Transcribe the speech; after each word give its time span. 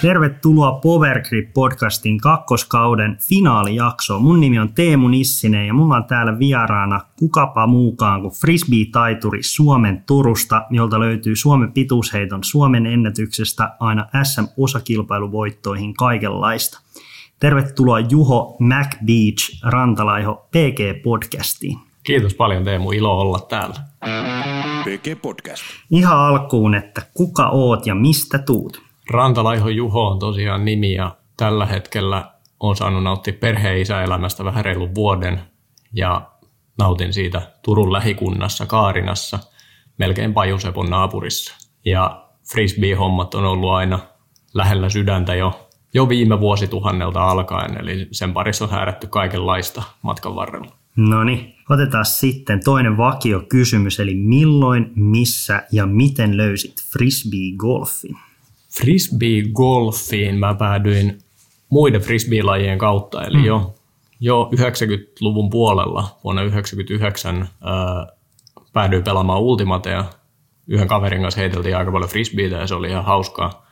Tervetuloa 0.00 0.72
Power 0.72 1.22
Grip 1.22 1.52
podcastin 1.54 2.18
kakkoskauden 2.18 3.16
finaalijaksoon. 3.28 4.22
Mun 4.22 4.40
nimi 4.40 4.58
on 4.58 4.74
Teemu 4.74 5.08
Nissinen 5.08 5.66
ja 5.66 5.74
mulla 5.74 5.96
on 5.96 6.04
täällä 6.04 6.38
vieraana 6.38 7.00
kukapa 7.18 7.66
muukaan 7.66 8.20
kuin 8.20 8.34
frisbee-taituri 8.34 9.42
Suomen 9.42 10.04
Turusta, 10.06 10.62
jolta 10.70 11.00
löytyy 11.00 11.36
Suomen 11.36 11.72
pituusheiton 11.72 12.44
Suomen 12.44 12.86
ennätyksestä 12.86 13.76
aina 13.80 14.06
SM-osakilpailuvoittoihin 14.22 15.94
kaikenlaista. 15.94 16.80
Tervetuloa 17.40 18.00
Juho 18.00 18.56
McBeach 18.60 19.60
Rantalaiho 19.62 20.48
PG-podcastiin. 20.50 21.78
Kiitos 22.02 22.34
paljon 22.34 22.64
Teemu, 22.64 22.92
ilo 22.92 23.20
olla 23.20 23.40
täällä. 23.40 23.74
PG 24.84 25.22
Podcast. 25.22 25.62
Ihan 25.90 26.18
alkuun, 26.18 26.74
että 26.74 27.02
kuka 27.14 27.48
oot 27.48 27.86
ja 27.86 27.94
mistä 27.94 28.38
tuut? 28.38 28.85
Rantalaiho 29.10 29.68
Juho 29.68 30.10
on 30.10 30.18
tosiaan 30.18 30.64
nimi 30.64 30.94
ja 30.94 31.16
tällä 31.36 31.66
hetkellä 31.66 32.30
on 32.60 32.76
saanut 32.76 33.02
nauttia 33.02 33.34
perheisäelämästä 33.40 34.44
vähän 34.44 34.64
reilun 34.64 34.94
vuoden 34.94 35.40
ja 35.92 36.30
nautin 36.78 37.12
siitä 37.12 37.42
Turun 37.62 37.92
lähikunnassa 37.92 38.66
Kaarinassa, 38.66 39.38
melkein 39.98 40.34
Pajusepon 40.34 40.90
naapurissa. 40.90 41.54
Ja 41.84 42.26
frisbee-hommat 42.52 43.34
on 43.34 43.44
ollut 43.44 43.70
aina 43.70 43.98
lähellä 44.54 44.88
sydäntä 44.88 45.34
jo, 45.34 45.68
jo 45.94 46.08
viime 46.08 46.40
vuosituhannelta 46.40 47.30
alkaen, 47.30 47.80
eli 47.80 48.08
sen 48.10 48.32
parissa 48.32 48.64
on 48.64 48.70
häärätty 48.70 49.06
kaikenlaista 49.06 49.82
matkan 50.02 50.34
varrella. 50.34 50.72
No 50.96 51.24
niin, 51.24 51.54
otetaan 51.70 52.04
sitten 52.04 52.60
toinen 52.64 52.96
vakio 52.96 53.40
kysymys, 53.48 54.00
eli 54.00 54.14
milloin, 54.14 54.92
missä 54.94 55.62
ja 55.72 55.86
miten 55.86 56.36
löysit 56.36 56.74
frisbee-golfin? 56.92 58.25
Frisbee-golfiin 58.80 60.34
mä 60.38 60.54
päädyin 60.54 61.18
muiden 61.68 62.00
frisbee-lajien 62.00 62.78
kautta, 62.78 63.24
eli 63.24 63.38
mm. 63.38 63.44
jo, 63.44 63.74
jo 64.20 64.50
90-luvun 64.54 65.50
puolella 65.50 66.18
vuonna 66.24 66.42
1999 66.42 67.48
ää, 67.60 68.06
päädyin 68.72 69.04
pelaamaan 69.04 69.40
Ultimatea. 69.40 70.04
Yhden 70.68 70.88
kaverin 70.88 71.22
kanssa 71.22 71.40
heiteltiin 71.40 71.76
aika 71.76 71.92
paljon 71.92 72.10
frisbeitä 72.10 72.56
ja 72.56 72.66
se 72.66 72.74
oli 72.74 72.88
ihan 72.88 73.04
hauskaa, 73.04 73.66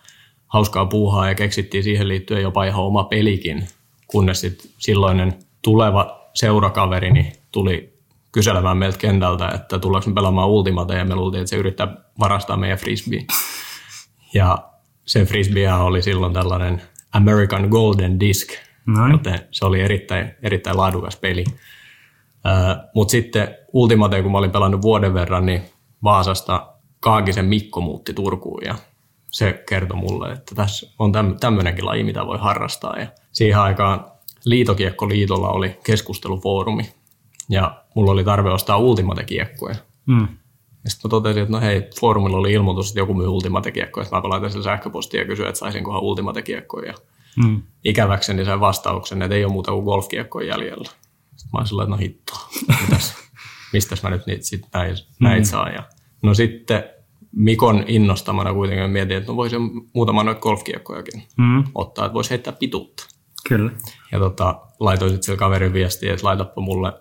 hauskaa 0.46 0.86
puuhaa 0.86 1.28
ja 1.28 1.34
keksittiin 1.34 1.84
siihen 1.84 2.08
liittyen 2.08 2.42
jopa 2.42 2.64
ihan 2.64 2.84
oma 2.84 3.04
pelikin, 3.04 3.68
kunnes 4.06 4.40
sit 4.40 4.70
silloinen 4.78 5.34
tuleva 5.62 6.30
seurakaverini 6.34 7.32
tuli 7.52 7.94
kyselemään 8.32 8.76
meiltä 8.76 8.98
kentältä, 8.98 9.48
että 9.48 9.78
tullaanko 9.78 10.10
me 10.10 10.14
pelaamaan 10.14 10.48
Ultimatea 10.48 10.98
ja 10.98 11.04
me 11.04 11.14
luultiin, 11.14 11.40
että 11.40 11.50
se 11.50 11.56
yrittää 11.56 11.96
varastaa 12.18 12.56
meidän 12.56 12.78
frisbee. 12.78 13.24
Ja 14.34 14.73
se 15.04 15.24
frisbee 15.24 15.72
oli 15.72 16.02
silloin 16.02 16.32
tällainen 16.32 16.82
American 17.12 17.68
Golden 17.68 18.20
Disc, 18.20 18.52
Noin. 18.86 19.12
joten 19.12 19.38
se 19.50 19.66
oli 19.66 19.80
erittäin, 19.80 20.34
erittäin 20.42 20.76
laadukas 20.76 21.16
peli. 21.16 21.44
Uh, 21.48 22.90
Mutta 22.94 23.10
sitten 23.12 23.48
Ultimate, 23.72 24.22
kun 24.22 24.32
mä 24.32 24.38
olin 24.38 24.50
pelannut 24.50 24.82
vuoden 24.82 25.14
verran, 25.14 25.46
niin 25.46 25.62
Vaasasta 26.02 26.72
Kaagisen 27.00 27.44
Mikko 27.44 27.80
muutti 27.80 28.12
Turkuun 28.14 28.64
ja 28.64 28.74
se 29.30 29.64
kertoi 29.68 29.96
mulle, 29.96 30.32
että 30.32 30.54
tässä 30.54 30.90
on 30.98 31.12
tämmöinenkin 31.40 31.86
laji, 31.86 32.04
mitä 32.04 32.26
voi 32.26 32.38
harrastaa. 32.38 32.98
Ja 32.98 33.06
siihen 33.32 33.58
aikaan 33.60 34.04
Liitokiekko-liitolla 34.44 35.48
oli 35.48 35.78
keskustelufoorumi 35.86 36.94
ja 37.48 37.82
mulla 37.94 38.12
oli 38.12 38.24
tarve 38.24 38.50
ostaa 38.50 38.78
Ultimate-kiekkoja. 38.78 39.76
Mm. 40.06 40.28
Ja 40.84 40.90
sitten 40.90 41.08
mä 41.08 41.10
totesin, 41.10 41.42
että 41.42 41.52
no 41.52 41.60
hei, 41.60 41.82
foorumilla 42.00 42.36
oli 42.36 42.52
ilmoitus, 42.52 42.88
että 42.88 43.00
joku 43.00 43.14
myy 43.14 43.28
Ultimate-kiekkoja. 43.28 44.04
Sitten 44.04 44.20
mä 44.22 44.28
laitan 44.28 44.50
sille 44.50 44.64
sähköpostia 44.64 45.20
ja 45.20 45.26
kysyin, 45.26 45.48
että 45.48 45.58
saisinkohan 45.58 46.02
Ultimate-kiekkoja. 46.02 46.94
Mm. 47.36 47.62
Ikäväkseni 47.84 48.44
sen 48.44 48.60
vastauksen, 48.60 49.22
että 49.22 49.34
ei 49.34 49.44
ole 49.44 49.52
muuta 49.52 49.72
kuin 49.72 49.84
golfkiekkoja 49.84 50.48
jäljellä. 50.48 50.90
Sitten 51.36 51.50
mä 51.52 51.58
olin 51.58 51.82
että 51.82 51.90
no 51.90 51.96
hittoa, 51.96 52.48
mitäs, 52.80 53.14
mistäs 53.72 54.02
mä 54.02 54.10
nyt 54.10 54.26
niitä 54.26 54.44
sit 54.44 54.66
näin, 54.74 54.96
näit 55.20 55.40
mm. 55.40 55.44
saa. 55.44 55.68
Ja, 55.68 55.82
no 56.22 56.34
sitten 56.34 56.84
Mikon 57.36 57.84
innostamana 57.86 58.54
kuitenkin 58.54 58.90
mietin, 58.90 59.16
että 59.16 59.32
no 59.32 59.36
voisin 59.36 59.60
muutama 59.94 60.24
noita 60.24 60.40
golfkiekkojakin 60.40 61.22
mm. 61.38 61.64
ottaa, 61.74 62.04
että 62.06 62.14
voisi 62.14 62.30
heittää 62.30 62.52
pituutta. 62.52 63.06
Kyllä. 63.48 63.70
Ja 64.12 64.18
tota, 64.18 64.60
laitoin 64.80 65.10
sitten 65.10 65.24
sille 65.24 65.38
kaverin 65.38 65.72
viestiä, 65.72 66.12
että 66.12 66.26
laitapa 66.26 66.60
mulle, 66.60 66.92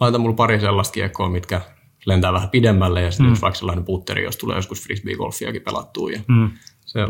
laita 0.00 0.18
mulle 0.18 0.36
pari 0.36 0.60
sellaista 0.60 0.92
kiekkoa, 0.92 1.28
mitkä 1.28 1.60
lentää 2.04 2.32
vähän 2.32 2.50
pidemmälle 2.50 3.02
ja 3.02 3.10
sitten 3.10 3.26
mm. 3.26 3.32
jos 3.32 3.42
vaikka 3.42 3.58
sellainen 3.58 3.84
putteri, 3.84 4.24
jos 4.24 4.36
tulee 4.36 4.56
joskus 4.56 4.82
frisbee-golfiakin 4.82 5.62
pelattua. 5.64 6.10
Ja 6.10 6.20
mm. 6.28 6.50
Se 6.86 7.00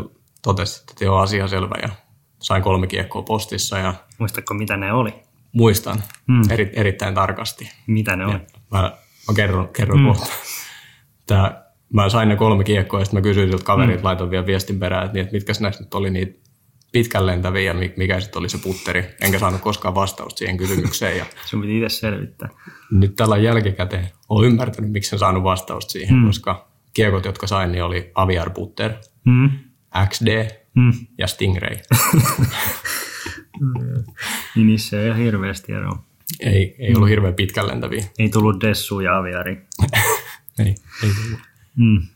totesi, 0.41 0.83
että 0.91 1.05
joo, 1.05 1.17
asia 1.17 1.47
selvä 1.47 1.75
ja 1.81 1.89
sain 2.39 2.63
kolme 2.63 2.87
kiekkoa 2.87 3.21
postissa. 3.21 3.77
Ja 3.77 3.93
Muistatko, 4.17 4.53
mitä 4.53 4.77
ne 4.77 4.93
oli? 4.93 5.13
Muistan, 5.51 6.03
mm. 6.27 6.41
eri, 6.49 6.71
erittäin 6.73 7.15
tarkasti. 7.15 7.71
Mitä 7.87 8.15
ne 8.15 8.25
oli? 8.25 8.39
Mä, 8.71 8.81
mä 9.27 9.33
kerron, 9.35 9.67
kerron 9.67 9.99
mm. 9.99 10.07
kohta. 10.07 10.25
Tää, 11.27 11.63
mä 11.93 12.09
sain 12.09 12.29
ne 12.29 12.35
kolme 12.35 12.63
kiekkoa 12.63 12.99
ja 12.99 13.05
sitten 13.05 13.17
mä 13.17 13.21
kysyin 13.21 13.49
siltä 13.49 13.63
kaverit, 13.63 13.97
mm. 13.97 14.05
laitoin 14.05 14.29
vielä 14.29 14.45
viestin 14.45 14.79
perään, 14.79 15.05
että, 15.05 15.13
niin, 15.13 15.21
että 15.21 15.33
mitkä 15.33 15.53
näistä 15.59 15.83
nyt 15.83 15.93
oli 15.93 16.09
niitä 16.09 16.42
pitkän 16.93 17.25
lentäviä 17.25 17.73
ja 17.73 17.89
mikä 17.97 18.19
sitten 18.19 18.39
oli 18.39 18.49
se 18.49 18.57
putteri. 18.57 19.05
Enkä 19.21 19.39
saanut 19.39 19.61
koskaan 19.61 19.95
vastausta 19.95 20.37
siihen 20.37 20.57
kysymykseen. 20.57 21.17
Ja 21.17 21.25
Sun 21.45 21.61
piti 21.61 21.77
itse 21.77 21.89
selvittää. 21.89 22.49
Nyt 22.91 23.15
tällä 23.15 23.37
jälkikäteen 23.37 24.07
olen 24.29 24.49
ymmärtänyt, 24.49 24.91
miksi 24.91 25.15
en 25.15 25.19
saanut 25.19 25.43
vastausta 25.43 25.91
siihen, 25.91 26.15
mm. 26.15 26.25
koska 26.25 26.67
kiekot, 26.93 27.25
jotka 27.25 27.47
sain, 27.47 27.71
niin 27.71 27.83
oli 27.83 28.11
Aviar 28.15 28.49
Putter, 28.49 28.93
mm. 29.25 29.49
XD 30.09 30.47
mm. 30.75 30.93
ja 31.17 31.27
Stingray. 31.27 31.75
niin 34.55 34.67
niissä 34.67 35.01
ei 35.01 35.09
ole 35.09 35.17
hirveästi 35.17 35.71
eroa. 35.71 36.03
Ei, 36.39 36.75
ei 36.79 36.89
mm. 36.89 36.95
ollut 36.95 37.09
hirveän 37.09 37.33
pitkän 37.33 37.67
lentäviä. 37.67 38.05
Ei 38.19 38.29
tullut 38.29 38.61
Dessu 38.61 38.99
ja 38.99 39.17
Aviari. 39.17 39.57
ei, 40.59 40.75
ei 41.03 41.09
tullut. 41.23 41.39
Mm. 41.75 42.07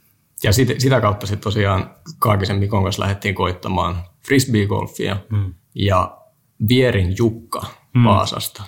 Ja 0.44 0.54
sit, 0.54 0.80
sitä 0.80 1.02
kautta 1.02 1.28
sitten 1.28 1.44
tosiaan 1.44 1.96
Kaakisen 2.20 2.58
Mikon 2.58 2.84
kanssa 2.84 3.02
lähdettiin 3.02 3.36
koittamaan 3.36 3.96
frisbee-golfia 4.28 5.18
mm. 5.30 5.54
ja 5.76 6.18
Vierin 6.70 7.16
Jukka 7.18 7.66
mm. 7.94 8.04
Vaasasta, 8.04 8.64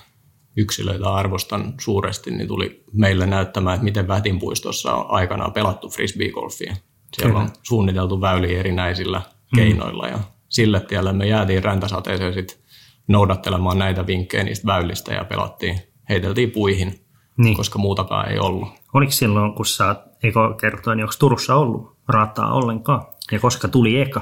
yksilöitä 0.58 1.14
arvostan 1.14 1.74
suuresti, 1.80 2.32
niin 2.32 2.48
tuli 2.48 2.84
meille 2.94 3.26
näyttämään, 3.26 3.76
että 3.76 3.84
miten 3.84 4.08
Vätinpuistossa 4.08 4.94
on 4.94 5.06
aikanaan 5.10 5.54
pelattu 5.54 5.90
frisbee-golfia. 5.90 6.76
Siellä 7.16 7.34
Kyllä. 7.34 7.40
on 7.40 7.50
suunniteltu 7.64 8.22
väyliä 8.22 8.60
erinäisillä 8.60 9.18
mm. 9.20 9.56
keinoilla 9.56 10.08
ja 10.08 10.20
sille 10.50 10.80
tielle 10.80 11.14
me 11.14 11.28
jäätiin 11.28 11.64
räntäsateeseen 11.64 12.34
sitten 12.34 12.58
noudattelemaan 13.08 13.80
näitä 13.80 14.08
vinkkejä 14.08 14.44
niistä 14.44 14.68
väylistä 14.68 15.14
ja 15.14 15.24
pelattiin, 15.26 15.80
heiteltiin 16.10 16.52
puihin, 16.52 17.06
niin. 17.38 17.56
koska 17.56 17.80
muutakaan 17.80 18.32
ei 18.32 18.40
ollut. 18.40 18.70
Oliko 18.94 19.12
silloin, 19.12 19.54
kun 19.54 19.66
sä 19.66 19.96
eikö 20.24 20.40
kertoa, 20.62 20.96
niin 20.96 21.04
onko 21.04 21.14
Turussa 21.20 21.56
ollut 21.56 21.96
rataa 22.08 22.54
ollenkaan? 22.54 23.06
Ja 23.32 23.40
koska 23.40 23.68
tuli 23.68 24.02
eka? 24.02 24.22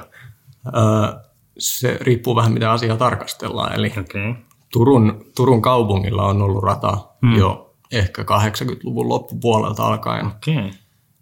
Öö, 0.75 1.27
se 1.57 1.97
riippuu 2.01 2.35
vähän 2.35 2.51
mitä 2.51 2.71
asiaa 2.71 2.97
tarkastellaan. 2.97 3.73
Eli 3.73 3.87
okay. 3.87 4.35
Turun, 4.73 5.25
Turun 5.35 5.61
kaupungilla 5.61 6.23
on 6.23 6.41
ollut 6.41 6.63
rata 6.63 6.97
mm. 7.21 7.35
jo 7.35 7.73
ehkä 7.91 8.21
80-luvun 8.21 9.09
loppupuolelta 9.09 9.87
alkaen. 9.87 10.25
Okay. 10.25 10.71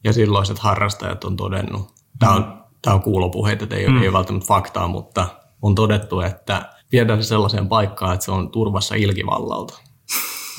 Ja 0.04 0.14
silloiset 0.14 0.60
harrastajat 0.60 1.24
on 1.24 1.38
todennut, 1.38 1.88
tämä 2.20 2.32
on, 2.34 2.42
mm. 2.42 2.54
tämä 2.82 2.94
on 2.94 3.02
kuulopuheita, 3.02 3.76
ei, 3.76 3.88
mm. 3.88 4.02
ei 4.02 4.08
ole 4.08 4.18
välttämättä 4.18 4.48
faktaa, 4.48 4.88
mutta 4.88 5.28
on 5.62 5.76
todettu, 5.76 6.22
että 6.22 6.70
viedään 6.92 7.24
se 7.24 7.28
sellaiseen 7.28 7.68
paikkaan, 7.68 8.14
että 8.14 8.26
se 8.26 8.32
on 8.32 8.52
turvassa 8.52 8.96
ilkivallalta. 8.96 9.80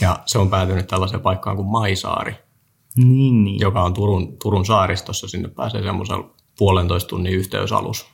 Ja 0.00 0.18
se 0.26 0.38
on 0.38 0.50
päätynyt 0.50 0.86
tällaiseen 0.86 1.22
paikkaan 1.22 1.56
kuin 1.56 1.68
Maisaari, 1.68 2.34
niin, 2.96 3.44
niin. 3.44 3.60
joka 3.60 3.82
on 3.82 3.94
Turun, 3.94 4.38
Turun 4.42 4.66
saaristossa. 4.66 5.28
Sinne 5.28 5.48
pääsee 5.48 5.82
semmoisella 5.82 6.34
puolentoista 6.58 7.08
tunnin 7.08 7.34
yhteysalus 7.34 8.06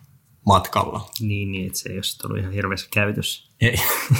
matkalla. 0.47 1.11
Niin, 1.21 1.53
niin 1.53 1.67
että 1.67 1.79
se 1.79 1.89
ei 1.89 1.97
ole 1.97 2.03
ollut 2.25 2.39
ihan 2.39 2.53
hirveässä 2.53 2.89
käytössä. 2.93 3.51
Ei, 3.61 3.75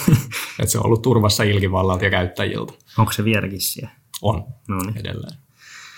että 0.61 0.73
se 0.73 0.79
on 0.79 0.87
ollut 0.87 1.03
turvassa 1.03 1.43
ilkivallalta 1.43 2.05
ja 2.05 2.11
käyttäjiltä. 2.11 2.73
Onko 2.99 3.13
se 3.13 3.25
vieläkin 3.25 3.61
siellä? 3.61 3.91
On, 4.23 4.45
no 4.69 4.79
niin. 4.79 4.99
edelleen. 4.99 5.39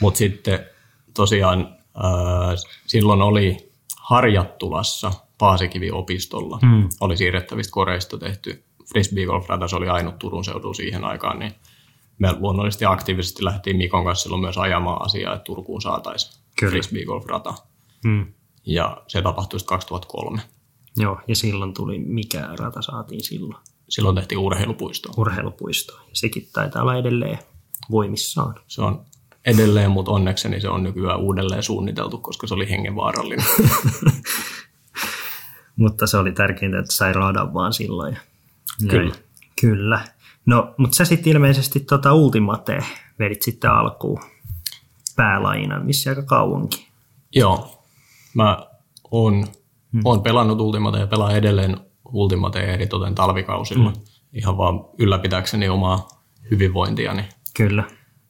Mutta 0.00 0.18
sitten 0.18 0.66
tosiaan 1.14 1.60
äh, 1.96 2.54
silloin 2.86 3.22
oli 3.22 3.72
Harjattulassa 3.96 5.12
Paasikiviopistolla, 5.38 6.58
hmm. 6.62 6.88
oli 7.00 7.16
siirrettävistä 7.16 7.72
koreista 7.72 8.18
tehty 8.18 8.64
frisbee 8.92 9.26
golf 9.26 9.46
oli 9.76 9.88
ainut 9.88 10.18
Turun 10.18 10.44
seudu 10.44 10.74
siihen 10.74 11.04
aikaan, 11.04 11.38
niin 11.38 11.54
me 12.18 12.32
luonnollisesti 12.38 12.84
aktiivisesti 12.84 13.44
lähtiin 13.44 13.76
Mikon 13.76 14.04
kanssa 14.04 14.22
silloin 14.22 14.42
myös 14.42 14.58
ajamaan 14.58 15.04
asiaa, 15.04 15.34
että 15.34 15.44
Turkuun 15.44 15.82
saataisiin 15.82 16.42
frisbee 16.60 17.04
golf 17.04 17.26
rata. 17.26 17.54
Hmm 18.08 18.26
ja 18.66 19.02
se 19.08 19.22
tapahtui 19.22 19.60
2003. 19.66 20.42
Joo, 20.96 21.20
ja 21.28 21.36
silloin 21.36 21.74
tuli, 21.74 21.98
mikä 21.98 22.48
rata 22.58 22.82
saatiin 22.82 23.24
silloin? 23.24 23.62
Silloin 23.88 24.16
tehtiin 24.16 24.38
urheilupuisto. 24.38 25.12
Urheilupuisto, 25.16 25.92
ja 25.92 26.10
sekin 26.12 26.48
taitaa 26.52 26.82
olla 26.82 26.96
edelleen 26.96 27.38
voimissaan. 27.90 28.54
Se 28.66 28.82
on 28.82 29.04
edelleen, 29.46 29.90
mutta 29.90 30.12
onnekseni 30.12 30.60
se 30.60 30.68
on 30.68 30.82
nykyään 30.82 31.20
uudelleen 31.20 31.62
suunniteltu, 31.62 32.18
koska 32.18 32.46
se 32.46 32.54
oli 32.54 32.70
hengenvaarallinen. 32.70 33.46
mutta 35.76 36.06
se 36.06 36.16
oli 36.16 36.32
tärkeintä, 36.32 36.78
että 36.78 36.94
sai 36.94 37.12
radan 37.12 37.54
vaan 37.54 37.72
silloin. 37.72 38.18
Ja 38.80 38.88
Kyllä. 38.88 39.14
Kyllä. 39.60 40.04
No, 40.46 40.74
mutta 40.76 40.96
sä 40.96 41.04
sitten 41.04 41.32
ilmeisesti 41.32 41.80
tota 41.80 42.14
Ultimate 42.14 42.84
vedit 43.18 43.42
sitten 43.42 43.70
alkuun 43.70 44.20
päälajina, 45.16 45.80
missä 45.80 46.10
aika 46.10 46.22
kauankin. 46.22 46.80
Joo, 47.34 47.82
mä 48.34 48.58
oon, 49.10 49.46
hmm. 49.92 50.00
oon 50.04 50.22
pelannut 50.22 50.60
Ultimate 50.60 50.98
ja 50.98 51.06
pelaan 51.06 51.36
edelleen 51.36 51.76
Ultimate 52.12 52.60
eritoten 52.60 53.14
talvikausilla. 53.14 53.90
Hmm. 53.90 54.02
Ihan 54.32 54.58
vaan 54.58 54.84
ylläpitääkseni 54.98 55.68
omaa 55.68 56.08
hyvinvointiani. 56.50 57.24
Kyllä. 57.56 57.84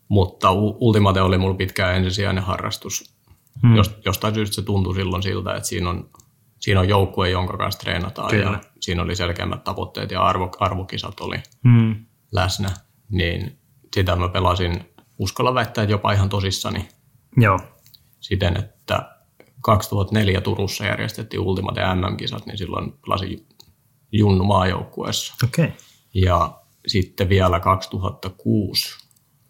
Mutta 0.09 0.51
Ultimate 0.53 1.21
oli 1.21 1.39
mulla 1.39 1.55
pitkään 1.55 1.97
ensisijainen 1.97 2.45
harrastus. 2.45 3.15
Hmm. 3.63 3.77
Jost, 3.77 3.93
jostain 4.05 4.35
syystä 4.35 4.55
se 4.55 4.63
tuntui 4.63 4.95
silloin 4.95 5.23
siltä, 5.23 5.55
että 5.55 5.69
siinä 5.69 5.91
on, 5.91 6.11
siinä 6.65 6.81
on 6.81 6.89
joukkue, 6.89 7.31
jonka 7.31 7.57
kanssa 7.57 7.81
treenataan. 7.81 8.31
Kyllä. 8.31 8.51
Ja 8.51 8.61
siinä 8.81 9.03
oli 9.03 9.17
selkeämmät 9.17 9.65
tavoitteet 9.65 10.11
ja 10.11 10.23
arvo, 10.23 10.51
arvokisat 10.61 11.21
oli 11.21 11.37
Hmm. 11.65 12.07
läsnä. 12.33 12.71
Niin 13.09 13.59
sitä 13.95 14.17
mä 14.17 14.29
pelasin, 14.29 14.95
uskalla 15.19 15.55
väittää, 15.55 15.83
että 15.85 15.93
jopa 15.93 16.13
ihan 16.13 16.29
tosissani 16.29 16.89
Joo. 17.37 17.59
siten, 18.21 18.57
että 18.57 19.17
2004 19.61 20.41
Turussa 20.41 20.85
järjestettiin 20.85 21.41
Ultimate 21.41 21.81
MM-kisat, 21.95 22.47
niin 22.47 22.59
silloin 22.59 22.93
pelasin 23.07 23.47
Junnu 24.13 24.45
maajoukkueessa. 24.45 25.35
Okei. 25.45 25.65
Okay. 25.65 25.77
Ja 26.15 26.61
sitten 26.87 27.29
vielä 27.29 27.61
2006 27.61 28.99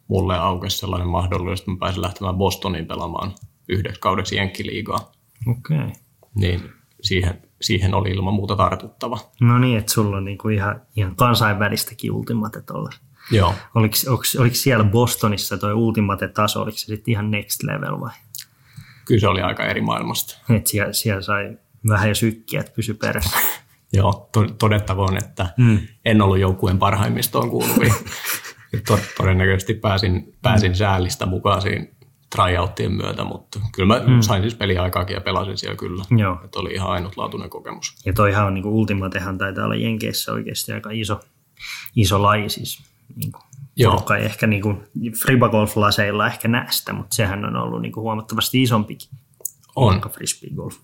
mulle 0.08 0.38
aukesi 0.38 0.78
sellainen 0.78 1.08
mahdollisuus, 1.08 1.60
että 1.60 1.70
mä 1.70 1.76
pääsin 1.80 2.02
lähtemään 2.02 2.36
Bostoniin 2.36 2.86
pelaamaan 2.86 3.34
yhdeksi 3.68 4.00
kaudeksi 4.00 4.36
Jenkkiliigaa. 4.36 5.12
Okei. 5.46 5.78
Okay. 5.78 5.90
Niin 6.34 6.70
siihen, 7.04 7.42
siihen 7.60 7.94
oli 7.94 8.10
ilman 8.10 8.34
muuta 8.34 8.56
tartuttava. 8.56 9.18
No 9.40 9.58
niin, 9.58 9.78
että 9.78 9.92
sulla 9.92 10.16
on 10.16 10.24
niinku 10.24 10.48
ihan, 10.48 10.80
ihan 10.96 11.16
kansainvälistäkin 11.16 12.12
Ultimate 12.12 12.60
tuolla. 12.62 12.90
Joo, 13.30 13.54
Oliko, 13.74 13.94
oliko, 14.08 14.22
oliko 14.38 14.54
siellä 14.54 14.84
Bostonissa 14.84 15.58
toi 15.58 15.72
Ultimate-taso, 15.74 16.62
oliko 16.62 16.78
se 16.78 16.86
sitten 16.86 17.12
ihan 17.12 17.30
next 17.30 17.62
level 17.62 18.00
vai? 18.00 18.10
kyllä 19.04 19.20
se 19.20 19.28
oli 19.28 19.42
aika 19.42 19.64
eri 19.66 19.80
maailmasta. 19.80 20.38
Että 20.50 20.70
siellä, 20.70 20.92
siellä 20.92 21.22
sai 21.22 21.58
vähän 21.88 22.08
jo 22.08 22.14
sykkiä, 22.14 22.60
että 22.60 22.72
pysy 22.76 22.94
perässä. 22.94 23.36
Joo, 23.92 24.28
to- 24.32 24.54
todettakoon, 24.58 25.16
että 25.16 25.46
mm. 25.56 25.78
en 26.04 26.22
ollut 26.22 26.38
joukkueen 26.38 26.78
parhaimmistoon 26.78 27.50
kuuluviin. 27.50 27.94
to- 28.86 28.98
todennäköisesti 29.16 29.74
pääsin, 29.74 30.34
pääsin 30.42 30.76
säälistä 30.76 31.26
mukaan 31.26 31.62
siinä 31.62 31.86
tryouttien 32.34 32.92
myötä, 32.92 33.24
mutta 33.24 33.60
kyllä 33.74 33.94
mä 33.94 34.06
mm. 34.06 34.20
sain 34.20 34.42
siis 34.42 34.54
peliaikaakin 34.54 35.14
ja 35.14 35.20
pelasin 35.20 35.58
siellä 35.58 35.76
kyllä. 35.76 36.04
Joo. 36.10 36.38
Että 36.44 36.58
oli 36.58 36.72
ihan 36.72 36.90
ainutlaatuinen 36.90 37.50
kokemus. 37.50 37.94
Ja 38.06 38.12
toihan 38.12 38.46
on 38.46 38.54
niinku 38.54 38.78
Ultimatehan 38.78 39.38
taitaa 39.38 39.64
olla 39.64 39.74
Jenkeissä 39.74 40.32
oikeasti 40.32 40.72
aika 40.72 40.90
iso, 40.92 41.20
iso 41.96 42.22
laji 42.22 42.48
siis. 42.48 42.82
Niinku, 43.16 43.38
Joo. 43.76 43.92
porukka 43.92 44.16
ei 44.16 44.24
ehkä 44.24 44.46
niinku, 44.46 44.82
Fribagolf-laseilla 45.22 46.26
ehkä 46.26 46.48
näe 46.48 46.66
sitä, 46.70 46.92
mutta 46.92 47.16
sehän 47.16 47.44
on 47.44 47.56
ollut 47.56 47.82
niinku 47.82 48.00
huomattavasti 48.00 48.62
isompikin. 48.62 49.08
On. 49.76 50.00
Frisbeegolf. 50.10 50.76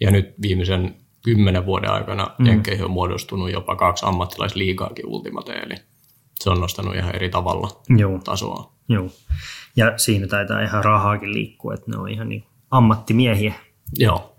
Ja 0.00 0.10
nyt 0.10 0.34
viimeisen 0.42 0.96
kymmenen 1.24 1.66
vuoden 1.66 1.90
aikana 1.90 2.30
mm. 2.38 2.46
Jenkkeihin 2.46 2.84
on 2.84 2.90
muodostunut 2.90 3.52
jopa 3.52 3.76
kaksi 3.76 4.06
ammattilaisliigaakin 4.06 5.06
Ultimate, 5.06 5.52
eli 5.52 5.74
se 6.40 6.50
on 6.50 6.60
nostanut 6.60 6.94
ihan 6.94 7.14
eri 7.14 7.28
tavalla 7.28 7.82
Joo. 7.88 8.18
tasoa. 8.24 8.72
Joo. 8.88 9.10
Ja 9.76 9.98
siinä 9.98 10.26
taitaa 10.26 10.60
ihan 10.60 10.84
rahaakin 10.84 11.32
liikkua, 11.32 11.74
että 11.74 11.90
ne 11.90 11.98
on 11.98 12.08
ihan 12.08 12.28
niin 12.28 12.44
ammattimiehiä. 12.70 13.54
Joo, 13.98 14.36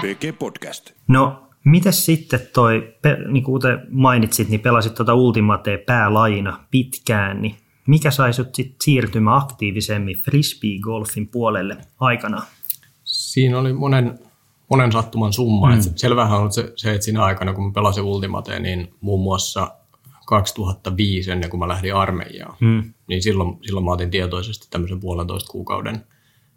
PG 0.00 0.38
Podcast. 0.38 0.90
No, 1.08 1.42
mitäs 1.64 2.06
sitten 2.06 2.40
toi, 2.54 2.94
niin 3.28 3.44
kuin 3.44 3.52
kuten 3.52 3.80
mainitsit, 3.90 4.48
niin 4.48 4.60
pelasit 4.60 4.94
tuota 4.94 5.14
Ultimatea 5.14 5.78
päälajina 5.86 6.64
pitkään, 6.70 7.42
niin 7.42 7.56
mikä 7.86 8.10
sai 8.10 8.32
sut 8.32 8.54
sit 8.54 8.76
siirtymään 8.84 9.36
aktiivisemmin 9.36 10.16
frisbee-golfin 10.16 11.28
puolelle 11.32 11.76
aikana? 12.00 12.42
siinä 13.08 13.58
oli 13.58 13.72
monen, 13.72 14.18
monen 14.70 14.92
sattuman 14.92 15.32
summa. 15.32 15.74
Mm. 15.74 15.82
selvähän 15.96 16.40
on 16.40 16.52
se, 16.52 16.72
se, 16.76 16.94
että 16.94 17.04
siinä 17.04 17.24
aikana, 17.24 17.54
kun 17.54 17.64
mä 17.66 17.72
pelasin 17.72 18.04
Ultimate, 18.04 18.58
niin 18.58 18.94
muun 19.00 19.20
muassa 19.20 19.70
2005, 20.28 21.30
ennen 21.30 21.50
kuin 21.50 21.60
mä 21.60 21.68
lähdin 21.68 21.94
armeijaan, 21.94 22.56
Mm. 22.60 22.94
niin 23.06 23.22
silloin, 23.22 23.58
silloin 23.66 23.84
mä 23.84 23.90
otin 23.92 24.10
tietoisesti 24.10 24.66
tämmöisen 24.70 25.00
puolentoista 25.00 25.50
kuukauden 25.52 26.04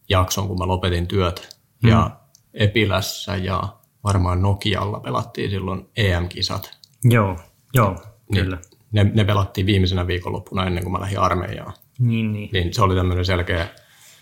jakson, 0.10 0.48
kun 0.48 0.58
mä 0.60 0.68
lopetin 0.68 1.08
työt. 1.08 1.58
Mm. 1.84 1.90
Ja 1.90 2.12
Epilässä 2.54 3.36
ja 3.36 3.64
varmaan 4.04 4.42
Nokialla 4.42 5.00
pelattiin 5.00 5.50
silloin 5.50 5.86
EM-kisat. 5.98 6.78
Joo, 7.04 7.40
joo, 7.74 7.96
Niin 8.32 8.44
kyllä. 8.44 8.58
Ne, 8.92 9.04
ne 9.04 9.24
pelattiin 9.24 9.66
viimeisenä 9.68 10.08
viikonloppuna 10.08 10.66
ennen 10.66 10.84
kuin 10.84 10.92
mä 10.94 11.00
lähdin 11.02 11.20
armeijaan. 11.20 11.74
Niin, 12.00 12.34
niin. 12.34 12.50
Niin 12.54 12.74
se 12.74 12.82
oli 12.82 12.96
tämmöinen 12.96 13.26
selkeä, 13.26 13.68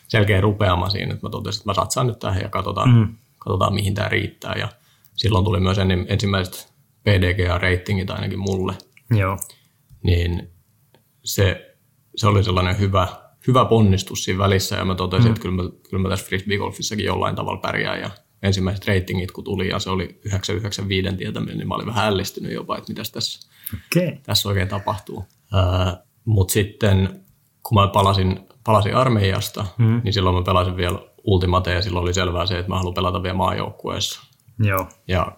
selkeä 0.08 0.42
rupeama 0.42 0.90
siinä, 0.90 1.14
että 1.14 1.26
mä 1.26 1.30
totesin, 1.30 1.60
että 1.60 1.70
mä 1.70 1.74
satsaan 1.74 2.08
nyt 2.08 2.20
tähän 2.20 2.42
ja 2.42 2.50
katsotaan, 2.50 2.90
mm. 2.90 3.16
katsotaan 3.40 3.74
mihin 3.74 3.94
tämä 3.94 4.10
riittää. 4.10 4.56
Ja 4.60 4.68
silloin 5.16 5.46
tuli 5.46 5.60
myös 5.60 5.78
ennen, 5.78 6.06
ensimmäiset 6.10 6.74
PDGA-reitingit 7.04 8.10
ainakin 8.10 8.40
mulle, 8.40 8.74
Joo, 9.18 9.38
niin 10.04 10.50
se, 11.24 11.76
se 12.16 12.28
oli 12.28 12.44
sellainen 12.44 12.80
hyvä, 12.80 13.08
hyvä 13.48 13.66
ponnistus 13.66 14.24
siinä 14.24 14.40
välissä 14.40 14.76
ja 14.76 14.86
mä 14.86 14.96
totesin, 14.96 15.26
mm. 15.26 15.32
että 15.32 15.42
kyllä 15.42 15.64
mä, 15.64 15.70
kyllä 15.90 16.04
mä 16.04 16.10
tässä 16.10 16.26
frisbeegolfissakin 16.26 17.06
jollain 17.06 17.36
tavalla 17.36 17.60
pärjään 17.60 18.02
ja 18.02 18.10
ensimmäiset 18.44 18.88
reitingit 18.88 19.32
kun 19.32 19.44
tuli 19.44 19.68
ja 19.68 19.80
se 19.80 19.90
oli 19.90 20.20
995 20.26 21.18
tietäminen, 21.18 21.58
niin 21.58 21.68
mä 21.68 21.76
olin 21.76 21.88
vähän 21.88 22.08
ällistynyt 22.08 22.52
jopa, 22.52 22.78
että 22.78 22.92
mitäs 22.92 23.12
tässä. 23.12 23.50
Okay. 23.74 24.18
tässä 24.24 24.50
oikein 24.50 24.68
tapahtuu. 24.68 25.26
Mutta 26.26 26.52
sitten 26.52 27.24
kun 27.64 27.82
mä 27.82 27.88
palasin, 27.88 28.40
palasin 28.64 28.96
armeijasta, 28.96 29.66
mm. 29.78 30.02
niin 30.04 30.14
silloin 30.14 30.36
mä 30.36 30.42
pelasin 30.42 30.78
vielä 30.78 31.00
Ultimate 31.24 31.74
ja 31.74 31.82
silloin 31.82 32.04
oli 32.04 32.14
selvää 32.14 32.46
se, 32.46 32.60
että 32.60 32.70
mä 32.70 32.78
haluan 32.78 32.94
pelata 32.94 33.24
vielä 33.24 33.38
maajoukkueessa. 33.38 34.22
Joo, 34.60 34.88
Ja 35.08 35.32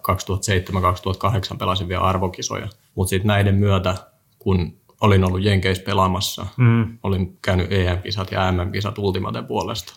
2007-2008 1.54 1.56
pelasin 1.58 1.88
vielä 1.88 2.02
arvokisoja. 2.02 2.68
Mutta 2.94 3.10
sitten 3.10 3.26
näiden 3.26 3.54
myötä, 3.54 3.94
kun 4.38 4.80
olin 5.00 5.24
ollut 5.24 5.42
Jenkeissä 5.42 5.84
pelaamassa, 5.84 6.46
mm. 6.56 6.98
olin 7.02 7.38
käynyt 7.42 7.72
EM-kisat 7.72 8.32
ja 8.32 8.52
MM-kisat 8.52 8.98
Ultimaten 8.98 9.46
puolesta, 9.46 9.94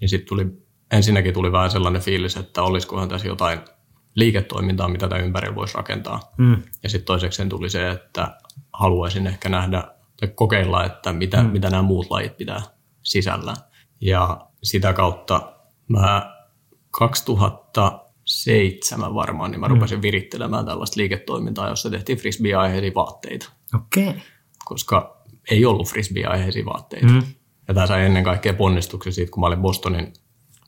niin 0.00 0.08
sitten 0.08 0.28
tuli, 0.28 0.46
ensinnäkin 0.90 1.34
tuli 1.34 1.52
vähän 1.52 1.70
sellainen 1.70 2.02
fiilis, 2.02 2.36
että 2.36 2.62
olisikohan 2.62 3.08
tässä 3.08 3.28
jotain 3.28 3.58
liiketoimintaa, 4.14 4.88
mitä 4.88 5.08
tämä 5.08 5.20
ympärillä 5.20 5.54
voisi 5.54 5.74
rakentaa. 5.74 6.20
Mm. 6.38 6.62
Ja 6.82 6.88
sitten 6.88 7.06
toiseksi 7.06 7.46
tuli 7.46 7.70
se, 7.70 7.90
että 7.90 8.36
haluaisin 8.72 9.26
ehkä 9.26 9.48
nähdä 9.48 9.84
tai 10.20 10.28
kokeilla, 10.28 10.84
että 10.84 11.12
mitä, 11.12 11.42
mm. 11.42 11.50
mitä 11.50 11.70
nämä 11.70 11.82
muut 11.82 12.10
lajit 12.10 12.36
pitää 12.36 12.62
sisällä. 13.02 13.54
Ja 14.00 14.46
sitä 14.62 14.92
kautta 14.92 15.52
mä 15.88 16.36
2007 18.32 19.14
varmaan, 19.14 19.50
niin 19.50 19.60
mä 19.60 19.68
rupesin 19.68 20.02
virittelemään 20.02 20.66
tällaista 20.66 21.00
liiketoimintaa, 21.00 21.68
jossa 21.68 21.90
tehtiin 21.90 22.18
frisbee-aiheisia 22.18 22.92
vaatteita, 22.94 23.50
okei. 23.74 24.08
Okay. 24.08 24.20
koska 24.64 25.22
ei 25.50 25.64
ollut 25.64 25.88
frisbee-aiheisia 25.88 26.64
vaatteita. 26.64 27.06
Mm. 27.06 27.22
Ja 27.68 27.74
tämä 27.74 27.86
sai 27.86 28.04
ennen 28.04 28.24
kaikkea 28.24 28.54
ponnistuksen 28.54 29.12
siitä, 29.12 29.30
kun 29.30 29.40
mä 29.40 29.46
olin 29.46 29.62
Bostonin, 29.62 30.12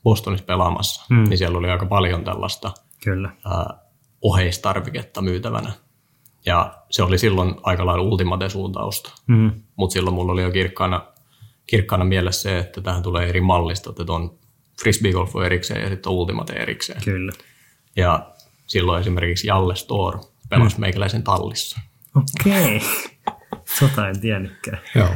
Bostonissa 0.02 0.46
pelaamassa, 0.46 1.04
mm. 1.10 1.24
niin 1.24 1.38
siellä 1.38 1.58
oli 1.58 1.70
aika 1.70 1.86
paljon 1.86 2.24
tällaista 2.24 2.72
Kyllä. 3.04 3.30
ää, 3.44 3.78
oheistarviketta 4.22 5.22
myytävänä. 5.22 5.72
Ja 6.46 6.74
se 6.90 7.02
oli 7.02 7.18
silloin 7.18 7.54
aika 7.62 7.86
lailla 7.86 8.04
ultimate-suuntausta. 8.04 9.12
Mm. 9.26 9.50
Mutta 9.76 9.92
silloin 9.92 10.14
mulla 10.14 10.32
oli 10.32 10.42
jo 10.42 10.50
kirkkaana, 10.50 11.06
kirkkaana 11.66 12.04
mielessä 12.04 12.42
se, 12.42 12.58
että 12.58 12.80
tähän 12.80 13.02
tulee 13.02 13.28
eri 13.28 13.40
mallistot, 13.40 14.00
että 14.00 14.12
on 14.12 14.38
frisbeegolf 14.82 15.36
on 15.36 15.46
erikseen 15.46 15.82
ja 15.82 15.88
sitten 15.88 16.10
on 16.10 16.16
ultimate 16.16 16.52
erikseen. 16.52 17.00
Kyllä. 17.04 17.32
Ja 17.96 18.30
silloin 18.66 19.00
esimerkiksi 19.00 19.46
Jalle 19.46 19.76
Store 19.76 20.18
pelasi 20.48 20.76
mm. 20.76 20.80
meikäläisen 20.80 21.22
tallissa. 21.22 21.80
Okei. 22.16 22.76
Okay. 22.76 22.88
Tota 23.80 24.08
en 24.08 24.20
tiennytkään. 24.20 24.78
Joo. 24.94 25.08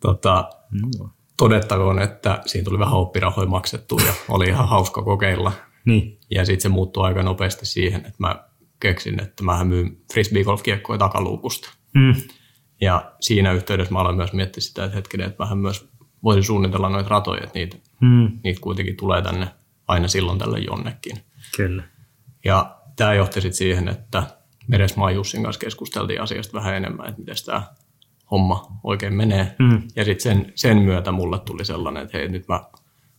Tota, 0.00 0.50
Mm. 0.70 1.10
todettakoon, 1.36 1.98
että 2.02 2.42
siinä 2.46 2.64
tuli 2.64 2.78
vähän 2.78 2.94
oppirahoja 2.94 3.46
maksettu 3.48 3.98
ja 4.06 4.12
oli 4.28 4.44
ihan 4.48 4.68
hauska 4.68 5.02
kokeilla. 5.02 5.52
Niin. 5.84 6.18
Ja 6.30 6.44
sitten 6.46 6.60
se 6.62 6.68
muuttui 6.68 7.04
aika 7.06 7.22
nopeasti 7.22 7.66
siihen, 7.66 8.00
että 8.00 8.14
mä 8.18 8.44
keksin, 8.80 9.22
että 9.22 9.44
mä 9.44 9.64
myyn 9.64 9.96
frisbeegolf-kiekkoja 10.12 10.98
takaluukusta. 10.98 11.70
Mm. 11.94 12.14
Ja 12.80 13.12
siinä 13.20 13.52
yhteydessä 13.52 13.92
mä 13.92 14.00
aloin 14.00 14.16
myös 14.16 14.32
miettiä 14.32 14.60
sitä, 14.60 14.84
että 14.84 14.96
hetkinen, 14.96 15.26
että 15.26 15.38
vähän 15.38 15.58
myös 15.58 15.88
voisin 16.24 16.44
suunnitella 16.44 16.88
noita 16.88 17.08
ratoja, 17.08 17.44
että 17.44 17.58
niitä, 17.58 17.76
Mm. 18.00 18.38
niitä 18.44 18.60
kuitenkin 18.60 18.96
tulee 18.96 19.22
tänne 19.22 19.48
aina 19.88 20.08
silloin 20.08 20.38
tällä 20.38 20.58
jonnekin. 20.58 21.16
Kyllä. 21.56 21.82
Ja 22.44 22.76
tämä 22.96 23.14
johti 23.14 23.40
sitten 23.40 23.58
siihen, 23.58 23.88
että 23.88 24.22
Meresmaan 24.66 25.14
Jussin 25.14 25.42
kanssa 25.42 25.60
keskusteltiin 25.60 26.20
asiasta 26.20 26.52
vähän 26.52 26.74
enemmän, 26.74 27.08
että 27.08 27.20
miten 27.20 27.36
tämä 27.46 27.62
homma 28.30 28.66
oikein 28.84 29.14
menee. 29.14 29.54
Mm. 29.58 29.82
Ja 29.96 30.04
sitten 30.04 30.22
sen, 30.22 30.52
sen 30.54 30.78
myötä 30.78 31.12
mulle 31.12 31.38
tuli 31.38 31.64
sellainen, 31.64 32.02
että 32.02 32.18
hei 32.18 32.28
nyt 32.28 32.48
mä, 32.48 32.60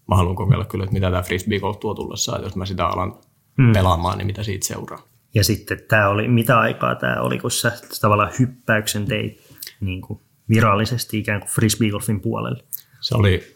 mä 0.07 0.15
haluan 0.15 0.35
kokeilla 0.35 0.65
kyllä, 0.65 0.83
että 0.83 0.93
mitä 0.93 1.11
tämä 1.11 1.21
frisbee 1.21 1.59
golf 1.59 1.79
tuo 1.79 1.93
tullessaan, 1.93 2.37
että 2.37 2.47
jos 2.47 2.55
mä 2.55 2.65
sitä 2.65 2.87
alan, 2.87 3.15
mm. 3.57 3.73
pelaamaan, 3.73 4.17
niin 4.17 4.25
mitä 4.25 4.43
siitä 4.43 4.67
seuraa. 4.67 5.01
Ja 5.33 5.43
sitten 5.43 5.79
tämä 5.87 6.09
oli, 6.09 6.27
mitä 6.27 6.59
aikaa 6.59 6.95
tämä 6.95 7.21
oli, 7.21 7.39
kun 7.39 7.51
sä 7.51 7.71
tavallaan 8.01 8.31
hyppäyksen 8.39 9.05
teit 9.05 9.41
niin 9.81 10.01
kuin 10.01 10.19
virallisesti 10.49 11.17
ikään 11.17 11.39
kuin 11.39 11.49
frisbeegolfin 11.49 12.21
puolelle? 12.21 12.63
Se 13.01 13.15
oli, 13.15 13.52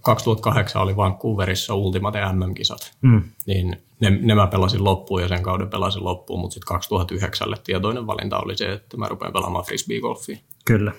2008 0.00 0.82
oli 0.82 0.96
Vancouverissa 0.96 1.74
Ultimate 1.74 2.32
MM-kisat, 2.32 2.96
mm. 3.02 3.22
niin 3.46 3.76
ne, 4.00 4.10
ne 4.10 4.34
mä 4.34 4.46
pelasin 4.46 4.84
loppuun 4.84 5.22
ja 5.22 5.28
sen 5.28 5.42
kauden 5.42 5.68
pelasin 5.68 6.04
loppuun, 6.04 6.40
mutta 6.40 6.54
sitten 6.54 6.68
2009 6.68 7.48
tietoinen 7.64 8.06
valinta 8.06 8.38
oli 8.38 8.56
se, 8.56 8.72
että 8.72 8.96
mä 8.96 9.08
rupean 9.08 9.32
pelaamaan 9.32 9.64
frisbeegolfia. 9.64 10.38
Kyllä. 10.64 10.92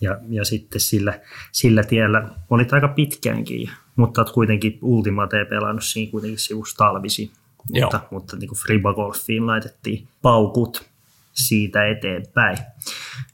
Ja, 0.00 0.18
ja 0.28 0.44
sitten 0.44 0.80
sillä, 0.80 1.20
sillä 1.52 1.82
tiellä 1.82 2.28
olit 2.50 2.72
aika 2.72 2.88
pitkäänkin, 2.88 3.70
mutta 3.96 4.20
olet 4.20 4.32
kuitenkin 4.32 4.78
Ultimate 4.82 5.44
pelannut 5.44 5.84
siinä 5.84 6.10
kuitenkin 6.10 6.38
sivussa 6.38 6.76
talvisi. 6.76 7.32
Mutta, 7.72 8.00
mutta 8.10 8.36
niin 8.36 8.48
kuin 8.48 8.58
Friba 8.58 8.94
Golfiin 8.94 9.46
laitettiin 9.46 10.08
paukut 10.22 10.84
siitä 11.32 11.86
eteenpäin. 11.86 12.58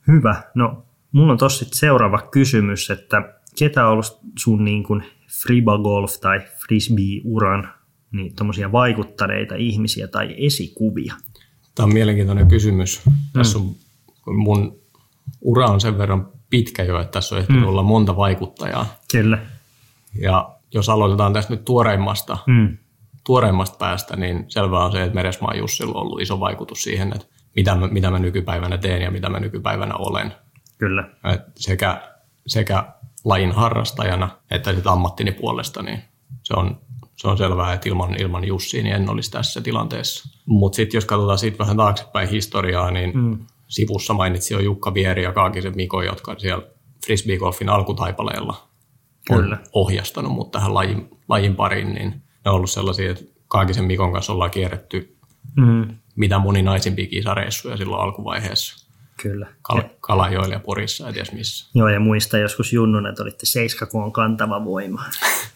Hyvä. 0.09 0.43
No, 0.55 0.85
mulla 1.13 1.33
on 1.33 1.39
tossa 1.39 1.67
seuraava 1.73 2.19
kysymys, 2.19 2.91
että 2.91 3.35
ketä 3.59 3.87
on 3.87 3.93
ollut 3.93 4.19
sun 4.39 4.65
niin 4.65 4.83
kuin 4.83 5.03
Friba 5.43 5.79
Golf 5.79 6.13
tai 6.21 6.41
Frisbee-uran 6.41 7.69
niin 8.13 8.35
vaikuttaneita 8.73 9.55
ihmisiä 9.55 10.09
tai 10.09 10.35
esikuvia? 10.47 11.15
Tämä 11.75 11.85
on 11.85 11.95
mielenkiintoinen 11.95 12.49
kysymys. 12.49 13.07
Mm. 13.07 13.13
Tässä 13.33 13.59
on, 13.59 13.75
mun 14.27 14.79
ura 15.41 15.67
on 15.67 15.81
sen 15.81 15.99
verran 15.99 16.29
pitkä 16.51 16.83
jo, 16.83 17.01
että 17.01 17.13
tässä 17.13 17.35
on 17.35 17.41
ehtinyt 17.41 17.63
mm. 17.63 17.69
olla 17.69 17.83
monta 17.83 18.17
vaikuttajaa. 18.17 18.87
Kyllä. 19.13 19.39
Ja 20.21 20.55
jos 20.75 20.89
aloitetaan 20.89 21.33
tästä 21.33 21.53
nyt 21.55 21.65
tuoreimmasta, 21.65 22.39
mm. 22.47 22.77
tuoreimmasta 23.27 23.79
päästä, 23.79 24.17
niin 24.17 24.45
selvää 24.49 24.85
on 24.85 24.93
se, 24.93 25.03
että 25.03 25.15
Meresmaan 25.15 25.59
Jussilla 25.59 25.95
on 25.95 26.01
ollut 26.01 26.21
iso 26.21 26.41
vaikutus 26.41 26.83
siihen, 26.83 27.13
että 27.15 27.27
mitä 27.57 27.75
mä, 27.75 27.89
mitä 27.89 28.11
mä 28.11 28.19
nykypäivänä 28.19 28.79
teen 28.79 29.03
ja 29.03 29.11
mitä 29.11 29.29
mä 29.29 29.41
nykypäivänä 29.41 29.95
olen. 29.95 30.35
Kyllä. 30.79 31.09
Et 31.35 31.41
sekä, 31.57 32.03
sekä 32.47 32.85
lajin 33.25 33.53
harrastajana 33.53 34.31
että 34.51 34.73
sitten 34.73 34.93
ammattini 34.93 35.33
puolesta, 35.33 35.83
niin 35.83 36.03
se 36.43 36.55
on, 36.57 36.81
se 37.17 37.29
on 37.29 37.39
selvää, 37.39 37.73
että 37.73 37.89
ilman, 37.89 38.21
ilman 38.21 38.45
Jussia 38.45 38.83
niin 38.83 38.95
en 38.95 39.11
olisi 39.11 39.31
tässä 39.31 39.61
tilanteessa. 39.61 40.29
Mutta 40.47 40.77
sitten 40.77 40.97
jos 40.97 41.05
katsotaan 41.05 41.39
siitä 41.39 41.59
vähän 41.59 41.77
taaksepäin 41.77 42.29
historiaa, 42.29 42.91
niin 42.91 43.19
mm. 43.19 43.39
sivussa 43.69 44.15
mainitsi 44.15 44.55
jo 44.55 44.61
Jukka 44.61 44.95
Vieri 44.95 45.23
ja 45.23 45.33
Kaakisen 45.33 45.77
Miko, 45.77 46.03
jotka 46.03 46.39
siellä 46.39 46.67
frisbeegolfin 47.07 47.69
alkutaipaleella 47.69 48.69
on 49.31 49.43
Kyllä. 49.43 49.59
ohjastanut 49.73 50.33
mut 50.33 50.51
tähän 50.51 50.75
lajin, 50.75 51.09
lajin 51.29 51.57
pariin, 51.57 51.95
niin 51.95 52.09
ne 52.45 52.51
on 52.51 52.55
ollut 52.55 52.71
sellaisia, 52.71 53.11
että 53.11 53.25
Kaakisen 53.49 53.85
Mikon 53.85 54.13
kanssa 54.13 54.33
ollaan 54.33 54.51
kierretty 54.51 55.17
mm. 55.57 55.97
mitä 56.17 56.39
moninaisimpiä 56.39 57.07
kisareissuja 57.07 57.77
silloin 57.77 58.03
alkuvaiheessa. 58.03 58.84
Kyllä. 59.23 59.47
Kal- 59.63 59.89
Kalajoilla 60.01 60.55
ja 60.55 60.61
Porissa, 60.61 61.09
et 61.09 61.33
missä. 61.33 61.71
Joo, 61.75 61.89
ja 61.89 62.01
muista 62.01 62.39
joskus 62.39 62.73
junnuna, 62.73 63.09
että 63.09 63.23
olitte 63.23 63.47
seiska, 63.47 63.87
kun 63.87 64.05
on 64.05 64.13
kantava 64.13 64.65
voima. 64.65 65.05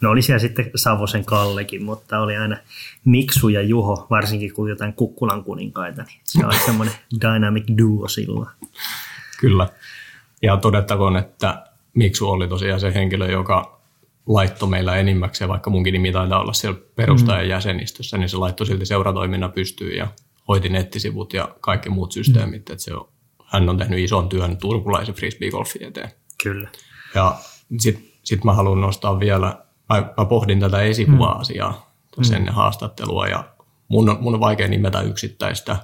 No 0.00 0.10
oli 0.10 0.22
siellä 0.22 0.38
sitten 0.38 0.70
Savosen 0.74 1.24
Kallekin, 1.24 1.82
mutta 1.82 2.20
oli 2.20 2.36
aina 2.36 2.56
Miksu 3.04 3.48
ja 3.48 3.62
Juho, 3.62 4.06
varsinkin 4.10 4.54
kun 4.54 4.68
jotain 4.68 4.92
Kukkulan 4.92 5.44
kuninkaita, 5.44 6.02
niin 6.02 6.20
se 6.24 6.46
oli 6.46 6.58
semmoinen 6.58 6.94
dynamic 7.22 7.64
duo 7.78 8.08
silloin. 8.08 8.48
Kyllä. 9.40 9.68
Ja 10.42 10.56
todettakoon, 10.56 11.16
että 11.16 11.64
Miksu 11.94 12.30
oli 12.30 12.48
tosiaan 12.48 12.80
se 12.80 12.94
henkilö, 12.94 13.30
joka 13.30 13.80
laittoi 14.26 14.68
meillä 14.68 14.96
enimmäkseen, 14.96 15.48
vaikka 15.48 15.70
munkin 15.70 15.92
nimi 15.92 16.12
taitaa 16.12 16.40
olla 16.40 16.52
siellä 16.52 16.78
perustajan 16.96 17.44
mm. 17.44 17.50
jäsenistössä, 17.50 18.18
niin 18.18 18.28
se 18.28 18.36
laittoi 18.36 18.66
silti 18.66 18.86
seuratoiminnan 18.86 19.52
pystyyn 19.52 19.96
ja 19.96 20.08
hoiti 20.48 20.68
nettisivut 20.68 21.32
ja 21.32 21.48
kaikki 21.60 21.90
muut 21.90 22.12
systeemit. 22.12 22.68
Mm. 22.68 22.72
Että 22.72 22.84
se 22.84 22.94
on, 22.94 23.08
hän 23.52 23.68
on 23.68 23.78
tehnyt 23.78 23.98
ison 23.98 24.28
työn 24.28 24.56
turkulaisen 24.56 25.14
frisbeegolfin 25.14 25.84
eteen. 25.84 26.10
Kyllä. 26.42 26.68
Ja 27.14 27.36
sitten 27.78 28.04
sit 28.22 28.44
mä 28.44 28.52
haluan 28.52 28.80
nostaa 28.80 29.20
vielä, 29.20 29.64
mä, 29.88 30.12
mä 30.16 30.24
pohdin 30.24 30.60
tätä 30.60 30.82
esikuva-asiaa 30.82 31.92
mm. 32.16 32.34
ennen 32.34 32.54
haastattelua 32.54 33.26
ja 33.26 33.44
mun 33.88 34.08
on, 34.08 34.18
mun 34.20 34.34
on 34.34 34.40
vaikea 34.40 34.68
nimetä 34.68 35.00
yksittäistä 35.00 35.76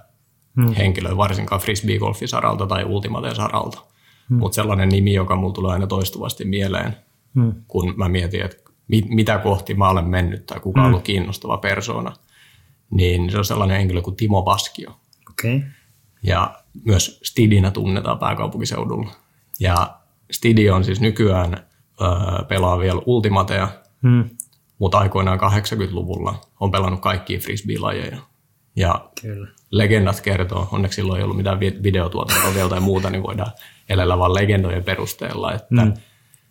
mm. 0.56 0.72
henkilöä, 0.72 1.16
varsinkaan 1.16 1.60
frisbeegolfin 1.60 2.28
saralta 2.28 2.66
tai 2.66 2.84
ultimateen 2.84 3.36
saralta. 3.36 3.78
Mm. 4.28 4.36
Mutta 4.36 4.54
sellainen 4.54 4.88
nimi, 4.88 5.14
joka 5.14 5.36
mulla 5.36 5.54
tulee 5.54 5.72
aina 5.72 5.86
toistuvasti 5.86 6.44
mieleen, 6.44 6.96
mm. 7.34 7.52
kun 7.68 7.94
mä 7.96 8.08
mietin, 8.08 8.42
että 8.44 8.56
mit, 8.88 9.08
mitä 9.08 9.38
kohti 9.38 9.74
mä 9.74 9.88
olen 9.88 10.04
mennyt 10.04 10.46
tai 10.46 10.60
kuka 10.60 10.80
on 10.80 10.86
mm. 10.86 10.92
ollut 10.92 11.04
kiinnostava 11.04 11.58
persona, 11.58 12.12
niin 12.90 13.30
se 13.30 13.38
on 13.38 13.44
sellainen 13.44 13.76
henkilö 13.76 14.02
kuin 14.02 14.16
Timo 14.16 14.42
Paskio. 14.42 14.90
Okay. 15.30 15.60
Ja 16.24 16.54
myös 16.84 17.20
Stidinä 17.22 17.70
tunnetaan 17.70 18.18
pääkaupunkiseudulla. 18.18 19.10
Ja 19.60 19.94
Stidi 20.30 20.70
on 20.70 20.84
siis 20.84 21.00
nykyään 21.00 21.66
öö, 22.00 22.44
pelaa 22.48 22.78
vielä 22.78 23.02
Ultimatea, 23.06 23.68
mm. 24.02 24.30
mutta 24.78 24.98
aikoinaan 24.98 25.40
80-luvulla 25.40 26.40
on 26.60 26.70
pelannut 26.70 27.00
kaikkia 27.00 27.38
frisbee-lajeja. 27.38 28.18
Ja 28.76 29.10
Kyllä. 29.20 29.48
legendat 29.70 30.20
kertoo, 30.20 30.68
onneksi 30.72 30.96
silloin 30.96 31.18
ei 31.18 31.24
ollut 31.24 31.36
mitään 31.36 31.60
videotuotantoa 31.60 32.54
vielä 32.54 32.68
tai 32.68 32.80
muuta, 32.80 33.10
niin 33.10 33.22
voidaan 33.22 33.52
elellä 33.88 34.18
vaan 34.18 34.34
legendojen 34.34 34.84
perusteella, 34.84 35.52
että 35.52 35.84
mm. 35.84 35.94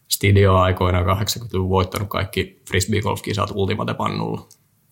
Stidio 0.07 0.55
on 0.55 0.61
aikoinaan 0.61 1.17
80-luvun 1.17 1.69
voittanut 1.69 2.09
kaikki 2.09 2.61
frisbee-golf-kisat 2.69 3.51
Ultimate-pannulla. 3.53 4.47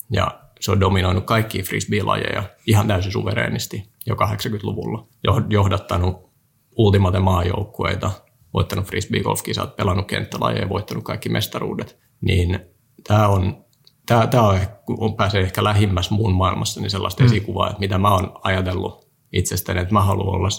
Ja 0.09 0.39
se 0.61 0.71
on 0.71 0.79
dominoinut 0.79 1.25
kaikki 1.25 1.63
frisbee-lajeja 1.63 2.43
ihan 2.67 2.87
täysin 2.87 3.11
suvereenisti 3.11 3.83
jo 4.05 4.15
80-luvulla. 4.15 5.07
Johdattanut 5.49 6.31
Ultimate-maajoukkueita, 6.75 8.11
voittanut 8.53 8.85
frisbee-golf-kisat, 8.85 9.75
pelannut 9.75 10.07
kenttälajeja, 10.07 10.69
voittanut 10.69 11.03
kaikki 11.03 11.29
mestaruudet. 11.29 11.99
Niin 12.21 12.59
tämä 13.07 13.27
on, 13.27 13.65
tämä, 14.05 14.27
tämä 14.27 14.43
on, 14.43 14.59
on 14.87 15.15
pääsee 15.15 15.41
ehkä 15.41 15.63
lähimmäs 15.63 16.11
mun 16.11 16.33
maailmassa 16.33 16.81
niin 16.81 16.89
sellaista 16.89 17.23
mm. 17.23 17.27
esikuvaa, 17.27 17.69
että 17.69 17.79
mitä 17.79 17.97
mä 17.97 18.13
oon 18.13 18.31
ajatellut 18.43 19.11
itsestäni, 19.33 19.79
että 19.79 19.93
mä 19.93 20.01
haluan 20.01 20.35
olla 20.35 20.49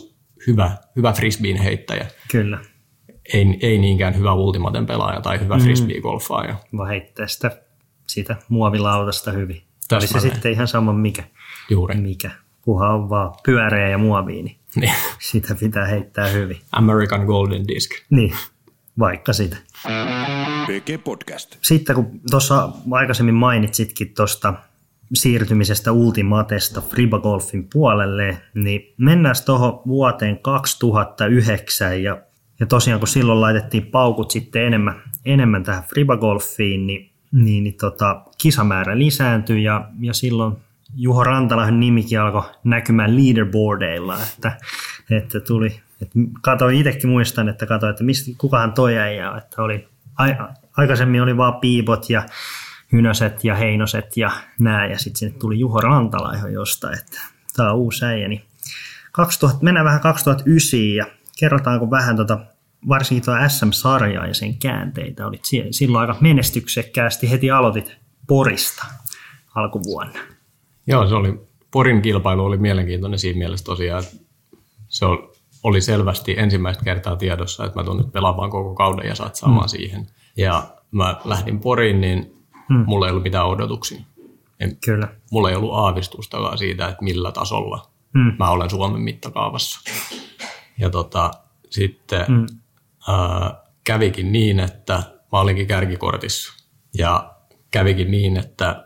hyvä, 0.47 0.77
hyvä 0.97 1.13
frisbeen 1.13 1.57
heittäjä. 1.57 2.07
Kyllä. 2.31 2.59
Ei, 3.35 3.59
ei 3.63 3.79
niinkään 3.79 4.17
hyvä 4.17 4.33
ultimaten 4.33 4.87
pelaaja 4.87 5.21
tai 5.21 5.41
hyvä 5.41 5.57
mm. 5.57 5.63
frisbee-golfaaja. 5.63 6.55
Vaan 6.77 6.89
heittää 6.89 7.27
sitä 7.27 7.63
siitä 8.07 8.37
muovilautasta 8.49 9.33
hyvin. 9.33 9.72
Oli 9.97 10.07
se 10.07 10.21
sitten 10.21 10.53
ihan 10.53 10.69
sama 10.69 10.93
mikä. 10.93 11.25
Juuri. 11.71 11.95
Mikä. 12.01 12.31
Kuha 12.63 12.89
on 12.89 13.11
vaan 13.11 13.35
pyöreä 13.45 13.89
ja 13.89 13.99
muoviin, 13.99 14.45
niin, 14.45 14.57
niin. 14.77 14.93
sitä 15.19 15.55
pitää 15.55 15.87
heittää 15.87 16.27
hyvin. 16.27 16.59
American 16.73 17.25
Golden 17.25 17.69
Disc. 17.69 17.91
Niin, 18.11 18.35
vaikka 18.99 19.33
sitä. 19.33 19.57
Podcast. 21.05 21.57
Sitten 21.63 21.97
kun 21.97 22.21
tuossa 22.31 22.69
aikaisemmin 22.91 23.35
mainitsitkin 23.35 24.15
tuosta 24.17 24.55
siirtymisestä 25.15 25.93
Ultimatesta 25.93 26.81
Fribagolfin 26.81 27.69
puolelle, 27.73 28.39
niin 28.55 28.95
mennään 28.99 29.35
tuohon 29.47 29.83
vuoteen 29.87 30.39
2009 30.39 32.03
ja, 32.03 32.19
ja 32.61 32.67
tosiaan 32.67 33.01
kun 33.01 33.09
silloin 33.09 33.41
laitettiin 33.41 33.87
paukut 33.87 34.31
sitten 34.31 34.63
enemmän, 34.63 35.03
enemmän 35.25 35.63
tähän 35.63 35.85
Fribagolfiin, 35.85 36.87
niin, 36.87 37.12
niin, 37.33 37.65
niin 37.65 37.77
tota, 37.81 38.23
kisamäärä 38.39 38.99
lisääntyi 38.99 39.63
ja, 39.63 39.89
ja 40.01 40.15
silloin 40.15 40.57
Juho 40.97 41.25
Rantalahan 41.25 41.81
nimikin 41.81 42.21
alkoi 42.21 42.51
näkymään 42.65 43.17
leaderboardeilla, 43.17 44.23
että, 44.23 44.57
että 45.11 45.41
tuli, 45.41 45.81
että 46.03 46.19
katsoin 46.41 46.77
itsekin 46.77 47.11
muistan, 47.11 47.49
että 47.49 47.67
katsoin, 47.67 47.91
että 47.91 48.05
mistä, 48.05 48.31
kukahan 48.39 48.73
toi 48.73 48.95
ja 49.17 49.37
että 49.37 49.63
oli, 49.63 49.89
aikaisemmin 50.77 51.23
oli 51.23 51.37
vaan 51.37 51.55
piipot 51.55 52.11
ja 52.11 52.23
Hynöset 52.93 53.45
ja 53.45 53.55
Heinoset 53.55 54.17
ja 54.17 54.31
nää, 54.59 54.87
ja 54.87 54.99
sitten 54.99 55.19
sinne 55.19 55.39
tuli 55.39 55.59
Juho 55.59 55.81
Rantala 55.81 56.33
ihan 56.33 56.53
jostain, 56.53 56.99
että 56.99 57.21
tämä 57.57 57.71
on 57.71 57.77
uusi 57.77 58.05
äijä. 58.05 58.29
Niin 58.29 58.43
2000, 59.13 59.65
mennään 59.65 59.87
vähän 59.87 60.01
2009 60.01 60.81
ja 60.81 61.07
kerrotaanko 61.39 61.91
vähän 61.91 62.17
tota, 62.17 62.39
varsinkin 62.89 63.25
tuo 63.25 63.35
SM-sarjaa 63.49 64.27
ja 64.27 64.35
sen 64.35 64.59
käänteitä. 64.59 65.27
Olit 65.27 65.43
silloin 65.71 66.01
aika 66.01 66.21
menestyksekkäästi 66.21 67.31
heti 67.31 67.51
aloitit 67.51 67.97
Porista 68.29 68.87
alkuvuonna. 69.55 70.19
Joo, 70.87 71.07
se 71.07 71.15
oli, 71.15 71.41
Porin 71.71 72.03
kilpailu 72.03 72.45
oli 72.45 72.57
mielenkiintoinen 72.57 73.19
siinä 73.19 73.39
mielessä 73.39 73.65
tosiaan, 73.65 74.05
että 74.05 74.17
se 74.89 75.07
oli 75.63 75.81
selvästi 75.81 76.35
ensimmäistä 76.39 76.85
kertaa 76.85 77.17
tiedossa, 77.17 77.65
että 77.65 77.79
mä 77.79 77.85
tulen 77.85 77.99
nyt 77.99 78.13
pelaamaan 78.13 78.51
koko 78.51 78.75
kauden 78.75 79.07
ja 79.07 79.15
satsaamaan 79.15 79.67
mm. 79.67 79.69
siihen. 79.69 80.07
Ja 80.37 80.67
mä 80.91 81.21
lähdin 81.25 81.61
Poriin, 81.61 82.01
niin 82.01 82.43
Hmm. 82.73 82.85
Mulla 82.87 83.07
ei 83.07 83.11
ollut 83.11 83.23
mitään 83.23 83.47
odotuksia. 83.47 84.01
En, 84.61 84.77
Kyllä. 84.85 85.09
Mulla 85.31 85.51
ei 85.51 85.57
ollut 85.57 85.75
aavistustakaan 85.75 86.59
siitä, 86.59 86.89
että 86.89 87.05
millä 87.05 87.33
tasolla 87.33 87.91
hmm. 88.19 88.37
mä 88.39 88.51
olen 88.51 88.71
Suomen 88.71 89.01
mittakaavassa. 89.01 89.81
Ja 90.79 90.91
tota, 90.91 91.31
sitten 91.71 92.27
hmm. 92.27 92.47
Ää, 93.09 93.63
kävikin 93.85 94.33
niin, 94.33 94.61
että 94.61 94.95
mä 95.33 95.41
olinkin 95.41 95.67
kärkikortissa. 95.67 96.53
Ja 96.99 97.35
kävikin 97.71 98.11
niin, 98.11 98.37
että 98.37 98.85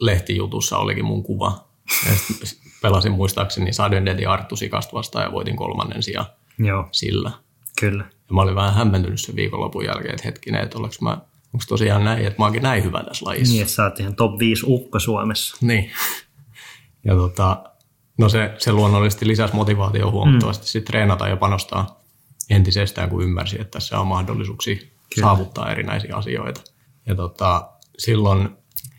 lehtijutussa 0.00 0.78
olikin 0.78 1.04
mun 1.04 1.22
kuva. 1.22 1.68
Ja 2.06 2.12
pelasin 2.82 3.12
muistaakseni 3.12 3.72
Sudden 3.72 4.06
Deadin 4.06 4.28
Arttu 4.28 4.56
Sikasta 4.56 4.92
vastaan 4.92 5.24
ja 5.24 5.32
voitin 5.32 5.56
kolmannen 5.56 6.02
sijaan 6.02 6.26
Joo, 6.58 6.88
sillä. 6.92 7.30
kyllä. 7.80 8.04
Ja 8.12 8.34
mä 8.34 8.42
olin 8.42 8.54
vähän 8.54 8.74
hämmentynyt 8.74 9.20
sen 9.20 9.36
viikonlopun 9.36 9.84
jälkeen, 9.84 10.14
että 10.14 10.28
hetkinen, 10.28 10.62
että 10.62 10.78
onko 10.78 10.94
mä 11.00 11.18
onko 11.54 11.64
tosiaan 11.68 12.04
näin, 12.04 12.26
että 12.26 12.38
mä 12.38 12.44
oonkin 12.44 12.62
näin 12.62 12.84
hyvä 12.84 13.02
tässä 13.02 13.26
lajissa. 13.26 13.52
Niin, 13.52 13.62
että 13.62 13.74
sä 13.74 13.84
oot 13.84 14.00
ihan 14.00 14.14
top 14.14 14.38
5 14.38 14.62
ukko 14.66 14.98
Suomessa. 14.98 15.56
Niin. 15.60 15.90
Ja 17.04 17.14
tota, 17.14 17.62
no 18.18 18.28
se, 18.28 18.54
se 18.58 18.72
luonnollisesti 18.72 19.26
lisäsi 19.26 19.54
motivaatio 19.54 20.10
huomattavasti 20.10 20.62
mm. 20.62 20.66
sitten 20.66 20.92
treenata 20.92 21.28
ja 21.28 21.36
panostaa 21.36 22.00
entisestään, 22.50 23.10
kun 23.10 23.22
ymmärsi, 23.22 23.60
että 23.60 23.70
tässä 23.70 24.00
on 24.00 24.06
mahdollisuuksia 24.06 24.76
Kyllä. 24.76 24.90
saavuttaa 25.20 25.70
erinäisiä 25.72 26.16
asioita. 26.16 26.60
Ja 27.06 27.14
tota, 27.14 27.70
silloin 27.98 28.48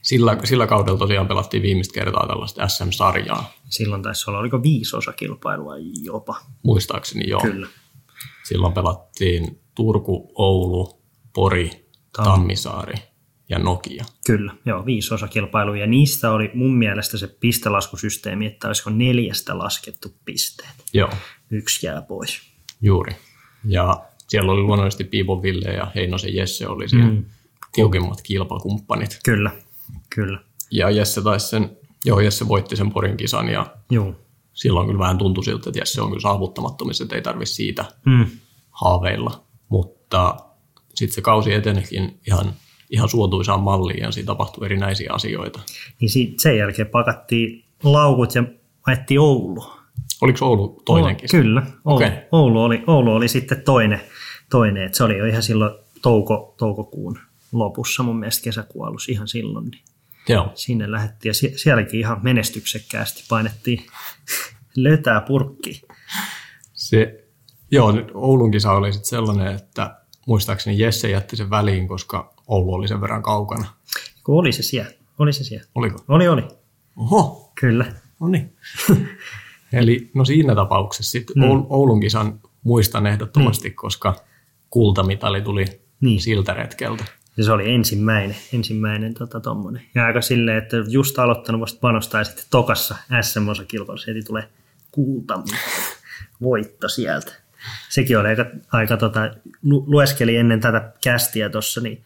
sillä, 0.02 0.38
sillä 0.44 0.68
kaudella 0.68 0.98
tosiaan 1.00 1.28
pelattiin 1.28 1.64
viimeistä 1.64 1.94
kertaa 1.94 2.28
tällaista 2.28 2.68
SM-sarjaa. 2.68 3.54
Silloin 3.70 4.02
taisi 4.04 4.30
olla, 4.30 4.40
oliko 4.40 4.64
viisi 4.64 4.96
osa 4.96 5.14
kilpailua 5.14 5.74
jopa? 6.04 6.36
Muistaakseni 6.64 7.30
joo. 7.30 7.42
Kyllä. 7.42 7.68
Silloin 8.44 8.74
pelattiin 8.74 9.60
Turku, 9.76 10.32
Oulu, 10.36 11.02
Pori, 11.34 11.70
Tam- 12.18 12.24
Tammisaari 12.24 12.94
ja 13.50 13.60
Nokia. 13.60 14.06
Kyllä, 14.26 14.54
joo, 14.66 14.86
viisi 14.86 15.14
osa 15.14 15.28
kilpailua. 15.28 15.78
Ja 15.78 15.88
niistä 15.88 16.32
oli 16.32 16.52
mun 16.54 16.78
mielestä 16.78 17.18
se 17.18 17.28
pistelaskusysteemi, 17.28 18.46
että 18.46 18.68
olisiko 18.68 18.90
neljästä 18.90 19.58
laskettu 19.58 20.16
pisteet. 20.26 20.74
Joo, 20.94 21.10
Yksi 21.52 21.86
jää 21.86 22.02
pois. 22.02 22.42
juuri. 22.82 23.16
Ja 23.66 24.02
siellä 24.28 24.52
oli 24.52 24.62
luonnollisesti 24.62 25.04
Piipon 25.04 25.42
Ville 25.42 25.70
ja 25.70 25.92
Heinosen 25.96 26.36
Jesse 26.36 26.68
oli 26.68 26.90
siellä 26.90 27.12
mm. 27.12 27.26
tiukimmat 27.72 28.22
kilpakumppanit. 28.22 29.20
Kyllä, 29.26 29.52
kyllä. 30.16 30.40
Ja 30.72 30.90
Jesse 30.90 31.22
taisi 31.22 31.48
sen, 31.48 31.78
joo 32.06 32.20
Jesse 32.20 32.48
voitti 32.48 32.76
sen 32.76 32.92
Porin 32.92 33.18
kisan 33.18 33.50
ja 33.50 33.66
Joo. 33.90 34.14
silloin 34.54 34.88
kyllä 34.88 35.00
vähän 35.00 35.18
tuntui 35.18 35.44
siltä, 35.44 35.70
että 35.70 35.80
Jesse 35.80 36.02
on 36.02 36.08
kyllä 36.10 36.22
saavuttamattomissa, 36.22 37.04
että 37.04 37.16
ei 37.16 37.22
tarvitse 37.22 37.54
siitä 37.54 37.86
Mm. 38.06 38.26
haaveilla. 38.72 39.44
Mutta 39.70 40.36
sitten 40.96 41.16
se 41.16 41.22
kausi 41.22 41.54
etenikin 41.54 42.20
ihan, 42.28 42.54
ihan 42.90 43.10
suotuisaan 43.10 43.60
malliin 43.62 44.00
ja 44.00 44.12
siinä 44.12 44.26
tapahtui 44.28 44.66
erinäisiä 44.66 45.10
asioita. 45.14 45.60
Niin 46.02 46.36
sen 46.40 46.58
jälkeen 46.58 46.88
pakattiin 46.88 47.66
laukut 47.84 48.36
ja 48.36 48.44
ajettiin 48.88 49.20
Oulu. 49.20 49.79
Oliko 50.22 50.46
Oulu 50.46 50.82
toinenkin? 50.86 51.30
Kyllä, 51.32 51.62
Oulu, 51.86 51.96
Okei. 51.98 52.12
Oulu, 52.32 52.64
oli, 52.64 52.84
Oulu 52.88 53.14
oli 53.14 53.28
sitten 53.28 53.62
toinen, 53.64 54.02
toinen. 54.50 54.84
että 54.84 54.98
se 54.98 55.04
oli 55.04 55.18
jo 55.18 55.26
ihan 55.26 55.44
silloin 55.44 55.72
touko, 56.02 56.56
toukokuun 56.58 57.20
lopussa 57.52 58.04
mun 58.04 58.20
mielestä 58.20 58.44
kesäkuolus 58.44 59.10
ihan 59.10 59.28
silloin. 59.28 59.70
Niin 59.70 59.84
Joo. 60.30 60.52
sinne 60.56 60.92
lähdettiin 60.92 61.30
ja 61.30 61.34
sie- 61.34 61.58
sielläkin 61.58 62.00
ihan 62.00 62.20
menestyksekkäästi 62.24 63.24
painettiin 63.30 63.86
lötää 64.76 65.22
purkki. 65.22 65.82
Se, 66.74 67.24
joo, 67.72 67.92
nyt 67.92 68.08
Oulun 68.14 68.52
kisa 68.52 68.72
oli 68.72 68.94
sitten 68.94 69.10
sellainen, 69.10 69.56
että 69.56 69.96
muistaakseni 70.28 70.80
Jesse 70.80 71.10
jätti 71.10 71.36
sen 71.36 71.50
väliin, 71.50 71.88
koska 71.88 72.34
Oulu 72.48 72.74
oli 72.74 72.88
sen 72.88 73.02
verran 73.02 73.24
kaukana. 73.24 73.66
Kun 74.24 74.40
oli 74.40 74.52
se 74.52 74.64
siellä, 74.64 74.92
oli 75.20 75.34
se 75.34 75.44
siellä. 75.44 75.68
Oliko? 75.76 76.04
Oli, 76.08 76.28
oli, 76.28 76.44
Oho, 76.98 77.52
kyllä. 77.60 77.86
no 78.20 78.28
niin. 78.28 78.56
Eli 79.74 80.12
no 80.14 80.26
siinä 80.26 80.56
tapauksessa 80.56 81.12
sitten 81.12 81.36
mm. 81.38 81.66
Oulun 81.70 82.00
kisan 82.00 82.40
muistan 82.64 83.08
ehdottomasti, 83.08 83.70
mm. 83.70 83.76
koska 83.76 84.16
kultamitali 84.70 85.42
tuli 85.42 85.66
Niin. 86.02 86.22
siltä 86.22 86.54
retkeltä. 86.54 87.04
Ja 87.38 87.44
se 87.44 87.52
oli 87.52 87.72
ensimmäinen, 87.72 88.36
ensimmäinen 88.54 89.14
tota, 89.14 89.40
tommonen. 89.40 89.82
Ja 89.96 90.06
aika 90.06 90.22
silleen, 90.22 90.58
että 90.58 90.78
just 90.88 91.20
aloittanut 91.20 91.62
vasta 91.62 91.80
panostaa 91.80 92.22
ja 92.22 92.26
sitten 92.26 92.46
tokassa 92.52 92.96
SM-osakilpailussa 93.22 94.12
heti 94.12 94.22
tulee 94.28 94.50
kulta 94.92 95.40
voitto 96.42 96.90
sieltä. 96.90 97.34
Sekin 97.90 98.20
oli 98.20 98.28
aika, 98.28 98.46
aika 98.72 98.98
tota, 98.98 99.32
lu, 99.64 99.84
lueskeli 99.88 100.36
ennen 100.36 100.60
tätä 100.60 100.92
kästiä 101.04 101.50
tuossa, 101.50 101.82
niin 101.82 102.04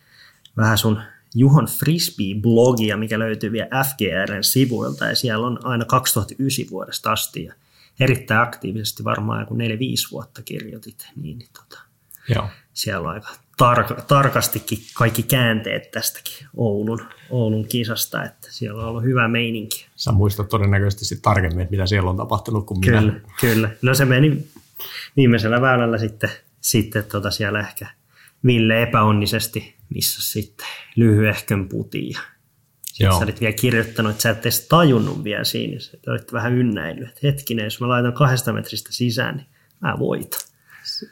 vähän 0.58 0.78
sun 0.78 1.00
Juhon 1.36 1.66
Frisbee-blogia, 1.66 2.98
mikä 2.98 3.20
löytyy 3.20 3.52
vielä 3.52 3.84
FGRn 3.84 4.44
sivuilta, 4.44 5.06
ja 5.06 5.16
siellä 5.16 5.48
on 5.48 5.66
aina 5.66 5.86
2009 5.86 6.66
vuodesta 6.70 7.12
asti, 7.12 7.44
ja 7.44 7.54
erittäin 8.00 8.42
aktiivisesti 8.42 9.04
varmaan 9.04 9.40
joku 9.40 9.54
4-5 9.54 9.58
vuotta 10.12 10.42
kirjoitit, 10.42 11.08
niin, 11.16 11.38
niin 11.38 11.50
tota, 11.54 11.82
Joo. 12.30 12.48
siellä 12.74 13.08
on 13.08 13.14
aika 13.14 13.30
tarka, 13.58 13.96
tarkastikin 13.96 14.78
kaikki 14.94 15.24
käänteet 15.24 15.92
tästäkin 15.92 16.48
Oulun, 16.58 17.00
Oulun 17.30 17.68
kisasta, 17.68 18.24
että 18.24 18.48
siellä 18.52 18.84
on 18.84 18.90
ollut 18.90 19.04
hyvä 19.04 19.28
meininki. 19.28 19.86
Sä 19.96 20.12
muistat 20.12 20.50
todennäköisesti 20.50 21.06
sit 21.06 21.22
tarkemmin, 21.22 21.62
että 21.62 21.72
mitä 21.72 21.86
siellä 21.86 22.10
on 22.10 22.18
tapahtunut 22.18 22.66
kuin 22.66 22.80
minä. 22.80 23.02
Kyllä, 23.02 23.22
kyllä. 23.42 23.70
No 23.82 23.94
se 23.94 24.06
meni 24.06 24.48
viimeisellä 25.18 25.62
väylällä 25.62 25.98
sitten, 25.98 26.30
sitten 26.62 27.04
tota 27.04 27.32
siellä 27.32 27.60
ehkä 27.60 27.88
Ville 28.46 28.84
epäonnisesti, 28.84 29.76
missä 29.90 30.32
sitten 30.32 30.68
lyhyehkön 30.96 31.70
putiin. 31.70 32.10
Ja 32.12 32.20
sitten 32.84 33.06
Joo. 33.06 33.20
sä 33.20 33.24
olit 33.24 33.42
vielä 33.42 33.54
kirjoittanut, 33.54 34.12
että 34.12 34.22
sä 34.22 34.30
et 34.30 34.42
edes 34.42 34.68
tajunnut 34.68 35.24
vielä 35.24 35.44
siinä. 35.44 35.80
Sä 35.80 35.98
olit 36.08 36.34
vähän 36.34 36.54
ynnäillyt, 36.54 37.08
että 37.08 37.20
hetkinen, 37.24 37.64
jos 37.64 37.82
mä 37.82 37.90
laitan 37.90 38.14
kahdesta 38.14 38.54
metristä 38.54 38.94
sisään, 38.94 39.38
niin 39.38 39.48
mä 39.82 39.96
voitan. 40.00 40.40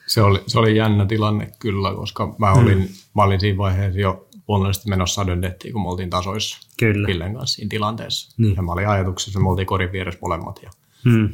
Se 0.08 0.22
oli, 0.22 0.44
se 0.48 0.60
oli 0.60 0.76
jännä 0.76 1.06
tilanne 1.06 1.52
kyllä, 1.60 1.96
koska 1.96 2.36
mä 2.38 2.52
olin, 2.52 2.78
mm. 2.78 2.88
mä 3.16 3.24
olin 3.24 3.40
siinä 3.40 3.58
vaiheessa 3.58 4.00
jo 4.00 4.30
luonnollisesti 4.48 4.90
menossa 4.90 5.22
Sudden 5.22 5.56
kun 5.72 5.82
me 5.82 5.90
oltiin 5.90 6.10
tasoissa 6.10 6.68
Kyllä. 6.80 7.08
Villen 7.08 7.34
kanssa 7.34 7.56
siinä 7.56 7.70
tilanteessa. 7.70 8.36
Niin. 8.38 8.56
Ja 8.56 8.62
mä 8.62 8.72
olin 8.72 8.88
ajatuksessa, 8.88 9.30
että 9.30 9.44
me 9.44 9.50
oltiin 9.50 9.66
korin 9.66 9.92
vieressä 9.92 10.20
molemmat 10.22 10.60
ja 10.64 10.72
Hmm. 11.04 11.30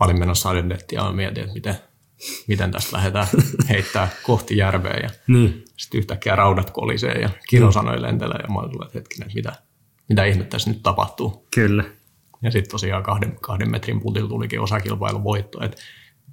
mä 0.00 0.06
olin 0.06 0.18
menossa 0.18 0.48
Sudden 0.48 0.78
ja 0.92 1.12
mietin, 1.12 1.42
että 1.42 1.54
miten, 1.54 1.76
miten 2.46 2.70
tästä 2.70 2.96
lähdetään 2.96 3.26
heittää 3.68 4.08
kohti 4.22 4.56
järveä 4.56 4.96
ja 5.02 5.10
Niin. 5.26 5.64
sitten 5.76 5.98
yhtäkkiä 5.98 6.36
raudat 6.36 6.70
kolisee 6.70 7.14
ja 7.20 7.30
Kiro 7.48 7.72
sanoi 7.72 8.02
lentelee 8.02 8.38
ja 8.42 8.48
mä 8.48 8.58
olin 8.60 8.82
että 8.86 8.98
hetkinen, 8.98 9.26
että 9.26 9.34
mitä, 9.36 9.52
mitä 10.08 10.24
ihmettä 10.24 10.50
tässä 10.50 10.70
nyt 10.70 10.82
tapahtuu. 10.82 11.46
Kyllä. 11.54 11.84
Ja 12.42 12.50
sitten 12.50 12.70
tosiaan 12.70 13.02
kahden, 13.02 13.36
kahden 13.40 13.70
metrin 13.70 14.00
putilla 14.00 14.28
tulikin 14.28 14.60
osakilpailun 14.60 15.24
voitto. 15.24 15.64
Et 15.64 15.80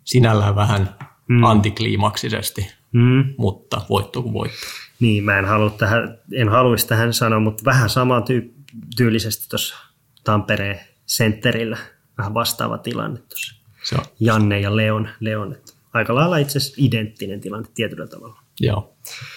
sinällään 0.04 0.56
vähän 0.56 0.96
mm. 1.28 1.44
antikliimaksisesti, 1.44 2.72
Mm. 2.92 3.34
mutta 3.38 3.82
voitto 3.90 4.22
kuin 4.22 4.34
voitto. 4.34 4.58
Niin, 5.00 5.24
mä 5.24 5.40
en, 5.40 5.46
halua 5.46 5.70
tähän, 5.70 6.18
en 6.34 6.50
haluaisi 6.50 6.88
tähän 6.88 7.14
sanoa, 7.14 7.40
mutta 7.40 7.66
vähän 7.66 7.90
saman 7.90 8.24
tyy- 8.24 8.54
tyylisesti 8.98 9.50
tuossa 9.50 9.76
Tampereen 10.24 10.80
sentterillä 11.06 11.78
vähän 12.18 12.34
vastaava 12.34 12.78
tilanne 12.78 13.20
tuossa. 13.20 13.56
Se 13.84 13.96
on, 13.96 14.02
Janne 14.20 14.60
ja 14.60 14.76
Leon. 14.76 15.10
Leon. 15.20 15.56
Aika 15.94 16.16
lailla 16.16 16.38
itse 16.38 16.58
asiassa 16.58 16.76
identtinen 16.78 17.42
tilanne 17.42 17.70
tietyllä 17.76 18.08
tavalla. 18.08 18.40
joo, 18.60 18.94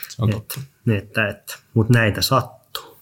se 0.08 0.22
on 0.22 0.30
totta. 0.30 0.60
Että, 0.88 0.98
että, 0.98 1.28
että, 1.28 1.54
mutta 1.74 1.92
näitä 1.92 2.22
sattuu. 2.22 2.98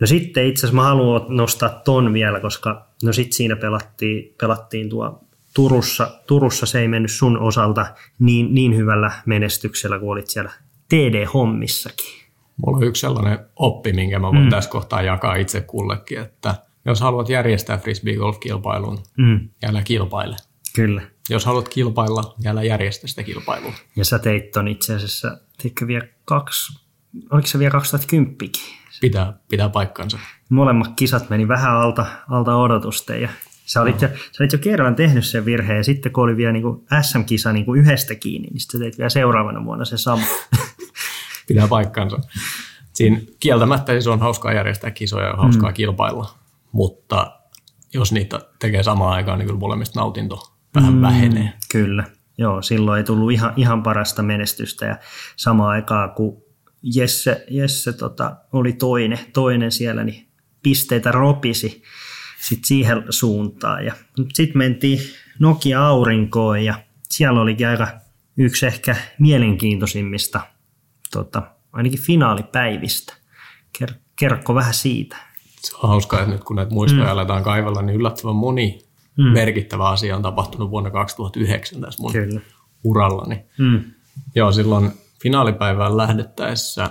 No 0.00 0.06
sitten 0.06 0.46
itse 0.46 0.60
asiassa 0.60 0.76
mä 0.76 0.82
haluan 0.82 1.24
nostaa 1.28 1.68
ton 1.68 2.12
vielä, 2.12 2.40
koska 2.40 2.86
no 3.02 3.12
sit 3.12 3.32
siinä 3.32 3.56
pelattiin, 3.56 4.34
pelattiin 4.40 4.88
tuo 4.88 5.20
Turussa, 5.54 6.10
Turussa 6.26 6.66
se 6.66 6.80
ei 6.80 6.88
mennyt 6.88 7.10
sun 7.12 7.38
osalta 7.38 7.86
niin, 8.18 8.54
niin 8.54 8.76
hyvällä 8.76 9.12
menestyksellä 9.26 9.98
kuin 9.98 10.10
olit 10.10 10.30
siellä 10.30 10.50
TD-hommissakin. 10.88 12.22
Mulla 12.56 12.78
on 12.78 12.84
yksi 12.84 13.00
sellainen 13.00 13.38
oppi, 13.56 13.92
minkä 13.92 14.18
mä 14.18 14.26
voin 14.26 14.44
mm. 14.44 14.50
tässä 14.50 14.70
kohtaa 14.70 15.02
jakaa 15.02 15.34
itse 15.34 15.60
kullekin, 15.60 16.18
että 16.20 16.54
jos 16.84 17.00
haluat 17.00 17.28
järjestää 17.28 17.78
frisbee 17.78 18.14
golf-kilpailun, 18.16 18.98
Mm, 19.16 19.48
älä 19.68 19.82
kilpaile. 19.82 20.36
kyllä. 20.74 21.02
Jos 21.30 21.44
haluat 21.44 21.68
kilpailla, 21.68 22.34
älä 22.46 22.62
järjestä 22.62 23.06
sitä 23.06 23.22
kilpailua. 23.22 23.72
Ja 23.96 24.04
sä 24.04 24.18
teit 24.18 24.50
ton 24.50 24.68
itse 24.68 24.94
asiassa, 24.94 25.38
teitkö 25.62 25.86
vielä 25.86 26.06
kaksi, 26.24 26.78
oliko 27.30 27.46
se 27.46 27.58
vielä 27.58 27.70
2010 27.70 28.36
Pitää, 29.00 29.32
pitää 29.48 29.68
paikkansa. 29.68 30.18
Molemmat 30.48 30.92
kisat 30.96 31.30
meni 31.30 31.48
vähän 31.48 31.76
alta, 31.76 32.06
alta 32.28 32.56
odotusten 32.56 33.22
ja 33.22 33.28
sä 33.66 33.82
olit, 33.82 34.02
jo, 34.02 34.08
sä 34.08 34.42
olit 34.42 34.52
jo 34.52 34.58
kerran 34.58 34.94
tehnyt 34.94 35.26
sen 35.26 35.44
virheen 35.44 35.76
ja 35.76 35.84
sitten 35.84 36.12
kun 36.12 36.24
oli 36.24 36.36
vielä 36.36 36.52
niin 36.52 36.62
kuin 36.62 36.86
SM-kisa 37.02 37.52
niin 37.52 37.64
kuin 37.64 37.80
yhdestä 37.80 38.14
kiinni, 38.14 38.48
niin 38.48 38.60
sitten 38.60 38.80
teit 38.80 38.98
vielä 38.98 39.08
seuraavana 39.08 39.64
vuonna 39.64 39.84
se 39.84 39.98
sama. 39.98 40.22
pitää 41.48 41.68
paikkansa. 41.68 42.18
Siinä 42.92 43.20
kieltämättä 43.40 43.92
siis 43.92 44.06
on 44.06 44.20
hauskaa 44.20 44.52
järjestää 44.52 44.90
kisoja 44.90 45.26
ja 45.26 45.36
hauskaa 45.36 45.70
mm. 45.70 45.74
kilpailla, 45.74 46.34
mutta 46.72 47.40
jos 47.94 48.12
niitä 48.12 48.40
tekee 48.58 48.82
samaan 48.82 49.12
aikaan, 49.12 49.38
niin 49.38 49.46
kyllä 49.46 49.60
molemmista 49.60 50.00
nautinto 50.00 50.51
vähän 50.74 50.94
mm. 50.94 51.02
vähenee. 51.02 51.52
Kyllä, 51.72 52.04
joo, 52.38 52.62
silloin 52.62 52.98
ei 52.98 53.04
tullut 53.04 53.32
ihan, 53.32 53.52
ihan 53.56 53.82
parasta 53.82 54.22
menestystä 54.22 54.86
ja 54.86 54.98
samaan 55.36 55.70
aikaan 55.70 56.10
kun 56.10 56.42
Jesse, 56.82 57.44
Jesse 57.50 57.92
tota, 57.92 58.36
oli 58.52 58.72
toinen, 58.72 59.18
toinen 59.32 59.72
siellä, 59.72 60.04
niin 60.04 60.28
pisteitä 60.62 61.12
ropisi 61.12 61.82
sit 62.40 62.64
siihen 62.64 63.04
suuntaan. 63.10 63.84
Ja 63.84 63.94
sitten 64.34 64.58
mentiin 64.58 64.98
Nokia 65.38 65.86
Aurinkoon 65.86 66.64
ja 66.64 66.74
siellä 67.10 67.40
olikin 67.40 67.68
aika 67.68 67.88
yksi 68.36 68.66
ehkä 68.66 68.96
mielenkiintoisimmista 69.18 70.40
tota, 71.12 71.42
ainakin 71.72 72.00
finaalipäivistä. 72.00 73.14
Ker- 73.78 73.94
kerrokko 74.16 74.54
vähän 74.54 74.74
siitä. 74.74 75.16
Se 75.60 75.76
on 75.76 75.88
hauskaa, 75.88 76.20
että 76.20 76.32
nyt 76.32 76.44
kun 76.44 76.56
näitä 76.56 76.74
muistoja 76.74 77.04
mm. 77.04 77.10
aletaan 77.10 77.42
kaivella, 77.42 77.82
niin 77.82 77.96
yllättävän 77.96 78.36
moni 78.36 78.78
mm. 79.18 79.24
merkittävä 79.24 79.88
asia 79.88 80.16
on 80.16 80.22
tapahtunut 80.22 80.70
vuonna 80.70 80.90
2009 80.90 81.80
tässä 81.80 82.02
mun 82.02 82.12
Kyllä. 82.12 82.40
urallani. 82.84 83.44
Mm. 83.58 83.84
Joo, 84.34 84.52
silloin 84.52 84.92
finaalipäivään 85.22 85.96
lähdettäessä 85.96 86.90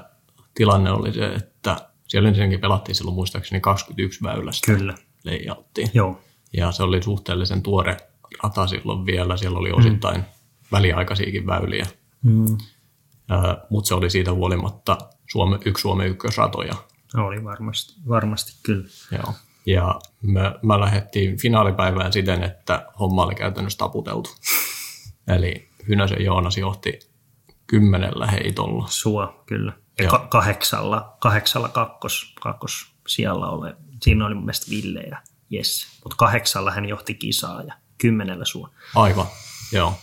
tilanne 0.54 0.92
oli 0.92 1.14
se, 1.14 1.26
että 1.26 1.92
siellä 2.08 2.30
ensinnäkin 2.30 2.60
pelattiin 2.60 2.96
silloin 2.96 3.16
muistaakseni 3.16 3.62
21 3.62 4.24
väylästä 4.24 4.74
Kyllä. 4.74 4.94
layouttiin. 5.26 5.90
Joo. 5.94 6.22
Ja 6.54 6.72
se 6.72 6.84
oli 6.84 7.04
suhteellisen 7.04 7.62
tuore 7.62 7.98
rata 8.44 8.68
silloin 8.68 9.06
vielä. 9.06 9.38
Siellä 9.38 9.60
oli 9.60 9.72
osittain 9.72 10.18
mm. 10.18 10.26
väliaikaisiakin 10.72 11.48
väyliä. 11.48 11.88
Mm. 12.24 12.58
Mutta 13.70 13.88
se 13.88 13.96
oli 13.96 14.10
siitä 14.10 14.34
huolimatta 14.34 14.98
Suome, 15.32 15.60
yksi 15.66 15.82
Suomen 15.82 16.08
ykkösratoja. 16.08 16.74
Oli 17.18 17.44
varmasti, 17.44 17.94
varmasti 18.08 18.54
kyllä. 18.64 18.88
Joo. 19.12 19.34
Ja 19.66 20.00
me, 20.22 20.42
mä 20.62 20.80
lähdettiin 20.80 21.38
finaalipäivään 21.38 22.14
siten, 22.14 22.44
että 22.44 22.86
homma 23.00 23.24
oli 23.24 23.36
käytännössä 23.36 23.78
taputeltu. 23.78 24.30
Eli 25.36 25.70
Hynäsen 25.88 26.26
Joonas 26.26 26.58
johti 26.58 27.00
kymmenellä 27.68 28.28
heitolla. 28.28 28.86
Sua, 28.90 29.44
kyllä. 29.46 29.74
Ja 30.00 30.10
ka- 30.10 30.28
kahdeksalla, 30.30 31.18
kahdeksalla 31.20 31.70
kakkos, 31.70 32.34
kakkos 32.42 32.92
siellä 33.08 33.48
oli. 33.50 33.74
Siinä 34.02 34.26
oli 34.26 34.36
mun 34.36 34.46
mielestä 34.46 34.72
Ville 34.72 35.00
ja 35.00 35.18
Jesse. 35.50 35.88
Mutta 36.04 36.16
kahdeksalla 36.16 36.72
hän 36.72 36.90
johti 36.90 37.14
kisaa 37.14 37.64
ja 37.64 37.74
kymmenellä 37.98 38.46
sua. 38.46 38.70
Aivan, 38.96 39.26
joo. 39.72 39.94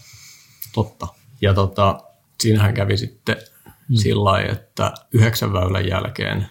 Totta. 0.75 1.09
Ja 1.41 1.55
tota, 1.55 2.01
siinähän 2.41 2.75
kävi 2.75 2.97
sitten 2.97 3.37
mm. 3.89 3.97
sillä 3.97 4.25
lailla, 4.25 4.53
että 4.53 4.95
yhdeksän 5.13 5.53
väylän 5.53 5.89
jälkeen, 5.89 6.49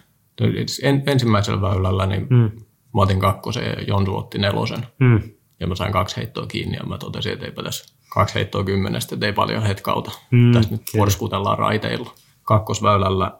en, 0.82 1.02
ensimmäisellä 1.06 1.60
väylällä, 1.60 2.06
niin 2.06 2.26
mm. 2.30 2.50
Mä 2.94 3.02
otin 3.02 3.20
kakkosen 3.20 3.64
ja 3.64 3.82
Jonsu 3.82 4.16
otti 4.16 4.38
nelosen. 4.38 4.86
Mm. 4.98 5.20
Ja 5.60 5.66
mä 5.66 5.74
sain 5.74 5.92
kaksi 5.92 6.16
heittoa 6.16 6.46
kiinni 6.46 6.76
ja 6.76 6.82
mä 6.82 6.98
totesin, 6.98 7.32
että 7.32 7.46
eipä 7.46 7.62
tässä 7.62 7.94
kaksi 8.08 8.34
heittoa 8.34 8.64
kymmenestä, 8.64 9.14
että 9.14 9.26
ei 9.26 9.32
paljon 9.32 9.62
hetkauta. 9.62 10.10
Mm. 10.30 10.52
Tässä 10.52 10.70
nyt 10.70 10.82
porskutellaan 10.96 11.58
raiteilla. 11.58 12.14
Kakkosväylällä 12.42 13.38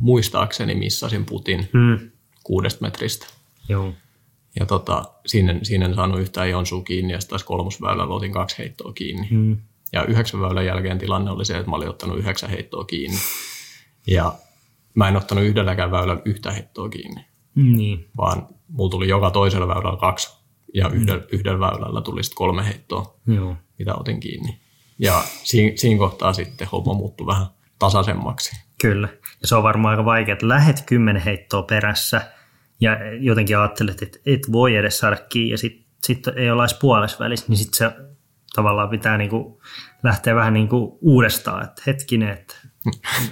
muistaakseni 0.00 0.74
missasin 0.74 1.24
putin 1.24 1.68
mm. 1.72 2.10
kuudesta 2.44 2.82
metristä. 2.82 3.26
Joo. 3.68 3.94
Ja 4.60 4.66
tota, 4.66 5.04
siinä, 5.26 5.58
siinä 5.62 5.86
en 5.86 5.94
saanut 5.94 6.20
yhtään 6.20 6.50
Jonsua 6.50 6.82
kiinni 6.82 7.12
ja 7.12 7.18
taas 7.28 7.44
kolmosväylällä 7.44 8.14
otin 8.14 8.32
kaksi 8.32 8.58
heittoa 8.58 8.92
kiinni. 8.92 9.28
Mm. 9.30 9.56
Ja 9.92 10.04
yhdeksän 10.04 10.40
väylän 10.40 10.66
jälkeen 10.66 10.98
tilanne 10.98 11.30
oli 11.30 11.44
se, 11.44 11.56
että 11.58 11.70
mä 11.70 11.76
olin 11.76 11.88
ottanut 11.88 12.18
yhdeksän 12.18 12.50
heittoa 12.50 12.84
kiinni. 12.84 13.18
Ja 14.06 14.32
mä 14.94 15.08
en 15.08 15.16
ottanut 15.16 15.44
yhdelläkään 15.44 15.90
väylällä 15.90 16.22
yhtä 16.24 16.52
heittoa 16.52 16.88
kiinni. 16.88 17.24
Niin. 17.54 18.08
Vaan 18.16 18.48
mulla 18.68 18.90
tuli 18.90 19.08
joka 19.08 19.30
toisella 19.30 19.68
väylällä 19.68 19.98
kaksi 19.98 20.36
ja 20.74 20.88
yhdellä, 20.88 21.20
mm. 21.20 21.26
yhdellä 21.32 21.60
väylällä 21.60 22.00
tuli 22.00 22.22
sitten 22.22 22.36
kolme 22.36 22.64
heittoa, 22.64 23.18
Joo. 23.26 23.56
mitä 23.78 23.94
otin 23.94 24.20
kiinni. 24.20 24.60
Ja 24.98 25.22
siinä, 25.44 25.76
siinä 25.76 25.98
kohtaa 25.98 26.32
sitten 26.32 26.68
homma 26.72 26.94
muuttui 26.94 27.26
vähän 27.26 27.46
tasaisemmaksi. 27.78 28.56
Kyllä. 28.80 29.08
Ja 29.40 29.48
se 29.48 29.54
on 29.54 29.62
varmaan 29.62 29.90
aika 29.90 30.04
vaikea, 30.04 30.32
että 30.32 30.48
lähet 30.48 30.82
kymmenen 30.86 31.22
heittoa 31.22 31.62
perässä 31.62 32.22
ja 32.80 32.96
jotenkin 33.20 33.58
ajattelet, 33.58 34.02
että 34.02 34.18
et 34.26 34.52
voi 34.52 34.76
edes 34.76 34.98
saada 34.98 35.16
kiinni 35.16 35.50
ja 35.50 35.58
sitten 35.58 35.84
sit 36.02 36.28
ei 36.28 36.50
olla 36.50 36.64
edes 36.64 36.78
puolessa 36.80 37.24
välissä, 37.24 37.46
niin 37.48 37.56
sitten 37.56 37.78
se 37.78 37.90
tavallaan 38.54 38.88
pitää 38.88 39.18
niinku 39.18 39.62
lähteä 40.02 40.34
vähän 40.34 40.54
niinku 40.54 40.98
uudestaan, 41.00 41.64
että 41.64 41.82
hetkinen, 41.86 42.30
että 42.30 42.56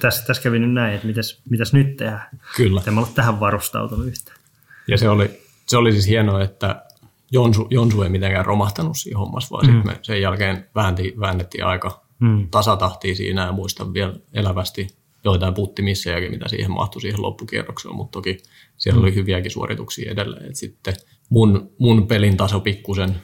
tässä, 0.01 0.25
tässä 0.27 0.43
kävi 0.43 0.59
nyt 0.59 0.73
näin, 0.73 0.95
että 0.95 1.07
mitäs, 1.07 1.43
mitäs 1.51 1.73
nyt 1.73 1.97
tehdään. 1.97 2.41
Kyllä. 2.57 2.83
En 2.87 2.95
mä 2.95 3.01
ole 3.01 3.09
tähän 3.15 3.41
varustautunut 3.41 4.07
yhtään. 4.07 4.42
Ja 4.89 4.99
se 4.99 5.09
oli, 5.09 5.43
se 5.67 5.77
oli 5.77 5.93
siis 5.93 6.07
hienoa, 6.07 6.43
että 6.43 6.85
Jonsu, 7.33 7.67
Jonsu 7.71 8.03
ei 8.03 8.09
mitenkään 8.09 8.47
romahtanut 8.47 8.99
siinä 8.99 9.19
hommassa, 9.19 9.53
vaan 9.53 9.67
mm. 9.67 9.73
sitten 9.73 9.93
me 9.93 9.99
sen 10.03 10.23
jälkeen 10.23 10.69
väänti, 10.75 11.15
väännettiin 11.21 11.65
aika 11.65 12.03
mm. 12.19 12.49
tasatahtia 12.51 13.15
siinä 13.15 13.47
ja 13.47 13.53
muistan 13.53 13.95
vielä 13.95 14.15
elävästi 14.33 14.87
joitain 15.25 15.55
puttimissejakin, 15.55 16.31
mitä 16.31 16.49
siihen 16.49 16.71
mahtui 16.71 17.01
siihen 17.01 17.23
loppukierrokseen, 17.23 17.95
mutta 17.95 18.13
toki 18.13 18.39
siellä 18.77 18.99
mm. 18.99 19.03
oli 19.03 19.15
hyviäkin 19.15 19.51
suorituksia 19.51 20.13
edelleen. 20.13 20.47
Et 20.47 20.57
sitten 20.57 20.95
mun, 21.29 21.71
mun 21.79 22.07
pelin 22.07 22.37
taso 22.37 22.61
pikkusen 22.61 23.17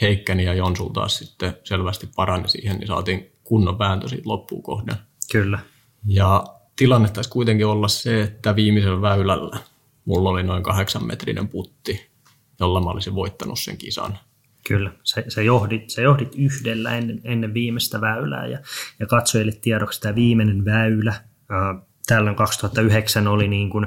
heikkäni 0.00 0.44
ja 0.44 0.54
Jonsul 0.54 0.88
taas 0.88 1.18
sitten 1.18 1.56
selvästi 1.64 2.08
parani 2.16 2.48
siihen, 2.48 2.78
niin 2.78 2.88
saatiin 2.88 3.32
kunnon 3.44 3.78
vääntö 3.78 4.08
siitä 4.08 4.28
loppuun 4.28 4.62
kohden. 4.62 4.96
Kyllä. 5.32 5.58
Ja 6.06 6.44
tilanne 6.76 7.08
taisi 7.08 7.30
kuitenkin 7.30 7.66
olla 7.66 7.88
se, 7.88 8.22
että 8.22 8.56
viimeisellä 8.56 9.00
väylällä 9.00 9.58
mulla 10.06 10.30
oli 10.30 10.42
noin 10.42 10.62
kahdeksan 10.62 11.06
metrinen 11.06 11.48
putti, 11.48 12.10
jolla 12.60 12.80
mä 12.80 12.90
olisin 12.90 13.14
voittanut 13.14 13.58
sen 13.58 13.78
kisan. 13.78 14.18
Kyllä, 14.68 14.92
sä, 15.02 15.24
sä, 15.28 15.42
johdit, 15.42 15.90
sä 15.90 16.02
johdit 16.02 16.34
yhdellä 16.36 16.96
ennen, 16.96 17.20
ennen 17.24 17.54
viimeistä 17.54 18.00
väylää 18.00 18.46
ja, 18.46 18.58
ja 19.00 19.06
katsojille 19.06 19.52
tiedoksi 19.52 20.00
tämä 20.00 20.14
viimeinen 20.14 20.64
väylä. 20.64 21.14
tällöin 22.06 22.36
2009 22.36 23.28
oli 23.28 23.48
niin 23.48 23.70
kuin 23.70 23.86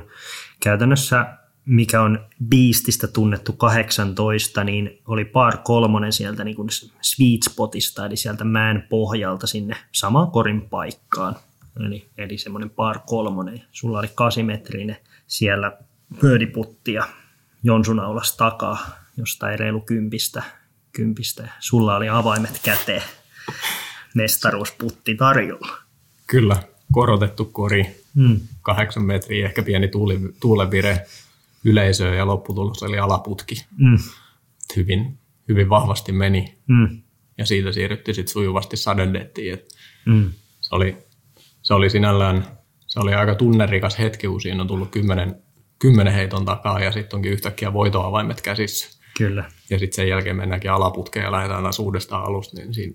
käytännössä, 0.63 1.25
mikä 1.65 2.01
on 2.01 2.25
Beastistä 2.49 3.07
tunnettu 3.07 3.53
18, 3.53 4.63
niin 4.63 5.01
oli 5.07 5.25
par 5.25 5.57
kolmonen 5.63 6.13
sieltä 6.13 6.43
niin 6.43 6.55
kuin 6.55 6.69
sweet 7.01 7.43
spotista, 7.49 8.05
eli 8.05 8.17
sieltä 8.17 8.43
mään 8.43 8.87
pohjalta 8.89 9.47
sinne 9.47 9.75
samaan 9.91 10.31
korin 10.31 10.69
paikkaan. 10.69 11.35
Eli, 11.85 12.09
eli 12.17 12.37
semmoinen 12.37 12.69
par 12.69 12.99
kolmonen. 13.07 13.61
Sulla 13.71 13.99
oli 13.99 14.09
kasimetrinen 14.15 14.97
siellä 15.27 15.77
pöydiputti 16.21 16.93
ja 16.93 17.07
jonsunaulasta 17.63 18.37
takaa 18.37 18.89
jostain 19.17 19.59
reilu 19.59 19.81
kympistä, 19.81 20.43
kympistä. 20.91 21.49
Sulla 21.59 21.95
oli 21.95 22.09
avaimet 22.09 22.59
käteen. 22.63 23.03
Mestaruusputti 24.15 25.15
tarjolla. 25.15 25.77
Kyllä, 26.27 26.63
korotettu 26.91 27.45
kori, 27.45 28.03
mm. 28.15 28.39
kahdeksan 28.61 29.03
metriä, 29.03 29.45
ehkä 29.45 29.63
pieni 29.63 29.87
tuuli, 29.87 30.19
tuulevire 30.39 31.05
yleisöön 31.63 32.17
ja 32.17 32.27
lopputulos 32.27 32.83
oli 32.83 32.99
alaputki. 32.99 33.65
Mm. 33.77 33.97
Hyvin, 34.75 35.19
hyvin 35.47 35.69
vahvasti 35.69 36.11
meni. 36.11 36.57
Mm. 36.67 37.01
Ja 37.37 37.45
siitä 37.45 37.71
siirryttiin 37.71 38.15
sitten 38.15 38.33
sujuvasti 38.33 38.77
sadendettiin. 38.77 39.59
Mm. 40.05 40.31
Se, 40.61 40.75
oli, 40.75 40.97
se 41.61 41.73
oli 41.73 41.89
sinällään 41.89 42.59
se 42.89 42.99
oli 42.99 43.13
aika 43.13 43.35
tunnerikas 43.35 43.99
hetki, 43.99 44.27
kun 44.27 44.41
siinä 44.41 44.61
on 44.61 44.67
tullut 44.67 44.91
kymmenen 44.91 45.35
kymmenen 45.79 46.13
heiton 46.13 46.45
takaa 46.45 46.79
ja 46.79 46.91
sitten 46.91 47.17
onkin 47.17 47.31
yhtäkkiä 47.31 47.73
voitoavaimet 47.73 48.41
käsissä. 48.41 48.99
Kyllä. 49.17 49.43
Ja 49.69 49.79
sitten 49.79 49.95
sen 49.95 50.09
jälkeen 50.09 50.35
mennäänkin 50.35 50.71
alaputkeen 50.71 51.23
ja 51.23 51.31
lähdetään 51.31 51.63
taas 51.63 51.79
uudestaan 51.79 52.25
alusta, 52.25 52.57
niin 52.57 52.73
siinä, 52.73 52.93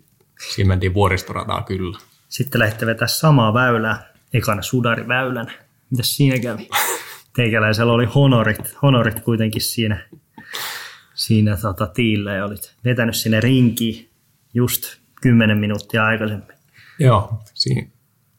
siinä 0.54 0.68
mentiin 0.68 0.94
vuoristorataa 0.94 1.62
kyllä. 1.62 1.98
Sitten 2.28 2.58
lähditte 2.58 2.86
vetää 2.86 3.08
samaa 3.08 3.54
väylää, 3.54 4.12
ekana 4.32 4.62
sudariväylän. 4.62 5.52
Mitäs 5.90 6.16
siinä 6.16 6.38
kävi? 6.38 6.68
Teikäläisellä 7.36 7.92
oli 7.92 8.04
honorit, 8.04 8.76
honorit 8.82 9.20
kuitenkin 9.20 9.62
siinä, 9.62 10.08
siinä 11.14 11.56
tota, 11.56 11.86
tiillä 11.86 12.34
ja 12.34 12.44
olit 12.44 12.74
vetänyt 12.84 13.16
sinne 13.16 13.40
rinkiin 13.40 14.10
just 14.54 14.96
10 15.20 15.58
minuuttia 15.58 16.04
aikaisemmin. 16.04 16.56
Joo, 16.98 17.42
siinä, 17.54 17.86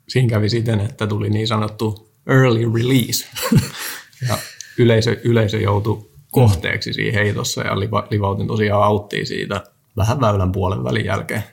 siinä 0.08 0.30
kävi 0.30 0.50
siten, 0.50 0.80
että 0.80 1.08
tuli 1.08 1.30
niin 1.30 1.48
sanottu 1.48 2.12
early 2.28 2.72
release. 2.74 3.28
Ja 4.30 4.38
yleisö, 4.78 5.18
yleisö 5.24 5.58
joutui 5.58 6.10
kohteeksi 6.32 6.94
siinä 6.94 7.20
heitossa 7.20 7.62
ja 7.62 7.80
liva, 7.80 8.08
livautin 8.10 8.48
tosiaan 8.48 8.84
auttiin 8.84 9.28
siitä 9.28 9.64
vähän 9.98 10.22
väylän 10.22 10.52
puolen 10.52 10.84
välin 10.84 11.06
jälkeen, 11.06 11.44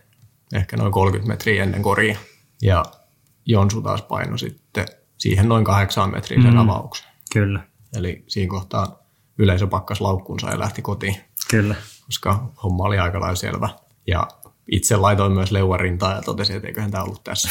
ehkä 0.54 0.76
noin 0.76 0.92
30 0.92 1.32
metriä 1.32 1.62
ennen 1.62 1.82
koria. 1.82 2.18
Ja 2.62 2.84
Jonsu 3.46 3.82
taas 3.82 4.02
paino 4.02 4.38
sitten 4.38 4.86
siihen 5.18 5.48
noin 5.48 5.64
kahdeksan 5.64 6.10
metriä 6.10 6.42
sen 6.42 6.52
mm, 6.52 6.58
avauksen. 6.58 7.06
Kyllä. 7.32 7.60
Eli 7.96 8.24
siinä 8.26 8.50
kohtaa 8.50 9.02
yleisö 9.38 9.66
pakkas 9.66 10.00
laukkunsa 10.00 10.50
ja 10.50 10.58
lähti 10.58 10.82
kotiin. 10.82 11.16
Kyllä. 11.50 11.74
Koska 12.06 12.52
homma 12.62 12.84
oli 12.84 12.98
aika 12.98 13.20
lailla 13.20 13.36
selvä. 13.36 13.68
Ja 14.06 14.28
itse 14.72 14.96
laitoin 14.96 15.32
myös 15.32 15.52
leuarintaa 15.52 16.14
ja 16.14 16.22
totesin, 16.22 16.56
että 16.56 16.68
eiköhän 16.68 16.90
tämä 16.90 17.04
ollut 17.04 17.24
tässä. 17.24 17.48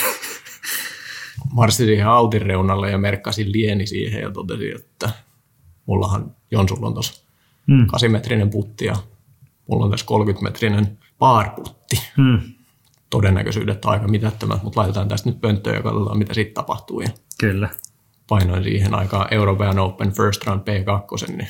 Marssin 1.53 1.85
siihen 1.85 2.07
autin 2.07 2.41
reunalle 2.41 2.91
ja 2.91 2.97
merkkasin 2.97 3.51
lieni 3.51 3.87
siihen 3.87 4.21
ja 4.21 4.31
totesin, 4.31 4.75
että 4.75 5.09
mullahan 5.85 6.35
Jonsulla 6.51 6.87
on 6.87 6.93
tuossa 6.93 7.27
mm. 7.67 7.83
8-metrinen 7.83 8.49
putti 8.49 8.85
ja 8.85 8.95
mulla 9.67 9.85
on 9.85 9.91
tässä 9.91 10.05
30-metrinen 10.05 10.97
baarputti. 11.19 12.01
Mm. 12.17 12.39
Todennäköisyydet 13.09 13.85
aika 13.85 14.07
mitättömät, 14.07 14.63
mutta 14.63 14.79
laitetaan 14.79 15.07
tästä 15.07 15.29
nyt 15.29 15.41
pönttöön 15.41 15.75
ja 15.75 15.81
katsotaan, 15.81 16.17
mitä 16.17 16.33
sitten 16.33 16.53
tapahtuu. 16.53 17.01
Ja 17.01 17.09
Kyllä. 17.39 17.69
Painoin 18.27 18.63
siihen 18.63 18.95
aikaan 18.95 19.33
European 19.33 19.79
Open 19.79 20.11
First 20.11 20.43
Round 20.43 20.61
P2, 20.61 21.31
niin 21.31 21.47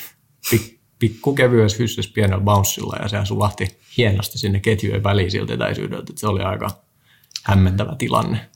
pik- 0.54 0.80
pikku 1.00 1.34
kevyessä 1.36 1.78
hyssys 1.80 2.12
pienellä 2.12 2.44
bouncella 2.44 2.96
ja 3.02 3.08
sehän 3.08 3.26
sulahti 3.26 3.80
hienosti 3.98 4.38
sinne 4.38 4.60
ketjujen 4.60 5.04
väliin 5.04 5.32
siltä 5.32 5.54
etäisyydeltä, 5.54 6.06
että 6.10 6.20
se 6.20 6.28
oli 6.28 6.42
aika 6.42 6.70
hämmentävä 7.44 7.96
tilanne. 7.96 8.50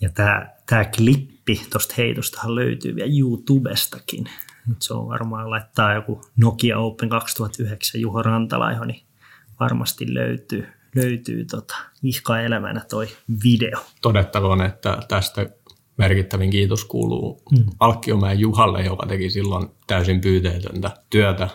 Ja 0.00 0.10
tämä, 0.10 0.46
tämä 0.70 0.84
klippi 0.84 1.62
tuosta 1.70 1.94
heitostahan 1.98 2.54
löytyy 2.54 2.94
vielä 2.94 3.10
YouTubestakin. 3.18 4.24
Nyt 4.66 4.82
se 4.82 4.94
on 4.94 5.08
varmaan 5.08 5.50
laittaa 5.50 5.94
joku 5.94 6.22
Nokia 6.36 6.78
Open 6.78 7.08
2009 7.08 8.00
Juho 8.00 8.22
Rantalaiho, 8.22 8.84
niin 8.84 9.02
varmasti 9.60 10.14
löytyy, 10.14 10.66
löytyy 10.94 11.44
tota, 11.44 11.74
ihka 12.02 12.40
elämänä 12.40 12.80
toi 12.90 13.08
video. 13.44 13.80
Todettakoon, 14.02 14.62
että 14.62 14.98
tästä 15.08 15.50
merkittävin 15.96 16.50
kiitos 16.50 16.84
kuuluu 16.84 17.42
mm. 17.52 17.64
Alkkiomäen 17.80 18.40
Juhalle, 18.40 18.82
joka 18.82 19.06
teki 19.06 19.30
silloin 19.30 19.68
täysin 19.86 20.20
pyyteetöntä 20.20 20.90
työtä 21.10 21.48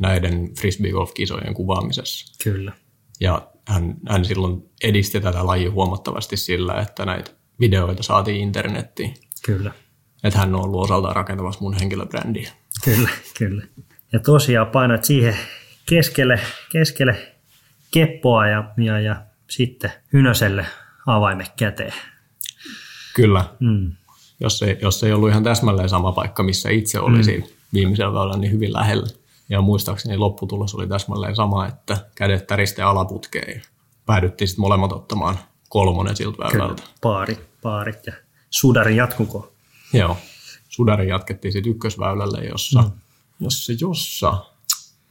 näiden 0.00 0.54
frisbeegolf-kisojen 0.60 1.54
kuvaamisessa. 1.54 2.34
Kyllä. 2.44 2.72
Ja 3.20 3.48
hän, 3.68 3.96
hän 4.08 4.24
silloin 4.24 4.70
edisti 4.84 5.20
tätä 5.20 5.46
lajia 5.46 5.70
huomattavasti 5.70 6.36
sillä, 6.36 6.80
että 6.80 7.04
näitä 7.04 7.37
videoita 7.60 8.02
saatiin 8.02 8.40
internettiin. 8.40 9.14
Kyllä. 9.44 9.72
Että 10.24 10.38
hän 10.38 10.54
on 10.54 10.64
ollut 10.64 10.84
osaltaan 10.84 11.16
rakentamassa 11.16 11.60
mun 11.60 11.74
henkilöbrändiä. 11.74 12.52
Kyllä, 12.84 13.08
kyllä. 13.38 13.64
Ja 14.12 14.20
tosiaan 14.20 14.66
painat 14.66 15.04
siihen 15.04 15.36
keskelle, 15.86 16.40
keskelle 16.72 17.16
keppoa 17.90 18.48
ja, 18.48 18.64
ja, 18.76 19.00
ja 19.00 19.16
sitten 19.50 19.92
Hynöselle 20.12 20.66
avaimet 21.06 21.52
käteen. 21.56 21.92
Kyllä. 23.14 23.44
Mm. 23.60 23.92
Jos, 24.40 24.62
ei, 24.62 24.78
jos 24.82 25.04
ei 25.04 25.12
ollut 25.12 25.30
ihan 25.30 25.44
täsmälleen 25.44 25.88
sama 25.88 26.12
paikka, 26.12 26.42
missä 26.42 26.70
itse 26.70 27.00
olisin 27.00 27.40
mm. 27.40 27.46
viimeisellä 27.72 28.12
kaudella, 28.12 28.38
niin 28.38 28.52
hyvin 28.52 28.72
lähellä. 28.72 29.06
Ja 29.48 29.60
muistaakseni 29.60 30.16
lopputulos 30.16 30.74
oli 30.74 30.86
täsmälleen 30.86 31.36
sama, 31.36 31.66
että 31.66 31.96
kädet 32.14 32.46
täriste 32.46 32.82
alaputkeen. 32.82 33.62
Päädyttiin 34.06 34.48
sitten 34.48 34.60
molemmat 34.60 34.92
ottamaan 34.92 35.38
kolmonen 35.68 36.16
siltä 36.16 36.38
väylältä. 36.38 36.82
Paari, 37.00 37.38
paarit 37.62 38.06
ja 38.06 38.12
sudari 38.50 38.96
jatkuko. 38.96 39.52
Joo. 39.92 40.16
Sudari 40.68 41.08
jatkettiin 41.08 41.52
sitten 41.52 41.72
ykkösväylälle, 41.72 42.44
jossa, 42.44 42.82
mm. 42.82 42.90
jossa, 43.40 43.72
jossa 43.80 44.44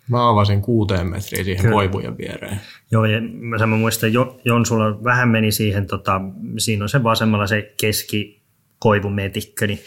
Mä 0.09 0.29
avasin 0.29 0.61
kuuteen 0.61 1.07
metriä 1.07 1.43
siihen 1.43 1.61
Kyllä. 1.61 1.73
koivujen 1.73 2.17
viereen. 2.17 2.61
Joo, 2.91 3.05
ja 3.05 3.21
mä, 3.21 3.67
mä 3.67 3.75
muistan, 3.75 4.13
jo, 4.13 4.39
Jonsulla 4.45 5.03
vähän 5.03 5.29
meni 5.29 5.51
siihen, 5.51 5.87
tota, 5.87 6.21
siinä 6.57 6.83
on 6.83 6.89
se 6.89 7.03
vasemmalla 7.03 7.47
se 7.47 7.73
keski 7.81 8.41
koivumetikkö, 8.79 9.67
niin 9.67 9.79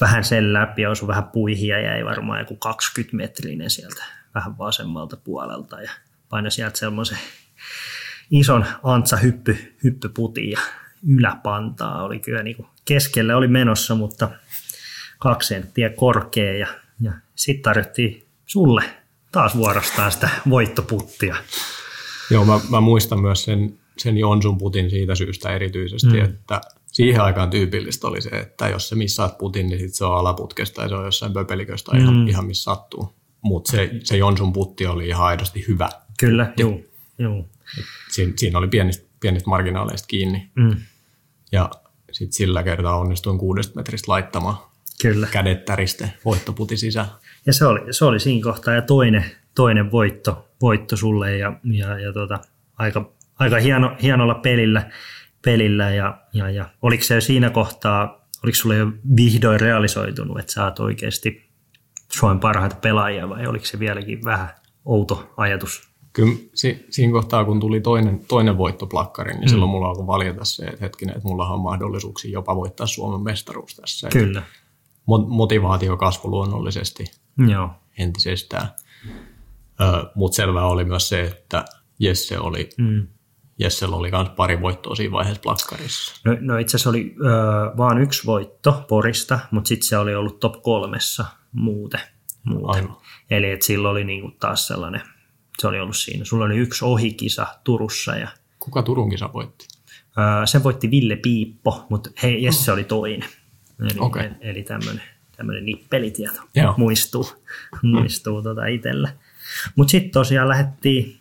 vähän 0.00 0.24
sen 0.24 0.52
läpi 0.52 0.86
osui 0.86 1.08
vähän 1.08 1.24
puihin 1.24 1.68
ja 1.68 1.80
jäi 1.80 2.04
varmaan 2.04 2.38
joku 2.38 2.56
20 2.56 3.16
metrinen 3.16 3.70
sieltä 3.70 4.04
vähän 4.34 4.58
vasemmalta 4.58 5.16
puolelta 5.16 5.80
ja 5.80 5.90
painoi 6.28 6.50
sieltä 6.50 6.78
semmoisen 6.78 7.18
ison 8.32 8.64
antsa 8.82 9.16
hyppy, 9.16 9.74
hyppyputin 9.84 10.50
ja 10.50 10.60
yläpantaa 11.08 12.04
oli 12.04 12.18
kyllä 12.18 12.42
niin 12.42 12.56
kuin 12.56 12.66
keskelle 12.84 13.34
oli 13.34 13.48
menossa, 13.48 13.94
mutta 13.94 14.30
kaksi 15.18 15.48
senttiä 15.48 15.90
korkea 15.90 16.52
ja, 16.52 16.66
ja 17.00 17.12
sitten 17.34 17.62
tarjottiin 17.62 18.26
sulle 18.46 18.84
taas 19.32 19.56
vuorostaa 19.56 20.10
sitä 20.10 20.28
voittoputtia. 20.50 21.36
Joo, 22.30 22.44
mä, 22.44 22.60
mä 22.70 22.80
muistan 22.80 23.20
myös 23.20 23.44
sen, 23.44 23.78
sen 23.98 24.18
Jonsun 24.18 24.58
putin 24.58 24.90
siitä 24.90 25.14
syystä 25.14 25.54
erityisesti, 25.54 26.16
mm. 26.16 26.24
että 26.24 26.60
siihen 26.86 27.20
aikaan 27.20 27.50
tyypillistä 27.50 28.06
oli 28.06 28.22
se, 28.22 28.28
että 28.28 28.68
jos 28.68 28.88
se 28.88 28.94
missaat 28.94 29.38
putin, 29.38 29.68
niin 29.68 29.80
sit 29.80 29.94
se 29.94 30.04
on 30.04 30.18
alaputkesta 30.18 30.82
ja 30.82 30.88
se 30.88 30.94
on 30.94 31.04
jossain 31.04 31.32
pöpeliköstä 31.32 31.92
mm. 31.92 32.00
ihan, 32.00 32.28
ihan 32.28 32.46
missä 32.46 32.62
sattuu. 32.62 33.14
Mutta 33.42 33.70
se, 33.70 33.90
se 34.04 34.16
Jonsun 34.16 34.52
putti 34.52 34.86
oli 34.86 35.08
ihan 35.08 35.26
aidosti 35.26 35.64
hyvä. 35.68 35.88
Kyllä, 36.18 36.52
joo. 36.56 36.80
joo. 37.18 37.48
Siinä, 38.10 38.32
siinä 38.36 38.58
oli 38.58 38.68
pienistä, 38.68 39.08
pienistä 39.20 39.50
marginaaleista 39.50 40.06
kiinni. 40.06 40.50
Mm. 40.54 40.76
Ja 41.52 41.70
sitten 42.12 42.32
sillä 42.32 42.62
kertaa 42.62 42.98
onnistuin 42.98 43.38
kuudesta 43.38 43.76
metristä 43.76 44.12
laittamaan 44.12 44.56
Kyllä. 45.02 45.26
kädet 45.30 45.64
täriste 45.64 46.12
voittoputi 46.24 46.76
sisään. 46.76 47.06
Ja 47.46 47.52
se 47.52 47.66
oli, 47.66 47.80
se 47.90 48.04
oli 48.04 48.20
siinä 48.20 48.42
kohtaa 48.42 48.74
ja 48.74 48.82
toinen, 48.82 49.24
toinen 49.54 49.92
voitto, 49.92 50.48
voitto 50.60 50.96
sulle 50.96 51.36
ja, 51.36 51.52
ja, 51.64 51.98
ja 51.98 52.12
tota, 52.12 52.40
aika, 52.78 53.12
aika 53.38 53.56
hieno, 53.56 53.96
hienolla 54.02 54.34
pelillä, 54.34 54.90
pelillä 55.44 55.90
ja, 55.90 56.18
ja, 56.32 56.50
ja 56.50 56.70
oliko 56.82 57.04
se 57.04 57.14
jo 57.14 57.20
siinä 57.20 57.50
kohtaa, 57.50 58.28
oliko 58.44 58.56
sulle 58.56 58.76
jo 58.76 58.86
vihdoin 59.16 59.60
realisoitunut, 59.60 60.38
että 60.38 60.52
sä 60.52 60.64
oot 60.64 60.78
oikeasti 60.78 61.50
Suomen 62.12 62.40
parhaita 62.40 62.76
pelaajia 62.76 63.28
vai 63.28 63.46
oliko 63.46 63.64
se 63.64 63.78
vieläkin 63.78 64.24
vähän 64.24 64.48
outo 64.84 65.34
ajatus? 65.36 65.91
Kyllä 66.12 66.36
si, 66.54 66.86
siinä 66.90 67.12
kohtaa, 67.12 67.44
kun 67.44 67.60
tuli 67.60 67.80
toinen, 67.80 68.24
toinen 68.28 68.58
voittoplakkari, 68.58 69.32
niin 69.32 69.44
mm. 69.44 69.48
silloin 69.48 69.70
mulla 69.70 69.88
alkoi 69.88 70.06
valita 70.06 70.44
se, 70.44 70.64
että 70.64 70.84
hetkinen, 70.84 71.16
että 71.16 71.28
mulla 71.28 71.48
on 71.48 71.60
mahdollisuuksia 71.60 72.30
jopa 72.30 72.56
voittaa 72.56 72.86
Suomen 72.86 73.20
mestaruus 73.20 73.76
tässä. 73.76 74.08
Kyllä. 74.08 74.42
Motivaatio 75.26 75.96
kasvu 75.96 76.30
luonnollisesti 76.30 77.04
Joo. 77.48 77.70
entisestään. 77.98 78.68
Mutta 80.14 80.36
selvää 80.36 80.66
oli 80.66 80.84
myös 80.84 81.08
se, 81.08 81.22
että 81.22 81.64
Jesse 81.98 82.38
oli, 82.38 82.68
mm. 82.78 83.06
Jessellä 83.58 83.96
oli 83.96 84.10
myös 84.10 84.28
pari 84.28 84.60
voittoa 84.60 84.94
siinä 84.94 85.12
vaiheessa 85.12 85.42
plakkarissa. 85.42 86.14
No, 86.24 86.36
no 86.40 86.58
itse 86.58 86.76
asiassa 86.76 86.90
oli 86.90 87.14
ö, 87.18 87.76
vaan 87.76 88.02
yksi 88.02 88.26
voitto 88.26 88.84
Porista, 88.88 89.38
mutta 89.50 89.68
sitten 89.68 89.88
se 89.88 89.98
oli 89.98 90.14
ollut 90.14 90.40
top 90.40 90.62
kolmessa 90.62 91.24
muuten. 91.52 92.00
muuten. 92.44 92.88
Eli 93.30 93.50
et 93.50 93.62
silloin 93.62 93.92
oli 93.92 94.04
niinku 94.04 94.30
taas 94.40 94.66
sellainen, 94.66 95.02
se 95.62 95.68
oli 95.68 95.80
ollut 95.80 95.96
siinä. 95.96 96.24
Sulla 96.24 96.44
oli 96.44 96.56
yksi 96.56 96.84
ohikisa 96.84 97.46
Turussa. 97.64 98.16
Ja, 98.16 98.28
Kuka 98.58 98.82
Turun 98.82 99.10
kisa 99.10 99.32
voitti? 99.32 99.68
Ö, 99.98 100.46
se 100.46 100.62
voitti 100.62 100.90
Ville 100.90 101.16
Piippo, 101.16 101.86
mutta 101.90 102.10
hei, 102.22 102.42
Jesse 102.42 102.70
oh. 102.70 102.74
oli 102.74 102.84
toinen. 102.84 103.28
Eli, 103.80 103.98
okay. 103.98 104.30
eli 104.40 104.62
tämmöinen 104.62 105.02
tämmöinen 105.36 105.66
nippelitieto 105.66 106.40
Joo. 106.54 106.74
muistuu, 106.76 107.28
muistuu 107.82 108.42
tota 108.42 108.66
itsellä. 108.66 109.12
Mutta 109.76 109.90
sitten 109.90 110.10
tosiaan 110.10 110.48
lähdettiin 110.48 111.20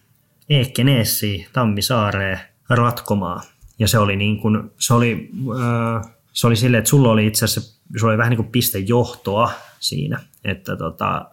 Eekkeneessiin 0.50 1.48
Tammisaareen 1.54 2.40
ratkomaan. 2.70 3.42
Ja 3.80 3.88
se 3.88 3.98
oli, 3.98 4.16
niin 4.16 4.40
kun, 4.40 4.72
se 4.80 4.94
oli, 4.94 5.30
äh, 5.60 6.12
se 6.34 6.48
oli 6.48 6.56
silleen, 6.56 6.80
että 6.80 6.90
sulla 6.90 7.12
oli 7.12 7.28
itse 7.28 7.46
asiassa 7.46 7.82
sulla 8.00 8.12
oli 8.12 8.18
vähän 8.18 8.30
niin 8.30 8.38
kuin 8.38 8.52
pistejohtoa 8.52 9.52
siinä, 9.80 10.20
että 10.44 10.76
tota, 10.76 11.26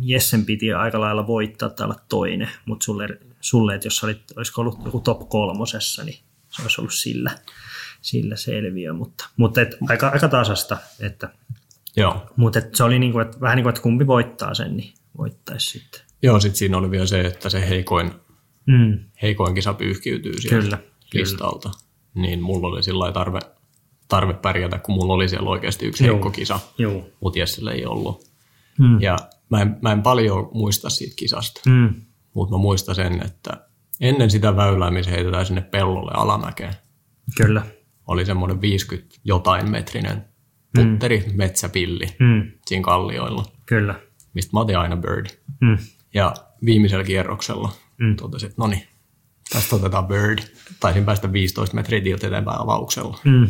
Jessen 0.00 0.44
piti 0.44 0.72
aika 0.72 1.00
lailla 1.00 1.26
voittaa 1.26 1.68
tai 1.68 1.84
olla 1.84 2.00
toinen, 2.08 2.50
mutta 2.64 2.84
sulle, 2.84 3.08
sulle 3.40 3.74
että 3.74 3.86
jos 3.86 4.04
olit, 4.04 4.22
olisiko 4.36 4.60
ollut 4.60 4.78
joku 4.84 5.00
top 5.00 5.28
kolmosessa, 5.28 6.04
niin 6.04 6.18
se 6.48 6.62
olisi 6.62 6.80
ollut 6.80 6.94
sillä, 6.94 7.38
sillä 8.00 8.36
selviö, 8.36 8.92
mutta, 8.92 9.28
mutta 9.36 9.60
et, 9.60 9.76
aika, 9.88 10.08
aika 10.08 10.28
tasasta, 10.28 10.78
että 11.00 11.28
Joo. 11.96 12.26
Mutta 12.36 12.60
se 12.74 12.84
oli 12.84 12.98
niinku, 12.98 13.18
että 13.18 13.40
vähän 13.40 13.56
niin 13.56 13.64
kuin, 13.64 13.70
että 13.70 13.82
kumpi 13.82 14.06
voittaa 14.06 14.54
sen, 14.54 14.76
niin 14.76 14.92
voittaisi 15.18 15.70
sitten. 15.70 16.00
Joo, 16.22 16.40
sitten 16.40 16.58
siinä 16.58 16.78
oli 16.78 16.90
vielä 16.90 17.06
se, 17.06 17.20
että 17.20 17.48
se 17.48 17.68
heikoin, 17.68 18.10
mm. 18.66 18.98
heikoin 19.22 19.54
kisa 19.54 19.74
pyyhkiytyy 19.74 20.40
sieltä 20.40 20.62
kyllä, 20.62 20.78
listalta. 21.14 21.68
Kyllä. 21.68 21.82
Niin 22.26 22.42
mulla 22.42 22.68
oli 22.68 22.82
sillä 22.82 23.12
tarve, 23.12 23.40
tarve 24.08 24.34
pärjätä, 24.34 24.78
kun 24.78 24.94
mulla 24.94 25.12
oli 25.12 25.28
siellä 25.28 25.50
oikeasti 25.50 25.86
yksi 25.86 26.06
Joo. 26.06 26.14
heikko 26.14 26.30
kisa, 26.30 26.60
mutta 27.20 27.38
Jessillä 27.38 27.72
ei 27.72 27.86
ollut. 27.86 28.31
Mm. 28.78 29.00
Ja 29.00 29.18
mä 29.50 29.62
en, 29.62 29.76
mä 29.82 29.92
en 29.92 30.02
paljon 30.02 30.50
muista 30.52 30.90
siitä 30.90 31.14
kisasta, 31.16 31.60
mm. 31.66 31.94
mutta 32.34 32.54
mä 32.54 32.58
muistan 32.58 32.94
sen, 32.94 33.22
että 33.26 33.68
ennen 34.00 34.30
sitä 34.30 34.56
väylää, 34.56 34.90
missä 34.90 35.10
heitetään 35.10 35.46
sinne 35.46 35.60
pellolle 35.60 36.12
alamäkeen, 36.14 36.74
Kyllä. 37.36 37.62
oli 38.06 38.26
semmoinen 38.26 38.60
50 38.60 39.16
jotain 39.24 39.70
metrinen 39.70 40.24
putteri, 40.74 41.24
mm. 41.26 41.36
metsäpilli 41.36 42.06
mm. 42.18 42.50
siinä 42.66 42.84
kallioilla. 42.84 43.44
Kyllä. 43.66 43.94
Mistä 44.34 44.50
mä 44.56 44.60
otin 44.60 44.78
aina 44.78 44.96
bird. 44.96 45.26
Mm. 45.60 45.78
Ja 46.14 46.34
viimeisellä 46.64 47.04
kierroksella 47.04 47.72
mm. 47.98 48.16
totesin, 48.16 48.48
että 48.48 48.62
no 48.62 48.68
niin, 48.68 48.86
tästä 49.52 49.76
otetaan 49.76 50.06
bird. 50.06 50.38
Taisin 50.80 51.04
päästä 51.04 51.32
15 51.32 51.76
metriä 51.76 52.00
tiltä 52.00 52.26
eteenpäin 52.26 52.60
avauksella. 52.60 53.18
Mm. 53.24 53.48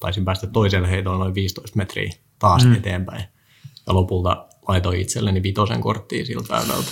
Taisin 0.00 0.24
päästä 0.24 0.46
toiselle 0.46 0.90
heitolle 0.90 1.18
noin 1.18 1.34
15 1.34 1.76
metriä 1.76 2.10
taas 2.38 2.64
mm. 2.64 2.74
eteenpäin. 2.74 3.24
Ja 3.86 3.94
lopulta 3.94 4.48
laitoin 4.68 5.00
itselleni 5.00 5.42
vitosen 5.42 5.80
korttiin 5.80 6.26
siltä 6.26 6.54
väylältä. 6.54 6.90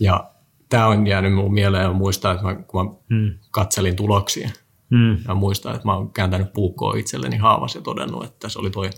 Ja 0.00 0.30
tämä 0.68 0.86
on 0.86 1.06
jäänyt 1.06 1.34
mun 1.34 1.54
mieleen 1.54 1.84
ja 1.84 1.92
muistaa, 1.92 2.32
että 2.32 2.44
mä, 2.44 2.54
kun 2.54 2.86
mä 2.86 2.92
mm. 3.08 3.38
katselin 3.50 3.96
tuloksia, 3.96 4.50
Mm. 4.92 5.18
Ja 5.28 5.34
muistan, 5.34 5.74
että 5.74 5.88
mä 5.88 5.96
oon 5.96 6.12
kääntänyt 6.12 6.52
puukkoa 6.52 6.96
itselleni 6.96 7.36
haavas 7.36 7.74
ja 7.74 7.80
todennut, 7.80 8.24
että 8.24 8.48
se 8.48 8.58
oli, 8.58 8.70
toi, 8.70 8.90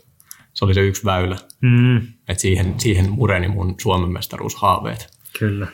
se, 0.55 0.65
oli 0.65 0.75
se 0.75 0.81
yksi 0.81 1.05
väylä. 1.05 1.37
Mm. 1.61 1.97
Että 1.97 2.41
siihen, 2.41 2.75
siihen 2.81 3.11
mureni 3.11 3.49
mun 3.49 3.75
Suomen 3.81 4.13
mestaruushaaveet. 4.13 5.19
Kyllä. 5.39 5.67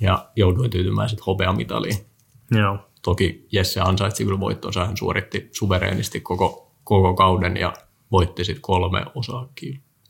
Ja 0.00 0.30
jouduin 0.36 0.70
tyytymään 0.70 1.08
sitten 1.08 1.24
hopeamitaliin. 1.24 1.96
Joo. 2.50 2.78
Toki 3.02 3.46
Jesse 3.52 3.80
ansaitsi 3.80 4.24
kyllä 4.24 4.40
voittonsa. 4.40 4.86
Hän 4.86 4.96
suoritti 4.96 5.48
suvereenisti 5.52 6.20
koko, 6.20 6.74
koko 6.84 7.14
kauden 7.14 7.56
ja 7.56 7.72
voitti 8.12 8.44
sitten 8.44 8.62
kolme 8.62 9.04
osaa 9.14 9.48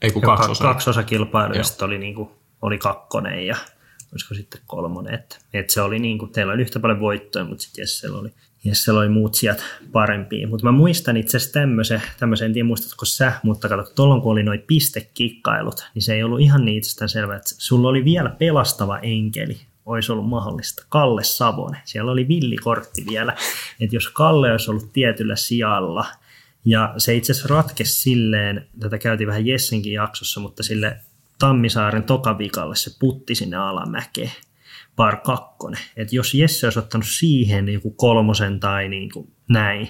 Ei 0.04 0.10
kun 0.10 0.22
kaksi 0.22 0.50
osaa. 0.50 0.72
Kaksi 0.72 0.90
osa 0.90 1.02
kilpailuista 1.02 1.84
oli, 1.84 2.14
oli 2.62 2.78
kakkonen 2.78 3.46
ja 3.46 3.56
olisiko 4.12 4.34
sitten 4.34 4.60
kolmonen. 4.66 5.14
Että, 5.14 5.36
että 5.52 5.72
se 5.72 5.80
oli 5.80 5.98
niin 5.98 6.18
kuin, 6.18 6.32
teillä 6.32 6.52
oli 6.52 6.62
yhtä 6.62 6.80
paljon 6.80 7.00
voittoja, 7.00 7.44
mutta 7.44 7.62
sitten 7.62 7.82
Jessellä 7.82 8.18
oli, 8.18 8.32
Jessellä 8.64 9.00
oli 9.00 9.08
muut 9.08 9.34
sijat 9.34 9.64
parempia. 9.92 10.48
Mutta 10.48 10.66
mä 10.66 10.72
muistan 10.72 11.16
itse 11.16 11.36
asiassa 11.36 11.52
tämmöisen, 11.52 12.02
tämmöisen, 12.18 12.46
en 12.46 12.52
tiedä 12.52 12.66
muistatko 12.66 13.04
sä, 13.04 13.32
mutta 13.42 13.68
kato, 13.68 13.92
tuolloin 13.94 14.22
kun 14.22 14.32
oli 14.32 14.42
noin 14.42 14.64
pistekikkailut, 14.66 15.90
niin 15.94 16.02
se 16.02 16.14
ei 16.14 16.22
ollut 16.22 16.40
ihan 16.40 16.64
niin 16.64 16.78
itsestään 16.78 17.08
selvää, 17.08 17.36
että 17.36 17.50
sulla 17.58 17.88
oli 17.88 18.04
vielä 18.04 18.30
pelastava 18.30 18.98
enkeli, 18.98 19.60
olisi 19.86 20.12
ollut 20.12 20.28
mahdollista. 20.28 20.86
Kalle 20.88 21.24
Savonen. 21.24 21.80
Siellä 21.84 22.12
oli 22.12 22.28
villikortti 22.28 23.04
vielä, 23.10 23.36
että 23.80 23.96
jos 23.96 24.08
Kalle 24.08 24.52
olisi 24.52 24.70
ollut 24.70 24.92
tietyllä 24.92 25.36
sijalla, 25.36 26.06
ja 26.64 26.94
se 26.98 27.14
itse 27.14 27.32
asiassa 27.32 27.54
ratkesi 27.54 28.00
silleen, 28.00 28.68
tätä 28.80 28.98
käytiin 28.98 29.28
vähän 29.28 29.46
Jessenkin 29.46 29.92
jaksossa, 29.92 30.40
mutta 30.40 30.62
sille 30.62 30.96
Tammisaaren 31.38 32.02
tokavikalle 32.02 32.76
se 32.76 32.90
putti 33.00 33.34
sinne 33.34 33.56
alamäkeen, 33.56 34.32
par 34.96 35.16
kakkonen. 35.16 35.80
että 35.96 36.16
jos 36.16 36.34
Jesse 36.34 36.66
olisi 36.66 36.78
ottanut 36.78 37.06
siihen 37.08 37.68
joku 37.68 37.90
kolmosen 37.90 38.60
tai 38.60 38.88
niin 38.88 39.10
kuin 39.12 39.32
näin, 39.48 39.88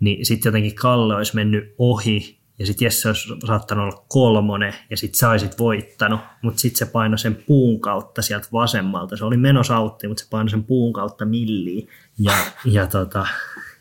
niin 0.00 0.26
sitten 0.26 0.50
jotenkin 0.50 0.74
Kalle 0.74 1.16
olisi 1.16 1.34
mennyt 1.34 1.74
ohi 1.78 2.40
ja 2.58 2.66
sitten 2.66 2.86
Jesse 2.86 3.08
olisi 3.08 3.28
saattanut 3.46 3.84
olla 3.84 4.04
kolmonen 4.08 4.74
ja 4.90 4.96
sitten 4.96 5.18
sä 5.18 5.30
olisit 5.30 5.58
voittanut, 5.58 6.20
mutta 6.42 6.60
sitten 6.60 6.78
se 6.78 6.92
painoi 6.92 7.18
sen 7.18 7.34
puun 7.46 7.80
kautta 7.80 8.22
sieltä 8.22 8.48
vasemmalta. 8.52 9.16
Se 9.16 9.24
oli 9.24 9.36
menosautti, 9.36 10.08
mutta 10.08 10.22
se 10.22 10.30
painoi 10.30 10.50
sen 10.50 10.64
puun 10.64 10.92
kautta 10.92 11.24
milliin 11.24 11.88
ja, 12.18 12.32
ja, 12.64 12.86
tota, 12.86 13.26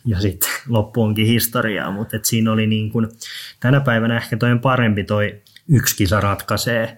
ja 0.06 0.22
sitten 0.22 0.50
loppu 0.68 1.04
onkin 1.04 1.26
historiaa, 1.26 1.92
mutta 1.92 2.16
et 2.16 2.26
siinä 2.26 2.52
oli 2.52 2.68
niin 2.68 2.92
kuin, 2.92 3.08
tänä 3.60 3.80
päivänä 3.80 4.18
ehkä 4.18 4.38
toi 4.38 4.52
on 4.52 4.60
parempi 4.60 5.04
toi 5.04 5.42
yksi 5.68 5.96
kisa 5.96 6.22
ratkaisee 6.22 6.96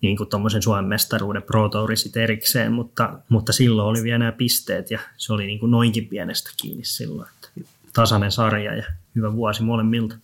niin 0.00 0.16
kuin 0.16 0.28
tuommoisen 0.28 0.62
Suomen 0.62 0.84
mestaruuden 0.84 1.42
Pro 1.42 1.68
Tourisit 1.68 2.16
erikseen, 2.16 2.72
mutta, 2.72 3.18
mutta 3.28 3.52
silloin 3.52 3.88
oli 3.88 4.02
vielä 4.02 4.18
nämä 4.18 4.32
pisteet 4.32 4.90
ja 4.90 4.98
se 5.16 5.32
oli 5.32 5.46
niin 5.46 5.58
kuin 5.58 5.70
noinkin 5.70 6.06
pienestä 6.06 6.50
kiinni 6.62 6.84
silloin. 6.84 7.28
Että 7.34 7.60
tasainen 7.92 8.32
sarja 8.32 8.74
ja 8.74 8.84
hyvä 9.14 9.32
vuosi 9.32 9.62
molemmilta. 9.62 10.16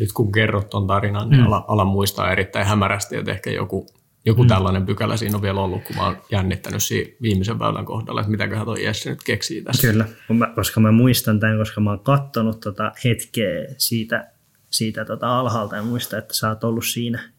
Nyt 0.00 0.12
kun 0.12 0.32
kerrot 0.32 0.70
tuon 0.70 0.86
tarinan, 0.86 1.30
niin 1.30 1.40
mm. 1.40 1.46
ala, 1.46 1.64
ala 1.68 1.84
muistaa 1.84 2.32
erittäin 2.32 2.66
hämärästi, 2.66 3.16
että 3.16 3.30
ehkä 3.30 3.50
joku, 3.50 3.86
joku 4.26 4.42
mm. 4.42 4.48
tällainen 4.48 4.86
pykälä 4.86 5.16
siinä 5.16 5.36
on 5.36 5.42
vielä 5.42 5.60
ollut, 5.60 5.84
kun 5.84 5.96
mä 5.96 6.04
oon 6.04 6.16
jännittänyt 6.30 6.82
siinä 6.82 7.10
viimeisen 7.22 7.58
väylän 7.58 7.84
kohdalla, 7.84 8.20
että 8.20 8.30
mitäköhän 8.30 8.66
toi 8.66 8.84
Jesse 8.84 9.10
nyt 9.10 9.22
keksii 9.24 9.62
tässä. 9.62 9.88
Kyllä, 9.88 10.08
koska 10.54 10.80
mä 10.80 10.92
muistan 10.92 11.40
tämän, 11.40 11.58
koska 11.58 11.80
mä 11.80 11.90
oon 11.90 12.00
katsonut 12.00 12.60
tota 12.60 12.92
hetkeä 13.04 13.66
siitä, 13.78 14.30
siitä 14.70 15.04
tota 15.04 15.38
alhaalta 15.38 15.76
ja 15.76 15.82
muistan, 15.82 16.18
että 16.18 16.34
sä 16.34 16.48
oot 16.48 16.64
ollut 16.64 16.86
siinä, 16.86 17.30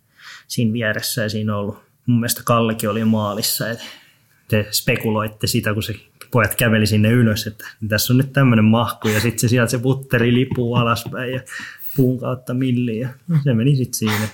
siinä 0.48 0.74
vieressä 0.74 1.24
ja 1.24 1.30
siinä 1.30 1.56
on 1.56 1.60
ollut, 1.60 1.78
mun 2.06 2.20
mielestä 2.20 2.42
Kallekin 2.46 2.90
oli 2.90 3.06
maalissa, 3.06 3.70
että 3.70 3.84
te 4.48 4.68
spekuloitte 4.72 5.48
sitä, 5.48 5.74
kun 5.74 5.84
se 5.84 5.96
pojat 6.32 6.56
käveli 6.56 6.88
sinne 6.88 7.12
ylös, 7.12 7.48
että 7.48 7.68
tässä 7.88 8.14
on 8.14 8.18
nyt 8.18 8.34
tämmöinen 8.34 8.66
mahku 8.66 9.08
ja 9.08 9.20
sitten 9.20 9.40
se 9.40 9.48
sieltä 9.48 9.72
se 9.72 9.78
putteri 9.78 10.34
lipuu 10.34 10.76
alaspäin 10.76 11.34
ja 11.34 11.42
puun 11.96 12.20
kautta 12.20 12.54
milliin 12.54 13.00
ja 13.00 13.10
se 13.44 13.54
meni 13.54 13.76
sitten 13.76 13.94
siinä. 13.94 14.28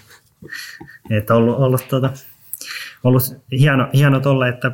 Että 1.09 1.35
ollut, 1.35 1.55
ollut, 1.55 1.87
tuota, 1.89 2.09
ollut 3.03 3.23
hieno, 3.51 3.87
hieno 3.93 4.19
tolle, 4.19 4.49
että 4.49 4.71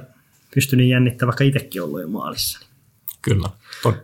pystynyt 0.53 0.87
jännittämään, 0.87 1.27
vaikka 1.27 1.43
itsekin 1.43 1.83
ollut 1.83 2.01
jo 2.01 2.07
maalissa. 2.07 2.67
Kyllä, 3.21 3.49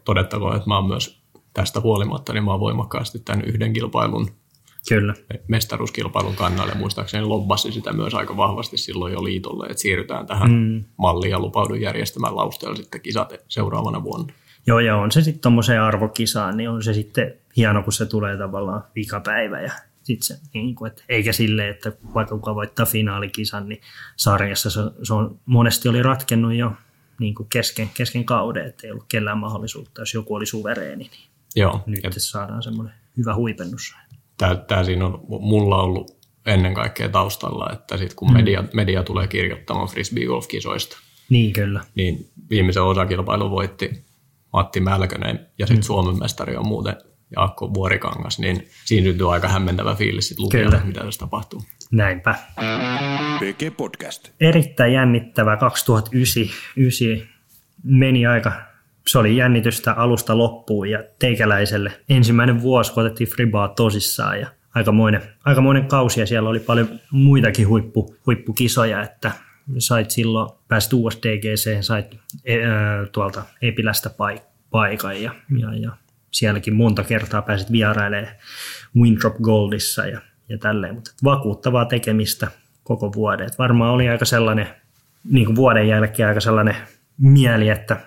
todettakoon, 0.03 0.55
että 0.55 0.67
mä 0.67 0.75
oon 0.75 0.87
myös 0.87 1.23
tästä 1.53 1.79
huolimatta, 1.79 2.33
niin 2.33 2.43
mä 2.43 2.51
oon 2.51 2.59
voimakkaasti 2.59 3.19
tämän 3.19 3.45
yhden 3.45 3.73
kilpailun 3.73 4.27
Kyllä. 4.89 5.13
mestaruuskilpailun 5.47 6.35
kannalle. 6.35 6.73
Muistaakseni 6.73 7.25
lobbasi 7.25 7.71
sitä 7.71 7.93
myös 7.93 8.13
aika 8.13 8.37
vahvasti 8.37 8.77
silloin 8.77 9.13
jo 9.13 9.23
liitolle, 9.23 9.65
että 9.65 9.81
siirrytään 9.81 10.27
tähän 10.27 10.51
mm. 10.51 10.83
malliin 10.97 11.31
ja 11.31 11.39
lupaudun 11.39 11.81
järjestämään 11.81 12.35
lausteella 12.35 12.75
sitten 12.75 13.01
kisat 13.01 13.33
seuraavana 13.47 14.03
vuonna. 14.03 14.33
Joo, 14.67 14.79
ja 14.79 14.95
on 14.95 15.11
se 15.11 15.21
sitten 15.21 15.41
tuommoiseen 15.41 15.81
arvokisaan, 15.81 16.57
niin 16.57 16.69
on 16.69 16.83
se 16.83 16.93
sitten 16.93 17.33
hieno, 17.57 17.83
kun 17.83 17.93
se 17.93 18.05
tulee 18.05 18.37
tavallaan 18.37 18.83
vikapäivä 18.95 19.61
ja 19.61 19.71
sit 20.03 20.23
se, 20.23 20.39
niin 20.53 20.75
kuin, 20.75 20.91
että, 20.91 21.03
eikä 21.09 21.33
sille, 21.33 21.69
että 21.69 21.91
vaikka 22.13 22.35
kuka 22.35 22.55
voittaa 22.55 22.85
finaalikisan, 22.85 23.69
niin 23.69 23.81
sarjassa 24.15 24.69
se, 24.69 24.81
se 25.03 25.13
on, 25.13 25.39
monesti 25.45 25.89
oli 25.89 26.03
ratkennut 26.03 26.53
jo 26.53 26.71
niin 27.19 27.35
kuin 27.35 27.49
kesken, 27.49 27.89
kesken 27.93 28.25
kauden, 28.25 28.65
että 28.67 28.87
ei 28.87 28.91
ollut 28.91 29.05
kellään 29.09 29.37
mahdollisuutta, 29.37 30.01
jos 30.01 30.13
joku 30.13 30.35
oli 30.35 30.45
suvereeni, 30.45 31.03
niin 31.03 31.29
Joo. 31.55 31.83
nyt 31.85 32.03
ja... 32.03 32.11
saadaan 32.17 32.63
semmoinen 32.63 32.93
hyvä 33.17 33.35
huipennus 33.35 33.95
tämä, 34.37 34.55
tämä 34.55 34.83
siinä 34.83 35.05
on 35.05 35.25
mulla 35.27 35.81
ollut 35.81 36.17
ennen 36.45 36.73
kaikkea 36.73 37.09
taustalla, 37.09 37.69
että 37.73 37.97
sitten 37.97 38.15
kun 38.15 38.27
mm. 38.27 38.33
media, 38.33 38.63
media 38.73 39.03
tulee 39.03 39.27
kirjoittamaan 39.27 39.87
frisbee 39.87 40.25
golf-kisoista, 40.25 40.97
niin, 41.29 41.53
kyllä. 41.53 41.81
niin 41.95 42.29
viimeisen 42.49 42.83
osakilpailun 42.83 43.51
voitti 43.51 44.03
Matti 44.53 44.79
Mälkönen 44.79 45.47
ja 45.59 45.67
sitten 45.67 45.83
mm. 45.83 45.87
Suomen 45.87 46.19
mestari 46.19 46.55
on 46.55 46.67
muuten 46.67 46.95
Jaakko 47.35 47.73
Vuorikangas, 47.73 48.39
niin 48.39 48.67
siinä 48.85 49.05
syntyy 49.05 49.33
aika 49.33 49.47
hämmentävä 49.47 49.95
fiilis 49.95 50.27
sitten 50.27 50.43
lukijalle, 50.43 50.81
mitä 50.85 51.03
tässä 51.03 51.19
tapahtuu. 51.19 51.63
Näinpä. 51.91 52.35
PG 53.39 53.77
Podcast. 53.77 54.29
Erittäin 54.39 54.93
jännittävä 54.93 55.57
2009 55.57 57.27
meni 57.83 58.25
aika 58.25 58.51
se 59.07 59.17
oli 59.17 59.37
jännitystä 59.37 59.93
alusta 59.93 60.37
loppuun 60.37 60.89
ja 60.89 61.03
teikäläiselle 61.19 61.91
ensimmäinen 62.09 62.61
vuosi, 62.61 62.93
kun 62.93 63.03
otettiin 63.05 63.29
Fribaa 63.29 63.67
tosissaan 63.67 64.39
ja 64.39 64.47
aikamoinen, 64.75 65.21
aikamoinen 65.45 65.87
kausi 65.87 66.19
ja 66.19 66.25
siellä 66.25 66.49
oli 66.49 66.59
paljon 66.59 66.99
muitakin 67.11 67.67
huippu, 67.67 68.15
huippukisoja, 68.25 69.03
että 69.03 69.31
sait 69.77 70.11
silloin, 70.11 70.49
pääsit 70.67 70.93
USDGC, 70.93 71.77
sait 71.81 72.19
e, 72.45 72.57
tuolta 73.11 73.43
Epilästä 73.61 74.09
paik- 74.09 74.43
paikan 74.71 75.21
ja, 75.21 75.35
ja, 75.59 75.73
ja, 75.73 75.91
sielläkin 76.33 76.73
monta 76.73 77.03
kertaa 77.03 77.41
pääsit 77.41 77.71
vierailemaan 77.71 78.35
Windrop 78.95 79.37
Goldissa 79.37 80.05
ja, 80.05 80.21
ja 80.49 80.57
tälleen, 80.57 80.95
mutta 80.95 81.11
vakuuttavaa 81.23 81.85
tekemistä 81.85 82.47
koko 82.83 83.13
vuoden. 83.13 83.47
Et 83.47 83.59
varmaan 83.59 83.91
oli 83.91 84.09
aika 84.09 84.25
sellainen, 84.25 84.67
niin 85.31 85.45
kuin 85.45 85.55
vuoden 85.55 85.87
jälkeen 85.87 86.29
aika 86.29 86.39
sellainen 86.39 86.75
mieli, 87.17 87.69
että 87.69 87.97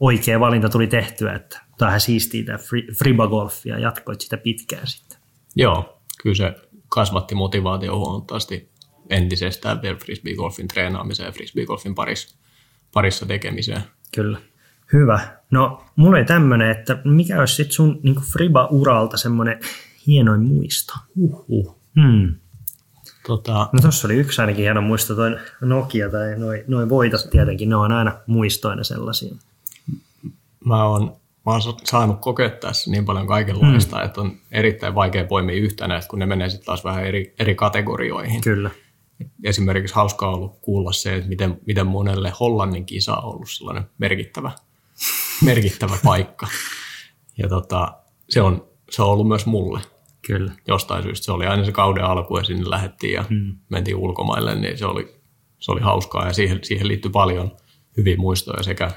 oikea 0.00 0.40
valinta 0.40 0.68
tuli 0.68 0.86
tehtyä, 0.86 1.32
että 1.32 1.60
tämähän 1.78 2.00
siistii 2.00 2.44
tämä 2.44 2.58
Friba 2.98 3.26
Golf 3.26 3.66
ja 3.66 3.78
jatkoit 3.78 4.20
sitä 4.20 4.36
pitkään 4.36 4.86
sitten. 4.86 5.18
Joo, 5.56 6.00
kyllä 6.22 6.36
se 6.36 6.54
kasvatti 6.88 7.34
motivaatio 7.34 7.96
huomattavasti 7.98 8.70
entisestään 9.10 9.82
vielä 9.82 9.96
frisbee 9.96 10.34
golfin 10.34 10.68
treenaamiseen 10.68 11.26
ja 11.26 11.32
frisbee 11.32 11.66
golfin 11.66 11.94
parissa, 11.94 12.36
parissa 12.92 13.26
tekemiseen. 13.26 13.82
Kyllä. 14.14 14.38
Hyvä. 14.94 15.20
No, 15.50 15.84
mulla 15.96 16.18
ei 16.18 16.24
tämmöinen, 16.24 16.70
että 16.70 16.98
mikä 17.04 17.40
olisi 17.40 17.54
sitten 17.54 17.72
sun 17.72 18.00
niin 18.02 18.16
Friba-uralta 18.16 19.16
semmoinen 19.16 19.60
hienoin 20.06 20.42
muisto? 20.42 20.92
Uhuh. 21.16 21.76
Hmm. 22.00 22.34
Tota... 23.26 23.68
No 23.72 23.80
tuossa 23.80 24.08
oli 24.08 24.14
yksi 24.14 24.40
ainakin 24.40 24.62
hieno 24.62 24.80
muisto, 24.80 25.14
toi 25.14 25.36
Nokia 25.60 26.10
tai 26.10 26.38
noin 26.38 26.64
noi 26.68 26.88
voitot 26.88 27.30
tietenkin, 27.30 27.68
ne 27.68 27.76
on 27.76 27.92
aina 27.92 28.12
muistoina 28.26 28.84
sellaisia 28.84 29.34
mä 30.64 30.84
oon, 30.84 31.16
mä 31.46 31.52
oon 31.52 31.62
saanut 31.84 32.20
kokea 32.20 32.50
tässä 32.50 32.90
niin 32.90 33.04
paljon 33.04 33.26
kaikenlaista, 33.26 33.96
mm. 33.96 34.04
että 34.04 34.20
on 34.20 34.32
erittäin 34.52 34.94
vaikea 34.94 35.24
poimia 35.24 35.54
yhtenä, 35.54 36.00
kun 36.10 36.18
ne 36.18 36.26
menee 36.26 36.50
sitten 36.50 36.66
taas 36.66 36.84
vähän 36.84 37.04
eri, 37.04 37.34
eri 37.38 37.54
kategorioihin. 37.54 38.40
Kyllä. 38.40 38.70
Esimerkiksi 39.44 39.94
hauskaa 39.94 40.30
ollut 40.30 40.58
kuulla 40.62 40.92
se, 40.92 41.14
että 41.14 41.28
miten, 41.28 41.60
miten 41.66 41.86
monelle 41.86 42.32
Hollannin 42.40 42.86
kisa 42.86 43.16
on 43.16 43.34
ollut 43.34 43.50
sellainen 43.50 43.84
merkittävä, 43.98 44.52
merkittävä 45.42 45.96
paikka. 46.04 46.46
Ja 47.38 47.48
tota, 47.48 47.92
se, 48.28 48.42
on, 48.42 48.68
se 48.90 49.02
on 49.02 49.08
ollut 49.08 49.28
myös 49.28 49.46
mulle. 49.46 49.80
Kyllä. 50.26 50.52
Jostain 50.68 51.02
syystä 51.02 51.24
se 51.24 51.32
oli 51.32 51.46
aina 51.46 51.64
se 51.64 51.72
kauden 51.72 52.04
alku 52.04 52.38
ja 52.38 52.44
sinne 52.44 52.70
lähdettiin 52.70 53.12
ja 53.12 53.24
mm. 53.30 53.56
mentiin 53.68 53.96
ulkomaille, 53.96 54.54
niin 54.54 54.78
se 54.78 54.86
oli, 54.86 55.20
se 55.58 55.72
oli 55.72 55.80
hauskaa 55.80 56.26
ja 56.26 56.32
siihen, 56.32 56.58
siihen 56.62 56.88
liittyi 56.88 57.10
paljon 57.10 57.56
hyviä 57.96 58.16
muistoja 58.16 58.62
sekä 58.62 58.90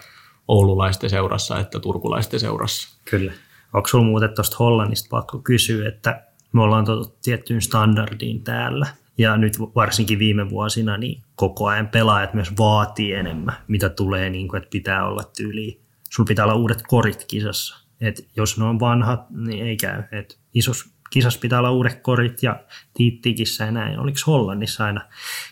oululaisten 0.48 1.10
seurassa 1.10 1.60
että 1.60 1.80
turkulaisten 1.80 2.40
seurassa. 2.40 3.00
Kyllä. 3.06 3.34
Onko 3.74 3.88
sinulla 3.88 4.10
muuten 4.10 4.36
tuosta 4.36 4.56
Hollannista 4.60 5.08
pakko 5.10 5.40
kysyä, 5.40 5.88
että 5.88 6.24
me 6.54 6.62
ollaan 6.62 6.86
totuttu 6.86 7.20
tiettyyn 7.24 7.62
standardiin 7.62 8.44
täällä, 8.44 8.88
ja 9.18 9.38
nyt 9.38 9.60
varsinkin 9.60 10.20
viime 10.20 10.50
vuosina 10.50 10.98
niin 10.98 11.24
koko 11.36 11.68
ajan 11.68 11.88
pelaajat 11.88 12.34
myös 12.34 12.58
vaatii 12.58 13.14
enemmän, 13.14 13.56
mitä 13.68 13.90
tulee, 13.90 14.30
niin 14.30 14.48
kuin, 14.48 14.58
että 14.58 14.70
pitää 14.70 15.08
olla 15.08 15.24
tyyli. 15.38 15.87
Sulla 16.10 16.28
pitää 16.28 16.46
olla 16.46 16.56
uudet 16.56 16.84
korit 16.88 17.26
kisassa. 17.28 17.78
Et 18.02 18.28
jos 18.36 18.58
ne 18.58 18.66
on 18.66 18.80
vanhat, 18.80 19.30
niin 19.30 19.68
ei 19.68 19.78
käy. 19.78 20.04
Et 20.12 20.40
isos 20.54 20.90
kisassa 21.10 21.40
pitää 21.40 21.60
olla 21.60 21.72
uudet 21.72 22.02
korit 22.02 22.44
ja 22.44 22.64
tiittikissä 22.94 23.64
ja 23.64 23.72
näin. 23.72 24.00
Oliko 24.00 24.18
Hollannissa 24.28 24.86
aina 24.86 25.02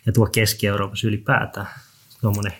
ja 0.05 0.11
tuo 0.11 0.25
Keski-Euroopassa 0.25 1.07
ylipäätään 1.07 1.67
tuommoinen 2.21 2.53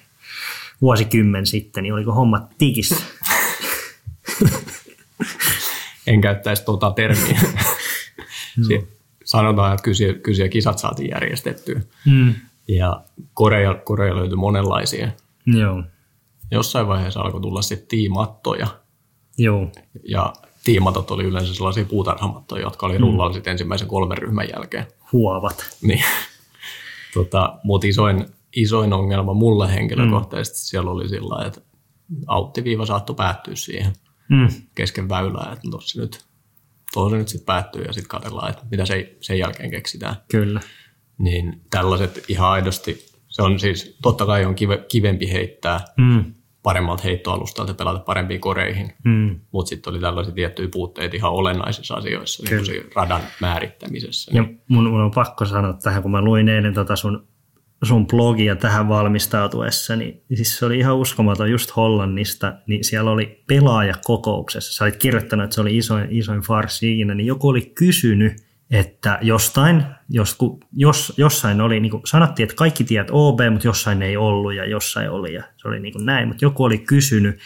vuosikymmen 0.81 1.45
sitten, 1.45 1.83
niin 1.83 1.93
oliko 1.93 2.11
homma 2.11 2.47
tikissä? 2.57 2.95
en 6.07 6.21
käyttäisi 6.21 6.65
tuota 6.65 6.91
termiä. 6.91 7.41
no. 8.57 8.83
Sanotaan, 9.23 9.73
että 9.73 9.83
kysyjä, 9.83 10.13
kysyjä 10.13 10.49
kisat 10.49 10.79
saatiin 10.79 11.09
järjestettyä. 11.09 11.81
Mm. 12.05 12.33
Ja 12.67 13.03
Korea, 13.33 13.73
Korea 13.73 14.15
löytyi 14.15 14.37
monenlaisia 14.37 15.09
Joo. 15.45 15.83
Jossain 16.55 16.87
vaiheessa 16.87 17.19
alkoi 17.21 17.41
tulla 17.41 17.61
sitten 17.61 17.87
tiimattoja, 17.87 18.67
Joo. 19.37 19.71
ja 20.07 20.33
tiimatot 20.63 21.11
oli 21.11 21.23
yleensä 21.23 21.53
sellaisia 21.53 21.85
puutarhamattoja, 21.85 22.61
jotka 22.63 22.85
oli 22.85 22.97
rullalla 22.97 23.33
sitten 23.33 23.51
ensimmäisen 23.51 23.87
kolmen 23.87 24.17
ryhmän 24.17 24.47
jälkeen. 24.53 24.87
Huovat. 25.11 25.65
Niin. 25.81 26.03
tota, 27.13 27.59
Mutta 27.63 27.87
isoin, 27.87 28.25
isoin 28.55 28.93
ongelma 28.93 29.33
mulle 29.33 29.73
henkilökohtaisesti 29.73 30.57
mm. 30.57 30.61
siellä 30.61 30.91
oli 30.91 31.09
sillä 31.09 31.45
että 31.45 31.61
auttiviiva 32.27 32.85
saattoi 32.85 33.15
päättyä 33.15 33.55
siihen 33.55 33.93
Mm. 34.29 34.47
kesken 34.75 35.09
väylää, 35.09 35.49
että 35.53 35.67
tuossa 35.71 36.01
nyt, 36.01 36.25
tuossa 36.93 37.17
nyt 37.17 37.27
sitten 37.27 37.45
päättyy 37.45 37.83
ja 37.83 37.93
sitten 37.93 38.09
katsellaan, 38.09 38.49
että 38.49 38.63
mitä 38.71 38.85
sen, 38.85 39.07
sen 39.21 39.39
jälkeen 39.39 39.71
keksitään. 39.71 40.15
Kyllä. 40.27 40.61
Niin 41.17 41.61
tällaiset 41.69 42.25
ihan 42.27 42.49
aidosti, 42.49 43.05
se 43.27 43.41
on 43.41 43.59
siis, 43.59 43.97
totta 44.01 44.25
kai 44.25 44.45
on 44.45 44.55
kive, 44.55 44.85
kivempi 44.87 45.31
heittää 45.31 45.85
Mm. 45.97 46.33
Paremmalta 46.65 47.03
heittoalustalta 47.03 47.71
ja 47.71 47.75
pelata 47.75 47.99
parempiin 47.99 48.41
koreihin, 48.41 48.93
Mm. 49.03 49.39
mutta 49.51 49.69
sitten 49.69 49.93
oli 49.93 49.99
tällaisia 49.99 50.33
tiettyjä 50.33 50.69
puutteita 50.71 51.15
ihan 51.15 51.31
olennaisissa 51.31 51.93
asioissa, 51.93 52.43
niin 52.43 52.49
Kyllä. 52.49 52.65
siinä 52.65 52.85
radan 52.95 53.21
määrittämisessä. 53.41 54.31
Ja 54.35 54.43
mun, 54.67 54.89
mun 54.89 55.01
on 55.01 55.11
pakko 55.11 55.45
sanoa 55.45 55.73
tähän, 55.73 56.01
kun 56.01 56.11
mä 56.11 56.21
luin 56.21 56.49
eilen 56.49 56.73
tota 56.73 56.95
sun, 56.95 57.27
sun 57.83 58.07
blogia 58.07 58.55
tähän 58.55 58.87
valmistautuessa, 58.89 59.95
niin 59.95 60.23
siis 60.33 60.57
se 60.59 60.65
oli 60.65 60.77
ihan 60.79 60.95
uskomaton 60.95 61.51
just 61.51 61.75
Hollannista, 61.75 62.53
niin 62.67 62.83
siellä 62.83 63.11
oli 63.11 63.43
pelaajakokouksessa, 63.47 64.73
sä 64.73 64.83
olit 64.85 64.95
kirjoittanut, 64.97 65.43
että 65.43 65.55
se 65.55 65.61
oli 65.61 65.77
isoin, 65.77 66.07
isoin 66.09 66.41
farsi 66.41 66.93
ikinä, 66.93 67.15
niin 67.15 67.27
joku 67.27 67.47
oli 67.47 67.61
kysynyt, 67.75 68.33
että 68.71 69.19
jostain, 69.21 69.83
jos, 70.09 70.37
jos, 70.73 71.13
jossain 71.17 71.61
oli, 71.61 71.79
niin 71.79 71.91
sanottiin, 72.05 72.43
että 72.43 72.55
kaikki 72.55 72.83
tiedät 72.83 73.07
OB, 73.11 73.39
mutta 73.51 73.67
jossain 73.67 74.01
ei 74.01 74.17
ollut 74.17 74.53
ja 74.53 74.65
jossain 74.65 75.09
oli 75.09 75.33
ja 75.33 75.43
se 75.57 75.67
oli 75.67 75.79
niin 75.79 75.93
kuin 75.93 76.05
näin, 76.05 76.27
mutta 76.27 76.45
joku 76.45 76.63
oli 76.63 76.77
kysynyt, 76.77 77.39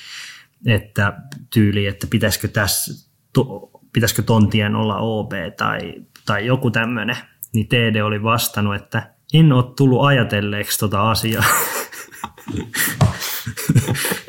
että 0.65 1.13
tyyli, 1.53 1.87
että 1.87 2.07
pitäisikö 2.09 2.47
tässä, 2.47 3.07
to, 3.33 3.71
pitäisikö 3.93 4.21
tontien 4.21 4.75
olla 4.75 4.97
OB 4.97 5.31
tai, 5.57 5.93
tai 6.25 6.45
joku 6.45 6.71
tämmöinen, 6.71 7.17
niin 7.53 7.67
TD 7.67 8.01
oli 8.01 8.23
vastannut, 8.23 8.75
että 8.75 9.13
en 9.33 9.53
ole 9.53 9.65
tullut 9.77 10.05
ajatelleeksi 10.05 10.79
tota 10.79 11.11
asiaa. 11.11 11.43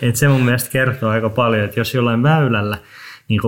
Et 0.03 0.17
se 0.17 0.29
mun 0.29 0.45
mielestä 0.45 0.71
kertoo 0.71 1.11
aika 1.11 1.31
paljon, 1.31 1.65
että 1.65 1.81
jos 1.81 1.95
jollain 1.95 2.23
väylällä 2.23 2.79
niin 3.29 3.41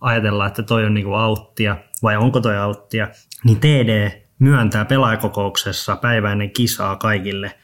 ajatellaan, 0.00 0.48
että 0.48 0.62
toi 0.62 0.84
on 0.84 0.94
niin 0.94 1.14
auttia 1.14 1.76
vai 2.02 2.16
onko 2.16 2.40
toi 2.40 2.56
auttia, 2.56 3.08
niin 3.44 3.60
TD 3.60 4.10
myöntää 4.38 4.84
pelaajakokouksessa 4.84 5.96
päiväinen 5.96 6.50
kisaa 6.50 6.96
kaikille 6.96 7.54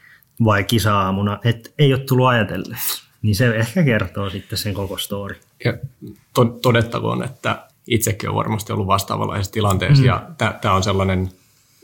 vai 0.45 0.63
kisa-aamuna, 0.63 1.39
että 1.43 1.69
ei 1.79 1.93
ole 1.93 2.01
tullut 2.01 2.27
ajatelleeksi. 2.27 3.07
Niin 3.21 3.35
se 3.35 3.55
ehkä 3.55 3.83
kertoo 3.83 4.29
sitten 4.29 4.57
sen 4.57 4.73
koko 4.73 4.97
story. 4.97 5.35
Ja 5.65 5.73
to- 6.33 6.45
todettakoon, 6.61 7.23
että 7.23 7.67
itsekin 7.87 8.29
on 8.29 8.35
varmasti 8.35 8.73
ollut 8.73 8.87
vastaavanlaisessa 8.87 9.51
tilanteessa, 9.51 10.01
mm. 10.03 10.07
ja 10.07 10.29
tämä 10.61 10.73
on 10.73 10.83
sellainen 10.83 11.29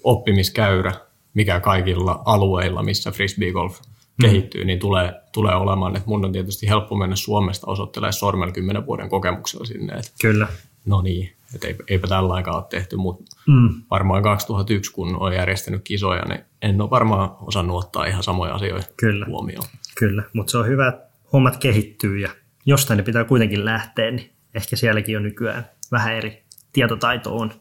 oppimiskäyrä, 0.04 0.93
mikä 1.34 1.60
kaikilla 1.60 2.22
alueilla, 2.26 2.84
missä 2.84 3.12
frisbeegolf 3.12 3.80
kehittyy, 4.22 4.66
niin 4.66 4.80
tulee, 4.80 5.14
tulee 5.32 5.56
olemaan, 5.56 5.95
että 5.95 6.10
mun 6.10 6.26
on 6.26 6.32
tietysti 6.32 6.68
helppo 6.68 6.95
mennä 6.95 7.16
Suomesta 7.16 7.68
osoittelemaan 7.68 8.14
sormella 8.14 8.54
kymmenen 8.54 8.86
vuoden 8.86 9.10
kokemuksella 9.10 9.66
sinne, 9.66 9.93
että 9.93 10.12
Kyllä. 10.22 10.47
no 10.86 11.01
niin, 11.01 11.34
että 11.56 11.68
eipä, 11.88 12.08
tällä 12.08 12.34
aikaa 12.34 12.56
ole 12.56 12.64
tehty, 12.70 12.95
mutta 12.95 13.24
Mm. 13.47 13.84
varmaan 13.91 14.24
2001, 14.24 14.91
kun 14.91 15.16
olen 15.16 15.36
järjestänyt 15.38 15.82
kisoja, 15.84 16.26
niin 16.26 16.41
en 16.62 16.82
ole 16.82 16.89
varmaan 16.89 17.30
osannut 17.41 17.84
ottaa 17.84 18.06
ihan 18.06 18.24
samoja 18.24 18.54
asioita 18.54 18.88
Kyllä. 18.97 19.26
huomioon. 19.26 19.68
Kyllä, 19.99 20.24
mutta 20.34 20.51
se 20.51 20.58
on 20.58 20.68
hyvä, 20.68 20.88
että 20.88 21.08
hommat 21.34 21.58
kehittyy 21.58 22.18
ja 22.20 22.30
jostain 22.66 22.97
ne 22.97 23.04
pitää 23.04 23.24
kuitenkin 23.24 23.66
lähteä, 23.66 24.12
niin 24.12 24.32
ehkä 24.56 24.76
sielläkin 24.76 25.18
on 25.18 25.24
nykyään 25.24 25.66
vähän 25.91 26.14
eri 26.16 26.43
tietotaito 26.74 27.38
on. 27.38 27.51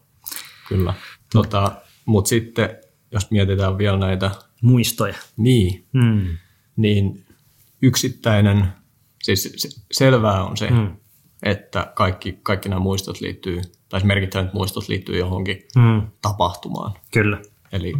Kyllä. 0.69 0.95
Tota, 1.33 1.73
mutta 2.05 2.29
sitten, 2.29 2.77
jos 3.13 3.31
mietitään 3.31 3.79
vielä 3.79 3.99
näitä, 3.99 4.31
Muistoja. 4.63 5.15
niin, 5.37 5.85
Mm. 5.93 6.27
niin 6.77 7.27
yksittäinen, 7.83 8.67
siis 9.23 9.53
se- 9.57 9.81
selvää 9.93 10.45
on 10.45 10.57
se, 10.57 10.71
mm. 10.71 10.97
että 11.43 11.93
kaikki, 11.95 12.39
kaikki 12.43 12.69
nämä 12.69 12.79
muistot 12.81 13.21
liittyy, 13.21 13.61
tai 13.93 14.01
merkittävät 14.05 14.53
muistot 14.55 14.89
liittyy 14.89 15.19
johonkin 15.19 15.63
Mm. 15.77 16.03
tapahtumaan. 16.23 16.93
Kyllä. 17.11 17.39
Eli 17.73 17.93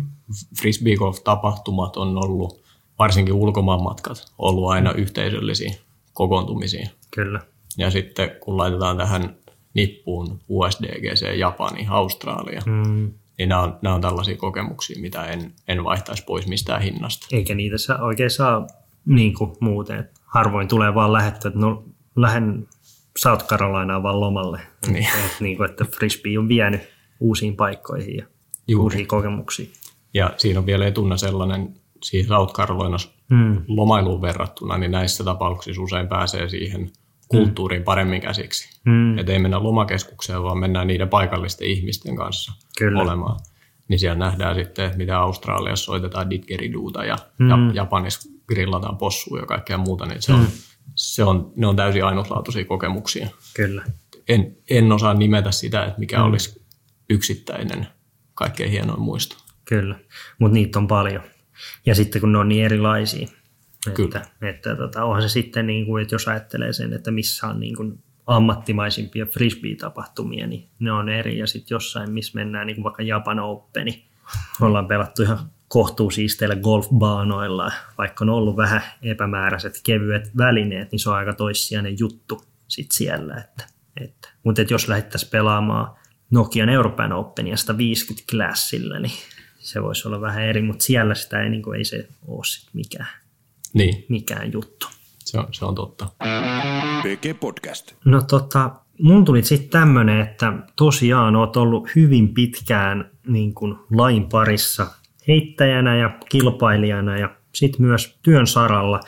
frisbeegolf-tapahtumat 0.61 1.97
on 1.97 2.25
ollut, 2.25 2.63
varsinkin 2.99 3.35
ulkomaanmatkat, 3.35 4.33
ollut 4.39 4.71
aina 4.71 4.93
yhteisöllisiä 4.93 5.75
kokoontumisia. 6.13 6.89
Kyllä. 7.15 7.41
Ja 7.77 7.91
sitten 7.91 8.31
kun 8.41 8.57
laitetaan 8.57 8.97
tähän 8.97 9.37
nippuun 9.75 10.41
USDGC, 10.49 11.37
Japani, 11.39 11.87
Australia, 11.91 12.63
Mm. 12.67 13.13
niin 13.39 13.49
nämä 13.49 13.61
on, 13.61 13.79
nämä 13.83 13.95
on 13.95 14.01
tällaisia 14.01 14.37
kokemuksia, 14.37 15.01
mitä 15.01 15.25
en, 15.25 15.53
en 15.69 15.85
vaihtaisi 15.85 16.25
pois 16.25 16.47
mistään 16.47 16.83
hinnasta. 16.83 17.27
Eikä 17.33 17.55
niitä 17.55 17.79
saa, 17.79 17.99
oikein 18.03 18.31
saa 18.31 18.67
niin 19.07 19.35
kuin 19.35 19.53
muuten. 19.61 20.09
Harvoin 20.27 20.69
tulee 20.69 20.95
vaan 20.95 21.13
lähettyä, 21.13 21.49
että 21.49 21.61
no 21.61 21.85
lähden 22.17 22.69
South 23.19 23.45
Carolinaan 23.47 24.03
vaan 24.03 24.21
lomalle. 24.21 24.61
Niin. 24.87 25.05
Et, 25.25 25.41
niin 25.41 25.57
kuin, 25.57 25.71
että 25.71 25.85
frisbee 25.85 26.39
on 26.39 26.49
vienyt 26.49 26.81
uusiin 27.21 27.57
paikkoihin 27.57 28.17
ja 28.17 28.27
Juuri. 28.69 28.83
uusiin 28.85 29.07
kokemuksiin. 29.07 29.73
Ja 30.15 30.35
siinä 30.37 30.59
on 30.61 30.67
vielä 30.67 30.87
etuna 30.87 31.17
sellainen, 31.17 31.75
siihen 32.03 32.29
South 32.29 32.55
Carolinassa 32.55 33.09
Mm. 33.31 33.63
lomailuun 33.69 34.23
verrattuna, 34.23 34.79
niin 34.79 34.91
näissä 34.91 35.25
tapauksissa 35.25 35.83
usein 35.83 36.09
pääsee 36.09 36.49
siihen 36.49 36.91
kulttuuriin 37.29 37.83
paremmin 37.83 38.21
käsiksi. 38.21 38.81
Mm. 38.85 39.19
Että 39.19 39.33
ei 39.33 39.39
mennä 39.39 39.63
lomakeskukseen, 39.63 40.43
vaan 40.43 40.59
mennään 40.59 40.87
niiden 40.87 41.09
paikallisten 41.09 41.69
ihmisten 41.69 42.17
kanssa 42.17 42.53
Kyllä. 42.79 43.03
olemaan. 43.03 43.41
Niin 43.89 43.99
siellä 43.99 44.19
nähdään 44.19 44.55
sitten, 44.55 44.85
että 44.85 44.99
mitä 44.99 45.19
Australiassa 45.19 45.85
soitetaan 45.85 46.31
didgeriduuta 46.31 47.05
ja, 47.05 47.19
Mm. 47.39 47.49
ja 47.49 47.57
Japanissa 47.75 48.29
grillataan 48.49 48.97
possua 48.97 49.39
ja 49.39 49.47
kaikkea 49.47 49.79
muuta, 49.79 50.07
niin 50.07 50.23
se 50.23 50.33
on, 50.33 50.47
se 50.95 51.25
on, 51.25 51.53
ne 51.57 51.67
on 51.67 51.77
täysin 51.77 52.05
ainutlaatuisia 52.05 52.65
kokemuksia. 52.65 53.29
Kyllä. 53.57 53.85
En, 54.29 54.57
en 54.71 54.93
osaa 54.93 55.15
nimetä 55.15 55.51
sitä, 55.51 55.85
että 55.85 55.99
mikä 55.99 56.19
mm. 56.19 56.25
olisi 56.25 56.65
yksittäinen 57.11 57.87
kaikkein 58.35 58.71
hienoin 58.71 59.01
muisto. 59.01 59.37
Kyllä, 59.65 59.99
mutta 60.39 60.55
niitä 60.55 60.79
on 60.79 60.87
paljon. 60.87 61.23
Ja 61.87 61.95
sitten 61.95 62.21
kun 62.21 62.33
ne 62.33 62.39
on 62.39 62.49
niin 62.49 62.65
erilaisia, 62.65 63.29
Kyllä. 63.95 64.21
että, 64.21 64.49
että 64.49 64.77
tota, 64.77 65.05
onhan 65.05 65.23
se 65.23 65.29
sitten, 65.29 65.67
niin 65.67 65.87
kuin, 65.87 66.03
että 66.03 66.15
jos 66.15 66.29
ajattelee 66.29 66.73
sen, 66.73 66.93
että 66.93 67.11
missä 67.11 67.47
on 67.47 67.61
niin 67.61 67.77
kuin 67.77 68.03
ammattimaisimpia 68.27 69.27
frisbee-tapahtumia, 69.27 70.47
niin 70.47 70.69
ne 70.79 70.93
on 70.93 71.09
eri. 71.09 71.39
Ja 71.39 71.47
sitten 71.47 71.75
jossain, 71.75 72.11
missä 72.11 72.39
mennään 72.39 72.67
niin 72.67 72.75
kuin 72.75 72.85
vaikka 72.85 73.03
Japan 73.03 73.41
Openi, 73.41 74.05
ollaan 74.61 74.89
pelattu 74.89 75.23
ihan 75.23 75.39
kohtuusiisteillä 75.69 76.57
golfbaanoilla, 76.57 77.73
vaikka 77.99 78.25
on 78.25 78.29
ollut 78.29 78.57
vähän 78.57 78.83
epämääräiset 79.03 79.81
kevyet 79.85 80.31
välineet, 80.37 80.93
niin 80.93 80.99
se 81.01 81.11
on 81.11 81.17
aika 81.17 81.33
toissijainen 81.33 81.99
juttu 81.99 82.45
sit 82.69 82.93
siellä. 82.93 83.35
Että, 83.35 83.65
että. 84.01 84.29
Mutta 84.45 84.63
et 84.63 84.71
jos 84.71 84.89
lähdettäisiin 84.89 85.31
pelaamaan 85.31 85.97
Nokian 86.31 86.69
Euroopan 86.69 87.13
Openia 87.13 87.57
150 87.57 88.31
klassilla, 88.31 88.99
niin 88.99 89.13
se 89.59 89.83
voisi 89.83 90.09
olla 90.09 90.21
vähän 90.21 90.43
eri, 90.43 90.63
mutta 90.63 90.85
siellä 90.85 91.15
sitä 91.15 91.43
ei, 91.43 91.51
niin 91.51 91.63
kuin, 91.63 91.79
ei 91.79 91.85
se 91.85 92.09
ole 92.27 92.45
sit 92.45 92.69
mikään, 92.73 93.09
Niin, 93.75 94.05
mikään 94.09 94.53
juttu. 94.53 94.87
se 95.19 95.39
on, 95.39 95.47
se 95.51 95.65
on 95.65 95.75
totta. 95.75 96.07
PG 97.03 97.41
Podcast. 97.41 97.93
No 98.05 98.23
tota, 98.23 98.71
mun 99.03 99.25
tuli 99.25 99.43
sitten 99.43 99.69
tämmöinen, 99.71 100.21
että 100.21 100.53
tosiaan 100.77 101.37
oot 101.37 101.57
ollut 101.57 101.89
hyvin 101.97 102.35
pitkään 102.35 103.11
niin 103.27 103.55
kuin 103.55 103.75
lain 103.91 104.29
parissa 104.29 104.87
heittäjänä 105.29 105.97
ja 105.97 106.11
kilpailijana 106.29 107.19
ja 107.19 107.37
sitten 107.55 107.83
myös 107.87 108.19
työn 108.23 108.47
saralla. 108.47 109.01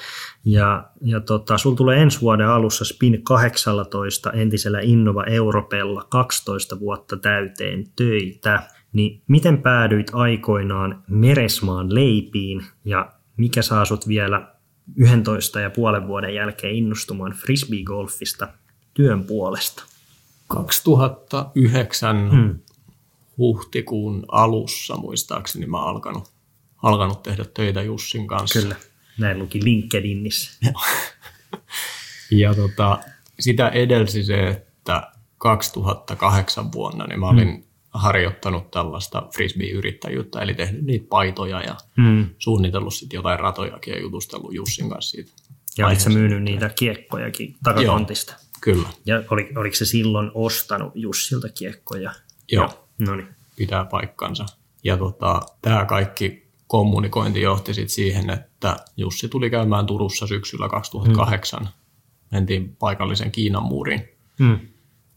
Ja, 0.44 0.84
ja 1.00 1.20
tota, 1.20 1.58
sulla 1.58 1.76
tulee 1.76 2.02
ensi 2.02 2.20
vuoden 2.20 2.48
alussa 2.48 2.84
Spin 2.84 3.22
18 3.22 4.32
entisellä 4.32 4.80
Innova 4.80 5.24
Europella 5.24 6.06
12 6.08 6.80
vuotta 6.80 7.16
täyteen 7.16 7.84
töitä. 7.96 8.62
Niin 8.92 9.22
miten 9.28 9.62
päädyit 9.62 10.10
aikoinaan 10.12 11.02
Meresmaan 11.08 11.94
leipiin 11.94 12.64
ja 12.84 13.12
mikä 13.36 13.62
saa 13.62 13.84
sut 13.84 14.08
vielä 14.08 14.54
11 14.96 15.60
ja 15.60 15.70
puolen 15.70 16.06
vuoden 16.06 16.34
jälkeen 16.34 16.74
innostumaan 16.74 17.32
frisbee-golfista 17.32 18.48
työn 18.94 19.24
puolesta? 19.24 19.84
2009 20.48 22.30
Hmm. 22.30 22.58
huhtikuun 23.38 24.24
alussa 24.28 24.96
muistaakseni 24.96 25.66
mä 25.66 25.78
alkanut, 25.84 26.32
alkanut 26.82 27.22
tehdä 27.22 27.44
töitä 27.44 27.82
Jussin 27.82 28.26
kanssa. 28.26 28.60
Kyllä, 28.60 28.76
näin 29.18 29.38
luki 29.38 29.64
LinkedInissä. 29.64 30.72
Ja 32.30 32.54
tota, 32.54 32.98
sitä 33.40 33.68
edelsi 33.68 34.24
se, 34.24 34.48
että 34.48 35.12
2008 35.38 36.72
vuonna 36.72 37.06
niin 37.06 37.20
mä 37.20 37.28
olin 37.28 37.48
Hmm. 37.48 37.62
harjoittanut 37.90 38.70
tällaista 38.70 39.28
frisbee-yrittäjyyttä, 39.34 40.40
eli 40.40 40.54
tehnyt 40.54 40.82
niitä 40.84 41.06
paitoja 41.08 41.60
ja 41.62 41.76
Mm. 41.96 42.26
suunnitellut 42.38 42.94
sitten 42.94 43.16
jotain 43.18 43.38
ratojakin 43.40 43.94
ja 43.94 44.00
jutustellut 44.00 44.54
Jussin 44.54 44.88
kanssa 44.88 45.10
siitä 45.10 45.32
Ja 45.78 45.86
olit 45.86 46.00
sä 46.00 46.10
myynyt 46.10 46.42
niitä 46.42 46.68
kiekkojakin 46.68 47.56
takakontista? 47.64 48.34
Kyllä, 48.60 48.88
Ja 49.06 49.22
oli, 49.30 49.52
oliko 49.56 49.76
se 49.76 49.84
silloin 49.84 50.30
ostanut 50.34 50.92
Jussilta 50.94 51.48
kiekkoja? 51.48 52.12
joo, 52.52 52.86
No 52.98 53.16
niin. 53.16 53.28
pitää 53.56 53.84
paikkansa. 53.84 54.46
Ja 54.84 54.96
tota, 54.96 55.40
tämä 55.62 55.84
kaikki 55.84 56.43
kommunikointi 56.66 57.40
johti 57.42 57.74
sit 57.74 57.88
siihen, 57.90 58.30
että 58.30 58.76
Jussi 58.96 59.28
tuli 59.28 59.50
käymään 59.50 59.86
Turussa 59.86 60.26
syksyllä 60.26 60.68
2008. 60.68 61.60
Mm. 61.62 61.68
Mentiin 62.30 62.76
paikallisen 62.76 63.30
Kiinan 63.32 63.62
muuriin 63.62 64.08
Mm. 64.38 64.58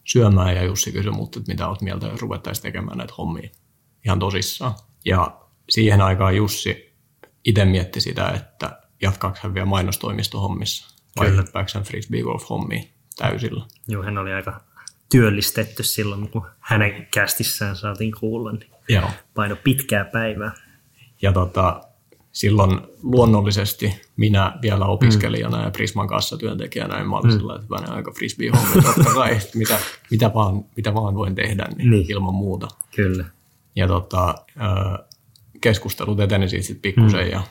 syömään 0.04 0.56
ja 0.56 0.64
Jussi 0.64 0.92
kysyi 0.92 1.12
multa, 1.12 1.40
että 1.40 1.52
mitä 1.52 1.68
olet 1.68 1.82
mieltä, 1.82 2.08
jos 2.08 2.22
ruvettaisiin 2.22 2.64
tekemään 2.64 2.98
näitä 2.98 3.14
hommia 3.18 3.50
ihan 4.06 4.20
tosissaan. 4.20 4.74
Ja 5.06 5.38
siihen 5.70 6.02
aikaan 6.02 6.36
Jussi 6.36 6.94
itse 7.46 7.66
mietti 7.66 8.02
sitä, 8.02 8.28
että 8.30 8.82
jatkaako 9.02 9.38
hän 9.42 9.54
vielä 9.54 9.66
mainostoimistohommissa 9.66 10.96
vai 11.20 11.36
hyppääkö 11.36 11.72
hän 11.74 11.84
frisbee 11.84 12.22
golf 12.22 12.50
hommiin 12.50 12.90
täysillä. 13.18 13.66
Joo, 13.88 14.04
hän 14.04 14.18
oli 14.18 14.34
aika 14.34 14.62
työllistetty 15.12 15.84
silloin, 15.84 16.30
kun 16.30 16.48
hänen 16.60 17.08
kästissään 17.14 17.76
saatiin 17.76 18.14
kuulla, 18.20 18.52
niin 18.52 18.72
Joo. 18.90 19.10
paino 19.34 19.56
pitkää 19.64 20.06
päivää. 20.06 20.52
Ja 21.22 21.34
tota, 21.34 21.82
silloin 22.32 22.80
luonnollisesti 23.04 24.02
minä 24.18 24.58
vielä 24.62 24.86
opiskelijana 24.86 25.64
ja 25.64 25.72
Prisman 25.72 26.08
kanssa 26.08 26.38
työntekijänä, 26.38 26.98
niin 26.98 27.10
mä 27.10 27.18
olin 27.18 27.32
mm. 27.32 27.38
sillä 27.38 27.56
että 27.56 27.94
aika 27.94 28.12
frisbee 28.12 28.52
totta 28.84 29.14
kai, 29.14 29.38
mitä, 29.56 29.80
mitä, 30.12 30.34
vaan, 30.34 30.66
mitä 30.76 30.94
vaan 30.94 31.16
voin 31.16 31.36
tehdä 31.36 31.66
niin 31.78 31.90
Niin. 31.90 32.12
ilman 32.12 32.34
muuta. 32.34 32.68
Kyllä. 32.96 33.26
Ja 33.76 33.88
tota, 33.88 34.36
keskustelut 35.62 36.20
eteni 36.20 36.50
siitä 36.50 36.66
sitten 36.66 36.82
pikkusen 36.82 37.26
mm. 37.26 37.32
ja 37.32 37.44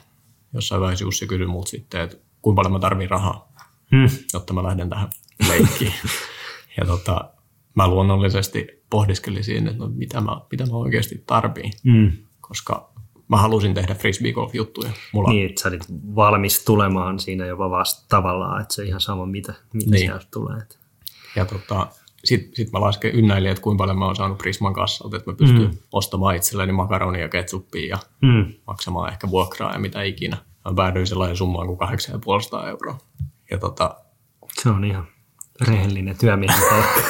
jossain 0.54 0.80
vaiheessa 0.80 1.04
Jussi 1.04 1.26
kysyi 1.26 1.46
multa 1.46 1.68
sitten, 1.70 2.00
että 2.00 2.16
kuinka 2.42 2.56
paljon 2.58 2.72
mä 2.72 2.78
tarvin 2.78 3.10
rahaa, 3.10 3.52
Mm. 3.90 4.08
jotta 4.32 4.52
mä 4.54 4.62
lähden 4.62 4.90
tähän 4.90 5.08
leikkiin. 5.48 5.92
ja 6.80 6.86
tota, 6.86 7.30
mä 7.74 7.88
luonnollisesti 7.88 8.66
pohdiskelin 8.90 9.44
siinä, 9.44 9.70
että 9.70 9.82
no, 9.84 9.90
mitä, 9.94 10.20
mä, 10.20 10.40
mitä 10.50 10.66
mä 10.66 10.72
oikeasti 10.76 11.22
tarviin, 11.26 11.72
Mm. 11.84 12.12
koska 12.40 12.92
mä 13.28 13.36
halusin 13.36 13.74
tehdä 13.74 13.94
frisbee 13.94 14.32
golf 14.32 14.54
juttuja. 14.54 14.90
Mulla, 15.12 15.30
Niin, 15.30 15.46
että 15.50 15.60
sä 15.62 15.68
olit 15.68 15.84
valmis 16.14 16.64
tulemaan 16.64 17.18
siinä 17.20 17.46
jopa 17.46 17.70
vasta 17.70 18.06
tavallaan, 18.08 18.62
että 18.62 18.74
se 18.74 18.84
ihan 18.84 19.00
sama, 19.00 19.26
mitä, 19.26 19.54
mitä 19.72 19.90
Niin. 19.90 19.98
sieltä 20.00 20.26
tulee. 20.32 20.62
Ja 21.36 21.44
tota, 21.44 21.86
sitten 22.24 22.56
sit 22.56 22.72
mä 22.72 22.80
lasken 22.80 23.10
ynnäilin, 23.14 23.50
että 23.50 23.62
kuinka 23.62 23.82
paljon 23.82 23.98
mä 23.98 24.04
oon 24.06 24.16
saanut 24.16 24.38
Prisman 24.38 24.74
kassalta, 24.74 25.16
että 25.16 25.30
mä 25.30 25.36
pystyn 25.36 25.62
mm. 25.70 25.76
ostamaan 25.92 26.36
itselleni 26.36 26.72
makaronia 26.72 27.20
ja 27.22 27.28
ketsuppia 27.28 27.88
ja 27.88 27.98
Mm. 28.22 28.52
maksamaan 28.66 29.12
ehkä 29.12 29.30
vuokraa 29.30 29.72
ja 29.72 29.78
mitä 29.78 30.02
ikinä. 30.02 30.36
Mä 30.64 30.74
päädyin 30.76 31.06
sellainen 31.06 31.36
summaan 31.36 31.66
kuin 31.66 31.78
850 31.78 32.68
euroa. 32.70 32.98
Ja 33.50 33.58
tota, 33.58 33.94
Se 34.62 34.68
on 34.68 34.84
ihan 34.84 35.06
rehellinen 35.60 36.18
työmiehen 36.18 36.60
palkka. 36.70 37.00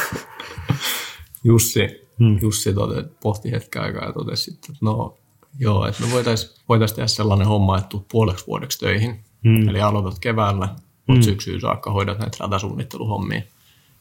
Jussi, 1.45 2.07
Mm. 2.19 2.39
Jussi 2.43 2.75
tote, 2.75 3.05
pohti 3.23 3.51
hetken 3.51 3.83
aikaa 3.83 4.05
ja 4.05 4.12
totesi 4.12 4.51
että 4.51 4.73
no 4.81 5.19
joo, 5.59 5.87
että 5.87 6.03
me 6.03 6.13
voitaisiin 6.13 6.61
voitais 6.69 6.93
tehdä 6.93 7.07
sellainen 7.07 7.47
homma, 7.47 7.79
että 7.79 7.89
tuut 7.89 8.09
puoleksi 8.09 8.47
vuodeksi 8.47 8.79
töihin. 8.79 9.25
Mm. 9.45 9.69
Eli 9.69 9.81
aloitat 9.81 10.19
keväällä, 10.19 10.69
mutta 11.07 11.21
mm. 11.21 11.23
syksyyn 11.23 11.61
saakka 11.61 11.91
hoidat 11.91 12.19
näitä 12.19 12.37
ratasuunnitteluhommia. 12.41 13.43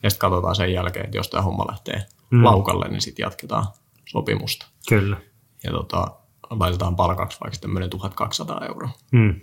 Ja 0.03 0.09
sitten 0.09 0.29
katsotaan 0.29 0.55
sen 0.55 0.73
jälkeen, 0.73 1.05
että 1.05 1.17
jos 1.17 1.29
tämä 1.29 1.43
homma 1.43 1.65
lähtee 1.67 2.05
mm. 2.29 2.43
laukalle, 2.43 2.87
niin 2.87 3.01
sitten 3.01 3.23
jatketaan 3.23 3.65
sopimusta. 4.05 4.65
Kyllä. 4.89 5.17
Ja 5.63 5.71
tota, 5.71 6.07
laitetaan 6.49 6.95
palkaksi 6.95 7.37
vaikka 7.41 7.59
tämmöinen 7.61 7.89
1200 7.89 8.65
euroa. 8.65 8.89
Mm. 9.11 9.41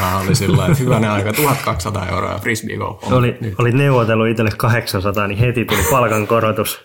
Mä 0.00 0.18
olin 0.18 0.36
sillä 0.36 0.66
että 0.66 0.78
hyvänä 0.78 1.12
aika 1.12 1.32
1200 1.32 2.08
euroa 2.08 2.32
ja 2.32 2.38
frisbee 2.38 2.76
golf 2.76 3.04
on 3.04 3.12
Oli, 3.12 3.36
nyt. 3.40 3.54
olit 3.58 3.74
neuvotellut 3.74 4.28
itselle 4.28 4.50
800, 4.56 5.26
niin 5.26 5.38
heti 5.38 5.64
tuli 5.64 5.82
palkankorotus. 5.90 6.84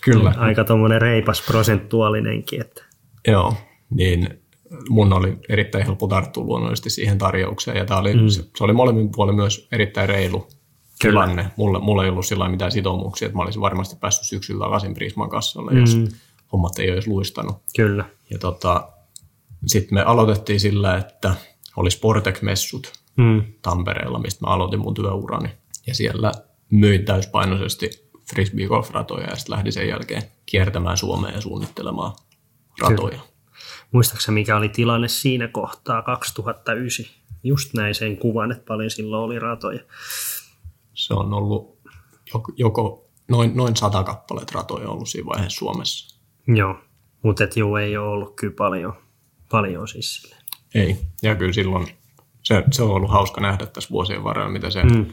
Kyllä. 0.00 0.34
Aika 0.36 0.64
tuommoinen 0.64 1.00
reipas 1.00 1.42
prosentuaalinenkin. 1.42 2.60
Että. 2.60 2.84
Joo, 3.28 3.54
niin 3.94 4.42
mun 4.88 5.12
oli 5.12 5.38
erittäin 5.48 5.84
helppo 5.86 6.06
tarttua 6.06 6.44
luonnollisesti 6.44 6.90
siihen 6.90 7.18
tarjoukseen, 7.18 7.76
ja 7.76 7.84
tää 7.84 7.98
oli, 7.98 8.14
mm. 8.14 8.28
se, 8.28 8.44
se 8.56 8.64
oli 8.64 8.72
molemmin 8.72 9.10
puolin 9.12 9.34
myös 9.34 9.68
erittäin 9.72 10.08
reilu 10.08 10.40
Kyllä. 10.40 11.24
tilanne. 11.24 11.50
Mulle, 11.56 11.78
mulle 11.78 12.04
ei 12.04 12.10
ollut 12.10 12.26
sillä 12.26 12.40
lailla 12.40 12.52
mitään 12.52 12.72
sitoumuksia, 12.72 13.26
että 13.26 13.36
mä 13.36 13.42
olisin 13.42 13.62
varmasti 13.62 13.96
päässyt 13.96 14.26
syksyllä 14.26 14.64
takaisin 14.64 14.94
Prisman 14.94 15.30
kassalle, 15.30 15.80
jos 15.80 15.96
Mm. 15.96 16.08
hommat 16.52 16.78
ei 16.78 16.90
olisi 16.90 17.08
luistanut. 17.08 17.56
Kyllä. 17.76 18.04
Ja 18.30 18.38
tota, 18.38 18.88
sitten 19.66 19.94
me 19.94 20.02
aloitettiin 20.02 20.60
sillä, 20.60 20.96
että 20.96 21.34
oli 21.76 21.90
Sportec-messut 21.90 22.92
Mm. 23.16 23.42
Tampereella, 23.62 24.18
mistä 24.18 24.46
mä 24.46 24.52
aloitin 24.52 24.80
mun 24.80 24.94
työurani. 24.94 25.48
Ja 25.86 25.94
siellä 25.94 26.32
myin 26.70 27.04
täyspainoisesti 27.04 27.90
frisbee 28.30 28.66
golf-ratoja 28.66 29.26
ja 29.30 29.36
sitten 29.36 29.52
lähdin 29.56 29.72
sen 29.72 29.88
jälkeen 29.88 30.22
kiertämään 30.46 30.96
Suomea 30.96 31.30
ja 31.32 31.40
suunnittelemaan 31.40 32.12
ratoja. 32.80 33.20
Muistaaksä 33.92 34.32
mikä 34.32 34.56
oli 34.56 34.68
tilanne 34.68 35.08
siinä 35.08 35.48
kohtaa 35.48 36.02
2009? 36.02 37.06
Just 37.44 37.74
näin 37.74 37.94
sen 37.94 38.16
kuvan, 38.16 38.52
että 38.52 38.64
paljon 38.68 38.90
silloin 38.90 39.22
oli 39.22 39.38
ratoja. 39.38 39.80
Se 40.94 41.14
on 41.14 41.34
ollut 41.34 41.78
joko, 42.34 42.52
joko 42.56 43.10
noin, 43.28 43.56
noin 43.56 43.76
sata 43.76 44.04
kappaletta 44.04 44.58
ratoja 44.58 44.88
ollut 44.88 45.08
siinä 45.08 45.26
vaiheessa 45.26 45.58
Suomessa. 45.58 46.20
Joo, 46.46 46.78
mutta 47.22 47.44
et 47.44 47.56
joo, 47.56 47.78
ei 47.78 47.96
ole 47.96 48.08
ollut 48.08 48.36
kyllä 48.36 48.54
paljon, 48.58 48.92
paljon 49.50 49.88
siis 49.88 50.16
sille. 50.16 50.36
Ei. 50.74 50.96
Ja 51.22 51.34
kyllä 51.34 51.52
silloin 51.52 51.88
se, 52.42 52.64
se 52.70 52.82
on 52.82 52.90
ollut 52.90 53.10
hauska 53.10 53.40
nähdä 53.40 53.66
tässä 53.66 53.90
vuosien 53.90 54.24
varrella, 54.24 54.50
mitä, 54.50 54.70
se, 54.70 54.82
mm. 54.84 55.06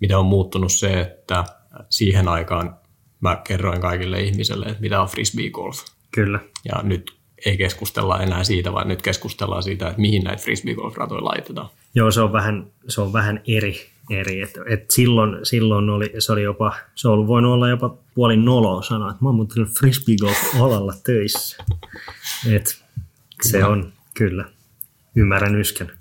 mitä 0.00 0.18
on 0.18 0.26
muuttunut 0.26 0.72
se, 0.72 1.00
että 1.00 1.44
siihen 1.90 2.28
aikaan 2.28 2.76
mä 3.20 3.40
kerroin 3.44 3.80
kaikille 3.80 4.20
ihmisille, 4.20 4.66
että 4.66 4.80
mitä 4.80 5.02
on 5.02 5.08
frisbee 5.08 5.50
golf. 5.50 5.78
Kyllä, 6.14 6.40
Ja 6.64 6.82
nyt 6.82 7.21
ei 7.46 7.56
keskustella 7.56 8.20
enää 8.20 8.44
siitä, 8.44 8.72
vaan 8.72 8.88
nyt 8.88 9.02
keskustellaan 9.02 9.62
siitä, 9.62 9.88
että 9.88 10.00
mihin 10.00 10.24
näitä 10.24 10.42
frisbee 10.42 10.74
golf 10.74 10.96
ratoja 10.96 11.24
laitetaan. 11.24 11.68
joo 11.94 12.10
se 12.10 12.20
on 12.20 12.32
vähän, 12.32 12.66
se 12.88 13.00
on 13.00 13.12
vähän 13.12 13.40
eri. 13.46 13.86
eri. 14.10 14.42
Et, 14.42 14.58
et 14.70 14.90
silloin, 14.90 15.46
silloin 15.46 15.90
oli, 15.90 16.12
se 16.18 16.32
oli 16.32 16.42
jopa, 16.42 16.72
se 16.94 17.08
on 17.08 17.14
ollut 17.14 17.26
voinut 17.26 17.52
olla 17.52 17.68
jopa 17.68 17.94
puolin 18.14 18.44
noloa 18.44 18.82
sanoa, 18.82 19.10
että 19.10 19.24
mä 19.24 19.28
oon 19.28 19.36
muuten 19.36 19.64
frisbee 19.64 20.16
golf 20.20 20.60
alalla 20.60 20.94
töissä. 21.04 21.64
Et 22.52 22.82
se 23.42 23.64
on, 23.64 23.92
kyllä, 24.14 24.44
ymmärrän 25.16 25.60
yskän. 25.60 25.92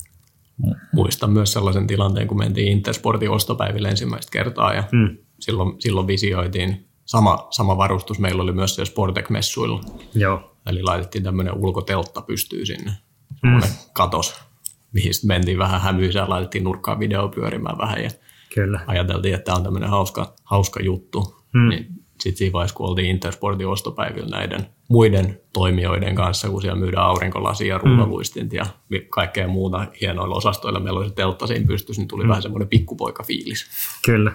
Muistan 0.94 1.32
myös 1.32 1.54
sellaisen 1.54 1.88
tilanteen, 1.88 2.28
kun 2.28 2.38
mentiin 2.38 2.72
Intersportin 2.72 3.30
ostopäiville 3.30 3.89
ensimmäistä 3.89 4.32
kertaa 4.32 4.74
ja 4.74 4.84
mm. 4.92 5.18
silloin, 5.39 5.82
silloin 5.82 6.08
visioitiin 6.08 6.86
sama, 7.06 7.48
sama 7.50 7.78
varustus. 7.78 8.20
Meillä 8.20 8.44
oli 8.44 8.52
myös 8.52 8.76
siellä 8.76 8.89
Sportec-messuilla. 8.89 9.84
Joo, 10.16 10.51
Eli 10.72 10.84
laitettiin 10.84 11.24
tämmöinen 11.24 11.57
ulkoteltta 11.57 12.22
pystyy 12.22 12.65
sinne, 12.65 12.91
semmoinen 13.41 13.69
mm. 13.69 13.76
katos, 13.93 14.36
mihin 14.91 15.13
sitten 15.13 15.28
mentiin 15.28 15.57
vähän 15.57 15.82
hämyisään, 15.82 16.30
laitettiin 16.30 16.63
nurkkaan 16.63 16.99
video 16.99 17.30
pyörimään 17.30 17.78
vähän 17.78 18.03
ja 18.03 18.09
kyllä. 18.53 18.80
ajateltiin, 18.88 19.34
että 19.36 19.45
tämä 19.45 19.55
on 19.55 19.63
tämmöinen 19.63 19.89
hauska, 19.89 20.34
hauska 20.43 20.84
juttu. 20.84 21.43
Mm. 21.53 21.69
Niin 21.69 21.86
sitten 22.19 22.38
siinä 22.38 22.53
vaiheessa, 22.53 22.76
kun 22.76 22.89
oltiin 22.89 23.09
Intersportin 23.09 23.67
ostopäivillä 23.67 24.38
näiden 24.38 24.67
muiden 24.88 25.41
toimijoiden 25.53 26.15
kanssa, 26.15 26.49
kun 26.49 26.61
siellä 26.61 26.80
myydään 26.80 27.05
aurinkolasia, 27.05 27.78
rullaluistinta 27.78 28.55
ja 28.55 28.65
vi- 28.91 29.07
kaikkea 29.09 29.47
muuta 29.47 29.88
hienoilla 30.01 30.36
osastoilla, 30.36 30.80
meillä 30.80 30.99
oli 30.99 31.09
se 31.09 31.15
teltta 31.15 31.47
siinä 31.47 31.67
pystyssä, 31.67 32.01
niin 32.01 32.07
tuli 32.07 32.24
mm. 32.24 32.30
vähän 32.30 32.41
semmoinen 32.41 32.67
pikkupoika-fiilis. 32.67 33.65
Kyllä. 34.05 34.32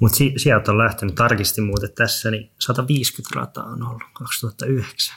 Mutta 0.00 0.16
si- 0.16 0.34
sieltä 0.36 0.70
on 0.70 0.78
lähtenyt, 0.78 1.14
tarkistin 1.14 1.64
muuten 1.64 1.90
tässä, 1.94 2.30
niin 2.30 2.50
150 2.58 3.40
rataa 3.40 3.64
on 3.64 3.82
ollut 3.82 4.02
2009. 4.12 5.16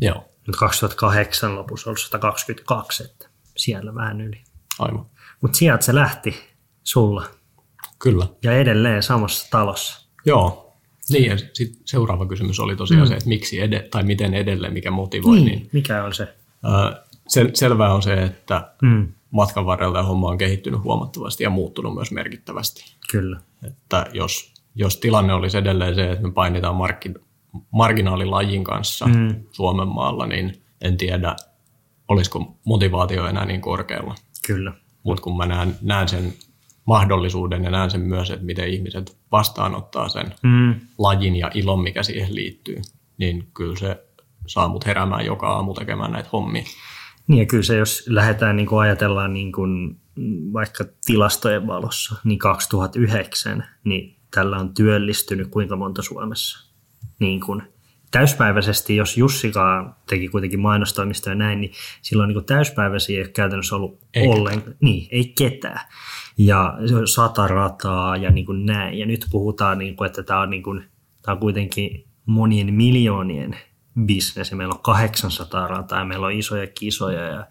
Joo, 0.00 0.24
Nyt 0.46 0.56
2008 0.56 1.54
lopussa 1.56 1.90
ollut 1.90 2.00
122, 2.00 3.04
että 3.04 3.28
siellä 3.56 3.94
vähän 3.94 4.20
yli. 4.20 4.40
aivan. 4.78 5.06
Mutta 5.40 5.58
sieltä 5.58 5.84
se 5.84 5.94
lähti 5.94 6.36
sulla 6.84 7.24
Kyllä. 7.98 8.26
ja 8.42 8.52
edelleen 8.52 9.02
samassa 9.02 9.46
talossa. 9.50 10.08
Joo. 10.26 10.72
Niin, 11.10 11.24
ja 11.30 11.38
sitten 11.38 11.80
seuraava 11.84 12.26
kysymys 12.26 12.60
oli 12.60 12.76
tosiaan 12.76 13.02
mm. 13.02 13.08
se, 13.08 13.14
että 13.14 13.28
miksi 13.28 13.60
ed- 13.60 13.88
tai 13.90 14.02
miten 14.02 14.34
edelleen, 14.34 14.72
mikä 14.72 14.90
motivoi. 14.90 15.34
Niin. 15.36 15.44
niin 15.46 15.68
Mikä 15.72 16.04
on 16.04 16.14
se? 16.14 16.34
Sel- 17.28 17.50
selvää 17.54 17.94
on 17.94 18.02
se, 18.02 18.14
että 18.22 18.72
Mm. 18.82 19.12
matkan 19.30 19.66
varrella 19.66 20.02
homma 20.02 20.28
on 20.28 20.38
kehittynyt 20.38 20.82
huomattavasti 20.82 21.44
ja 21.44 21.50
muuttunut 21.50 21.94
myös 21.94 22.10
merkittävästi. 22.12 22.96
Kyllä. 23.10 23.40
Että 23.66 24.06
jos, 24.12 24.52
jos 24.74 24.96
tilanne 24.96 25.32
olisi 25.34 25.58
edelleen 25.58 25.94
se, 25.94 26.10
että 26.10 26.26
me 26.26 26.32
painitaan 26.32 26.74
markki- 26.76 27.23
marginaalilajin 27.72 28.64
kanssa 28.64 29.06
mm. 29.06 29.34
Suomen 29.50 29.88
maalla, 29.88 30.26
niin 30.26 30.62
en 30.80 30.96
tiedä, 30.96 31.36
olisiko 32.08 32.56
motivaatio 32.64 33.26
enää 33.26 33.44
niin 33.44 33.60
korkealla. 33.60 34.14
Kyllä. 34.46 34.72
Mutta 35.02 35.22
kun 35.22 35.36
mä 35.36 35.46
näen, 35.46 35.74
näen 35.82 36.08
sen 36.08 36.32
mahdollisuuden 36.86 37.64
ja 37.64 37.70
näen 37.70 37.90
sen 37.90 38.00
myös, 38.00 38.30
että 38.30 38.44
miten 38.44 38.68
ihmiset 38.68 39.16
vastaanottaa 39.32 40.08
sen 40.08 40.34
Mm. 40.42 40.74
lajin 40.98 41.36
ja 41.36 41.50
ilon, 41.54 41.82
mikä 41.82 42.02
siihen 42.02 42.34
liittyy, 42.34 42.82
niin 43.18 43.48
kyllä 43.54 43.76
se 43.76 44.04
saa 44.46 44.68
mut 44.68 44.86
heräämään 44.86 45.24
joka 45.26 45.48
aamu 45.48 45.74
tekemään 45.74 46.12
näitä 46.12 46.28
hommia. 46.32 46.64
Niin 47.28 47.38
ja 47.38 47.46
kyllä 47.46 47.62
se, 47.62 47.76
jos 47.76 48.04
lähdetään 48.08 48.56
niin 48.56 48.66
kuin 48.66 48.80
ajatellaan 48.80 49.32
niin 49.32 49.52
kuin 49.52 50.00
vaikka 50.52 50.84
tilastojen 51.06 51.66
valossa, 51.66 52.16
niin 52.24 52.38
2009, 52.38 53.64
niin 53.84 54.16
tällä 54.34 54.56
on 54.56 54.74
työllistynyt 54.74 55.48
kuinka 55.48 55.76
monta 55.76 56.02
Suomessa? 56.02 56.73
Niin 57.18 57.40
kuin 57.40 57.62
täyspäiväisesti, 58.10 58.96
jos 58.96 59.16
Jussikaan 59.16 59.94
teki 60.08 60.28
kuitenkin 60.28 60.60
mainostoimistoja 60.60 61.32
ja 61.32 61.38
näin, 61.38 61.60
niin 61.60 61.72
silloin 62.02 62.28
niin 62.28 62.34
kuin 62.34 62.44
täyspäiväisiä 62.44 63.18
ei 63.18 63.24
ole 63.24 63.32
käytännössä 63.32 63.76
ollut 63.76 63.98
Eikä. 64.14 64.34
ollenkaan. 64.34 64.76
Niin, 64.80 65.08
ei 65.10 65.32
ketään. 65.38 65.80
Ja 66.38 66.78
se 66.86 66.96
on 66.96 67.08
sata 67.08 67.48
rataa 67.48 68.16
ja 68.16 68.30
niin 68.30 68.46
kuin 68.46 68.66
näin. 68.66 68.98
Ja 68.98 69.06
nyt 69.06 69.26
puhutaan, 69.30 69.78
niin 69.78 69.96
kuin, 69.96 70.06
että 70.06 70.22
tämä 70.22 70.40
on, 70.40 70.50
niin 70.50 70.62
kuin, 70.62 70.84
tämä 71.22 71.32
on 71.32 71.40
kuitenkin 71.40 72.04
monien 72.26 72.74
miljoonien 72.74 73.56
bisnes 74.04 74.50
ja 74.50 74.56
meillä 74.56 74.74
on 74.74 74.82
800 74.82 75.66
rataa 75.66 75.98
ja 75.98 76.04
meillä 76.04 76.26
on 76.26 76.32
isoja 76.32 76.66
kisoja 76.66 77.20
ja 77.20 77.46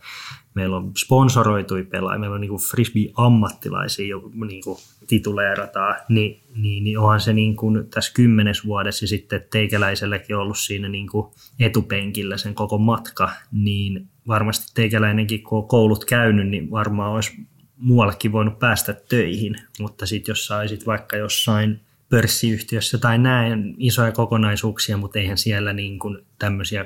meillä 0.53 0.77
on 0.77 0.91
sponsoroituja 0.97 1.85
pelaajia, 1.85 2.19
meillä 2.19 2.35
on 2.35 2.41
niin 2.41 2.51
frisbee-ammattilaisia 2.71 4.15
niin 4.47 4.63
kuin 4.63 4.77
tituleerataan, 5.07 5.95
niin, 6.09 6.41
niin, 6.55 6.83
niin 6.83 6.99
onhan 6.99 7.19
se 7.19 7.33
niin 7.33 7.55
kuin 7.55 7.89
tässä 7.89 8.13
kymmenes 8.13 8.65
vuodessa 8.65 9.03
ja 9.03 9.07
sitten 9.07 9.45
teikäläiselläkin 9.51 10.35
ollut 10.35 10.57
siinä 10.57 10.89
niin 10.89 11.07
kuin 11.07 11.33
etupenkillä 11.59 12.37
sen 12.37 12.55
koko 12.55 12.77
matka, 12.77 13.31
niin 13.51 14.07
varmasti 14.27 14.71
teikäläinenkin 14.73 15.43
kun 15.43 15.57
on 15.57 15.67
koulut 15.67 16.05
käynyt, 16.05 16.47
niin 16.47 16.71
varmaan 16.71 17.11
olisi 17.11 17.31
muuallekin 17.77 18.31
voinut 18.31 18.59
päästä 18.59 18.93
töihin, 18.93 19.55
mutta 19.79 20.05
sitten 20.05 20.31
jos 20.31 20.45
saisit 20.47 20.85
vaikka 20.85 21.17
jossain 21.17 21.81
pörssiyhtiössä 22.09 22.97
tai 22.97 23.17
näin 23.17 23.75
isoja 23.77 24.11
kokonaisuuksia, 24.11 24.97
mutta 24.97 25.19
eihän 25.19 25.37
siellä 25.37 25.73
niin 25.73 25.99
kuin 25.99 26.17
tämmöisiä 26.39 26.85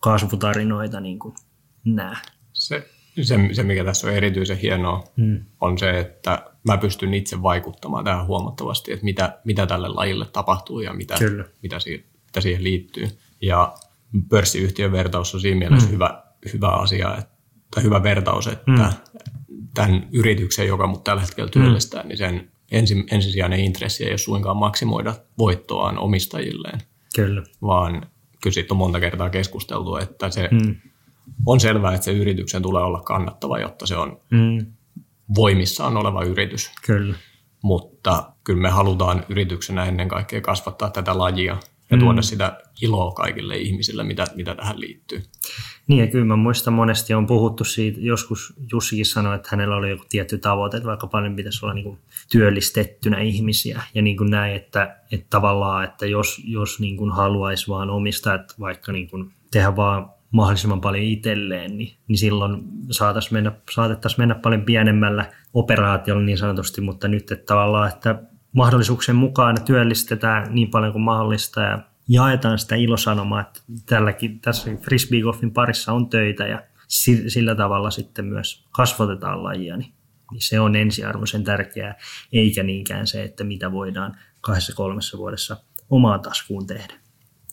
kasvutarinoita 0.00 1.00
niin 1.00 1.18
kuin 1.18 1.34
näe. 1.84 2.16
Se, 2.52 2.88
se, 3.22 3.36
se, 3.52 3.62
mikä 3.62 3.84
tässä 3.84 4.06
on 4.06 4.12
erityisen 4.14 4.58
hienoa, 4.58 5.04
Mm. 5.16 5.40
on 5.60 5.78
se, 5.78 5.98
että 5.98 6.42
mä 6.72 6.78
pystyn 6.78 7.14
itse 7.14 7.42
vaikuttamaan 7.42 8.04
tähän 8.04 8.26
huomattavasti, 8.26 8.92
että 8.92 9.04
mitä, 9.04 9.38
mitä 9.44 9.66
tälle 9.66 9.88
lajille 9.88 10.26
tapahtuu 10.26 10.80
ja 10.80 10.92
mitä, 10.92 11.14
Kyllä. 11.18 11.44
mitä, 11.62 11.78
siihen, 11.78 12.04
mitä 12.24 12.40
siihen 12.40 12.64
liittyy. 12.64 13.08
Ja 13.42 13.74
pörssiyhtiön 14.28 14.92
vertaus 14.92 15.34
on 15.34 15.40
siinä 15.40 15.58
mielessä 15.58 15.88
mm. 15.88 15.92
hyvä, 15.92 16.22
hyvä 16.52 16.68
asia, 16.68 17.16
että, 17.16 17.34
tai 17.74 17.82
hyvä 17.82 18.02
vertaus, 18.02 18.46
että 18.46 18.70
mm. 18.70 18.78
tämän 19.74 20.08
yrityksen, 20.12 20.66
joka 20.66 20.86
mut 20.86 21.04
tällä 21.04 21.20
hetkellä 21.22 21.50
työllistää, 21.50 22.02
mm. 22.02 22.08
niin 22.08 22.18
sen 22.18 22.50
ensi, 22.70 23.04
ensisijainen 23.10 23.60
intressi 23.60 24.04
ei 24.04 24.10
ole 24.10 24.18
suinkaan 24.18 24.56
maksimoida 24.56 25.14
voittoaan 25.38 25.98
omistajilleen, 25.98 26.80
Kyllä. 27.14 27.42
vaan 27.62 28.06
kyllä 28.42 28.54
siitä 28.54 28.74
on 28.74 28.78
monta 28.78 29.00
kertaa 29.00 29.30
keskusteltu, 29.30 29.96
että 29.96 30.30
se 30.30 30.48
mm. 30.52 30.76
on 31.46 31.60
selvää, 31.60 31.94
että 31.94 32.04
se 32.04 32.12
yrityksen 32.12 32.62
tulee 32.62 32.82
olla 32.82 33.00
kannattava, 33.00 33.58
jotta 33.58 33.86
se 33.86 33.96
on 33.96 34.20
Mm. 34.30 34.66
Voimissaan 35.34 35.96
oleva 35.96 36.24
yritys. 36.24 36.70
Kyllä. 36.86 37.14
Mutta 37.62 38.32
kyllä 38.44 38.60
me 38.60 38.68
halutaan 38.68 39.24
yrityksenä 39.28 39.84
ennen 39.84 40.08
kaikkea 40.08 40.40
kasvattaa 40.40 40.90
tätä 40.90 41.18
lajia 41.18 41.56
ja 41.90 41.96
mm. 41.96 42.00
tuoda 42.00 42.22
sitä 42.22 42.58
iloa 42.82 43.12
kaikille 43.12 43.56
ihmisille, 43.56 44.04
mitä, 44.04 44.26
mitä 44.34 44.54
tähän 44.54 44.80
liittyy. 44.80 45.22
Niin 45.86 46.00
ja 46.00 46.06
kyllä 46.06 46.24
mä 46.24 46.36
muistan 46.36 46.74
monesti 46.74 47.14
on 47.14 47.26
puhuttu 47.26 47.64
siitä, 47.64 48.00
joskus 48.00 48.54
Jussikin 48.72 49.06
sanoi, 49.06 49.36
että 49.36 49.48
hänellä 49.50 49.76
oli 49.76 49.90
joku 49.90 50.04
tietty 50.08 50.38
tavoite, 50.38 50.76
että 50.76 50.86
vaikka 50.86 51.06
paljon 51.06 51.36
pitäisi 51.36 51.64
olla 51.64 51.74
niin 51.74 51.84
kuin 51.84 51.98
työllistettynä 52.32 53.20
ihmisiä 53.20 53.82
ja 53.94 54.02
niin 54.02 54.16
kuin 54.16 54.30
näin, 54.30 54.56
että, 54.56 54.96
että 55.12 55.26
tavallaan, 55.30 55.84
että 55.84 56.06
jos, 56.06 56.42
jos 56.44 56.80
niin 56.80 56.96
kuin 56.96 57.12
haluaisi 57.12 57.68
vaan 57.68 57.90
omistaa, 57.90 58.34
että 58.34 58.54
vaikka 58.60 58.92
niin 58.92 59.10
kuin 59.10 59.32
tehdä 59.50 59.76
vaan 59.76 60.10
mahdollisimman 60.30 60.80
paljon 60.80 61.04
itselleen, 61.04 61.78
niin, 61.78 61.96
niin 62.08 62.18
silloin 62.18 62.62
saataisiin 62.90 63.34
mennä, 63.34 63.52
saatettaisiin 63.70 64.20
mennä 64.20 64.34
paljon 64.34 64.62
pienemmällä 64.62 65.32
operaatiolla 65.54 66.22
niin 66.22 66.38
sanotusti, 66.38 66.80
mutta 66.80 67.08
nyt 67.08 67.30
että 67.32 67.46
tavallaan, 67.46 67.88
että 67.88 68.22
mahdollisuuksien 68.52 69.16
mukaan 69.16 69.64
työllistetään 69.64 70.54
niin 70.54 70.70
paljon 70.70 70.92
kuin 70.92 71.02
mahdollista 71.02 71.60
ja 71.60 71.78
jaetaan 72.08 72.58
sitä 72.58 72.74
ilosanomaa, 72.74 73.40
että 73.40 73.60
tälläkin, 73.86 74.40
tässä 74.40 74.70
frisbeegolfin 74.82 75.52
parissa 75.52 75.92
on 75.92 76.08
töitä 76.08 76.46
ja 76.46 76.62
si- 76.88 77.30
sillä 77.30 77.54
tavalla 77.54 77.90
sitten 77.90 78.24
myös 78.24 78.64
kasvatetaan 78.70 79.44
lajia, 79.44 79.76
niin, 79.76 79.92
niin 80.32 80.42
se 80.42 80.60
on 80.60 80.76
ensiarvoisen 80.76 81.44
tärkeää, 81.44 81.94
eikä 82.32 82.62
niinkään 82.62 83.06
se, 83.06 83.22
että 83.22 83.44
mitä 83.44 83.72
voidaan 83.72 84.16
kahdessa 84.40 84.74
kolmessa 84.74 85.18
vuodessa 85.18 85.56
omaan 85.90 86.20
taskuun 86.20 86.66
tehdä. 86.66 86.94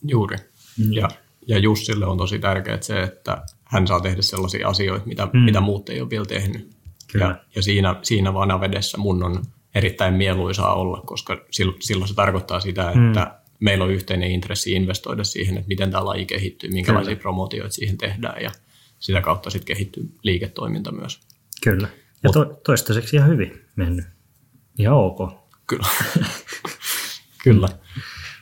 Juuri. 0.07 0.38
Mm. 0.78 0.93
Ja, 0.93 1.09
ja 1.48 1.58
Jussille 1.58 2.06
on 2.06 2.18
tosi 2.18 2.39
tärkeää 2.39 2.82
se, 2.82 3.04
että 3.04 3.41
hän 3.66 3.88
saa 3.88 4.00
tehdä 4.00 4.22
sellaisia 4.22 4.68
asioita, 4.68 5.06
mitä, 5.06 5.28
mm. 5.34 5.39
mitä 5.39 5.62
muut 5.62 5.89
ei 5.89 6.02
ole 6.02 6.10
vielä 6.10 6.26
tehnyt. 6.26 6.70
Kyllä. 7.12 7.26
Ja, 7.26 7.36
ja 7.56 7.62
siinä, 7.62 7.96
siinä 8.02 8.34
vanavedessä 8.34 8.98
mun 8.98 9.24
on 9.24 9.43
erittäin 9.76 10.14
mieluisaa 10.14 10.74
olla, 10.74 11.02
koska 11.06 11.34
sil- 11.34 11.78
silloin 11.80 12.08
se 12.08 12.16
tarkoittaa 12.16 12.60
sitä, 12.60 12.88
että 12.89 13.24
mm. 13.24 13.32
meillä 13.60 13.86
on 13.86 13.91
yhteinen 13.91 14.32
intressi 14.32 14.72
investoida 14.72 15.24
siihen, 15.24 15.58
että 15.58 15.68
miten 15.68 15.91
tämä 15.91 16.06
laji 16.06 16.26
kehittyy, 16.26 16.70
minkälaisia 16.70 17.16
Kyllä. 17.16 17.22
promotioita 17.22 17.74
siihen 17.74 17.98
tehdään 17.98 18.43
ja 18.43 18.52
sitä 19.00 19.22
kautta 19.22 19.50
sitten 19.50 19.76
kehittyy 19.76 20.10
liiketoiminta 20.24 20.91
myös. 20.91 21.20
Kyllä. 21.64 21.88
Ja 22.24 22.30
to, 22.30 22.46
toistaiseksi 22.46 23.16
ihan 23.16 23.30
hyvin 23.30 23.62
mennyt. 23.76 24.06
Ihan 24.80 24.96
ok. 24.98 25.20
Kyllä. 25.68 25.88
Kyllä. 27.43 27.70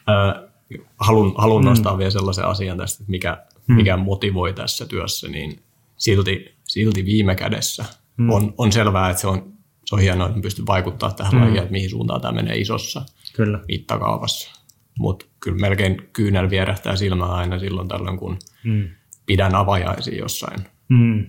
Ö, 0.09 0.49
Haluan, 0.97 1.33
haluan 1.37 1.65
nostaa 1.65 1.97
vielä 1.97 2.11
sellaisen 2.11 2.45
asian 2.45 2.77
tästä, 2.77 3.03
että 3.03 3.11
mikä, 3.11 3.45
mikä 3.67 3.97
motivoi 3.97 4.53
tässä 4.53 4.85
työssä, 4.85 5.27
niin 5.27 5.63
silti, 5.97 6.55
silti 6.63 7.05
viime 7.05 7.35
kädessä 7.35 7.85
on, 8.29 8.53
on 8.57 8.71
selvää, 8.71 9.09
että 9.09 9.21
se 9.21 9.27
on, 9.27 9.53
se 9.85 9.95
on 9.95 10.01
hienoa, 10.01 10.27
että 10.27 10.41
pystyy 10.41 10.65
vaikuttaa 10.65 11.11
tähän 11.11 11.41
lajiin, 11.41 11.57
että 11.57 11.71
mihin 11.71 11.89
suuntaan 11.89 12.21
tämä 12.21 12.31
menee 12.31 12.57
isossa 12.57 13.05
Kyllä. 13.35 13.59
mittakaavassa. 13.67 14.63
Mutta 14.99 15.25
kyllä 15.39 15.57
melkein 15.57 16.09
kyynel 16.13 16.49
vierähtää 16.49 16.95
silmään 16.95 17.31
aina 17.31 17.59
silloin 17.59 17.87
tällöin, 17.87 18.17
kun 18.17 18.39
mm. 18.63 18.87
pidän 19.25 19.55
avajaisia 19.55 20.17
jossain. 20.17 20.59
Mm. 20.89 21.25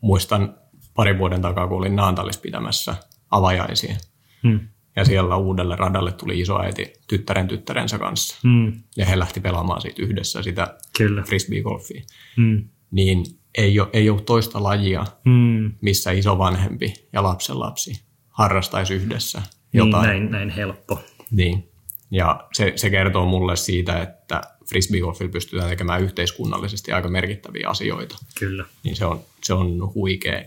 Muistan 0.00 0.54
pari 0.94 1.18
vuoden 1.18 1.42
takaa, 1.42 1.68
kun 1.68 1.78
olin 1.78 1.96
Naantalis 1.96 2.38
pitämässä 2.38 2.94
avajaisia. 3.30 3.96
Mm. 4.42 4.60
Ja 4.96 5.04
siellä 5.04 5.36
uudelle 5.36 5.76
radalle 5.76 6.12
tuli 6.12 6.40
isoäiti 6.40 6.92
tyttären 7.08 7.48
tyttärensä 7.48 7.98
kanssa. 7.98 8.38
Mm. 8.42 8.72
Ja 8.96 9.06
he 9.06 9.18
lähti 9.18 9.40
pelaamaan 9.40 9.80
siitä 9.80 10.02
yhdessä 10.02 10.42
sitä 10.42 10.74
Kyllä. 10.98 11.22
frisbeegolfia. 11.22 12.02
Mm. 12.36 12.64
Niin 12.90 13.24
ei 13.58 13.80
ole, 13.80 13.88
ei 13.92 14.10
ole 14.10 14.20
toista 14.22 14.62
lajia, 14.62 15.06
Mm. 15.24 15.72
missä 15.80 16.10
isovanhempi 16.10 16.94
ja 17.12 17.22
lapsenlapsi 17.22 18.00
harrastaisi 18.28 18.94
yhdessä 18.94 19.38
Niin, 19.72 19.78
jotain. 19.86 20.06
näin, 20.06 20.30
näin 20.30 20.50
helppo. 20.50 21.00
Niin. 21.30 21.66
Ja 22.10 22.48
se, 22.52 22.72
se 22.76 22.90
kertoo 22.90 23.26
mulle 23.26 23.56
siitä, 23.56 24.02
että 24.02 24.40
frisbeegolfilla 24.68 25.32
pystytään 25.32 25.68
tekemään 25.70 26.02
yhteiskunnallisesti 26.02 26.92
aika 26.92 27.08
merkittäviä 27.08 27.68
asioita. 27.68 28.18
Kyllä. 28.38 28.64
Niin 28.84 28.96
se 28.96 29.04
on, 29.04 29.20
se 29.42 29.54
on 29.54 29.94
huikea 29.94 30.42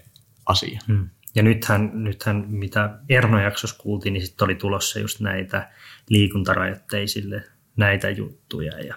asia. 0.46 0.80
Mm. 0.88 1.10
Ja 1.36 1.44
nythän, 1.44 1.92
nythän 1.94 2.46
mitä 2.48 3.00
Erno-jaksossa 3.10 3.78
kuultiin, 3.78 4.14
niin 4.14 4.26
sitten 4.26 4.46
oli 4.46 4.56
tulossa 4.56 5.00
just 5.00 5.20
näitä 5.20 5.70
liikuntarajoitteisille 6.10 7.44
näitä 7.76 8.10
juttuja 8.10 8.80
ja 8.80 8.96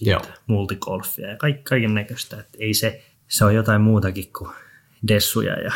Joo. 0.00 0.22
multikolfia 0.46 1.28
ja 1.28 1.36
kaik, 1.36 1.64
kaiken 1.64 1.94
näköistä. 1.94 2.44
Ei 2.58 2.74
se, 2.74 3.04
se 3.28 3.44
on 3.44 3.54
jotain 3.54 3.80
muutakin 3.80 4.32
kuin 4.38 4.50
dessuja 5.08 5.60
ja 5.60 5.72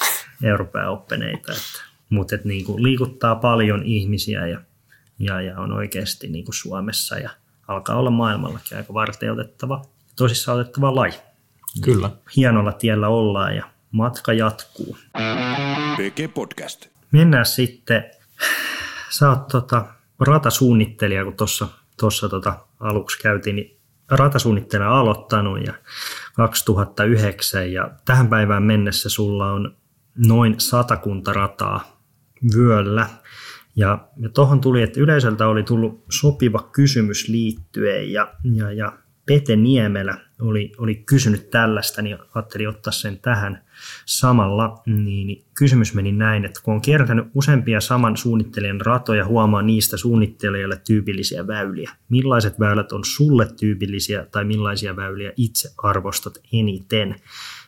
Euroopan 0.50 0.88
oppeneita. 0.88 1.52
Että, 1.52 1.82
mutta 2.10 2.34
et 2.34 2.44
niinku 2.44 2.82
liikuttaa 2.82 3.34
paljon 3.36 3.82
ihmisiä 3.82 4.46
ja, 4.46 4.60
ja, 5.18 5.40
ja 5.40 5.58
on 5.58 5.72
oikeasti 5.72 6.28
niinku 6.28 6.52
Suomessa 6.52 7.18
ja 7.18 7.30
alkaa 7.68 7.96
olla 7.96 8.10
maailmallakin 8.10 8.76
aika 8.76 8.94
varteutettava, 8.94 9.84
tosissaan 10.16 10.60
otettava 10.60 10.94
laji. 10.94 11.14
Kyllä. 11.84 12.10
Hienolla 12.36 12.72
tiellä 12.72 13.08
ollaan 13.08 13.56
ja 13.56 13.75
matka 13.90 14.32
jatkuu. 14.32 14.96
PG 15.96 16.34
Podcast. 16.34 16.86
Mennään 17.12 17.46
sitten, 17.46 18.04
sä 19.10 19.28
oot 19.30 19.48
tota, 19.48 19.84
ratasuunnittelija, 20.20 21.24
kun 21.24 21.36
tuossa 21.36 21.68
tossa 21.96 22.28
tota 22.28 22.58
aluksi 22.80 23.18
käytiin, 23.22 23.56
niin 23.56 23.76
ratasuunnittelija 24.10 24.98
aloittanut 24.98 25.66
ja 25.66 25.74
2009 26.36 27.72
ja 27.72 27.90
tähän 28.04 28.28
päivään 28.28 28.62
mennessä 28.62 29.08
sulla 29.08 29.52
on 29.52 29.76
noin 30.26 30.54
satakunta 30.58 31.32
rataa 31.32 32.00
vyöllä. 32.56 33.08
Ja, 33.76 34.08
ja 34.16 34.28
tuohon 34.28 34.60
tuli, 34.60 34.82
että 34.82 35.00
yleisöltä 35.00 35.46
oli 35.46 35.62
tullut 35.62 36.04
sopiva 36.10 36.68
kysymys 36.72 37.28
liittyen 37.28 38.12
ja, 38.12 38.34
ja, 38.44 38.72
ja 38.72 38.92
Pete 39.26 39.56
Niemelä 39.56 40.18
oli, 40.40 40.72
oli 40.78 40.94
kysynyt 40.94 41.50
tällaista, 41.50 42.02
niin 42.02 42.18
ajattelin 42.34 42.68
ottaa 42.68 42.92
sen 42.92 43.18
tähän 43.18 43.62
samalla. 44.04 44.82
Niin, 44.86 45.44
kysymys 45.54 45.94
meni 45.94 46.12
näin, 46.12 46.44
että 46.44 46.60
kun 46.62 46.74
on 46.74 46.80
kiertänyt 46.80 47.26
useampia 47.34 47.80
saman 47.80 48.16
suunnittelijan 48.16 48.80
ratoja, 48.80 49.24
huomaa 49.24 49.62
niistä 49.62 49.96
suunnittelijoille 49.96 50.80
tyypillisiä 50.86 51.46
väyliä. 51.46 51.90
Millaiset 52.08 52.60
väylät 52.60 52.92
on 52.92 53.04
sulle 53.04 53.48
tyypillisiä 53.60 54.26
tai 54.30 54.44
millaisia 54.44 54.96
väyliä 54.96 55.32
itse 55.36 55.68
arvostat 55.78 56.38
eniten? 56.52 57.14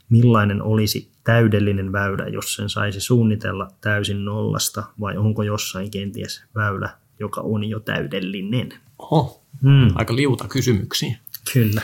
Millainen 0.08 0.62
olisi 0.62 1.10
täydellinen 1.24 1.92
väylä, 1.92 2.28
jos 2.28 2.54
sen 2.54 2.68
saisi 2.68 3.00
suunnitella 3.00 3.68
täysin 3.80 4.24
nollasta, 4.24 4.84
vai 5.00 5.16
onko 5.16 5.42
jossain 5.42 5.90
kenties 5.90 6.44
väylä, 6.54 6.90
joka 7.20 7.40
on 7.40 7.64
jo 7.64 7.80
täydellinen? 7.80 8.72
Oho, 8.98 9.48
Mm, 9.62 9.88
aika 9.94 10.16
liuta 10.16 10.48
kysymyksiä. 10.48 11.16
Kyllä. 11.52 11.82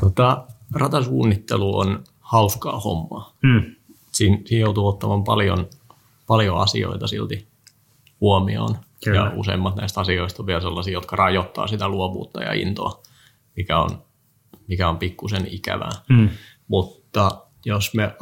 Tota, 0.00 0.44
ratasuunnittelu 0.74 1.78
on 1.78 2.04
hauskaa 2.20 2.80
hommaa. 2.80 3.34
Mm, 3.42 3.74
Siinä, 4.12 4.38
siinä 4.46 4.60
joutuu 4.60 4.88
ottamaan 4.88 5.24
paljon, 5.24 5.68
paljon 6.26 6.58
asioita 6.58 7.06
silti 7.06 7.46
huomioon. 8.20 8.76
Kyllä. 9.04 9.18
Ja 9.18 9.32
useimmat 9.36 9.76
näistä 9.76 10.00
asioista 10.00 10.42
on 10.42 10.46
vielä 10.46 10.60
sellaisia, 10.60 10.92
jotka 10.92 11.16
rajoittaa 11.16 11.66
sitä 11.66 11.88
luovuutta 11.88 12.42
ja 12.42 12.52
intoa, 12.52 13.02
mikä 13.56 13.78
on, 13.78 14.02
mikä 14.68 14.88
on 14.88 14.98
pikkusen 14.98 15.46
ikävää. 15.50 15.90
mm, 16.08 16.28
Mutta 16.68 17.40
jos 17.64 17.94
me 17.94 18.14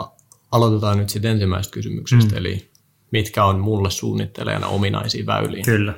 aloitetaan 0.53 0.99
nyt 0.99 1.09
sitten 1.09 1.31
ensimmäisestä 1.31 1.75
kysymyksestä, 1.75 2.33
mm. 2.33 2.39
eli 2.39 2.71
mitkä 3.11 3.45
on 3.45 3.59
mulle 3.61 3.91
suunnittelijana 3.91 4.67
ominaisia 4.67 5.27
väyliä. 5.27 5.63
kyllä. 5.65 5.95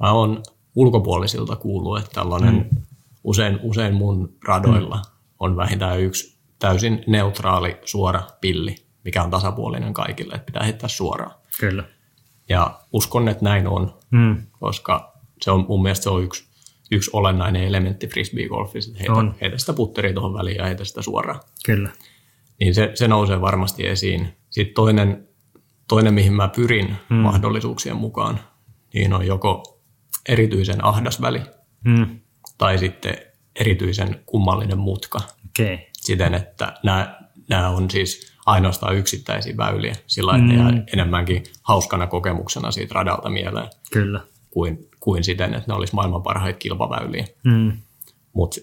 Mä 0.00 0.12
oon 0.12 0.42
ulkopuolisilta 0.74 1.56
kuullut, 1.56 1.98
että 1.98 2.10
tällainen 2.14 2.54
mm. 2.72 2.81
Usein, 3.24 3.58
usein 3.62 3.94
mun 3.94 4.36
radoilla 4.48 4.96
mm. 4.96 5.02
on 5.38 5.56
vähintään 5.56 6.00
yksi 6.00 6.38
täysin 6.58 7.04
neutraali 7.06 7.76
suora 7.84 8.22
pilli, 8.40 8.74
mikä 9.04 9.22
on 9.22 9.30
tasapuolinen 9.30 9.94
kaikille, 9.94 10.34
että 10.34 10.46
pitää 10.46 10.62
heittää 10.62 10.88
suoraan. 10.88 11.34
Kyllä. 11.60 11.84
Ja 12.48 12.80
uskon, 12.92 13.28
että 13.28 13.44
näin 13.44 13.66
on, 13.66 13.94
Mm, 14.10 14.36
koska 14.60 15.12
se 15.40 15.50
on, 15.50 15.64
mun 15.68 15.82
mielestä 15.82 16.02
se 16.02 16.10
on 16.10 16.22
yksi, 16.24 16.44
yksi 16.90 17.10
olennainen 17.12 17.62
elementti 17.64 18.06
frisbee-golfissa, 18.06 18.90
että 18.90 18.98
heitä, 18.98 19.12
On. 19.12 19.34
heitä 19.40 19.58
sitä 19.58 19.72
putteria 19.72 20.12
tuohon 20.12 20.34
väliin 20.34 20.56
ja 20.56 20.66
heitä 20.66 20.84
sitä 20.84 21.02
suoraan. 21.02 21.40
kyllä. 21.66 21.90
Niin 22.60 22.74
se, 22.74 22.90
se 22.94 23.08
nousee 23.08 23.40
varmasti 23.40 23.86
esiin. 23.86 24.28
Sitten 24.50 24.74
toinen, 24.74 25.28
toinen 25.88 26.14
mihin 26.14 26.32
mä 26.32 26.48
pyrin 26.48 26.96
mm. 27.10 27.16
mahdollisuuksien 27.16 27.96
mukaan, 27.96 28.40
niin 28.94 29.12
on 29.12 29.26
joko 29.26 29.80
erityisen 30.28 30.84
ahdas 30.84 31.20
väli 31.20 31.40
Mm, 31.84 32.20
tai 32.58 32.78
sitten 32.78 33.16
erityisen 33.60 34.20
kummallinen 34.26 34.78
mutka. 34.78 35.18
Okay. 35.48 35.78
siten, 35.92 36.34
että 36.34 36.72
nämä, 36.82 37.18
nämä 37.48 37.68
on 37.68 37.90
siis 37.90 38.32
ainoastaan 38.46 38.96
yksittäisiä 38.96 39.56
väyliä 39.56 39.94
sillä 40.06 40.38
ne 40.38 40.54
jää 40.54 40.82
enemmänkin 40.92 41.42
hauskana 41.62 42.06
kokemuksena 42.06 42.70
siitä 42.70 42.94
radalta 42.94 43.30
mieleen 43.30 43.68
Kyllä. 43.92 44.20
kuin, 44.50 44.88
kuin 45.00 45.24
siten, 45.24 45.54
että 45.54 45.72
ne 45.72 45.74
olisi 45.74 45.94
maailman 45.94 46.22
parhaita 46.22 46.58
kilpaväyliä. 46.58 47.26
Mm. 47.44 47.72
Mutta 48.32 48.60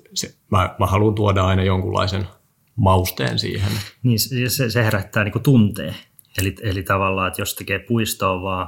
mä, 0.52 0.76
mä 0.80 0.86
haluan 0.86 1.16
tuoda 1.16 1.44
aina 1.44 1.64
jonkunlaisen 1.64 2.28
mausteen 2.76 3.40
siihen. 3.40 3.72
Niin 4.04 4.20
se, 4.20 4.70
se, 4.70 4.84
herättää 4.84 5.24
niin 5.24 5.44
tunteen. 5.44 5.96
Eli, 6.38 6.56
eli 6.62 6.84
tavallaan, 6.84 7.28
että 7.28 7.42
jos 7.42 7.56
tekee 7.56 7.80
puistoa 7.80 8.42
vaan 8.42 8.68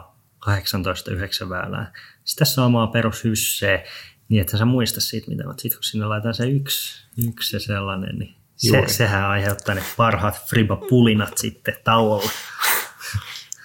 18-9 1.46 1.50
väylää, 1.50 1.94
tässä 2.40 2.62
on 2.62 2.68
omaa 2.68 2.88
perushyssee, 2.88 3.84
niin 4.32 4.42
että 4.42 4.58
sä 4.58 4.66
muista 4.66 5.02
siitä, 5.02 5.28
mitä 5.32 5.48
mutta 5.48 5.62
sitten 5.62 5.78
kun 5.78 5.84
sinne 5.84 6.06
laitetaan 6.06 6.34
se 6.34 6.50
yksi, 6.50 7.04
yksi 7.28 7.56
ja 7.56 7.60
sellainen, 7.60 8.20
niin 8.20 8.36
se, 8.56 8.84
sehän 8.88 9.30
aiheuttaa 9.30 9.76
ne 9.76 9.84
parhaat 9.98 10.42
friba-pulinat 10.50 11.38
sitten 11.38 11.74
tauolla. 11.84 12.32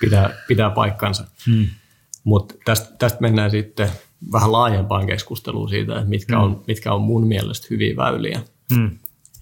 Pitää, 0.00 0.30
pitää 0.48 0.70
paikkansa. 0.70 1.24
Hmm. 1.46 1.66
Mutta 2.24 2.54
tästä, 2.64 2.96
tästä 2.98 3.18
mennään 3.20 3.50
sitten 3.50 3.90
vähän 4.32 4.52
laajempaan 4.52 5.06
keskusteluun 5.06 5.68
siitä, 5.68 5.92
että 5.92 6.08
mitkä, 6.08 6.38
on, 6.38 6.64
mitkä 6.66 6.92
on 6.92 7.00
mun 7.00 7.26
mielestä 7.26 7.66
hyviä 7.70 7.96
väyliä. 7.96 8.42
Hmm. 8.74 8.98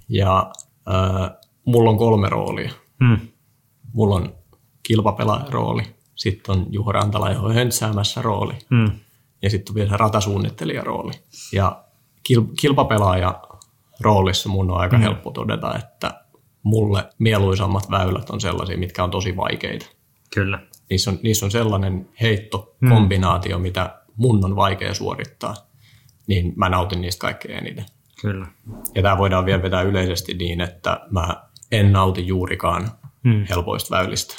Ja 0.08 0.52
äh, 0.88 1.30
mulla 1.64 1.90
on 1.90 1.98
kolme 1.98 2.28
roolia. 2.28 2.72
Hmm. 3.04 3.28
Mulla 3.92 4.14
on 4.14 4.34
kilpapelaajan 4.82 5.52
rooli, 5.52 5.82
sitten 6.14 6.54
on 6.54 6.66
Juho 6.70 6.92
Rantalaiho 6.92 7.52
höntsäämässä 7.52 8.22
rooli 8.22 8.54
Hmm. 8.70 8.90
Ja 9.44 9.50
sitten 9.50 9.74
vielä 9.74 9.90
se 9.90 9.96
ratasuunnittelijan 9.96 10.86
rooli. 10.86 11.12
Ja 11.52 11.84
kil, 12.22 12.42
kilpapelaaja 12.60 13.42
roolissa 14.00 14.48
mun 14.48 14.70
on 14.70 14.80
aika 14.80 14.96
mm. 14.96 15.02
helppo 15.02 15.30
todeta, 15.30 15.74
että 15.78 16.24
mulle 16.62 17.04
mieluisammat 17.18 17.90
väylät 17.90 18.30
on 18.30 18.40
sellaisia, 18.40 18.78
mitkä 18.78 19.04
on 19.04 19.10
tosi 19.10 19.36
vaikeita. 19.36 19.86
Kyllä. 20.34 20.58
Niissä 20.90 21.10
on, 21.10 21.18
niissä 21.22 21.46
on 21.46 21.50
sellainen 21.50 22.08
heittokombinaatio, 22.20 23.58
mm. 23.58 23.62
mitä 23.62 23.98
mun 24.16 24.44
on 24.44 24.56
vaikea 24.56 24.94
suorittaa, 24.94 25.54
niin 26.26 26.52
mä 26.56 26.68
nautin 26.68 27.00
niistä 27.00 27.20
kaikkein 27.20 27.58
eniten. 27.58 27.84
Kyllä. 28.20 28.46
Ja 28.94 29.02
tämä 29.02 29.18
voidaan 29.18 29.46
vielä 29.46 29.62
vetää 29.62 29.82
yleisesti 29.82 30.34
niin, 30.34 30.60
että 30.60 31.00
mä 31.10 31.42
en 31.72 31.92
nauti 31.92 32.26
juurikaan 32.26 32.90
Mm. 33.24 33.44
helpoista 33.48 33.96
väylistä. 33.96 34.34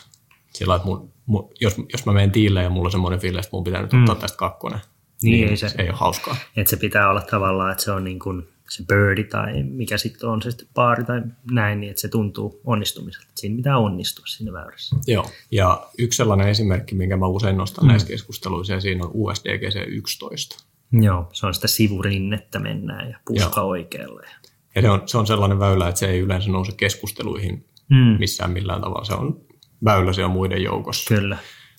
Sillä 0.53 0.75
että 0.75 0.87
mun, 0.87 1.13
mun, 1.25 1.49
jos, 1.61 1.75
jos 1.91 2.05
mä 2.05 2.13
menen 2.13 2.31
tiille 2.31 2.63
ja 2.63 2.69
mulla 2.69 2.87
on 2.87 2.91
semmoinen 2.91 3.19
fiilis, 3.19 3.45
että 3.45 3.55
mun 3.55 3.63
pitää 3.63 3.81
nyt 3.81 3.93
ottaa 3.93 4.15
tästä 4.15 4.37
kakkonen, 4.37 4.79
Niin, 5.23 5.31
niin, 5.31 5.49
ei 5.49 5.57
se- 5.57 5.69
se 5.69 5.81
ei 5.81 5.89
ole 5.89 5.97
hauskaa. 5.97 6.35
Että 6.55 6.69
se 6.69 6.77
pitää 6.77 7.09
olla 7.09 7.21
tavallaan, 7.21 7.71
että 7.71 7.83
se 7.83 7.91
on 7.91 8.03
niin 8.03 8.19
kuin 8.19 8.47
se 8.69 8.83
birdi 8.83 9.23
tai 9.23 9.63
mikä 9.63 9.97
sitten 9.97 10.29
on 10.29 10.41
se 10.41 10.51
sitten 10.51 10.67
baari 10.73 11.03
tai 11.03 11.21
näin, 11.51 11.79
niin 11.79 11.89
että 11.89 12.01
se 12.01 12.07
tuntuu 12.07 12.61
onnistumiselta. 12.65 13.27
Siinä 13.35 13.55
pitää 13.55 13.77
onnistua 13.77 14.25
siinä 14.25 14.53
väylässä. 14.53 14.95
Joo. 15.07 15.31
Ja 15.51 15.87
yksi 15.97 16.17
sellainen 16.17 16.47
esimerkki, 16.49 16.95
minkä 16.95 17.17
mä 17.17 17.27
usein 17.27 17.57
nostan 17.57 17.83
mm. 17.85 17.87
näissä 17.87 18.07
keskusteluissa, 18.07 18.73
ja 18.73 18.81
siinä 18.81 19.05
on 19.05 19.11
USDGC 19.13 19.83
11. 19.87 20.63
Joo, 20.91 21.29
se 21.33 21.45
on 21.47 21.53
sitä 21.53 21.67
sivurinnettä 21.67 22.59
mennään 22.59 23.09
ja 23.09 23.19
puska 23.27 23.59
Joo. 23.61 23.67
oikealle. 23.69 24.27
Ja 24.75 24.81
se 24.81 24.89
on, 24.89 25.01
se 25.05 25.17
on 25.17 25.27
sellainen 25.27 25.59
väylä, 25.59 25.87
että 25.87 25.99
se 25.99 26.09
ei 26.09 26.19
yleensä 26.19 26.49
nouse 26.51 26.71
keskusteluihin 26.77 27.65
Mm. 27.89 27.97
missään 28.19 28.51
millään 28.51 28.81
tavalla. 28.81 29.05
Se 29.05 29.13
on 29.13 29.41
väylä 29.85 30.13
se 30.13 30.25
on 30.25 30.31
muiden 30.31 30.63
joukossa. 30.63 31.15
Kyllä. 31.15 31.37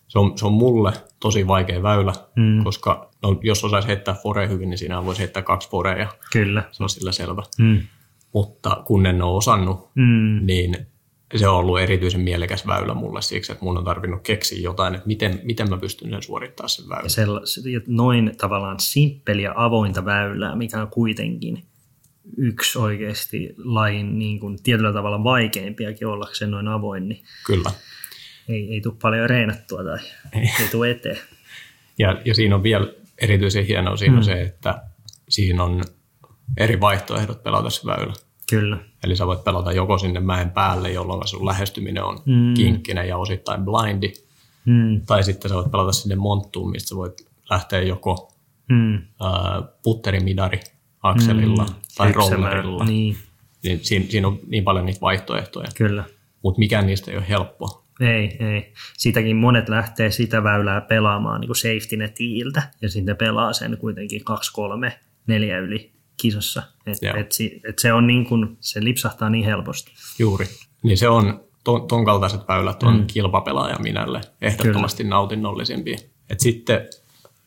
Se 0.08 0.18
on, 0.18 0.38
se 0.38 0.46
on 0.46 0.52
mulle 0.52 0.92
tosi 1.20 1.46
vaikea 1.46 1.82
väylä, 1.82 2.12
Mm. 2.36 2.64
koska 2.64 3.10
no, 3.22 3.38
jos 3.42 3.64
osaisi 3.64 3.88
heittää 3.88 4.14
fore 4.14 4.48
hyvin, 4.48 4.70
niin 4.70 4.78
siinä 4.78 5.04
voisi 5.04 5.20
heittää 5.20 5.42
kaksi 5.42 5.70
forea 5.70 6.08
Kyllä. 6.32 6.62
se 6.72 6.82
on 6.82 6.88
sillä 6.90 7.12
selvä. 7.12 7.42
Mm. 7.58 7.80
Mutta 8.34 8.82
kun 8.86 9.06
en 9.06 9.22
ole 9.22 9.36
osannut, 9.36 9.88
Mm. 9.94 10.40
niin 10.46 10.76
se 11.36 11.48
on 11.48 11.56
ollut 11.56 11.80
erityisen 11.80 12.20
mielekäs 12.20 12.66
väylä 12.66 12.94
mulle 12.94 13.22
siksi, 13.22 13.52
että 13.52 13.64
mun 13.64 13.78
on 13.78 13.84
tarvinnut 13.84 14.22
keksiä 14.22 14.58
jotain, 14.60 14.94
että 14.94 15.06
miten, 15.06 15.40
miten 15.44 15.70
mä 15.70 15.76
pystyn 15.78 16.10
sen 16.10 16.22
suorittamaan 16.22 16.68
sen 16.70 16.88
väylän. 16.88 17.10
Ja 17.72 17.80
noin 17.86 18.34
tavallaan 18.38 18.80
simppeliä 18.80 19.52
avointa 19.56 20.04
väylää, 20.04 20.56
mikä 20.56 20.82
on 20.82 20.88
kuitenkin 20.88 21.62
yksi 22.36 22.78
oikeasti 22.78 23.54
lajin 23.64 24.18
niin 24.18 24.40
kuin 24.40 24.62
tietyllä 24.62 24.92
tavalla 24.92 25.24
vaikeimpiakin 25.24 26.06
ollakseen 26.06 26.50
noin 26.50 26.68
avoin, 26.68 27.08
niin 27.08 27.22
Kyllä. 27.46 27.70
Ei, 28.48 28.72
ei 28.74 28.80
tule 28.80 28.94
paljon 29.02 29.30
reenattua 29.30 29.84
tai 29.84 29.98
ei, 30.32 30.50
ei 30.60 30.68
tule 30.70 30.90
eteen. 30.90 31.18
Ja, 31.98 32.20
ja 32.24 32.34
siinä 32.34 32.54
on 32.54 32.62
vielä 32.62 32.86
erityisen 33.18 33.66
hienoa 33.66 33.96
siinä 33.96 34.16
mm. 34.16 34.22
se, 34.22 34.42
että 34.42 34.82
siinä 35.28 35.64
on 35.64 35.84
eri 36.56 36.80
vaihtoehdot 36.80 37.42
pelata 37.42 37.70
se 37.70 37.86
väylä. 37.86 38.12
Kyllä. 38.50 38.78
Eli 39.04 39.16
sä 39.16 39.26
voit 39.26 39.44
pelata 39.44 39.72
joko 39.72 39.98
sinne 39.98 40.20
mäen 40.20 40.50
päälle, 40.50 40.92
jolloin 40.92 41.28
sun 41.28 41.46
lähestyminen 41.46 42.04
on 42.04 42.18
Mm. 42.26 42.54
kinkkinen 42.54 43.08
ja 43.08 43.16
osittain 43.16 43.64
blindi, 43.64 44.12
Mm. 44.64 45.00
tai 45.06 45.24
sitten 45.24 45.48
sä 45.48 45.54
voit 45.54 45.70
pelata 45.70 45.92
sinne 45.92 46.14
monttuun, 46.16 46.70
mistä 46.70 46.88
sä 46.88 46.96
voit 46.96 47.26
lähteä 47.50 47.82
joko 47.82 48.32
Mm. 48.68 48.94
ää, 48.94 49.62
putterimidari 49.82 50.60
akselilla 51.02 51.64
mm. 51.64 51.74
tai 51.96 52.12
rollerilla. 52.12 52.84
Niin, 52.84 53.16
Niin 53.62 53.80
siinä, 53.82 54.04
siinä 54.08 54.28
on 54.28 54.38
niin 54.46 54.64
paljon 54.64 54.86
niitä 54.86 55.00
vaihtoehtoja, 55.00 55.68
kyllä. 55.74 56.04
mutta 56.42 56.58
mikään 56.58 56.86
niistä 56.86 57.10
ei 57.10 57.16
ole 57.16 57.28
helppo. 57.28 57.85
Ei, 58.00 58.36
ei. 58.40 58.72
Sitäkin 58.96 59.36
monet 59.36 59.68
lähtee 59.68 60.10
sitä 60.10 60.44
väylää 60.44 60.80
pelaamaan 60.80 61.40
niin 61.40 61.48
kuin 61.48 61.56
safety 61.56 61.96
netiiltä 61.96 62.62
ja 62.82 62.88
sitten 62.88 63.16
pelaa 63.16 63.52
sen 63.52 63.76
kuitenkin 63.78 64.24
2, 64.24 64.52
3, 64.52 65.00
4 65.26 65.58
yli 65.58 65.92
kisassa. 66.16 66.62
Et, 66.86 66.98
Joo. 67.02 67.16
et, 67.16 67.30
et 67.68 67.78
se 67.78 67.92
on 67.92 68.06
niin 68.06 68.26
kuin, 68.26 68.56
se 68.60 68.84
lipsahtaa 68.84 69.30
niin 69.30 69.44
helposti. 69.44 69.92
Juuri. 70.18 70.46
Niin 70.82 70.98
se 70.98 71.08
on, 71.08 71.40
ton, 71.64 71.88
ton 71.88 72.04
kaltaiset 72.04 72.48
väylät 72.48 72.82
on 72.82 72.96
mm. 72.96 73.06
kilpapelaaja 73.06 73.78
minälle 73.78 74.20
ehdottomasti 74.42 75.02
Kyllä. 75.02 75.14
nautinnollisimpia. 75.14 75.98
Et 76.30 76.40
sitten 76.40 76.88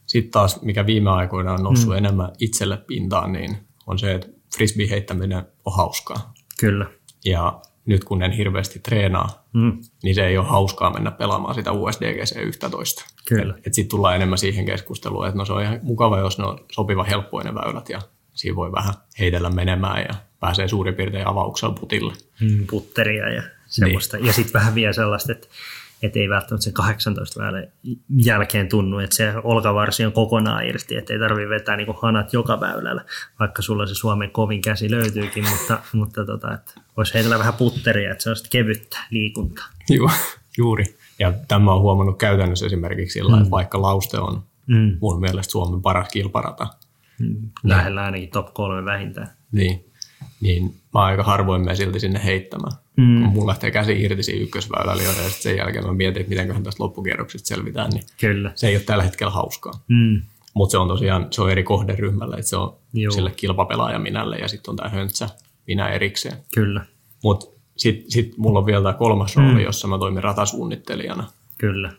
sit 0.05 0.31
taas, 0.31 0.61
mikä 0.61 0.85
viime 0.85 1.09
aikoina 1.09 1.53
on 1.53 1.63
noussut 1.63 1.89
mm. 1.89 1.97
enemmän 1.97 2.31
itselle 2.39 2.77
pintaan, 2.77 3.31
niin 3.31 3.57
on 3.87 3.99
se, 3.99 4.13
että 4.13 4.27
frisbee 4.55 4.89
heittäminen 4.89 5.43
on 5.65 5.75
hauskaa. 5.75 6.33
Kyllä. 6.59 6.85
Ja 7.25 7.61
nyt 7.89 8.03
kun 8.03 8.23
en 8.23 8.31
hirveästi 8.31 8.79
treenaa, 8.79 9.45
Mm. 9.53 9.77
niin 10.03 10.15
se 10.15 10.27
ei 10.27 10.37
ole 10.37 10.47
hauskaa 10.47 10.93
mennä 10.93 11.11
pelaamaan 11.11 11.55
sitä 11.55 11.71
USDGC 11.71 12.35
11. 12.41 13.05
Kyllä. 13.27 13.53
Et, 13.57 13.67
et 13.67 13.73
sitten 13.73 13.89
tullaan 13.89 14.15
enemmän 14.15 14.37
siihen 14.37 14.65
keskusteluun, 14.65 15.27
että 15.27 15.37
no 15.37 15.45
se 15.45 15.53
on 15.53 15.61
ihan 15.61 15.79
mukava, 15.83 16.19
jos 16.19 16.37
ne 16.37 16.45
on 16.45 16.59
sopiva 16.71 17.03
helppoja 17.03 17.43
ne 17.51 17.55
väylät 17.55 17.89
ja 17.89 18.01
siinä 18.33 18.55
voi 18.55 18.71
vähän 18.71 18.93
heitellä 19.19 19.49
menemään 19.49 20.01
ja 20.01 20.13
pääsee 20.39 20.67
suurin 20.67 20.95
piirtein 20.95 21.27
avauksella 21.27 21.75
putille. 21.79 22.13
Mm. 22.41 22.67
Putteria 22.67 23.29
ja 23.29 23.43
semmoista. 23.65 24.17
Niin. 24.17 24.27
Ja 24.27 24.33
sitten 24.33 24.53
vähän 24.53 24.75
vielä 24.75 24.93
sellaista, 24.93 25.31
että 25.31 25.47
et 26.01 26.17
ei 26.17 26.29
välttämättä 26.29 26.63
sen 26.63 26.73
18 26.73 27.43
väylän 27.43 27.67
jälkeen 28.25 28.69
tunnu, 28.69 28.99
että 28.99 29.15
se 29.15 29.33
olkavarsi 29.43 30.05
on 30.05 30.11
kokonaan 30.11 30.65
irti, 30.67 30.95
että 30.97 31.13
ei 31.13 31.19
tarvitse 31.19 31.49
vetää 31.49 31.77
niin 31.77 31.87
hanat 32.01 32.33
joka 32.33 32.59
väylällä, 32.59 33.05
vaikka 33.39 33.61
sulla 33.61 33.85
se 33.85 33.95
Suomen 33.95 34.31
kovin 34.31 34.61
käsi 34.61 34.91
löytyykin, 34.91 35.49
mutta, 35.49 35.79
mutta 35.93 36.25
tota, 36.25 36.53
että 36.53 36.71
voisi 36.97 37.13
heitellä 37.13 37.39
vähän 37.39 37.53
putteria, 37.53 38.11
että 38.11 38.23
se 38.23 38.29
on 38.29 38.35
kevyttä 38.49 38.97
liikuntaa. 39.09 39.65
Joo, 39.89 40.09
juuri. 40.57 40.85
Ja 41.19 41.33
tämä 41.47 41.73
on 41.73 41.81
huomannut 41.81 42.17
käytännössä 42.17 42.65
esimerkiksi 42.65 43.13
sillä, 43.13 43.35
mm. 43.35 43.37
että 43.37 43.51
vaikka 43.51 43.81
lauste 43.81 44.17
on 44.17 44.43
mm. 44.67 44.97
mun 45.01 45.21
mielestä 45.21 45.51
Suomen 45.51 45.81
paras 45.81 46.07
kilparata. 46.09 46.67
Mm. 47.19 47.49
Lähellä 47.63 48.03
ainakin 48.03 48.29
top 48.29 48.53
kolme 48.53 48.85
vähintään. 48.85 49.27
Niin, 49.51 49.85
niin 50.41 50.75
mä 50.93 50.99
aika 50.99 51.23
harvoin 51.23 51.61
menen 51.61 51.77
silti 51.77 51.99
sinne 51.99 52.21
heittämään. 52.23 52.71
Mm. 52.97 53.23
Kun 53.23 53.33
mun 53.33 53.47
lähtee 53.47 53.71
käsi 53.71 54.01
irti 54.01 54.23
siinä 54.23 54.43
ykkösväylällä 54.43 55.03
ja 55.03 55.11
sitten 55.11 55.31
sen 55.31 55.57
jälkeen 55.57 55.85
mä 55.85 55.93
mietin, 55.93 56.19
että 56.21 56.29
mitenköhän 56.29 56.63
tästä 56.63 56.83
loppukierroksesta 56.83 57.47
selvitään, 57.47 57.89
niin 57.89 58.03
Kyllä. 58.19 58.51
se 58.55 58.67
ei 58.67 58.75
ole 58.75 58.83
tällä 58.83 59.03
hetkellä 59.03 59.31
hauskaa. 59.31 59.73
Mm. 59.87 60.21
Mutta 60.53 60.71
se 60.71 60.77
on 60.77 60.87
tosiaan 60.87 61.27
se 61.31 61.41
on 61.41 61.51
eri 61.51 61.63
kohderyhmällä, 61.63 62.35
että 62.35 62.49
se 62.49 62.57
on 62.57 62.75
Joo. 62.93 63.11
sille 63.11 63.31
kilpapelaaja 63.31 63.99
minälle 63.99 64.37
ja 64.37 64.47
sitten 64.47 64.71
on 64.71 64.75
tämä 64.75 64.89
höntsä 64.89 65.29
minä 65.67 65.89
erikseen. 65.89 66.37
Kyllä. 66.53 66.85
Mutta 67.23 67.45
sitten 67.77 68.11
sit 68.11 68.37
mulla 68.37 68.59
on 68.59 68.65
vielä 68.65 68.83
tämä 68.83 68.93
kolmas 68.93 69.35
rooli, 69.35 69.53
mm. 69.53 69.59
jossa 69.59 69.87
mä 69.87 69.97
toimin 69.97 70.23
ratasuunnittelijana. 70.23 71.27
Kyllä. 71.57 71.93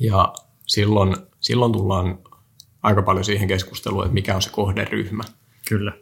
Ja 0.00 0.32
silloin, 0.66 1.16
silloin 1.40 1.72
tullaan 1.72 2.18
aika 2.82 3.02
paljon 3.02 3.24
siihen 3.24 3.48
keskusteluun, 3.48 4.04
että 4.04 4.14
mikä 4.14 4.34
on 4.34 4.42
se 4.42 4.50
kohderyhmä. 4.50 5.22
Kyllä. 5.68 5.92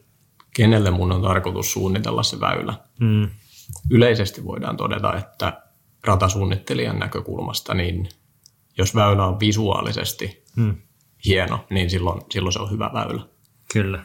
Kenelle 0.55 0.91
mun 0.91 1.13
on 1.13 1.23
tarkoitus 1.23 1.73
suunnitella 1.73 2.23
se 2.23 2.41
väylä. 2.41 2.75
Mm. 3.01 3.31
Yleisesti 3.91 4.45
voidaan 4.45 4.77
todeta, 4.77 5.17
että 5.17 5.63
ratasuunnittelijan 6.05 6.99
näkökulmasta, 6.99 7.75
niin 7.75 8.09
jos 8.79 8.95
väylä 8.95 9.27
on 9.27 9.41
visuaalisesti 9.41 10.45
mm. 10.57 10.77
hieno, 11.25 11.65
niin 11.71 11.91
silloin, 11.91 12.23
silloin 12.31 12.53
se 12.53 12.59
on 12.59 12.71
hyvä 12.71 12.91
väylä. 12.95 13.23
Kyllä. 13.73 14.05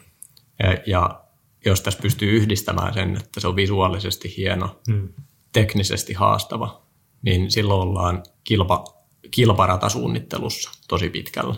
Ja, 0.63 0.77
ja 0.87 1.21
jos 1.65 1.81
tässä 1.81 2.01
pystyy 2.01 2.31
yhdistämään 2.31 2.93
sen, 2.93 3.17
että 3.17 3.39
se 3.39 3.47
on 3.47 3.55
visuaalisesti 3.55 4.37
hieno, 4.37 4.79
mm. 4.87 5.09
teknisesti 5.53 6.13
haastava, 6.13 6.81
niin 7.21 7.51
silloin 7.51 7.81
ollaan 7.81 8.23
kilpa, 8.43 8.83
kilparatasuunnittelussa 9.31 10.71
tosi 10.87 11.09
pitkällä. 11.09 11.55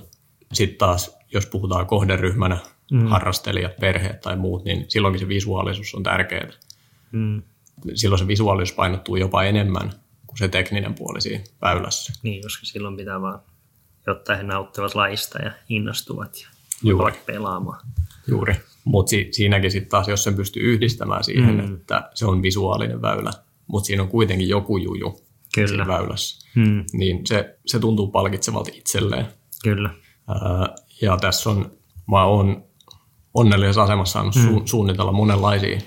Sitten 0.54 0.78
taas, 0.78 1.18
jos 1.34 1.46
puhutaan 1.46 1.86
kohderyhmänä, 1.86 2.58
mm. 2.92 3.08
harrastelijat, 3.08 3.78
perheet 3.80 4.22
tai 4.22 4.36
muut, 4.36 4.66
niin 4.66 4.86
silloinkin 4.88 5.20
se 5.20 5.28
visuaalisuus 5.28 5.96
on 5.96 6.04
tärkeää. 6.04 6.50
Mm. 7.12 7.42
Silloin 7.94 8.20
se 8.20 8.28
visuaalisuus 8.28 8.76
painottuu 8.76 9.16
jopa 9.16 9.44
enemmän 9.44 9.92
kuin 10.28 10.38
se 10.38 10.48
tekninen 10.48 10.94
puoli 10.94 11.22
siinä 11.22 11.44
väylässä. 11.62 12.14
Niin, 12.24 12.42
koska 12.44 12.66
silloin 12.66 12.98
pitää 12.98 13.22
vaan, 13.22 13.40
jotta 14.08 14.36
he 14.36 14.44
nauttivat 14.44 14.96
laista 14.96 15.42
ja 15.42 15.52
innostuvat 15.70 16.42
ja 16.42 16.48
Juuri. 16.84 17.14
pelaamaan. 17.26 17.88
Juuri. 18.28 18.56
Mutta 18.84 19.10
si- 19.10 19.28
siinäkin 19.32 19.72
sitten 19.72 19.90
taas, 19.90 20.08
jos 20.08 20.24
sen 20.24 20.36
pystyy 20.36 20.64
yhdistämään 20.64 21.24
siihen, 21.24 21.56
mm. 21.56 21.76
että 21.76 22.10
se 22.14 22.26
on 22.26 22.42
visuaalinen 22.42 23.02
väylä, 23.02 23.32
mutta 23.68 23.88
siinä 23.88 24.04
on 24.04 24.10
kuitenkin 24.10 24.50
joku 24.50 24.78
juju 24.78 25.22
Kyllä. 25.56 25.68
siinä 25.68 25.88
väylässä, 25.88 26.50
mm. 26.56 26.86
niin 26.94 27.28
se, 27.28 27.58
se 27.66 27.80
tuntuu 27.80 28.08
palkitsevalta 28.08 28.72
itselleen. 28.74 29.26
Kyllä. 29.64 29.90
Ja 31.02 31.18
tässä 31.18 31.50
on, 31.50 31.72
mä 32.08 32.24
oon 32.24 32.66
onnellisessa 33.38 33.84
asemassa 33.84 34.24
mm. 34.24 34.30
su- 34.30 34.62
suunnitella 34.66 35.12
monenlaisia 35.12 35.80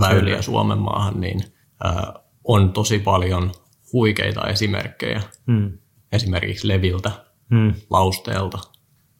väyliä 0.00 0.20
Kyllä. 0.20 0.42
Suomen 0.42 0.78
maahan, 0.78 1.20
niin 1.20 1.44
ää, 1.84 2.14
on 2.44 2.72
tosi 2.72 2.98
paljon 2.98 3.52
huikeita 3.92 4.46
esimerkkejä, 4.46 5.22
mm. 5.46 5.72
esimerkiksi 6.12 6.68
Leviltä, 6.68 7.10
mm. 7.50 7.74
Lausteelta, 7.90 8.58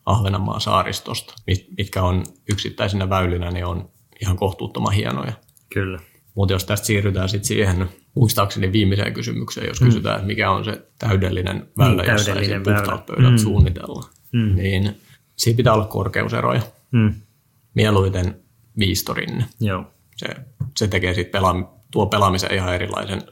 Ahvenanmaan 0.07 0.61
saaristosta, 0.61 1.35
mitkä 1.77 2.03
on 2.03 2.25
yksittäisinä 2.53 3.11
väylinä, 3.11 3.51
niin 3.51 3.66
on 3.66 3.91
ihan 4.23 4.37
kohtuuttoman 4.37 4.93
hienoja. 4.93 5.33
Kyllä. 5.75 5.99
Mutta 6.35 6.53
jos 6.53 6.64
tästä 6.64 6.87
siirrytään 6.87 7.29
sitten 7.29 7.49
siihen, 7.49 7.89
muistaakseni 8.14 8.73
viimeiseen 8.73 9.14
kysymykseen, 9.14 9.69
jos 9.69 9.81
mm. 9.81 9.87
kysytään, 9.87 10.27
mikä 10.27 10.51
on 10.51 10.64
se 10.64 10.87
täydellinen 10.99 11.69
väylä, 11.79 12.03
niin, 12.03 12.12
jossa 12.12 12.33
ei 12.33 12.61
puhtaat 12.64 13.07
pöydät 13.07 13.31
mm. 13.31 13.39
suunnitella, 13.39 14.09
mm. 14.33 14.57
niin 14.57 15.01
siinä 15.37 15.57
pitää 15.57 15.75
olla 15.75 15.87
korkeuseroja. 15.87 16.61
Mm. 16.93 17.14
Mieluiten 17.83 18.43
viistorinne. 18.79 19.45
Joo. 19.61 19.85
Se, 20.16 20.26
se 20.76 20.89
tekee 20.89 21.14
sitten 21.14 21.33
pela, 21.33 21.81
tuo 21.93 22.07
pelaamisen 22.07 22.55
ihan 22.55 22.74
erilaisen 22.74 23.22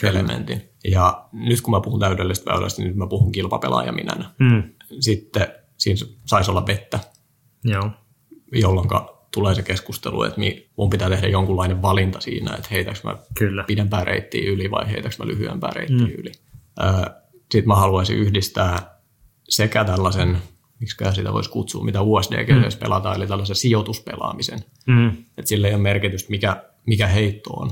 Kyllä. 0.00 0.12
elementin. 0.12 0.62
Ja 0.90 1.28
nyt 1.32 1.60
kun 1.60 1.74
mä 1.74 1.80
puhun 1.80 2.00
täydellisestä 2.00 2.52
väylästä, 2.52 2.82
niin 2.82 2.88
nyt 2.88 2.96
mä 2.96 3.06
puhun 3.06 3.32
kilpapelaaja 3.32 3.92
minänä. 3.92 4.30
Mm. 4.38 4.62
Sitten 5.00 5.46
siinä 5.76 6.06
saisi 6.26 6.50
olla 6.50 6.66
vettä, 6.66 6.98
Joo. 7.64 7.90
jolloin 8.52 8.88
tulee 9.34 9.54
se 9.54 9.62
keskustelu, 9.62 10.22
että 10.22 10.40
mun 10.76 10.90
pitää 10.90 11.10
tehdä 11.10 11.28
jonkunlainen 11.28 11.82
valinta 11.82 12.20
siinä, 12.20 12.54
että 12.54 12.68
heitäks 12.70 13.04
mä 13.04 13.16
Kyllä. 13.38 13.64
pidempää 13.66 14.04
reittiä 14.04 14.50
yli 14.50 14.70
vai 14.70 14.90
heitäks 14.90 15.18
mä 15.18 15.26
lyhyempää 15.26 15.70
reittiä 15.70 16.06
mm. 16.06 16.14
yli. 16.18 16.32
Sitten 17.32 17.68
mä 17.68 17.74
haluaisin 17.74 18.18
yhdistää 18.18 19.00
sekä 19.48 19.84
tällaisen, 19.84 20.38
miksi 20.80 20.96
sitä 21.14 21.32
voisi 21.32 21.50
kutsua, 21.50 21.84
mitä 21.84 22.02
USDG 22.02 22.48
mm. 22.48 22.78
pelataan, 22.80 23.16
eli 23.16 23.26
tällaisen 23.26 23.56
sijoituspelaamisen. 23.56 24.58
Mm. 24.86 25.08
Että 25.08 25.48
sillä 25.48 25.68
ei 25.68 25.74
ole 25.74 25.82
merkitystä, 25.82 26.30
mikä, 26.30 26.62
mikä 26.86 27.06
heitto 27.06 27.50
on. 27.50 27.70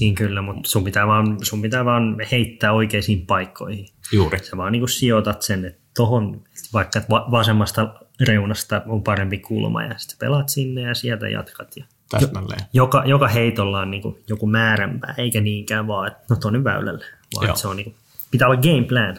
Niin 0.00 0.14
kyllä, 0.14 0.42
mutta 0.42 0.70
sun 0.70 0.84
pitää 0.84 1.06
vaan, 1.06 1.38
sun 1.42 1.62
pitää 1.62 1.84
vaan 1.84 2.16
heittää 2.32 2.72
oikeisiin 2.72 3.26
paikkoihin. 3.26 3.88
Juuri. 4.12 4.38
Sä 4.38 4.56
vaan 4.56 4.72
niin 4.72 4.88
sijoitat 4.88 5.42
sen, 5.42 5.64
että 5.64 5.80
tohon, 5.96 6.42
vaikka 6.72 7.00
vasemmasta 7.08 7.94
reunasta 8.20 8.82
on 8.86 9.02
parempi 9.02 9.38
kulma 9.38 9.82
ja 9.82 9.98
sitten 9.98 10.18
pelaat 10.18 10.48
sinne 10.48 10.80
ja 10.80 10.94
sieltä 10.94 11.28
jatkat. 11.28 11.76
Ja 11.76 11.84
Täsmälleen. 12.20 12.60
Joka, 12.72 13.02
joka 13.06 13.28
heitolla 13.28 13.80
on 13.80 13.90
niin 13.90 14.02
joku 14.28 14.46
määränpää, 14.46 15.14
eikä 15.18 15.40
niinkään 15.40 15.86
vaan, 15.86 16.08
että 16.08 16.22
no 16.30 16.36
tuonne 16.36 16.64
väylälle, 16.64 17.04
vaan 17.34 17.56
se 17.56 17.68
on 17.68 17.76
niin 17.76 17.84
kuin, 17.84 17.94
pitää 18.30 18.48
olla 18.48 18.60
game 18.60 18.82
plan. 18.88 19.18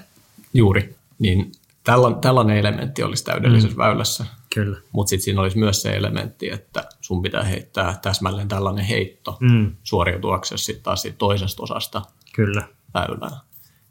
Juuri, 0.53 0.95
niin 1.20 1.51
tällainen, 1.84 2.22
tällainen 2.22 2.58
elementti 2.58 3.04
olisi 3.04 3.24
täydellisessä 3.24 3.78
mm. 3.78 3.84
väylässä. 3.84 4.26
Kyllä. 4.54 4.78
Mutta 4.92 5.10
sitten 5.10 5.24
siinä 5.24 5.42
olisi 5.42 5.58
myös 5.58 5.82
se 5.82 5.90
elementti, 5.90 6.50
että 6.50 6.90
sun 7.02 7.22
pitää 7.22 7.44
heittää 7.44 8.00
täsmälleen 8.02 8.48
tällainen 8.48 8.86
heitto 8.86 9.38
mm. 9.40 9.76
suoriutuaksesi 9.84 10.64
sitten 10.64 10.84
taas 10.84 11.02
siitä 11.02 11.18
toisesta 11.18 11.64
osasta 11.64 12.02
Kyllä. 12.36 12.68
väylää. 12.94 13.40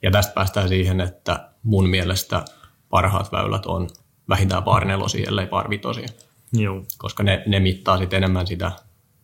Ja 0.02 0.10
tästä 0.10 0.32
päästään 0.34 0.68
siihen, 0.68 1.00
että 1.00 1.48
mun 1.62 1.88
mielestä 1.88 2.44
parhaat 2.90 3.32
väylät 3.32 3.66
on 3.66 3.88
vähintään 4.28 4.62
par 4.62 4.84
nelosia, 4.84 5.28
ellei 5.28 5.46
par 5.46 5.70
vitosia. 5.70 6.08
Joo. 6.52 6.84
Koska 6.98 7.22
ne, 7.22 7.42
ne 7.46 7.60
mittaa 7.60 7.98
sitten 7.98 8.16
enemmän 8.16 8.46
sitä 8.46 8.72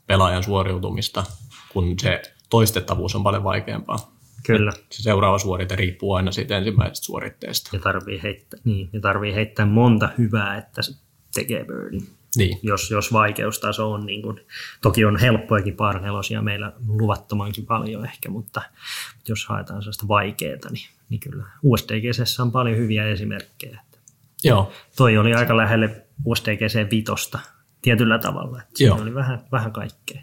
pelaajan 0.06 0.42
suoriutumista, 0.42 1.24
kun 1.72 1.98
se 1.98 2.22
toistettavuus 2.50 3.14
on 3.14 3.22
paljon 3.22 3.44
vaikeampaa. 3.44 4.17
Kyllä. 4.46 4.72
Se 4.90 5.02
seuraava 5.02 5.38
suorite 5.38 5.76
riippuu 5.76 6.14
aina 6.14 6.32
siitä 6.32 6.56
ensimmäisestä 6.58 7.04
suoritteesta. 7.04 7.70
Ja 7.72 7.80
tarvii 7.80 8.22
heittää, 8.22 8.60
niin, 8.64 8.90
ja 8.92 9.00
tarvii 9.00 9.34
heittää 9.34 9.66
monta 9.66 10.08
hyvää, 10.18 10.58
että 10.58 10.82
se 10.82 10.92
tekee 11.34 11.64
birdin. 11.64 12.18
Niin. 12.36 12.58
Jos, 12.62 12.90
jos 12.90 13.12
vaikeustaso 13.12 13.92
on, 13.92 14.06
niin 14.06 14.22
kuin, 14.22 14.40
toki 14.82 15.04
on 15.04 15.16
helppojakin 15.16 15.76
parnelosia 15.76 16.42
meillä 16.42 16.72
luvattomankin 16.88 17.66
paljon 17.66 18.04
ehkä, 18.04 18.30
mutta 18.30 18.62
jos 19.28 19.46
haetaan 19.46 19.82
sellaista 19.82 20.08
vaikeaa, 20.08 20.70
niin, 20.70 20.88
niin 21.08 21.20
kyllä 21.20 21.44
USDGC 21.62 22.40
on 22.40 22.52
paljon 22.52 22.76
hyviä 22.76 23.06
esimerkkejä. 23.06 23.80
Joo. 24.44 24.72
Toi 24.96 25.18
oli 25.18 25.34
aika 25.34 25.56
lähelle 25.56 26.06
USDGC 26.24 26.90
vitosta 26.90 27.38
tietyllä 27.82 28.18
tavalla, 28.18 28.60
että 28.62 28.78
siinä 28.78 28.94
Joo. 28.94 29.02
oli 29.02 29.14
vähän, 29.14 29.40
vähän 29.52 29.72
kaikkea. 29.72 30.22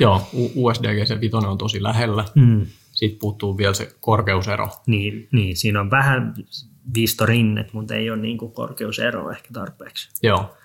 Joo, 0.00 0.28
USDGC 0.54 1.20
vitonen 1.20 1.50
on 1.50 1.58
tosi 1.58 1.82
lähellä. 1.82 2.24
Mm. 2.34 2.66
Sitten 2.94 3.18
puuttuu 3.18 3.58
vielä 3.58 3.74
se 3.74 3.94
korkeusero. 4.00 4.70
Niin, 4.86 5.28
niin 5.32 5.56
siinä 5.56 5.80
on 5.80 5.90
vähän 5.90 6.34
viistorinnet, 6.94 7.72
mutta 7.72 7.94
ei 7.94 8.10
ole 8.10 8.18
niin 8.18 8.38
kuin 8.38 8.52
korkeusero 8.52 9.30
ehkä 9.30 9.48
tarpeeksi. 9.52 10.08
Joo, 10.22 10.56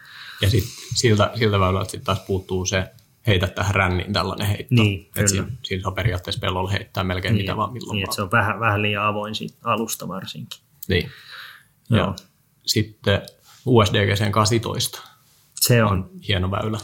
ja 0.41 0.49
sitten 0.49 0.71
siltä, 0.95 1.31
siltä 1.35 1.59
väylältä 1.59 1.91
sitten 1.91 2.05
taas 2.05 2.19
puuttuu 2.19 2.65
se 2.65 2.91
heitä 3.27 3.47
tähän 3.47 3.75
ränniin 3.75 4.13
tällainen 4.13 4.47
heitto. 4.47 4.75
Niin, 4.83 5.09
että 5.15 5.31
siinä, 5.31 5.47
siinä 5.63 5.83
saa 5.83 5.91
periaatteessa 5.91 6.39
pellolla 6.39 6.69
heittää 6.69 7.03
melkein 7.03 7.33
niin, 7.33 7.43
mitä 7.43 7.57
vaan 7.57 7.73
milloin 7.73 7.95
niin, 7.95 8.07
vaan. 8.07 8.15
se 8.15 8.21
on 8.21 8.31
vähän, 8.31 8.59
vähän 8.59 8.81
liian 8.81 9.05
avoin 9.05 9.35
siitä 9.35 9.57
alusta 9.63 10.07
varsinkin. 10.07 10.59
Niin. 10.87 11.09
Joo. 11.89 11.99
Ja 11.99 12.13
sitten 12.65 13.21
USDGC 13.65 14.31
18. 14.31 15.01
Se 15.55 15.83
on. 15.83 15.91
on 15.91 16.09
hieno 16.27 16.51
väylä. 16.51 16.79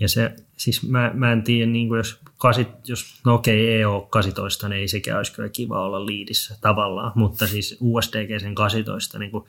Ja 0.00 0.08
se, 0.08 0.36
siis 0.56 0.82
mä, 0.88 1.10
mä 1.14 1.32
en 1.32 1.42
tiedä, 1.42 1.70
niin 1.70 1.88
kuin 1.88 1.98
jos, 1.98 2.20
kasit, 2.38 2.68
jos 2.88 3.20
no 3.26 3.34
okei, 3.34 3.80
EO 3.80 4.00
18, 4.10 4.68
niin 4.68 4.80
ei 4.80 4.88
sekään 4.88 5.16
olisi 5.16 5.32
kyllä 5.32 5.48
kiva 5.48 5.82
olla 5.84 6.06
liidissä 6.06 6.56
tavallaan, 6.60 7.12
mutta 7.14 7.46
siis 7.46 7.76
USDGC 7.80 8.54
18, 8.54 9.18
niin 9.18 9.30
kuin 9.30 9.44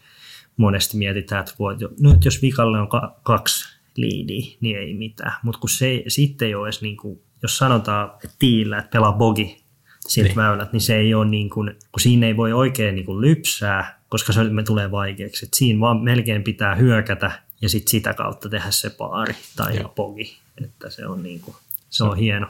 monesti 0.58 0.98
mietitään, 0.98 1.40
että 1.40 1.54
voit, 1.60 1.80
no, 2.00 2.12
että 2.12 2.28
jos 2.28 2.42
vikalle 2.42 2.80
on 2.80 2.88
ka- 2.88 3.16
kaksi 3.24 3.78
liidiä, 3.96 4.58
niin 4.62 4.78
ei 4.78 4.94
mitään. 4.94 5.34
Mutta 5.44 5.60
kun 5.60 5.70
se 5.70 6.04
sitten 6.08 6.48
ei 6.48 6.56
ole 6.56 6.68
edes, 6.68 6.82
niin 6.82 6.98
kuin, 6.98 7.22
jos 7.42 7.58
sanotaan, 7.58 8.12
että 8.24 8.36
tiillä, 8.40 8.78
että 8.78 8.92
pelaa 8.92 9.14
bogi 9.14 9.64
siltä 10.08 10.28
Niin. 10.30 10.36
väylät, 10.36 10.74
niin 10.74 10.82
se 10.82 10.96
ei 10.96 11.14
ole 11.14 11.26
niin 11.26 11.50
kuin, 11.50 11.76
kun 11.92 12.00
siinä 12.00 12.28
ei 12.28 12.38
voi 12.38 12.54
oikein 12.54 12.96
niin 12.96 13.06
kuin 13.06 13.22
lypsää, 13.22 14.00
koska 14.10 14.34
se 14.34 14.44
me 14.44 14.64
tulee 14.64 14.92
vaikeaksi. 14.92 15.46
Et 15.46 15.54
siinä 15.54 15.80
vaan 15.80 16.04
melkein 16.04 16.44
pitää 16.44 16.76
hyökätä 16.76 17.32
ja 17.62 17.70
sit 17.70 17.88
sitä 17.88 18.14
kautta 18.14 18.50
tehdä 18.50 18.72
se 18.72 18.90
paari 18.90 19.34
tai 19.56 19.78
Joo. 19.78 19.90
Pogi. 19.90 20.38
Että 20.64 20.90
se 20.90 21.08
on, 21.08 21.24
niin 21.24 21.40
kuin, 21.42 21.56
se 21.90 22.04
on 22.04 22.18
hieno. 22.18 22.48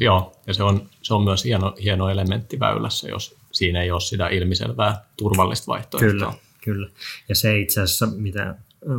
Joo, 0.00 0.36
ja 0.46 0.54
se 0.54 0.62
on, 0.62 0.88
se 1.02 1.14
on 1.14 1.24
myös 1.24 1.44
hieno, 1.44 1.74
hieno 1.82 2.08
elementti 2.08 2.60
väylässä, 2.60 3.08
jos 3.08 3.36
siinä 3.52 3.82
ei 3.82 3.90
ole 3.90 4.00
sitä 4.00 4.28
ilmiselvää 4.28 5.04
turvallista 5.16 5.66
vaihtoehtoa. 5.66 6.10
Kyllä, 6.10 6.32
kyllä. 6.64 6.88
Ja 7.28 7.34
se 7.34 7.58
itse 7.58 7.80
asiassa, 7.80 8.06
mitä 8.06 8.54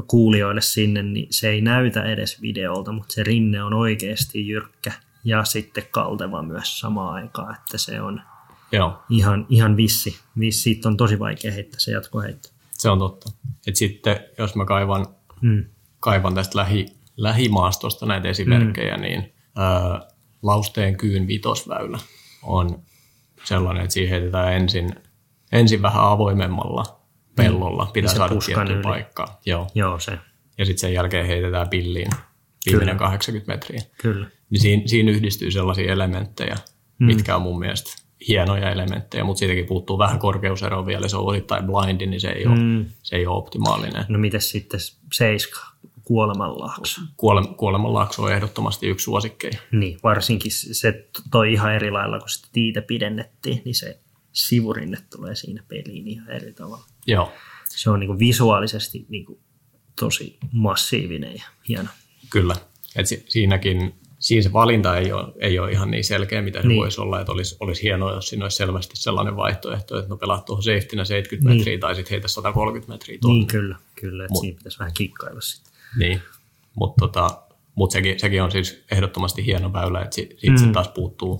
kuulijoille 0.08 0.62
sinne, 0.62 1.04
niin 1.04 1.28
se 1.30 1.50
ei 1.50 1.62
näytä 1.62 2.04
edes 2.04 2.42
videolta, 2.42 2.92
mutta 2.92 3.14
se 3.14 3.24
rinne 3.24 3.64
on 3.64 3.74
oikeasti 3.74 4.48
jyrkkä 4.48 4.92
ja 5.24 5.44
sitten 5.44 5.84
kalteva 5.92 6.42
myös 6.42 6.80
samaan 6.80 7.14
aikaan, 7.14 7.56
että 7.56 7.78
se 7.78 8.02
on 8.02 8.22
Joo, 8.72 9.00
ihan, 9.10 9.46
ihan 9.50 9.78
vissi. 9.78 10.20
vissi. 10.40 10.62
Siitä 10.62 10.90
on 10.90 10.98
tosi 10.98 11.20
vaikea 11.20 11.52
heittää 11.52 11.80
se 11.80 11.92
jatkoheitto. 11.92 12.50
se 12.72 12.90
on 12.90 13.00
totta. 13.00 13.30
Et 13.68 13.76
sitten 13.76 14.20
jos 14.38 14.56
mä 14.56 14.66
kaivan, 14.66 15.06
Mm. 15.42 15.66
kaivan 16.00 16.36
tästä 16.36 16.58
lähi, 16.58 16.86
lähimaastosta 17.18 18.06
näitä 18.06 18.28
esimerkkejä, 18.28 18.96
mm. 18.96 19.02
niin 19.02 19.34
ää, 19.56 20.08
Lausteen 20.42 20.98
kyyn 20.98 21.28
vitosväylä 21.28 22.00
on 22.44 22.80
sellainen, 23.44 23.84
että 23.84 23.94
siihen 23.94 24.10
heitetään 24.10 24.54
ensin, 24.54 24.96
ensin 25.52 25.82
vähän 25.82 26.04
avoimemmalla 26.04 27.00
pellolla, 27.36 27.90
pitää 27.94 28.12
se 28.12 28.18
saada 28.18 28.36
tiettyä 28.36 28.76
yli. 28.76 28.84
paikkaa. 28.84 29.40
Joo. 29.46 29.68
Joo, 29.76 30.00
se. 30.00 30.18
Ja 30.58 30.66
sitten 30.66 30.80
sen 30.80 30.94
jälkeen 30.94 31.26
heitetään 31.26 31.70
pilliin 31.70 32.10
viimeinen 32.66 32.98
Kyllä. 32.98 33.10
80 33.10 33.54
metriä. 33.54 33.82
Kyllä. 34.02 34.28
Niin 34.50 34.62
siinä, 34.62 34.84
siinä 34.86 35.12
yhdistyy 35.12 35.52
sellaisia 35.52 35.92
elementtejä, 35.92 36.56
mm. 37.00 37.06
mitkä 37.06 37.36
on 37.36 37.42
mun 37.42 37.60
mielestä 37.60 37.92
hienoja 38.28 38.72
elementtejä, 38.72 39.24
mutta 39.24 39.40
siitäkin 39.40 39.66
puuttuu 39.66 39.98
vähän 39.98 40.20
korkeusero 40.20 40.86
vielä, 40.86 41.08
se 41.08 41.18
on 41.18 41.26
osittain 41.26 41.66
blindi, 41.66 42.06
niin 42.06 42.22
se 42.22 42.30
ei, 42.30 42.46
mm. 42.46 42.52
ole, 42.52 42.86
se 43.04 43.16
ei 43.16 43.28
ole 43.28 43.38
optimaalinen. 43.38 44.06
No 44.08 44.20
mites 44.20 44.50
sitten 44.50 44.80
seiska, 45.14 45.60
kuolemanlaakso? 46.14 47.01
Kuole, 47.18 47.41
kuolemanlaakso 47.57 48.24
on 48.24 48.32
ehdottomasti 48.34 48.88
yksi 48.88 49.03
suosikkeja. 49.03 49.60
Niin, 49.72 49.99
varsinkin 50.03 50.51
se 50.51 51.07
toi 51.32 51.53
ihan 51.53 51.76
eri 51.76 51.91
lailla, 51.91 52.20
kun 52.20 52.30
sitä 52.30 52.47
tiitä 52.51 52.82
pidennettiin, 52.82 53.62
niin 53.66 53.76
se 53.76 53.99
sivurinne 54.32 54.97
tulee 55.16 55.36
siinä 55.36 55.64
peliin 55.68 56.07
ihan 56.07 56.30
eri 56.30 56.53
tavalla. 56.53 56.84
Joo, 57.07 57.32
Se 57.68 57.89
on 57.89 57.99
niin 57.99 58.07
kuin 58.07 58.20
visuaalisesti 58.20 59.05
niin 59.10 59.26
kuin 59.26 59.39
tosi 59.99 60.38
massiivinen 60.51 61.34
ja 61.36 61.43
hieno. 61.68 61.89
kyllä. 62.30 62.55
Et 62.95 63.05
si, 63.05 63.26
siinäkin, 63.28 63.93
siinä 64.20 64.41
se 64.43 64.53
valinta 64.53 64.97
ei 64.97 65.12
ole, 65.14 65.34
ei 65.39 65.60
ole 65.60 65.72
ihan 65.72 65.91
niin 65.91 66.03
selkeä, 66.03 66.41
mitä 66.41 66.62
se 66.62 66.68
niin. 66.68 66.80
Voisi 66.80 67.01
olla, 67.01 67.20
että 67.20 67.32
olisi, 67.32 67.57
olisi 67.60 67.84
hienoa, 67.84 68.12
jos 68.14 68.30
siinä 68.30 68.45
olisi 68.45 68.57
selvästi 68.57 68.97
sellainen 68.97 69.36
vaihtoehto, 69.36 69.97
että 69.97 70.10
no 70.10 70.18
pelaat 70.18 70.45
tuohon 70.45 70.64
safetynä 70.64 71.05
70 71.05 71.49
Niin. 71.49 71.60
metriä 71.60 71.78
tai 71.80 71.95
sitten 71.95 72.12
heitä 72.12 72.28
130 72.28 72.93
metriä 72.93 73.18
tuonne. 73.22 73.38
Niin 73.39 73.47
kyllä, 73.47 73.76
kyllä 73.95 74.24
että 74.26 74.34
Mut- 74.34 74.41
siinä 74.41 74.57
pitäisi 74.57 74.80
vähän 74.80 74.93
kikkailla 74.93 75.41
sitten. 75.41 75.68
Niin, 75.98 76.22
mutta 76.76 77.00
tota, 77.00 77.42
mut 77.76 77.92
sekin, 77.92 78.20
sekin 78.20 78.44
on 78.44 78.52
siis 78.52 78.84
ehdottomasti 78.92 79.46
hieno 79.46 79.74
väylä, 79.74 80.02
että 80.02 80.16
siitä 80.16 80.52
mm. 80.52 80.58
sit 80.58 80.72
taas 80.72 80.88
puuttuu 80.88 81.40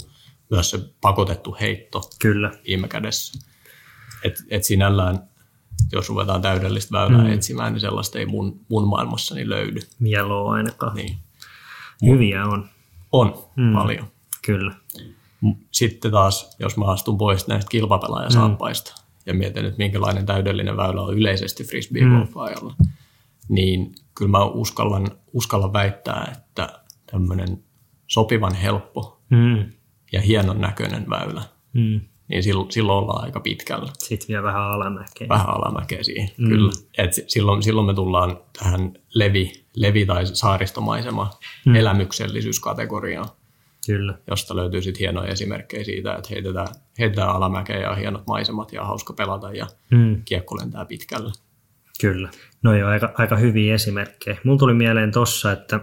myös 0.52 0.70
se 0.70 0.80
pakotettu 1.02 1.58
heitto 1.62 2.02
Kyllä, 2.22 2.52
viime 2.68 2.88
kädessä. 2.88 3.50
Et, 4.24 4.44
et 4.50 4.64
sinällään, 4.64 5.30
jos 5.92 6.10
ruvetaan 6.10 6.42
täydellistä 6.42 6.98
väylää 6.98 7.24
mm. 7.24 7.34
etsimään, 7.34 7.74
niin 7.74 7.82
sellaista 7.82 8.20
ei 8.20 8.26
mun, 8.26 8.60
mun 8.70 8.88
maailmassani 8.88 9.50
löydy. 9.50 9.80
mieloo 10.00 10.50
ainakaan. 10.50 10.96
Niin. 10.96 11.18
Hyviä 12.06 12.46
on, 12.46 12.70
On 13.12 13.44
mm. 13.56 13.74
paljon. 13.74 14.08
kyllä. 14.42 14.76
Sitten 15.72 16.12
taas, 16.12 16.56
jos 16.60 16.78
mä 16.78 16.86
astun 16.86 17.18
pois 17.18 17.48
näistä 17.48 17.70
kilpapelaajasaappaista 17.70 18.94
mm. 18.98 19.04
ja 19.26 19.34
mietin, 19.34 19.66
että 19.66 19.78
minkälainen 19.78 20.26
täydellinen 20.26 20.78
väylä 20.78 21.02
on 21.02 21.18
yleisesti 21.18 21.64
frisbee 21.64 22.06
mm. 22.06 22.28
Niin 23.50 23.96
kyllä 24.16 24.32
mä 24.32 24.46
uskallan, 24.46 25.08
uskallan 25.34 25.74
väittää, 25.74 26.34
että 26.38 26.80
tämmöinen 27.12 27.64
sopivan 28.08 28.54
helppo 28.56 29.20
Mm. 29.30 29.72
ja 30.12 30.22
hienon 30.22 30.62
näköinen 30.62 31.10
väylä, 31.10 31.42
Mm. 31.74 32.02
niin 32.28 32.44
silloin, 32.44 32.72
silloin 32.72 32.98
ollaan 33.04 33.24
aika 33.26 33.40
pitkällä. 33.40 33.92
Sitten 33.98 34.28
vielä 34.28 34.44
vähän 34.44 34.62
alamäkeä. 34.62 35.28
Vähän 35.30 35.50
alamäkeä 35.50 36.04
siihen, 36.04 36.30
mm. 36.38 36.48
kyllä. 36.50 36.72
Et 36.98 37.14
si- 37.14 37.24
silloin, 37.28 37.64
silloin 37.64 37.88
me 37.88 37.94
tullaan 37.94 38.38
tähän 38.60 38.94
levi, 39.14 39.66
levi- 39.76 40.06
tai 40.06 40.26
saaristomaisema 40.26 41.30
mm. 41.66 41.76
elämyksellisyyskategoriaan, 41.76 43.30
Kyllä, 43.86 44.18
josta 44.28 44.56
löytyy 44.56 44.82
sitten 44.82 45.00
hienoja 45.00 45.32
esimerkkejä 45.32 45.84
siitä, 45.84 46.14
että 46.16 46.30
heitetään, 46.32 46.68
heitetään 47.00 47.30
alamäkeä 47.30 47.78
ja 47.80 47.96
hienot 47.96 48.28
maisemat 48.28 48.74
ja 48.74 48.84
hauska 48.86 49.14
pelata 49.14 49.52
ja 49.54 49.68
mm. 49.92 50.22
kiekko 50.26 50.58
lentää 50.58 50.86
pitkälle. 50.86 51.32
Kyllä. 52.02 52.30
No 52.64 52.76
joo, 52.76 52.90
aika, 52.90 53.14
aika 53.18 53.36
hyviä 53.36 53.76
esimerkkejä. 53.76 54.38
Mulla 54.44 54.60
tuli 54.60 54.74
mieleen 54.74 55.12
tossa, 55.12 55.52
että 55.52 55.80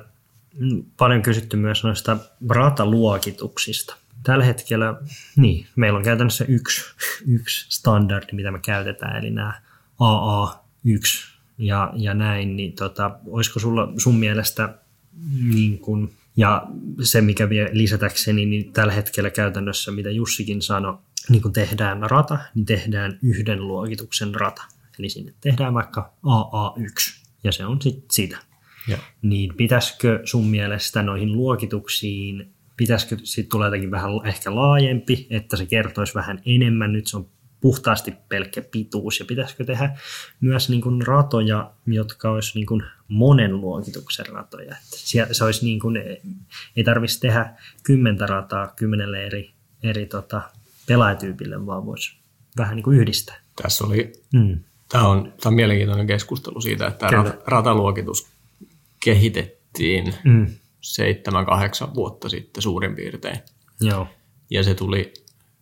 paljon 0.97 1.23
kysytty 1.23 1.57
myös 1.57 1.85
noista 1.85 2.17
rataluokituksista. 2.49 3.97
Tällä 4.23 4.45
hetkellä, 4.45 4.95
niin, 5.37 5.67
meillä 5.77 5.97
on 5.97 6.05
käytännössä 6.05 6.45
yksi, 6.49 6.85
yksi 7.27 7.67
standardi, 7.69 8.33
mitä 8.33 8.51
me 8.51 8.59
käytetään, 8.59 9.17
eli 9.17 9.31
nämä 9.31 9.61
AA1 9.93 11.37
ja, 11.59 11.93
ja 11.97 12.14
näin, 12.14 12.57
niin 12.57 12.73
tota, 12.73 13.11
olisiko 13.27 13.61
sulla 13.61 13.93
sun 13.99 14.14
mielestä 14.14 14.75
niin 15.55 15.79
kun, 15.79 16.11
ja 16.37 16.67
se, 17.03 17.21
mikä 17.21 17.49
vielä 17.49 17.69
lisätäkseni, 17.73 18.47
niin 18.47 18.73
tällä 18.73 18.93
hetkellä 18.93 19.31
käytännössä, 19.31 19.91
mitä 19.91 20.11
Jussikin 20.11 20.62
sanoi, 20.62 20.99
niin 21.29 21.43
kun 21.43 21.53
tehdään 21.53 22.11
rata, 22.11 22.39
niin 22.55 22.67
tehdään 22.67 23.19
yhden 23.23 23.69
luokituksen 23.69 24.35
rata. 24.35 24.62
Eli 24.99 25.09
sinne 25.09 25.34
tehdään 25.40 25.74
vaikka 25.74 26.12
AA1, 26.26 27.26
ja 27.44 27.53
se 27.53 27.66
on 27.66 27.82
sitten 27.82 28.07
sitä. 28.11 28.38
Joo. 28.88 28.99
Niin 29.22 29.55
pitäisikö 29.57 30.20
sun 30.24 30.47
mielestä 30.47 31.03
noihin 31.03 31.32
luokituksiin, 31.32 32.53
pitäisikö 32.76 33.16
sitten 33.22 33.51
tulla 33.51 33.64
jotenkin 33.64 33.90
vähän 33.90 34.11
ehkä 34.24 34.55
laajempi, 34.55 35.26
että 35.30 35.57
se 35.57 35.66
kertoisi 35.66 36.14
vähän 36.14 36.42
enemmän, 36.47 36.92
nyt 36.92 37.07
se 37.07 37.16
on 37.16 37.28
puhtaasti 37.61 38.14
pelkkä 38.28 38.62
pituus, 38.62 39.18
ja 39.18 39.24
pitäisikö 39.24 39.64
tehdä 39.64 39.99
myös 40.40 40.68
niin 40.68 40.80
kuin 40.82 41.07
ratoja, 41.07 41.70
jotka 41.86 42.30
olisi 42.30 42.59
niin 42.59 42.66
kuin 42.66 42.82
monen 43.09 43.61
luokituksen 43.61 44.26
ratoja. 44.26 44.76
Että 45.22 45.34
se 45.34 45.44
olisi 45.44 45.64
niin 45.64 45.80
kuin, 45.80 45.97
ei 46.76 46.84
tarvitsisi 46.84 47.20
tehdä 47.20 47.55
kymmentä 47.82 48.26
rataa 48.26 48.66
kymmenelle 48.76 49.26
eri, 49.26 49.51
eri 49.82 50.07
tota, 50.07 50.42
pelaajatyypille, 50.86 51.66
vaan 51.66 51.86
voisi 51.86 52.16
vähän 52.57 52.76
niin 52.76 52.84
kuin 52.84 52.99
yhdistää. 52.99 53.36
Tässä 53.62 53.84
oli, 53.84 54.12
Mm. 54.32 54.59
Tämä 54.89 55.09
on, 55.09 55.22
tämä 55.24 55.51
on 55.51 55.55
mielenkiintoinen 55.55 56.07
keskustelu 56.07 56.61
siitä, 56.61 56.87
että 56.87 56.99
tämä 57.09 57.22
Kyllä. 57.22 57.34
rat- 57.34 57.43
rataluokitus 57.47 58.26
kehitettiin 59.01 60.14
Mm. 60.24 60.47
seitsemän, 60.80 61.47
kahdeksan 61.47 61.95
vuotta 61.95 62.28
sitten 62.28 62.62
suurin 62.62 62.95
piirtein. 62.97 63.39
Joo, 63.80 64.07
Ja 64.51 64.62
se 64.62 64.74
tuli, 64.74 65.12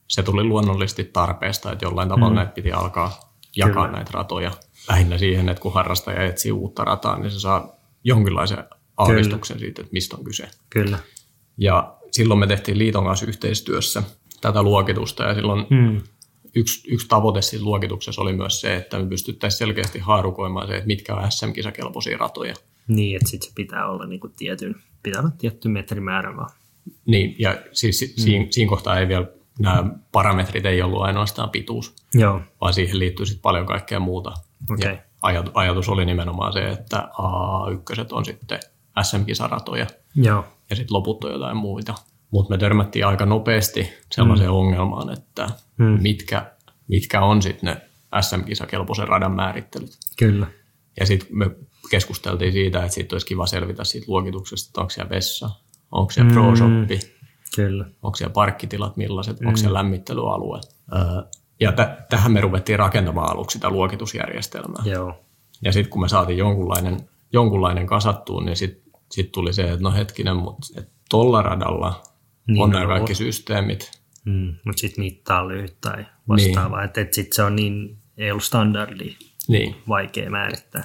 se 0.08 0.22
tuli 0.22 0.44
luonnollisesti 0.44 1.04
tarpeesta, 1.04 1.72
että 1.72 1.84
jollain 1.84 2.08
tavalla 2.08 2.28
mm. 2.30 2.34
näitä 2.36 2.52
piti 2.52 2.72
alkaa 2.72 3.34
jakaa 3.56 3.84
Kyllä. 3.86 3.96
näitä 3.96 4.10
ratoja. 4.14 4.50
Lähinnä 4.88 5.18
siihen, 5.18 5.48
että 5.48 5.60
kun 5.60 5.74
harrastaja 5.74 6.24
etsii 6.24 6.52
uutta 6.52 6.84
rataa, 6.84 7.18
niin 7.18 7.30
se 7.30 7.40
saa 7.40 7.68
jonkinlaisen 8.04 8.64
aavistuksen 8.96 9.58
siitä, 9.58 9.82
että 9.82 9.92
mistä 9.92 10.16
on 10.16 10.24
kyse. 10.24 10.48
kyllä. 10.70 10.98
Ja 11.58 11.94
silloin 12.10 12.40
me 12.40 12.46
tehtiin 12.46 12.78
liiton 12.78 13.04
kanssa 13.04 13.26
yhteistyössä 13.26 14.02
tätä 14.40 14.62
luokitusta 14.62 15.22
ja 15.24 15.34
silloin 15.34 15.66
Mm. 15.70 16.00
Yksi, 16.54 16.92
yksi 16.92 17.08
tavoite 17.08 17.42
siinä 17.42 17.64
luokituksessa 17.64 18.22
oli 18.22 18.32
myös 18.32 18.60
se, 18.60 18.76
että 18.76 18.98
me 18.98 19.06
pystyttäisiin 19.06 19.58
selkeästi 19.58 19.98
haarukoimaan 19.98 20.66
se, 20.66 20.74
että 20.74 20.86
mitkä 20.86 21.14
on 21.14 21.32
SM-kisakelpoisia 21.32 22.18
ratoja. 22.18 22.54
Niin, 22.88 23.16
että 23.16 23.30
sitten 23.30 23.48
se 23.48 23.54
pitää 23.54 23.86
olla 23.86 24.06
niin 24.06 24.20
kuin 24.20 24.32
tietyn, 24.36 24.74
pitää 25.02 25.20
olla 25.20 25.30
tietty 25.38 25.68
metrimäärä 25.68 26.36
vaan. 26.36 26.50
Niin, 27.06 27.36
ja 27.38 27.58
siis 27.72 28.00
mm. 28.00 28.22
siinä, 28.22 28.46
siinä 28.50 28.68
kohtaa 28.68 28.98
ei 28.98 29.08
vielä, 29.08 29.26
nämä 29.58 29.84
parametrit 30.12 30.66
ei 30.66 30.82
ollut 30.82 31.02
ainoastaan 31.02 31.50
pituus, 31.50 31.94
Joo, 32.14 32.40
vaan 32.60 32.74
siihen 32.74 32.98
liittyy 32.98 33.26
sitten 33.26 33.42
paljon 33.42 33.66
kaikkea 33.66 34.00
muuta. 34.00 34.32
Okei. 34.70 34.92
Ja 34.92 34.98
ajat, 35.22 35.50
ajatus 35.54 35.88
oli 35.88 36.04
nimenomaan 36.04 36.52
se, 36.52 36.68
että 36.68 37.08
A1 37.12 38.06
on 38.10 38.24
sitten 38.24 38.60
SM-kisaratoja 39.02 39.86
joo, 40.14 40.44
ja 40.70 40.76
sitten 40.76 40.94
loput 40.94 41.24
on 41.24 41.32
jotain 41.32 41.56
muita. 41.56 41.94
Mutta 42.34 42.50
me 42.54 42.58
törmättiin 42.58 43.06
aika 43.06 43.26
nopeasti 43.26 43.88
sellaiseen 44.12 44.50
mm. 44.50 44.56
ongelmaan, 44.56 45.12
että 45.12 45.48
Mm. 45.78 45.84
mm. 45.86 46.02
mitkä, 46.02 46.52
mitkä 46.88 47.20
on 47.20 47.42
sitten 47.42 47.66
ne 47.66 47.80
SM-kisakelpoisen 48.22 49.08
radan 49.08 49.32
määrittelyt. 49.32 49.90
kyllä. 50.18 50.46
Ja 51.00 51.06
sitten 51.06 51.38
me 51.38 51.50
keskusteltiin 51.90 52.52
siitä, 52.52 52.78
että 52.78 52.94
siitä 52.94 53.14
olisi 53.14 53.26
kiva 53.26 53.46
selvitä 53.46 53.84
siitä 53.84 54.04
luokituksesta, 54.08 54.68
että 54.68 54.80
onko 54.80 54.90
siellä 54.90 55.10
vessa, 55.10 55.50
onko 55.92 56.10
siellä 56.10 56.30
Mm. 56.30 56.34
pro-shoppi, 56.34 56.98
Kyllä. 57.56 57.84
onko 58.02 58.16
siellä 58.16 58.32
parkkitilat 58.32 58.96
millaiset, 58.96 59.36
onko 59.46 59.56
siellä 59.56 59.78
lämmittelyalue. 59.78 60.60
Ja 61.60 61.72
t- 61.72 62.08
tähän 62.10 62.32
me 62.32 62.40
ruvettiin 62.40 62.78
rakentamaan 62.78 63.30
aluksi 63.30 63.54
sitä 63.54 63.70
luokitusjärjestelmää. 63.70 64.82
Joo. 64.84 65.14
Ja 65.62 65.72
sitten 65.72 65.90
kun 65.90 66.00
me 66.02 66.08
saatiin 66.08 66.38
jonkunlainen, 66.38 67.08
jonkunlainen 67.32 67.86
kasattuun, 67.86 68.44
niin 68.44 68.56
sitten 68.56 68.92
sit 69.10 69.32
tuli 69.32 69.52
se, 69.52 69.62
että 69.62 69.82
no 69.82 69.92
hetkinen, 69.92 70.36
mutta 70.36 70.66
et 70.76 70.88
tolla 71.10 71.42
radalla 71.42 72.02
Niin 72.46 72.62
on 72.62 72.70
nämä 72.70 72.86
kaikki 72.86 73.14
systeemit, 73.14 74.04
Mm, 74.24 74.54
mutta 74.64 74.80
sitten 74.80 75.04
mittaa 75.04 75.48
lyhyt 75.48 75.76
tai 75.80 76.04
vastaava. 76.28 76.76
Niin. 76.76 76.84
Että 76.84 77.00
et 77.00 77.14
sitten 77.14 77.36
se 77.36 77.42
on 77.42 77.56
niin, 77.56 77.96
ei 78.18 78.30
ollut 78.30 78.44
standardi, 78.44 79.16
Niin. 79.48 79.76
vaikea 79.88 80.30
määrittää. 80.30 80.84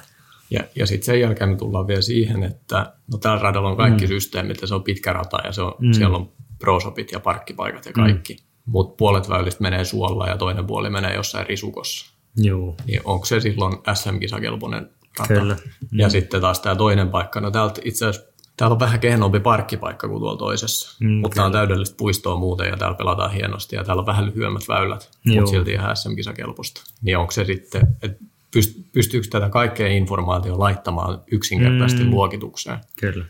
Ja, 0.50 0.64
ja 0.76 0.86
sitten 0.86 1.06
sen 1.06 1.20
jälkeen 1.20 1.50
me 1.50 1.56
tullaan 1.56 1.86
vielä 1.86 2.02
siihen, 2.02 2.42
että 2.42 2.92
no 3.12 3.18
tällä 3.18 3.42
radalla 3.42 3.68
on 3.68 3.76
kaikki 3.76 4.04
mm. 4.04 4.08
systeemit 4.08 4.60
ja 4.60 4.66
se 4.66 4.74
on 4.74 4.82
pitkä 4.82 5.12
rata 5.12 5.38
ja 5.44 5.52
se 5.52 5.62
on, 5.62 5.74
mm. 5.78 5.92
siellä 5.92 6.16
on 6.16 6.32
prosopit 6.58 7.12
ja 7.12 7.20
parkkipaikat 7.20 7.86
ja 7.86 7.92
kaikki. 7.92 8.34
Mm. 8.34 8.40
Mutta 8.66 8.96
puolet 8.96 9.28
väylistä 9.28 9.62
menee 9.62 9.84
suolla 9.84 10.26
ja 10.26 10.36
toinen 10.36 10.66
puoli 10.66 10.90
menee 10.90 11.14
jossain 11.14 11.46
risukossa. 11.46 12.14
Joo, 12.36 12.76
Niin 12.86 13.00
onko 13.04 13.26
se 13.26 13.40
silloin 13.40 13.76
SM-kisakelpoinen 13.94 14.90
rata? 15.18 15.34
Kyllä. 15.34 15.56
Ja 15.92 16.08
sitten 16.08 16.40
taas 16.40 16.60
tämä 16.60 16.76
toinen 16.76 17.08
paikka, 17.08 17.40
no 17.40 17.50
täältä 17.50 17.80
itse 17.84 18.06
asiassa 18.06 18.29
Täällä 18.60 18.72
on 18.74 18.80
vähän 18.80 19.00
kehnompi 19.00 19.40
parkkipaikka 19.40 20.08
kuin 20.08 20.20
tuolla 20.20 20.38
toisessa, 20.38 20.96
Mm, 21.00 21.10
mutta 21.10 21.34
tää 21.34 21.44
on 21.44 21.52
täydellistä 21.52 21.96
puistoa 21.96 22.36
muuten 22.36 22.68
ja 22.68 22.76
täällä 22.76 22.96
pelataan 22.96 23.32
hienosti 23.32 23.76
ja 23.76 23.84
täällä 23.84 24.00
on 24.00 24.06
vähän 24.06 24.26
lyhyemmät 24.26 24.62
väylät, 24.68 25.10
Joo. 25.24 25.34
mutta 25.36 25.50
silti 25.50 25.72
ihan 25.72 25.96
SM-kisakelpoista. 25.96 26.82
Niin 27.02 27.18
onko 27.18 27.30
se 27.32 27.44
sitten, 27.44 27.82
että 28.02 28.24
pyst- 28.56 28.82
pystyykö 28.92 29.26
tätä 29.30 29.48
kaikkea 29.48 29.88
informaatiota 29.88 30.58
laittamaan 30.58 31.22
yksinkertaisesti 31.32 32.04
Mm. 32.04 32.10
luokitukseen? 32.10 32.78
kyllä. 33.00 33.24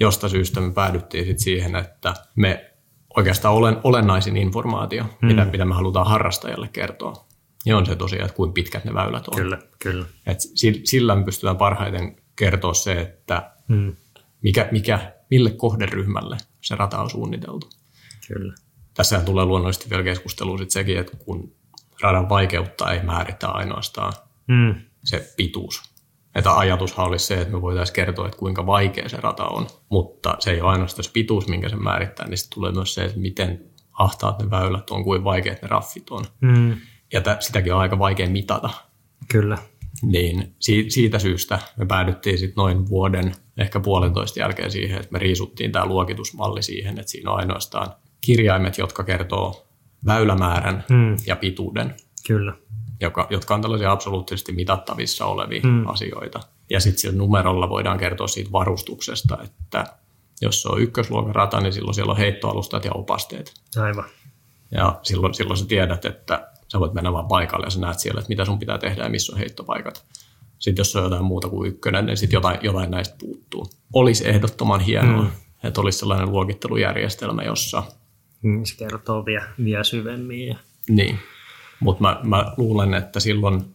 Josta 0.00 0.28
syystä 0.28 0.60
me 0.60 0.72
päädyttiin 0.72 1.24
sitten 1.24 1.44
siihen, 1.44 1.76
että 1.76 2.14
me 2.36 2.70
oikeastaan 3.16 3.54
olen, 3.54 3.76
olennaisin 3.84 4.36
informaatio, 4.36 5.02
mm. 5.04 5.26
mitä, 5.26 5.44
mitä 5.44 5.64
me 5.64 5.74
halutaan 5.74 6.06
harrastajalle 6.06 6.68
kertoa, 6.72 7.24
niin 7.64 7.74
on 7.74 7.86
se 7.86 7.96
tosiaan, 7.96 8.24
että 8.26 8.36
kuinka 8.36 8.52
pitkät 8.54 8.84
ne 8.84 8.94
väylät 8.94 9.28
on. 9.28 9.36
Kyllä, 9.36 9.58
kyllä. 9.82 10.04
Et 10.26 10.40
si- 10.40 10.80
sillä 10.84 11.14
me 11.14 11.24
pystytään 11.24 11.56
parhaiten 11.56 12.16
kertoa 12.36 12.74
se, 12.74 12.92
että 13.00 13.52
Mm, 13.68 13.92
mikä, 14.42 14.68
mikä, 14.72 15.12
mille 15.30 15.50
kohderyhmälle 15.50 16.36
se 16.60 16.76
rata 16.76 16.98
on 17.00 17.10
suunniteltu. 17.10 17.68
kyllä. 18.28 18.54
Tässä 18.94 19.20
tulee 19.20 19.44
luonnollisesti 19.44 19.90
vielä 19.90 20.02
keskustelua 20.02 20.58
sit 20.58 20.70
sekin, 20.70 20.98
että 20.98 21.16
kun 21.16 21.54
radan 22.00 22.28
vaikeutta 22.28 22.92
ei 22.92 23.02
määritä 23.02 23.48
ainoastaan 23.48 24.12
Mm, 24.46 24.74
se 25.04 25.32
pituus. 25.36 25.82
Että 26.34 26.56
ajatushan 26.58 27.06
olisi 27.06 27.26
se, 27.26 27.40
että 27.40 27.54
me 27.54 27.62
voitaisiin 27.62 27.94
kertoa, 27.94 28.26
että 28.26 28.38
kuinka 28.38 28.66
vaikea 28.66 29.08
se 29.08 29.16
rata 29.16 29.44
on, 29.44 29.66
mutta 29.88 30.36
se 30.38 30.50
ei 30.50 30.60
ole 30.60 30.70
ainoastaan 30.70 31.04
se 31.04 31.10
pituus, 31.12 31.48
minkä 31.48 31.68
se 31.68 31.76
määrittää, 31.76 32.28
niin 32.28 32.38
sitten 32.38 32.54
tulee 32.54 32.72
myös 32.72 32.94
se, 32.94 33.04
että 33.04 33.18
miten 33.18 33.64
ahtaat 33.92 34.38
ne 34.42 34.50
väylät 34.50 34.90
on, 34.90 35.04
kuin 35.04 35.24
vaikeat 35.24 35.62
ne 35.62 35.68
raffit 35.68 36.10
on. 36.10 36.24
mm, 36.40 36.76
Ja 37.12 37.20
t- 37.20 37.40
sitäkin 37.42 37.74
on 37.74 37.80
aika 37.80 37.98
vaikea 37.98 38.28
mitata. 38.28 38.70
kyllä. 39.28 39.58
Niin 40.02 40.54
si- 40.58 40.90
siitä 40.90 41.18
syystä 41.18 41.58
me 41.76 41.86
päädyttiin 41.86 42.38
sitten 42.38 42.56
noin 42.56 42.88
vuoden, 42.88 43.34
ehkä 43.58 43.80
puolentoista 43.80 44.40
jälkeen 44.40 44.70
siihen, 44.70 44.96
että 45.00 45.12
me 45.12 45.18
riisuttiin 45.18 45.72
tämä 45.72 45.86
luokitusmalli 45.86 46.62
siihen, 46.62 46.98
että 46.98 47.10
siinä 47.10 47.30
on 47.30 47.38
ainoastaan 47.38 47.92
kirjaimet, 48.20 48.78
jotka 48.78 49.04
kertoo 49.04 49.66
väylämäärän 50.06 50.84
Mm, 50.88 51.16
ja 51.26 51.36
pituuden, 51.36 51.94
kyllä. 52.26 52.52
joka, 53.00 53.26
jotka 53.30 53.54
on 53.54 53.62
tällaisia 53.62 53.92
absoluuttisesti 53.92 54.52
mitattavissa 54.52 55.26
olevia 55.26 55.60
mm. 55.62 55.86
asioita. 55.86 56.40
Ja 56.70 56.80
sitten 56.80 56.98
sillä 56.98 57.16
numerolla 57.16 57.68
voidaan 57.68 57.98
kertoa 57.98 58.26
siitä 58.28 58.52
varustuksesta, 58.52 59.38
että 59.44 59.84
jos 60.40 60.62
se 60.62 60.68
on 60.68 60.82
ykkösluokan 60.82 61.34
rata, 61.34 61.60
niin 61.60 61.72
silloin 61.72 61.94
siellä 61.94 62.10
on 62.10 62.18
heittoalustat 62.18 62.84
ja 62.84 62.92
opasteet. 62.94 63.54
Aivan. 63.76 64.04
Ja 64.70 65.00
silloin, 65.02 65.34
silloin 65.34 65.58
sä 65.58 65.66
tiedät, 65.66 66.04
että 66.04 66.51
sä 66.72 66.80
voit 66.80 66.94
mennä 66.94 67.12
vaan 67.12 67.28
paikalle 67.28 67.66
ja 67.66 67.70
sä 67.70 67.80
näet 67.80 67.98
siellä, 67.98 68.18
että 68.18 68.28
mitä 68.28 68.44
sun 68.44 68.58
pitää 68.58 68.78
tehdä 68.78 69.02
ja 69.02 69.08
missä 69.08 69.32
on 69.32 69.38
heittopaikat. 69.38 70.04
Sitten 70.58 70.80
jos 70.80 70.96
on 70.96 71.04
jotain 71.04 71.24
muuta 71.24 71.48
kuin 71.48 71.68
ykkönen, 71.68 72.06
niin 72.06 72.16
sitten 72.16 72.36
jotain, 72.36 72.58
jotain 72.62 72.90
näistä 72.90 73.16
puuttuu. 73.18 73.70
Olisi 73.92 74.28
ehdottoman 74.28 74.80
hienoa, 74.80 75.22
mm. 75.22 75.30
että 75.64 75.80
olisi 75.80 75.98
sellainen 75.98 76.30
luokittelujärjestelmä, 76.30 77.42
jossa 77.42 77.82
Mm, 78.42 78.64
se 78.64 78.76
kertoo 78.76 79.26
vielä, 79.26 79.44
vielä 79.64 79.84
syvemmin. 79.84 80.48
Ja... 80.48 80.56
Niin, 80.88 81.18
mutta 81.80 82.02
mä, 82.02 82.20
mä 82.22 82.52
luulen, 82.56 82.94
että 82.94 83.20
silloin 83.20 83.74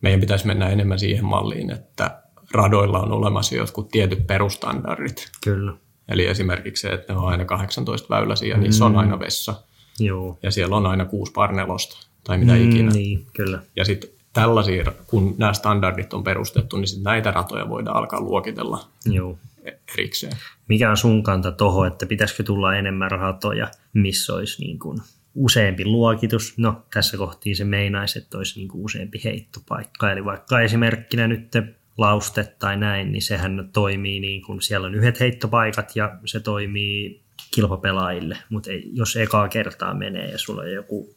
meidän 0.00 0.20
pitäisi 0.20 0.46
mennä 0.46 0.68
enemmän 0.68 0.98
siihen 0.98 1.24
malliin, 1.24 1.70
että 1.70 2.22
radoilla 2.52 3.00
on 3.00 3.12
olemassa 3.12 3.54
jotkut 3.54 3.88
tietyt 3.88 4.26
perustandardit. 4.26 5.30
Kyllä. 5.44 5.72
Eli 6.08 6.26
esimerkiksi 6.26 6.80
se, 6.80 6.88
että 6.88 7.12
ne 7.12 7.18
on 7.18 7.28
aina 7.28 7.44
18 7.44 8.08
väyläsiä, 8.10 8.54
mm. 8.54 8.60
niissä 8.62 8.84
on 8.84 8.96
aina 8.96 9.18
vessa 9.18 9.54
Joo. 10.00 10.38
ja 10.42 10.50
siellä 10.50 10.76
on 10.76 10.86
aina 10.86 11.04
kuusi 11.04 11.32
parnelosta 11.32 12.06
tai 12.24 12.38
mitä 12.38 12.52
mm. 12.52 12.70
ikinä. 12.70 12.90
Niin, 12.90 13.26
kyllä. 13.32 13.62
Ja 13.76 13.84
sitten 13.84 14.10
tällaisia, 14.32 14.92
kun 15.06 15.34
nämä 15.38 15.52
standardit 15.52 16.12
on 16.12 16.24
perustettu, 16.24 16.76
niin 16.76 16.88
sit 16.88 17.02
näitä 17.02 17.30
ratoja 17.30 17.68
voidaan 17.68 17.96
alkaa 17.96 18.20
luokitella 18.20 18.88
Joo. 19.06 19.38
e- 19.64 19.72
erikseen. 19.94 20.32
Mikä 20.68 20.90
on 20.90 20.96
sun 20.96 21.22
kanta 21.22 21.52
toho, 21.52 21.84
että 21.84 22.06
pitäisikö 22.06 22.42
tulla 22.42 22.76
enemmän 22.76 23.10
ratoja, 23.10 23.68
missä 23.92 24.34
olisi 24.34 24.64
niin 24.64 24.78
kuin 24.78 24.98
useampi 25.34 25.84
luokitus? 25.84 26.58
No, 26.58 26.82
tässä 26.94 27.16
kohtiin 27.16 27.56
se 27.56 27.64
meinaisi, 27.64 28.18
että 28.18 28.38
olisi 28.38 28.58
niin 28.58 28.68
kuin 28.68 28.84
useampi 28.84 29.20
heittopaikka. 29.24 30.12
Eli 30.12 30.24
vaikka 30.24 30.60
esimerkkinä 30.60 31.26
nyt 31.26 31.52
lauste 31.98 32.54
tai 32.58 32.76
näin, 32.76 33.12
niin 33.12 33.22
sehän 33.22 33.68
toimii 33.72 34.20
niin 34.20 34.42
kuin 34.42 34.62
siellä 34.62 34.86
on 34.86 34.94
yhdet 34.94 35.20
heittopaikat 35.20 35.96
ja 35.96 36.18
se 36.24 36.40
toimii 36.40 37.20
kilpapelaajille. 37.54 38.38
Mutta 38.48 38.70
jos 38.92 39.16
ekaa 39.16 39.48
kertaa 39.48 39.94
menee 39.94 40.30
ja 40.30 40.38
sulla 40.38 40.62
on 40.62 40.72
joku 40.72 41.14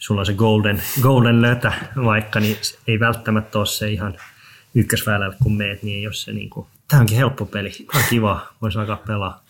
sulla 0.00 0.20
on 0.20 0.26
se 0.26 0.34
golden, 0.34 0.82
golden 1.00 1.42
lötä 1.42 1.72
vaikka, 2.04 2.40
niin 2.40 2.56
ei 2.86 3.00
välttämättä 3.00 3.58
ole 3.58 3.66
se 3.66 3.90
ihan 3.90 4.18
ykkösväylällä 4.74 5.36
kun 5.42 5.56
meet, 5.56 5.82
niin 5.82 5.98
ei 5.98 6.06
ole 6.06 6.14
se 6.14 6.32
niin 6.32 6.50
kuin, 6.50 6.66
tämä 6.88 7.00
onkin 7.00 7.16
helppo 7.16 7.46
peli, 7.46 7.72
on 7.94 8.02
kiva, 8.10 8.46
voisi 8.62 8.78
alkaa 8.78 8.96
pelaa. 8.96 9.44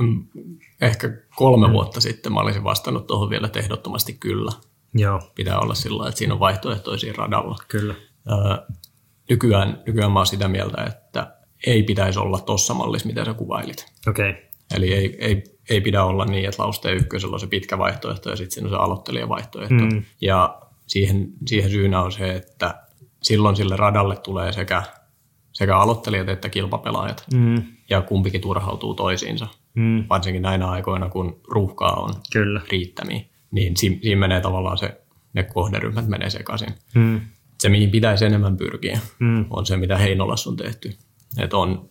Mm, 0.00 0.24
ehkä 0.80 1.12
kolme 1.36 1.66
mm. 1.66 1.72
vuotta 1.72 2.00
sitten 2.00 2.32
mä 2.32 2.40
olisin 2.40 2.64
vastannut 2.64 3.06
tuohon 3.06 3.30
vielä 3.30 3.46
että 3.46 3.58
ehdottomasti 3.58 4.12
kyllä. 4.12 4.52
Joo, 4.94 5.30
Pitää 5.34 5.58
olla 5.58 5.74
sillä 5.74 6.08
että 6.08 6.18
siinä 6.18 6.34
on 6.34 6.40
vaihtoehtoisia 6.40 7.12
radalla. 7.16 7.58
kyllä. 7.68 7.94
Ää, 8.28 8.66
nykyään, 9.30 9.82
nykyään 9.86 10.12
mä 10.12 10.18
oon 10.18 10.26
sitä 10.26 10.48
mieltä, 10.48 10.84
että 10.84 11.36
ei 11.66 11.82
pitäisi 11.82 12.18
olla 12.18 12.38
tuossa 12.38 12.74
mallissa, 12.74 13.08
mitä 13.08 13.24
sä 13.24 13.34
kuvailit. 13.34 13.86
Okei, 14.08 14.30
okay. 14.30 14.42
Eli 14.76 14.92
ei, 14.94 15.16
ei, 15.20 15.42
ei 15.70 15.80
pidä 15.80 16.04
olla 16.04 16.24
niin, 16.24 16.48
että 16.48 16.62
lausteen 16.62 16.96
ykkösellä 16.96 17.34
on 17.34 17.40
se 17.40 17.46
pitkä 17.46 17.78
vaihtoehto 17.78 18.30
ja 18.30 18.36
sitten 18.36 18.54
siinä 18.54 18.66
on 18.66 18.70
se 18.74 18.76
aloittelijavaihtoehto. 18.76 19.74
Mm. 19.74 20.02
Ja 20.20 20.60
siihen, 20.86 21.28
siihen 21.46 21.70
syynä 21.70 22.02
on 22.02 22.12
se, 22.12 22.32
että 22.34 22.74
silloin 23.22 23.56
sille 23.56 23.76
radalle 23.76 24.16
tulee 24.16 24.52
sekä, 24.52 24.82
sekä 25.52 25.76
aloittelijat 25.78 26.28
että 26.28 26.48
kilpapelaajat. 26.48 27.24
mm, 27.34 27.62
Ja 27.90 28.02
kumpikin 28.02 28.40
turhautuu 28.40 28.94
toisiinsa. 28.94 29.46
mm, 29.74 30.04
Varsinkin 30.10 30.42
näinä 30.42 30.70
aikoina, 30.70 31.08
kun 31.08 31.40
ruuhkaa 31.48 31.94
on 31.94 32.14
kyllä. 32.32 32.60
riittämiä. 32.70 33.20
Niin 33.50 33.76
si, 33.76 33.98
siinä 34.02 34.20
menee 34.20 34.40
tavallaan 34.40 34.78
se, 34.78 35.00
ne 35.32 35.42
kohderyhmät 35.42 36.06
menee 36.08 36.30
sekaisin. 36.30 36.68
Mm, 36.94 37.20
Se, 37.58 37.68
mihin 37.68 37.90
pitäisi 37.90 38.24
enemmän 38.24 38.56
pyrkiä, 38.56 39.00
mm, 39.18 39.44
on 39.50 39.66
se, 39.66 39.76
mitä 39.76 39.98
Heinolassa 39.98 40.50
on 40.50 40.56
tehty. 40.56 40.92
Että 41.38 41.56
on, 41.56 41.88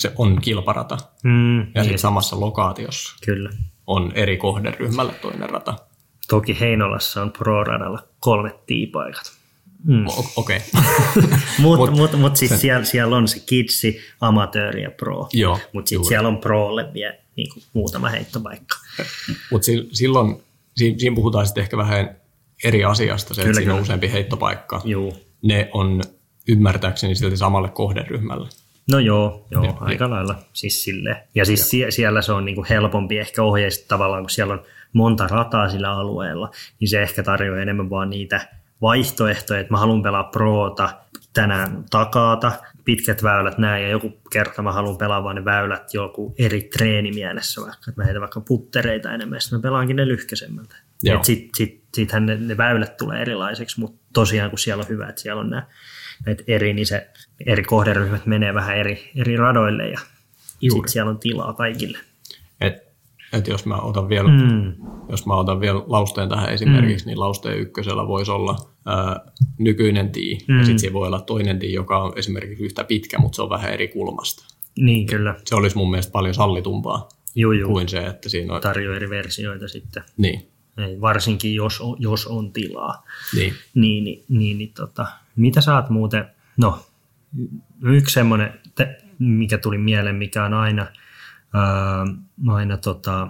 se 0.00 0.12
on 0.16 0.40
kilparata. 0.40 0.98
mm, 1.24 1.58
Ja 1.58 1.64
niin, 1.64 1.84
sitten 1.84 1.98
samassa 1.98 2.40
lokaatiossa 2.40 3.16
Kyllä. 3.24 3.50
on 3.86 4.12
eri 4.14 4.36
kohderyhmälle 4.36 5.12
toinen 5.12 5.50
rata. 5.50 5.76
Toki 6.28 6.60
Heinolassa 6.60 7.22
on 7.22 7.32
pro-radalla 7.32 8.02
kolmet 8.20 8.66
tiipaikat. 8.66 9.32
Mm. 9.84 10.06
Okei. 10.36 10.60
Mutta 11.58 11.90
mut, 11.90 12.12
mut 12.12 12.36
siis 12.36 12.60
siellä, 12.60 12.84
siellä 12.84 13.16
on 13.16 13.28
se 13.28 13.40
kidsi, 13.46 14.00
amatööri 14.20 14.82
ja 14.82 14.90
pro. 14.90 15.28
Mutta 15.72 15.88
sitten 15.88 16.04
siellä 16.08 16.28
on 16.28 16.38
prolle 16.38 16.90
vielä 16.94 17.14
niin 17.36 17.52
kuin 17.52 17.62
muutama 17.72 18.08
heittopaikka. 18.08 18.76
Mutta 19.50 19.66
silloin, 19.92 20.42
siinä, 20.76 20.98
siinä 20.98 21.14
puhutaan 21.16 21.46
sitten 21.46 21.62
ehkä 21.62 21.76
vähän 21.76 22.16
eri 22.64 22.84
asiasta, 22.84 23.34
se, 23.34 23.40
Kyllä, 23.40 23.50
että 23.50 23.60
siinä 23.60 23.74
on 23.74 23.80
useampi 23.82 24.12
heittopaikka. 24.12 24.80
Juu. 24.84 25.16
Ne 25.42 25.70
on 25.72 26.02
ymmärtääkseni 26.48 27.14
silti 27.14 27.36
samalle 27.36 27.68
kohderyhmälle. 27.68 28.48
No 28.90 28.98
joo, 28.98 29.46
joo 29.50 29.64
Ja- 29.64 29.74
aika 29.80 30.10
lailla 30.10 30.34
siis 30.52 30.84
silleen. 30.84 31.16
Ja 31.34 31.44
siis 31.44 31.70
sie- 31.70 31.90
siellä 31.90 32.22
se 32.22 32.32
on 32.32 32.44
niinku 32.44 32.66
helpompi 32.70 33.18
ehkä 33.18 33.42
ohjeista 33.42 33.88
tavallaan, 33.88 34.22
kun 34.22 34.30
siellä 34.30 34.54
on 34.54 34.62
monta 34.92 35.26
rataa 35.26 35.68
sillä 35.68 35.90
alueella, 35.92 36.50
niin 36.80 36.88
se 36.88 37.02
ehkä 37.02 37.22
tarjoaa 37.22 37.60
enemmän 37.60 37.90
vaan 37.90 38.10
niitä 38.10 38.48
vaihtoehtoja, 38.82 39.60
että 39.60 39.72
mä 39.72 39.78
haluan 39.78 40.02
pelaa 40.02 40.24
proota 40.24 40.88
tänään 41.32 41.84
takaata, 41.90 42.52
pitkät 42.84 43.22
väylät 43.22 43.58
näin, 43.58 43.82
ja 43.82 43.88
joku 43.90 44.12
kerta 44.32 44.62
mä 44.62 44.72
haluan 44.72 44.96
pelaa 44.96 45.24
vaan 45.24 45.36
ne 45.36 45.44
väylät 45.44 45.94
joku 45.94 46.34
eri 46.38 46.62
treenimielessä 46.62 47.60
vaikka, 47.60 47.84
että 47.88 48.00
mä 48.00 48.04
heitän 48.04 48.20
vaikka 48.20 48.40
puttereita 48.40 49.12
enemmän, 49.12 49.36
ja 49.36 49.40
sitten 49.40 49.58
mä 49.58 49.62
pelaankin 49.62 49.96
ne 49.96 50.08
lyhkäisemmältä. 50.08 50.76
Joo. 51.02 51.22
Sitten 51.24 51.50
sit, 51.56 51.82
sittenhän 51.94 52.26
ne, 52.26 52.36
ne 52.36 52.56
väylät 52.56 52.96
tulee 52.96 53.22
erilaiseksi, 53.22 53.80
mutta 53.80 54.00
tosiaan 54.12 54.50
kun 54.50 54.58
siellä 54.58 54.82
on 54.82 54.88
hyvä, 54.88 55.08
että 55.08 55.20
siellä 55.20 55.40
on 55.40 55.50
nämä 55.50 55.62
näitä 56.26 56.42
eri, 56.46 56.72
niin 56.74 56.86
se 56.86 57.08
eri 57.46 57.62
kohderyhmät 57.62 58.26
menee 58.26 58.54
vähän 58.54 58.76
eri, 58.76 59.10
eri 59.16 59.36
radoille 59.36 59.88
ja 59.88 59.98
sitten 60.60 60.88
siellä 60.88 61.10
on 61.10 61.18
tilaa 61.18 61.52
kaikille. 61.52 61.98
Et, 62.60 62.74
et 63.32 63.46
jos, 63.48 63.66
mä 63.66 63.76
otan 63.76 64.08
vielä, 64.08 64.28
Mm. 64.30 64.72
jos 65.08 65.26
mä 65.26 65.34
otan 65.34 65.60
vielä 65.60 65.82
lausteen 65.86 66.28
tähän 66.28 66.48
esimerkiksi, 66.52 67.04
mm. 67.04 67.08
niin 67.08 67.20
lausteen 67.20 67.58
ykkösellä 67.58 68.06
voisi 68.06 68.30
olla 68.30 68.58
ää, 68.86 69.20
nykyinen 69.58 70.10
tii, 70.10 70.38
mm. 70.48 70.58
ja 70.58 70.64
sitten 70.64 70.78
siinä 70.78 70.92
voi 70.94 71.06
olla 71.06 71.20
toinen 71.20 71.58
tii, 71.58 71.72
joka 71.72 72.02
on 72.02 72.12
esimerkiksi 72.16 72.64
yhtä 72.64 72.84
pitkä, 72.84 73.18
mutta 73.18 73.36
se 73.36 73.42
on 73.42 73.50
vähän 73.50 73.72
eri 73.72 73.88
kulmasta. 73.88 74.44
Niin 74.78 75.06
kyllä, 75.06 75.34
Se 75.44 75.54
olisi 75.54 75.76
mun 75.76 75.90
mielestä 75.90 76.12
paljon 76.12 76.34
sallitumpaa. 76.34 77.08
Juu, 77.34 77.52
juu. 77.52 77.70
kuin 77.72 77.88
se, 77.88 77.98
että 77.98 78.28
siinä 78.28 78.54
on... 78.54 78.60
Tarjoaa 78.60 78.96
eri 78.96 79.10
versioita 79.10 79.68
sitten. 79.68 80.02
Niin, 80.16 80.48
Ei, 80.78 81.00
varsinkin 81.00 81.54
jos 81.54 81.80
on, 81.80 81.96
jos 81.98 82.26
on 82.26 82.52
tilaa. 82.52 83.06
niin. 83.36 83.52
Niin, 83.74 84.04
niin, 84.04 84.24
niin, 84.28 84.58
niin 84.58 84.72
tota, 84.76 85.06
mitä 85.36 85.60
oot 85.74 85.90
muuten, 85.90 86.24
no 86.56 86.86
yksi 87.82 88.14
semmoinen, 88.14 88.60
mikä 89.18 89.58
tuli 89.58 89.78
mieleen, 89.78 90.16
mikä 90.16 90.44
on 90.44 90.54
aina, 90.54 90.86
ää, 91.54 92.06
aina 92.48 92.76
tota, 92.76 93.28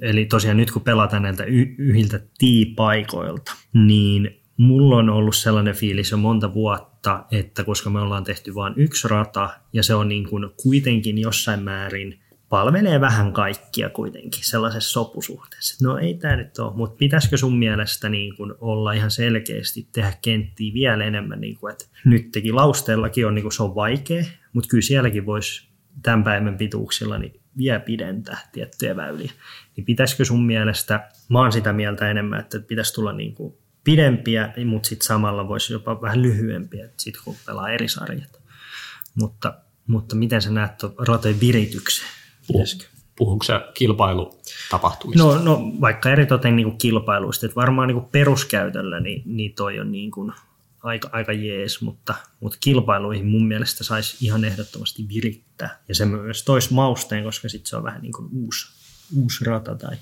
eli 0.00 0.24
tosiaan 0.24 0.56
nyt 0.56 0.70
kun 0.70 0.82
pelataan 0.82 1.22
näiltä 1.22 1.44
yhiltä 1.78 2.20
tiipaikoilta, 2.38 3.52
niin 3.72 4.40
mulla 4.56 4.96
on 4.96 5.10
ollut 5.10 5.36
sellainen 5.36 5.74
fiilis 5.74 6.10
jo 6.10 6.16
monta 6.16 6.54
vuotta, 6.54 7.24
että 7.30 7.64
koska 7.64 7.90
me 7.90 8.00
ollaan 8.00 8.24
tehty 8.24 8.54
vain 8.54 8.74
yksi 8.76 9.08
rata 9.08 9.50
ja 9.72 9.82
se 9.82 9.94
on 9.94 10.08
niin 10.08 10.28
kuin 10.28 10.50
kuitenkin 10.62 11.18
jossain 11.18 11.62
määrin 11.62 12.20
palvelee 12.50 13.00
vähän 13.00 13.32
kaikkia 13.32 13.90
kuitenkin 13.90 14.44
sellaisessa 14.44 14.92
sopusuhteessa. 14.92 15.88
No 15.88 15.98
ei 15.98 16.14
tämä 16.14 16.36
nyt 16.36 16.58
ole, 16.58 16.76
mutta 16.76 16.96
pitäisikö 16.96 17.36
sun 17.36 17.58
mielestä 17.58 18.08
niin 18.08 18.36
kuin 18.36 18.54
olla 18.60 18.92
ihan 18.92 19.10
selkeästi 19.10 19.88
tehdä 19.92 20.12
kenttiä 20.22 20.74
vielä 20.74 21.04
enemmän, 21.04 21.40
niin 21.40 21.56
kuin, 21.56 21.72
että 21.72 21.84
nyt 22.04 22.32
teki 22.32 22.52
lausteellakin 22.52 23.26
on, 23.26 23.34
niin 23.34 23.42
kuin 23.42 23.52
se 23.52 23.62
on 23.62 23.74
vaikea, 23.74 24.24
mutta 24.52 24.68
kyllä 24.68 24.82
sielläkin 24.82 25.26
voisi 25.26 25.68
tämän 26.02 26.24
päivän 26.24 26.56
pituuksilla 26.56 27.18
niin 27.18 27.40
vielä 27.56 27.80
pidentää 27.80 28.38
tiettyjä 28.52 28.96
väyliä. 28.96 29.32
Niin 29.76 29.84
pitäisikö 29.84 30.24
sun 30.24 30.46
mielestä, 30.46 31.08
mä 31.28 31.38
oon 31.38 31.52
sitä 31.52 31.72
mieltä 31.72 32.10
enemmän, 32.10 32.40
että 32.40 32.60
pitäisi 32.60 32.94
tulla 32.94 33.12
niin 33.12 33.34
kuin 33.34 33.54
pidempiä, 33.84 34.52
mutta 34.64 34.88
sitten 34.88 35.06
samalla 35.06 35.48
voisi 35.48 35.72
jopa 35.72 36.00
vähän 36.02 36.22
lyhyempiä, 36.22 36.88
sitten 36.96 37.22
kun 37.24 37.36
pelaa 37.46 37.70
eri 37.70 37.88
sarjat. 37.88 38.40
Mutta, 39.14 39.54
mutta 39.86 40.16
miten 40.16 40.42
sä 40.42 40.50
näet 40.50 40.72
ratojen 40.98 41.40
virityksen? 41.40 42.19
Pitäisikö? 42.46 42.84
Puhunko 43.16 43.44
sä 43.44 43.60
kilpailutapahtumista? 43.74 45.24
No, 45.24 45.38
no 45.38 45.60
vaikka 45.80 46.10
eritoten 46.10 46.56
niin 46.56 46.78
kilpailuista, 46.78 47.46
että 47.46 47.56
varmaan 47.56 47.88
niin 47.88 48.04
peruskäytöllä 48.04 49.00
niin, 49.00 49.22
niin 49.24 49.54
toi 49.54 49.80
on 49.80 49.92
niin 49.92 50.10
kuin 50.10 50.32
aika, 50.82 51.08
aika 51.12 51.32
jees, 51.32 51.80
mutta, 51.80 52.14
mutta 52.40 52.58
kilpailuihin 52.60 53.26
mun 53.26 53.46
mielestä 53.48 53.84
saisi 53.84 54.24
ihan 54.24 54.44
ehdottomasti 54.44 55.08
virittää. 55.08 55.78
Ja 55.88 55.94
se 55.94 56.04
myös 56.04 56.42
tois 56.42 56.70
mausteen, 56.70 57.24
koska 57.24 57.48
sitten 57.48 57.70
se 57.70 57.76
on 57.76 57.82
vähän 57.82 58.02
niin 58.02 58.12
kuin 58.12 58.28
uusi, 58.32 58.66
uusi 59.16 59.44
rata 59.44 59.74
tai 59.74 59.96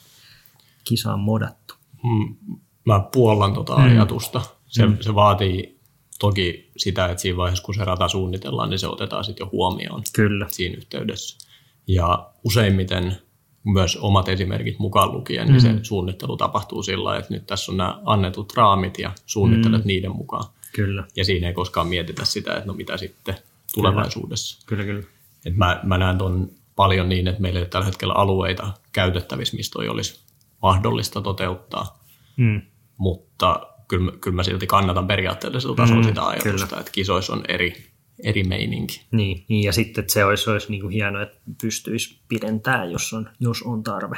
kisa 0.84 1.12
on 1.12 1.20
modattu. 1.20 1.74
Mm, 2.04 2.56
Mä 2.84 3.00
puollan 3.12 3.54
tota 3.54 3.76
Mm. 3.76 3.84
ajatusta. 3.84 4.40
Se, 4.66 4.82
se 5.00 5.14
vaatii 5.14 5.78
toki 6.18 6.70
sitä, 6.76 7.06
että 7.06 7.22
siinä 7.22 7.36
vaiheessa, 7.36 7.64
kun 7.64 7.74
se 7.74 7.84
rata 7.84 8.08
suunnitellaan, 8.08 8.70
niin 8.70 8.78
se 8.78 8.86
otetaan 8.86 9.24
sitten 9.24 9.44
jo 9.44 9.48
huomioon 9.52 10.02
Kyllä, 10.12 10.46
siinä 10.50 10.76
yhteydessä. 10.76 11.47
Ja 11.88 12.30
useimmiten 12.44 13.16
myös 13.64 13.96
omat 13.96 14.28
esimerkit 14.28 14.78
mukaan 14.78 15.12
lukien, 15.12 15.46
niin 15.46 15.54
Mm. 15.54 15.60
se 15.60 15.74
suunnittelu 15.84 16.36
tapahtuu 16.36 16.82
sillä 16.82 17.16
että 17.18 17.34
nyt 17.34 17.46
tässä 17.46 17.72
on 17.72 17.76
nämä 17.78 18.00
annetut 18.04 18.52
raamit 18.56 18.98
ja 18.98 19.12
suunnittelet 19.26 19.84
Mm. 19.84 19.86
niiden 19.88 20.16
mukaan. 20.16 20.44
kyllä, 20.72 21.04
Ja 21.16 21.24
siinä 21.24 21.48
ei 21.48 21.54
koskaan 21.54 21.86
mietitä 21.86 22.24
sitä, 22.24 22.52
että 22.54 22.66
no 22.66 22.72
mitä 22.72 22.96
sitten 22.96 23.34
tulevaisuudessa. 23.74 24.62
kyllä, 24.66 24.84
kyllä. 24.84 25.02
Et 25.46 25.56
mä, 25.56 25.80
mä 25.82 25.98
näen 25.98 26.18
ton 26.18 26.50
paljon 26.76 27.08
niin, 27.08 27.28
että 27.28 27.42
meillä 27.42 27.58
ei 27.58 27.62
ole 27.62 27.68
tällä 27.68 27.86
hetkellä 27.86 28.14
alueita 28.14 28.72
käytettävissä, 28.92 29.56
mistä 29.56 29.72
toi 29.72 29.88
olisi 29.88 30.20
mahdollista 30.62 31.20
toteuttaa. 31.20 32.02
Mm. 32.36 32.62
Mutta 32.96 33.66
kyllä, 33.88 34.12
kyllä 34.20 34.34
mä 34.34 34.42
silti 34.42 34.66
kannatan 34.66 35.06
periaatteellisella 35.06 35.76
tasolla 35.76 36.00
Mm, 36.02 36.08
sitä 36.08 36.26
ajatusta, 36.26 36.66
kyllä. 36.66 36.80
että 36.80 36.92
kisoissa 36.92 37.32
on 37.32 37.42
eri, 37.48 37.87
eri 38.24 38.44
meininki. 38.44 39.06
Niin, 39.10 39.44
niin, 39.48 39.64
ja 39.64 39.72
sitten 39.72 40.02
että 40.02 40.12
se 40.12 40.24
olisi, 40.24 40.50
olisi 40.50 40.70
niin 40.70 40.80
kuin 40.80 40.92
hienoa, 40.92 41.22
että 41.22 41.38
pystyisi 41.62 42.20
pidentämään, 42.28 42.92
jos 42.92 43.12
on, 43.12 43.30
jos 43.40 43.62
on 43.62 43.82
tarve. 43.82 44.16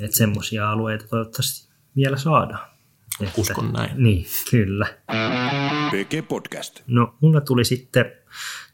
Että 0.00 0.16
semmoisia 0.16 0.70
alueita 0.70 1.08
toivottavasti 1.08 1.72
vielä 1.96 2.16
saadaan. 2.16 2.70
Että, 3.20 3.40
Uskon 3.40 3.72
näin. 3.72 4.04
Niin, 4.04 4.26
kyllä. 4.50 4.86
PG 5.90 6.28
Podcast. 6.28 6.80
No, 6.86 7.14
mulla 7.20 7.40
tuli 7.40 7.64
sitten, 7.64 8.12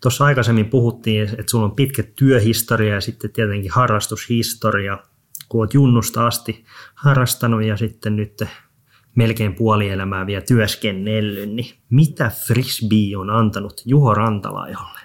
tuossa 0.03 0.25
aikaisemmin 0.25 0.71
puhuttiin, 0.71 1.23
että 1.23 1.51
sulla 1.51 1.65
on 1.65 1.77
pitkä 1.77 2.03
työhistoria 2.03 2.95
ja 2.95 3.01
sitten 3.01 3.33
tietenkin 3.33 3.71
harrastushistoria, 3.71 4.99
kun 5.49 5.61
olet 5.61 5.75
junnusta 5.75 6.27
asti 6.27 6.65
harrastanut 6.95 7.65
ja 7.65 7.77
sitten 7.77 8.17
nyt 8.17 8.43
melkein 9.17 9.55
puoli 9.55 9.89
elämää 9.89 10.27
vielä 10.27 10.41
työskennellyt, 10.49 11.51
niin 11.51 11.75
mitä 11.91 12.31
frisbee 12.47 13.17
on 13.17 13.31
antanut 13.31 13.83
Juho 13.85 14.15
Rantalaiholle? 14.15 15.01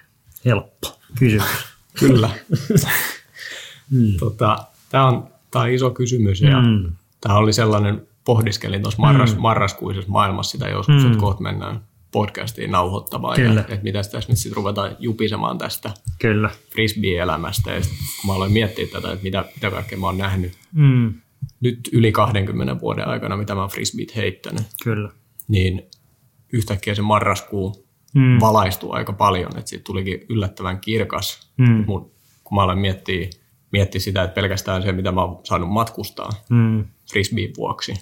Helppo 0.45 0.99
kysymys. 1.19 1.47
Kyllä. 1.99 2.29
tota, 4.19 4.57
Tämä 4.89 5.07
on, 5.07 5.27
tää 5.51 5.61
on 5.61 5.69
iso 5.69 5.89
kysymys 5.91 6.41
ja 6.41 6.61
Mm. 6.61 6.91
tämä 7.21 7.35
oli 7.35 7.53
sellainen, 7.53 8.07
pohdiskelin 8.25 8.81
tuossa 8.81 9.01
marras, 9.01 9.37
marraskuisessa 9.37 10.11
maailmassa 10.11 10.51
sitä 10.51 10.69
joskus, 10.69 10.95
Mm. 10.95 11.05
että 11.07 11.19
kohta 11.19 11.41
mennään 11.43 11.81
podcastiin 12.11 12.71
nauhoittamaan 12.71 13.41
ja 13.41 13.47
Kyllä. 13.47 13.61
että 13.61 13.83
mitäs 13.83 14.07
tässä 14.09 14.29
nyt 14.31 14.37
sitten 14.39 14.55
ruvetaan 14.55 14.95
jupisemaan 14.99 15.57
tästä 15.57 15.91
Kyllä. 16.19 16.49
frisbee-elämästä. 16.69 17.71
Ja 17.71 17.83
sit, 17.83 17.93
kun 18.21 18.27
mä 18.27 18.33
aloin 18.35 18.51
miettiä 18.51 18.87
tätä, 18.91 19.11
että 19.11 19.23
mitä, 19.23 19.45
mitä 19.55 19.71
kaikkea 19.71 19.97
mä 19.97 20.05
oon 20.05 20.17
nähnyt 20.17 20.51
Mm. 20.73 21.13
Nyt 21.61 21.89
yli 21.93 22.11
20 22.11 22.79
vuoden 22.79 23.07
aikana, 23.07 23.37
mitä 23.37 23.55
mä 23.55 23.67
frisbeet 23.67 24.15
heittänyt, 24.15 24.63
Kyllä. 24.83 25.09
niin 25.47 25.81
yhtäkkiä 26.53 26.95
se 26.95 27.01
marraskuu 27.01 27.87
Mm. 28.15 28.39
valaistui 28.39 28.89
aika 28.93 29.13
paljon, 29.13 29.57
että 29.57 29.69
siitä 29.69 29.83
tulikin 29.83 30.25
yllättävän 30.29 30.79
kirkas. 30.81 31.51
Mm. 31.57 31.83
Mun, 31.87 32.11
kun 32.43 32.55
mä 32.55 32.63
aloin 32.63 32.79
miettiä, 32.79 33.29
miettiä 33.71 34.01
sitä, 34.01 34.23
että 34.23 34.33
pelkästään 34.35 34.81
se, 34.83 34.91
mitä 34.91 35.11
mä 35.11 35.23
oon 35.23 35.39
saanut 35.45 35.69
matkustaa 35.69 36.29
Mm. 36.49 36.85
frisbeen 37.11 37.51
vuoksi 37.57 37.93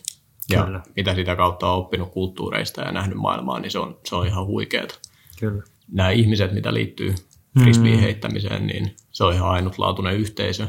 ja 0.50 0.64
Kyllä. 0.64 0.82
mitä 0.96 1.16
sitä 1.16 1.36
kautta 1.36 1.72
on 1.72 1.78
oppinut 1.80 2.12
kulttuureista 2.12 2.82
ja 2.82 2.92
nähnyt 2.92 3.18
maailmaa, 3.18 3.60
niin 3.60 3.72
se 3.72 3.80
on, 3.80 4.00
se 4.06 4.16
on 4.16 4.28
ihan 4.28 4.46
huikeeta. 4.46 4.96
Kyllä. 5.40 5.64
Nämä 5.92 6.10
ihmiset, 6.10 6.52
mitä 6.54 6.74
liittyy 6.74 7.16
frisbeen 7.64 8.00
heittämiseen, 8.00 8.68
niin 8.68 8.96
se 9.12 9.24
on 9.24 9.34
ihan 9.34 9.50
ainutlaatuinen 9.50 10.16
yhteisö, 10.16 10.68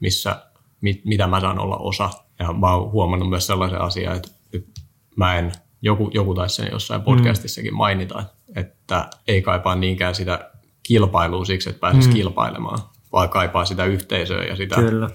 missä, 0.00 0.46
mit, 0.82 1.04
mitä 1.04 1.26
mä 1.26 1.40
saan 1.40 1.58
olla 1.58 1.76
osa. 1.76 2.10
Ja 2.38 2.52
mä 2.52 2.74
oon 2.74 2.92
huomannut 2.92 3.28
myös 3.28 3.46
sellaisen 3.46 3.80
asian, 3.80 4.16
että 4.16 4.28
mä 5.16 5.38
en, 5.38 5.52
joku, 5.82 6.10
joku 6.14 6.34
taisi 6.34 6.54
sen 6.54 6.68
jossain 6.72 7.02
podcastissakin 7.02 7.74
mainita, 7.74 8.24
että 8.56 9.10
ei 9.28 9.42
kaipaa 9.42 9.74
niinkään 9.74 10.14
sitä 10.14 10.50
kilpailua 10.82 11.44
siksi, 11.44 11.68
että 11.68 11.80
pääsisi 11.80 12.08
mm. 12.08 12.14
kilpailemaan, 12.14 12.78
vaan 13.12 13.28
kaipaa 13.28 13.64
sitä 13.64 13.84
yhteisöä 13.84 14.44
ja 14.44 14.56
sitä 14.56 14.74
Kyllä. 14.74 15.10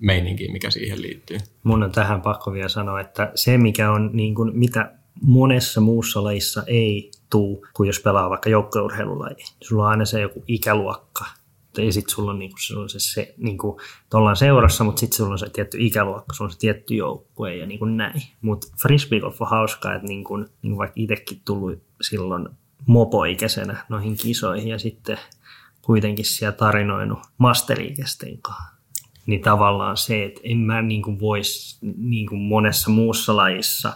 meininkiä, 0.00 0.52
mikä 0.52 0.70
siihen 0.70 1.02
liittyy. 1.02 1.38
Mun 1.62 1.82
on 1.82 1.92
tähän 1.92 2.22
pakko 2.22 2.52
vielä 2.52 2.68
sanoa, 2.68 3.00
että 3.00 3.32
se 3.34 3.58
mikä 3.58 3.90
on 3.90 4.10
niin 4.12 4.34
kuin, 4.34 4.58
mitä 4.58 4.92
monessa 5.22 5.80
muussa 5.80 6.24
lajissa 6.24 6.62
ei 6.66 7.10
tuu, 7.30 7.66
kuin 7.74 7.86
jos 7.86 8.00
pelaa 8.00 8.30
vaikka 8.30 8.50
joukkueurheilulaji. 8.50 9.44
Sulla 9.60 9.84
on 9.84 9.90
aina 9.90 10.04
se 10.04 10.20
joku 10.20 10.44
ikäluokka. 10.46 11.24
Ja 11.86 11.92
sitten 11.92 12.14
sulla 12.14 12.30
on, 12.30 12.38
niin 12.38 12.50
kuin, 12.50 12.78
on 12.78 12.88
se, 12.88 12.98
se 13.00 13.34
niin 13.36 13.58
kuin, 13.58 13.76
ollaan 14.14 14.36
seurassa, 14.36 14.84
mutta 14.84 15.00
sitten 15.00 15.16
sulla 15.16 15.32
on 15.32 15.38
se 15.38 15.50
tietty 15.50 15.78
ikäluokka, 15.80 16.34
sulla 16.34 16.48
on 16.48 16.52
se 16.52 16.58
tietty 16.58 16.94
joukkue 16.94 17.56
ja 17.56 17.66
niin 17.66 17.78
kuin 17.78 17.96
näin. 17.96 18.22
Mutta 18.42 18.66
frisbeegolf 18.82 19.42
on 19.42 19.48
hauskaa, 19.48 19.94
että 19.94 20.08
niin 20.08 20.24
kuin, 20.24 20.46
niin 20.62 20.76
vaikka 20.76 20.94
itsekin 20.96 21.40
tullut 21.44 21.82
silloin 22.00 22.48
mopoikäisenä 22.86 23.84
noihin 23.88 24.16
kisoihin 24.16 24.68
ja 24.68 24.78
sitten 24.78 25.18
kuitenkin 25.82 26.24
siellä 26.24 26.56
tarinoinut 26.56 27.18
masteriikäisten 27.38 28.38
kanssa 28.42 28.80
niin 29.30 29.42
tavallaan 29.42 29.96
se, 29.96 30.24
että 30.24 30.40
en 30.44 30.58
mä 30.58 30.82
niin 30.82 31.02
kuin 31.02 31.20
voisi 31.20 31.78
niin 31.96 32.26
kuin 32.26 32.40
monessa 32.40 32.90
muussa 32.90 33.36
lajissa 33.36 33.92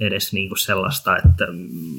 edes 0.00 0.32
niin 0.32 0.48
kuin 0.48 0.58
sellaista, 0.58 1.16
että 1.16 1.44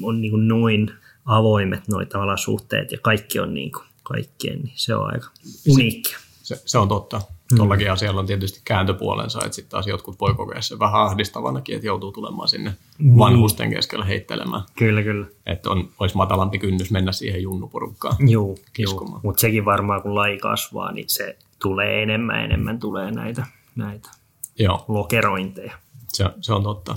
on 0.02 0.20
niin 0.20 0.30
kuin 0.30 0.48
noin 0.48 0.90
avoimet 1.24 1.88
noin 1.88 2.08
tavallaan 2.08 2.38
suhteet 2.38 2.92
ja 2.92 2.98
kaikki 3.02 3.40
on 3.40 3.54
niin 3.54 3.72
kuin 3.72 3.84
kaikkien, 4.08 4.60
niin 4.60 4.72
se 4.76 4.94
on 4.94 5.12
aika 5.12 5.28
uniikkia. 5.68 6.18
Se, 6.42 6.62
se 6.66 6.78
on 6.78 6.88
totta. 6.88 7.20
Mm. 7.52 7.56
Tuollakin 7.56 7.92
asialla 7.92 8.20
on 8.20 8.26
tietysti 8.26 8.60
kääntöpuolensa, 8.64 9.38
että 9.44 9.54
sitten 9.54 9.70
taas 9.70 9.86
jotkut 9.86 10.20
voi 10.20 10.34
kokea 10.34 10.62
sen 10.62 10.78
vähän 10.78 11.00
ahdistavanakin, 11.02 11.74
että 11.74 11.86
joutuu 11.86 12.12
tulemaan 12.12 12.48
sinne 12.48 12.74
Niin. 12.98 13.18
vanhusten 13.18 13.70
keskellä 13.70 14.04
heittelemään. 14.04 14.62
Kyllä, 14.78 15.02
kyllä. 15.02 15.26
Että 15.46 15.70
on, 15.70 15.88
olisi 15.98 16.16
matalampi 16.16 16.58
kynnys 16.58 16.90
mennä 16.90 17.12
siihen 17.12 17.42
junnuporukkaan. 17.42 18.16
Juu. 18.30 18.58
Kiskomaan. 18.72 19.20
mutta 19.24 19.40
sekin 19.40 19.64
varmaan 19.64 20.02
kun 20.02 20.14
laji 20.14 20.38
kasvaa, 20.38 20.92
niin 20.92 21.08
se 21.08 21.38
tulee 21.62 22.02
enemmän 22.02 22.44
enemmän 22.44 22.78
tulee 22.78 23.10
näitä, 23.10 23.46
näitä 23.76 24.10
Joo, 24.58 24.84
lokerointeja. 24.88 25.72
se, 26.12 26.24
se 26.40 26.52
on 26.52 26.62
totta. 26.62 26.96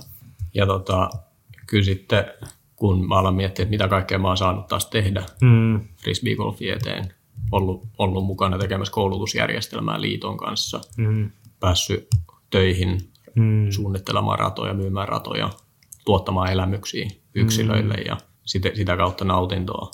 Ja 0.53 0.65
tota, 0.65 1.09
kyllä 1.67 1.83
sitten, 1.85 2.25
kun 2.79 3.07
mä 3.07 3.15
alan 3.15 3.35
miettiä, 3.35 3.63
että 3.63 3.71
mitä 3.71 3.87
kaikkea 3.87 4.19
mä 4.19 4.27
oon 4.27 4.37
saanut 4.37 4.67
taas 4.67 4.85
tehdä 4.85 5.23
Mm, 5.41 5.79
frisbeegolfin 5.97 6.73
eteen, 6.73 7.13
ollut, 7.51 7.87
ollut 7.97 8.25
mukana 8.25 8.57
tekemässä 8.57 8.93
koulutusjärjestelmää 8.93 10.01
liiton 10.01 10.37
kanssa, 10.37 10.81
mm, 10.97 11.31
päässyt 11.59 12.07
töihin 12.49 12.97
mm, 13.35 13.69
suunnittelemaan 13.69 14.39
ratoja, 14.39 14.73
myymään 14.73 15.07
ratoja, 15.07 15.49
tuottamaan 16.05 16.51
elämyksiä 16.51 17.07
yksilöille 17.35 17.95
ja 18.07 18.17
sitä, 18.45 18.69
sitä 18.73 18.97
kautta 18.97 19.25
nautintoa, 19.25 19.91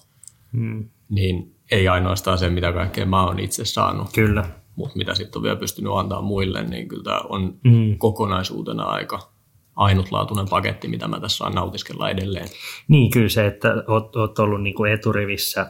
mm, 0.51 0.89
niin 1.09 1.55
ei 1.71 1.87
ainoastaan 1.87 2.37
se, 2.37 2.49
mitä 2.49 2.71
kaikkea 2.71 3.05
mä 3.05 3.23
oon 3.23 3.39
itse 3.39 3.65
saanut, 3.65 4.07
kyllä. 4.15 4.49
mutta 4.75 4.97
mitä 4.97 5.15
sitten 5.15 5.39
on 5.39 5.43
vielä 5.43 5.55
pystynyt 5.55 5.91
antaa 5.95 6.21
muille, 6.21 6.63
niin 6.63 6.87
kyllä 6.87 7.03
tämä 7.03 7.19
on 7.29 7.59
mm. 7.63 7.97
kokonaisuutena 7.97 8.83
aika 8.83 9.34
ainutlaatuinen 9.75 10.49
paketti, 10.49 10.87
mitä 10.87 11.07
mä 11.07 11.19
tässä 11.19 11.37
saan 11.37 11.55
nautiskella 11.55 12.09
edelleen. 12.09 12.47
Niin, 12.87 13.11
kyllä 13.11 13.29
se, 13.29 13.47
että 13.47 13.83
oot, 13.87 14.15
oot 14.15 14.39
ollut 14.39 14.61
niin 14.61 14.75
kuin 14.75 14.91
eturivissä 14.91 15.69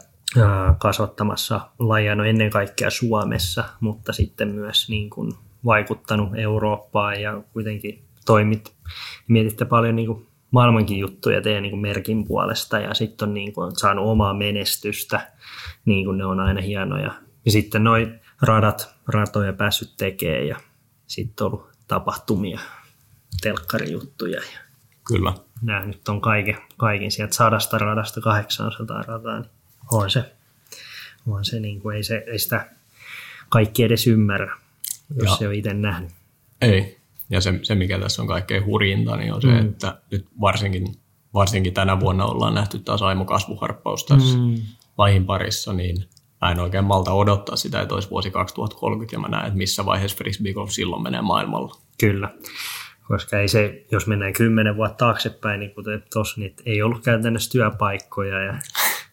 kasvattamassa 0.79 1.61
lajia 1.79 2.15
no 2.15 2.23
ennen 2.23 2.49
kaikkea 2.49 2.89
Suomessa, 2.89 3.63
mutta 3.79 4.13
sitten 4.13 4.47
myös 4.47 4.89
niin 4.89 5.09
kuin 5.09 5.31
vaikuttanut 5.65 6.29
Eurooppaan 6.35 7.21
ja 7.21 7.41
kuitenkin 7.53 8.03
toimit, 8.25 8.73
mietitte 9.27 9.65
paljon 9.65 9.95
niin 9.95 10.07
kuin 10.07 10.27
maailmankin 10.51 10.99
juttuja 10.99 11.41
teidän 11.41 11.63
niin 11.63 11.71
kuin 11.71 11.81
merkin 11.81 12.27
puolesta 12.27 12.79
ja 12.79 12.93
sitten 12.93 13.27
on 13.27 13.33
niin 13.33 13.53
kuin, 13.53 13.71
saanut 13.75 14.07
omaa 14.07 14.33
menestystä, 14.33 15.31
niin 15.85 16.05
kuin 16.05 16.17
ne 16.17 16.25
on 16.25 16.39
aina 16.39 16.61
hienoja. 16.61 17.11
Ja 17.45 17.51
sitten 17.51 17.83
noin 17.83 18.19
radat, 18.41 18.95
ratoja 19.07 19.53
päässyt 19.53 19.93
tekemään 19.97 20.47
ja 20.47 20.57
sitten 21.07 21.47
ollut 21.47 21.69
tapahtumia, 21.87 22.59
telkkarijuttuja 23.41 24.41
ja 24.41 24.59
Kyllä. 25.03 25.33
nämä 25.61 25.85
nyt 25.85 26.09
on 26.09 26.21
kaiken, 26.21 26.57
kaiken 26.77 27.11
sieltä 27.11 27.35
sadasta 27.35 27.77
radasta 27.77 28.21
800 28.21 29.01
rataa, 29.01 29.39
niin 29.39 29.49
on 29.91 30.11
se, 30.11 30.31
on 31.27 31.45
se, 31.45 31.59
niin 31.59 31.81
kuin, 31.81 31.95
ei, 31.95 32.03
se 32.03 32.23
ei 32.27 32.39
sitä 32.39 32.69
kaikki 33.49 33.83
edes 33.83 34.07
ymmärrä, 34.07 34.57
jos 35.15 35.29
ja. 35.29 35.35
se 35.35 35.47
on 35.47 35.53
itse 35.53 35.73
nähnyt. 35.73 36.11
Ei, 36.61 36.97
ja 37.29 37.41
se, 37.41 37.59
se 37.63 37.75
mikä 37.75 37.99
tässä 37.99 38.21
on 38.21 38.27
kaikkein 38.27 38.65
hurjinta, 38.65 39.17
niin 39.17 39.33
on 39.33 39.41
se, 39.41 39.47
mm. 39.47 39.59
että 39.59 39.97
nyt 40.11 40.27
varsinkin, 40.41 40.95
varsinkin 41.33 41.73
tänä 41.73 41.99
vuonna 41.99 42.25
ollaan 42.25 42.53
nähty 42.53 42.79
taas 42.79 43.01
aimo 43.01 43.25
kasvuharppaus 43.25 44.05
tässä 44.05 44.37
mm. 44.37 44.55
lajin 44.97 45.25
parissa, 45.25 45.73
niin 45.73 46.05
mä 46.41 46.51
en 46.51 46.59
oikein 46.59 46.83
malta 46.83 47.13
odottaa 47.13 47.55
sitä, 47.55 47.81
että 47.81 47.95
olisi 47.95 48.09
vuosi 48.09 48.31
2030 48.31 49.15
ja 49.15 49.19
mä 49.19 49.27
näen, 49.27 49.45
että 49.45 49.57
missä 49.57 49.85
vaiheessa 49.85 50.17
frisbee 50.17 50.53
golf 50.53 50.71
silloin 50.71 51.03
menee 51.03 51.21
maailmalla. 51.21 51.75
Kyllä, 51.99 52.33
koska 53.07 53.39
ei 53.39 53.47
se, 53.47 53.85
jos 53.91 54.07
mennään 54.07 54.33
kymmenen 54.33 54.75
vuotta 54.75 54.97
taaksepäin, 54.97 55.59
niin 55.59 55.71
kuten 55.71 56.03
tuossa, 56.13 56.41
niin 56.41 56.55
ei 56.65 56.81
ollut 56.81 57.03
käytännössä 57.03 57.51
työpaikkoja 57.51 58.43
ja 58.43 58.53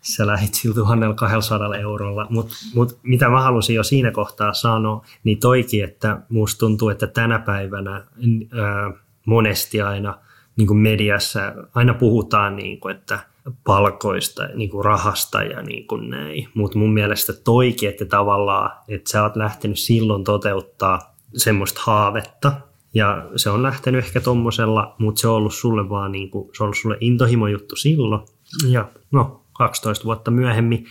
sä 0.02 0.27
lähit 0.27 0.52
1200 0.74 1.77
eurolla, 1.77 2.27
mutta 2.31 2.55
mut, 2.74 2.98
mitä 3.02 3.28
mä 3.28 3.40
halusin 3.40 3.77
jo 3.77 3.82
siinä 3.82 4.10
kohtaa 4.10 4.52
sanoa, 4.52 5.05
niin 5.24 5.40
toikin, 5.40 5.85
että 5.85 6.20
musta 6.28 6.59
tuntuu, 6.59 6.89
että 6.89 7.06
tänä 7.06 7.39
päivänä 7.39 7.93
ää, 7.93 8.93
monesti 9.27 9.81
aina 9.81 10.19
niin 10.56 10.66
kuin 10.66 10.78
mediassa 10.78 11.40
aina 11.74 11.94
puhutaan, 11.94 12.56
niin 12.56 12.81
kuin, 12.81 12.97
että 12.97 13.19
palkoista, 13.64 14.47
niin 14.55 14.70
kuin 14.70 14.85
rahasta 14.85 15.43
ja 15.43 15.62
niin 15.62 15.86
kuin 15.86 16.10
näin. 16.10 16.48
Mutta 16.55 16.78
mun 16.78 16.94
mielestä 16.94 17.32
toikin, 17.32 17.89
että 17.89 18.05
tavallaan, 18.05 18.70
että 18.89 19.10
sä 19.10 19.23
oot 19.23 19.36
lähtenyt 19.36 19.78
silloin 19.78 20.24
toteuttaa 20.24 21.14
semmoista 21.36 21.81
haavetta, 21.85 22.52
ja 22.94 23.31
se 23.36 23.51
on 23.51 23.62
lähtenyt 23.62 24.05
ehkä 24.05 24.20
tommosella, 24.20 24.94
mutta 24.98 25.20
se 25.20 25.28
on 25.28 25.35
ollut 25.35 25.55
sulle 25.55 25.89
vaan 25.89 26.12
niin 26.12 26.31
kuin, 26.31 26.51
se 26.56 26.62
on 26.62 26.64
ollut 26.64 26.78
sulle 26.78 26.97
intohimo 27.01 27.47
juttu 27.47 27.77
silloin. 27.77 28.23
Ja 28.69 28.89
no, 29.10 29.44
12 29.52 30.05
vuotta 30.05 30.31
myöhemmin 30.31 30.86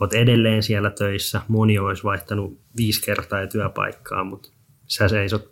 olet 0.00 0.12
edelleen 0.12 0.62
siellä 0.62 0.90
töissä. 0.90 1.40
Moni 1.48 1.78
olisi 1.78 2.04
vaihtanut 2.04 2.60
viisi 2.76 3.02
kertaa 3.02 3.40
ja 3.40 3.46
työpaikkaa, 3.46 4.24
mutta 4.24 4.48
sä 4.86 5.08
seisot 5.08 5.50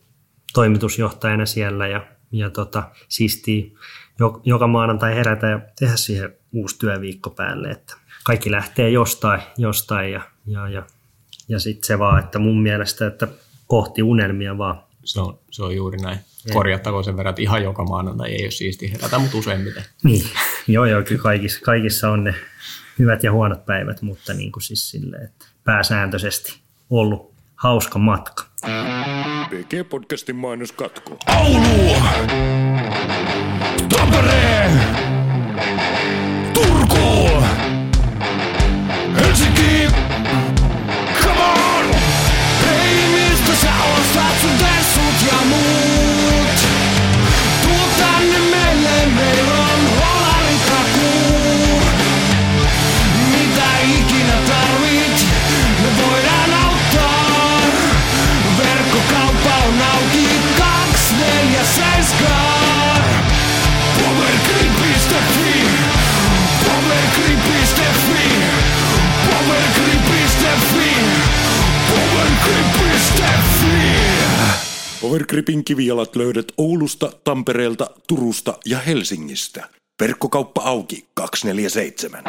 toimitusjohtajana 0.52 1.46
siellä 1.46 1.86
ja, 1.86 2.06
ja 2.32 2.50
tota, 2.50 2.82
siistiä 3.08 3.64
joka 4.44 4.66
maanantai 4.66 5.14
herätä 5.14 5.46
ja 5.46 5.60
tehdä 5.78 5.96
siihen 5.96 6.34
uusi 6.52 6.78
työviikko 6.78 7.30
päälle. 7.30 7.70
Että 7.70 7.96
kaikki 8.24 8.50
lähtee 8.50 8.90
jostain, 8.90 9.40
jostain 9.58 10.12
ja, 10.12 10.20
ja, 10.46 10.68
ja, 10.68 10.82
ja 11.48 11.58
sitten 11.58 11.86
se 11.86 11.98
vaan, 11.98 12.18
että 12.18 12.38
mun 12.38 12.62
mielestä, 12.62 13.06
että 13.06 13.28
kohti 13.66 14.02
unelmia 14.02 14.58
vaan. 14.58 14.82
Se 15.04 15.20
on, 15.20 15.38
se 15.50 15.62
on 15.62 15.76
juuri 15.76 15.98
näin. 15.98 16.18
Korjattakoon 16.52 17.04
sen 17.04 17.16
verran, 17.16 17.30
että 17.30 17.42
ihan 17.42 17.62
joka 17.62 17.84
maanantai 17.84 18.30
ei 18.30 18.44
ole 18.44 18.50
siisti 18.50 18.92
herätä, 18.92 19.18
mutta 19.18 19.38
useimmiten. 19.38 19.84
Niin, 20.04 20.24
joo 20.68 20.84
joo, 20.84 21.02
kyllä 21.02 21.22
kaikissa, 21.22 21.60
kaikissa 21.60 22.10
on 22.10 22.24
ne 22.24 22.34
hyvät 22.98 23.22
ja 23.22 23.32
huonot 23.32 23.66
päivät, 23.66 24.02
mutta 24.02 24.34
niin 24.34 24.52
kuin 24.52 24.62
siis 24.62 24.90
silleen, 24.90 25.24
että 25.24 25.46
pääsääntöisesti 25.64 26.60
ollut 26.90 27.34
hauska 27.56 27.98
matka. 27.98 28.44
PG-podcastin 29.50 30.36
mainos 30.36 30.72
katko. 30.72 31.18
Oulu! 31.40 31.96
Tampere! 33.88 34.70
Turku! 36.54 37.31
Overgripin 75.02 75.64
kivijalat 75.64 76.16
löydät 76.16 76.52
Oulusta, 76.56 77.12
Tampereelta, 77.24 77.86
Turusta 78.08 78.54
ja 78.64 78.78
Helsingistä. 78.78 79.68
Verkkokauppa 80.00 80.62
auki 80.64 81.08
247. 81.14 82.24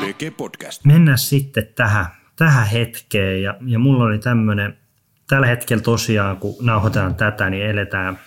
PG 0.00 0.36
Podcast. 0.36 0.84
Mennään 0.84 1.18
sitten 1.18 1.66
tähän, 1.74 2.06
tähän 2.36 2.66
hetkeen 2.66 3.42
ja, 3.42 3.54
ja 3.66 3.78
mulla 3.78 4.04
oli 4.04 4.18
tämmöinen, 4.18 4.78
tällä 5.28 5.46
hetkellä 5.46 5.82
tosiaan 5.82 6.36
kun 6.36 6.54
nauhoitetaan 6.60 7.14
tätä, 7.14 7.50
niin 7.50 7.66
eletään 7.66 8.18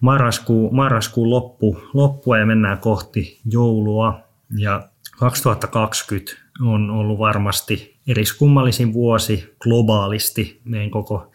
marraskuun, 0.00 0.76
marraskuun 0.76 1.30
loppu, 1.30 1.82
loppua 1.94 2.38
ja 2.38 2.46
mennään 2.46 2.78
kohti 2.78 3.40
joulua 3.44 4.20
ja 4.56 4.88
2020 5.18 6.32
on 6.60 6.90
ollut 6.90 7.18
varmasti 7.18 7.96
eriskummallisin 8.06 8.92
vuosi 8.92 9.54
globaalisti 9.60 10.60
meidän 10.64 10.90
koko 10.90 11.32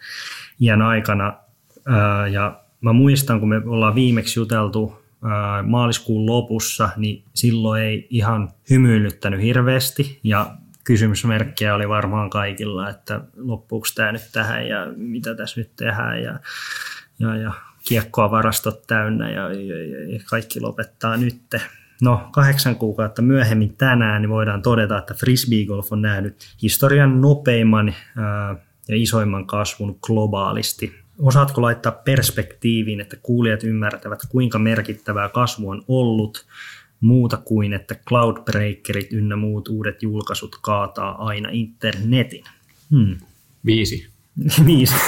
iän 0.60 0.82
aikana. 0.82 1.47
Ja 2.30 2.60
mä 2.80 2.92
muistan, 2.92 3.40
kun 3.40 3.48
me 3.48 3.62
ollaan 3.66 3.94
viimeksi 3.94 4.40
juteltu 4.40 5.02
maaliskuun 5.66 6.26
lopussa, 6.26 6.88
niin 6.96 7.24
silloin 7.34 7.82
ei 7.82 8.06
ihan 8.10 8.50
hymyilyttänyt 8.70 9.42
hirveästi 9.42 10.20
ja 10.24 10.50
kysymysmerkkejä 10.84 11.74
oli 11.74 11.88
varmaan 11.88 12.30
kaikilla, 12.30 12.90
että 12.90 13.20
loppuuko 13.36 13.86
tämä 13.94 14.12
nyt 14.12 14.22
tähän 14.32 14.68
ja 14.68 14.86
mitä 14.96 15.34
tässä 15.34 15.60
nyt 15.60 15.76
tehdään 15.76 16.22
ja, 16.22 16.38
ja, 17.18 17.36
ja 17.36 17.52
kiekkoa 17.88 18.30
varastot 18.30 18.86
täynnä 18.86 19.30
ja, 19.30 19.52
ja, 19.52 20.12
ja 20.12 20.20
kaikki 20.30 20.60
lopettaa 20.60 21.16
nytte. 21.16 21.60
No, 22.02 22.28
kahdeksan 22.32 22.76
kuukautta 22.76 23.22
myöhemmin 23.22 23.76
tänään 23.76 24.22
niin 24.22 24.30
voidaan 24.30 24.62
todeta, 24.62 24.98
että 24.98 25.14
frisbee 25.14 25.64
golf 25.64 25.92
on 25.92 26.02
nähnyt 26.02 26.54
historian 26.62 27.20
nopeimman 27.20 27.94
ää, 28.16 28.56
ja 28.88 28.96
isoimman 28.96 29.46
kasvun 29.46 29.98
globaalisti. 30.02 31.07
Osaatko 31.18 31.62
laittaa 31.62 31.92
perspektiiviin, 31.92 33.00
että 33.00 33.16
kuulijat 33.22 33.64
ymmärtävät, 33.64 34.18
kuinka 34.28 34.58
merkittävää 34.58 35.28
kasvu 35.28 35.70
on 35.70 35.84
ollut, 35.88 36.46
muuta 37.00 37.36
kuin 37.36 37.72
että 37.72 37.94
Cloudbreakerit 37.94 39.12
ynnä 39.12 39.36
muut 39.36 39.68
uudet 39.68 40.02
julkaisut 40.02 40.58
kaataa 40.60 41.26
aina 41.26 41.48
internetin? 41.52 42.44
Hmm. 42.90 43.16
Viisi. 43.66 44.08
Viisi. 44.66 44.94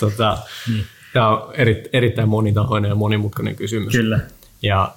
Tota, 0.00 0.38
niin. 0.68 0.84
Tämä 1.12 1.28
on 1.28 1.54
eri, 1.54 1.82
erittäin 1.92 2.28
monitahoinen 2.28 2.88
ja 2.88 2.94
monimutkainen 2.94 3.56
kysymys. 3.56 3.92
Kyllä. 3.92 4.20
Ja 4.62 4.94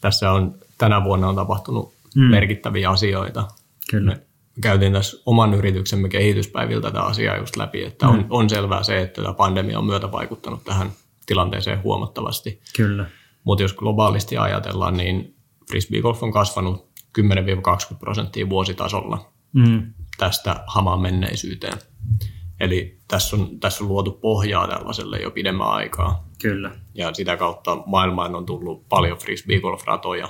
tässä 0.00 0.32
on 0.32 0.54
tänä 0.78 1.04
vuonna 1.04 1.28
on 1.28 1.36
tapahtunut 1.36 1.94
mm. 2.14 2.22
merkittäviä 2.22 2.90
asioita. 2.90 3.48
Kyllä. 3.90 4.16
Käytiin 4.60 4.92
tässä 4.92 5.22
oman 5.26 5.54
yrityksemme 5.54 6.08
kehityspäivillä 6.08 6.82
tätä 6.82 7.02
asiaa 7.02 7.36
just 7.36 7.56
läpi, 7.56 7.84
että 7.84 8.06
mm. 8.06 8.12
on, 8.12 8.26
on 8.30 8.50
selvää 8.50 8.82
se, 8.82 9.00
että 9.00 9.22
tämä 9.22 9.34
pandemia 9.34 9.78
on 9.78 9.86
myötä 9.86 10.12
vaikuttanut 10.12 10.64
tähän 10.64 10.92
tilanteeseen 11.26 11.82
huomattavasti. 11.82 12.60
Kyllä. 12.76 13.06
Mutta 13.44 13.62
jos 13.62 13.74
globaalisti 13.74 14.36
ajatellaan, 14.36 14.96
niin 14.96 15.36
frisbee 15.70 16.00
golf 16.00 16.22
on 16.22 16.32
kasvanut 16.32 16.88
10-20 17.18 17.22
prosenttia 17.98 18.48
vuositasolla 18.48 19.30
Mm. 19.52 19.92
tästä 20.18 20.64
hamaan 20.66 21.00
menneisyyteen. 21.00 21.78
Eli 22.60 22.98
tässä 23.08 23.36
on, 23.36 23.60
tässä 23.60 23.84
on 23.84 23.88
luotu 23.88 24.12
pohjaa 24.12 24.68
tällaiselle 24.68 25.18
jo 25.18 25.30
pidemmän 25.30 25.66
aikaa. 25.66 26.28
Kyllä. 26.42 26.70
Ja 26.94 27.14
sitä 27.14 27.36
kautta 27.36 27.82
maailmaan 27.86 28.34
on 28.34 28.46
tullut 28.46 28.88
paljon 28.88 29.18
frisbee 29.18 29.60
golf-ratoja, 29.60 30.28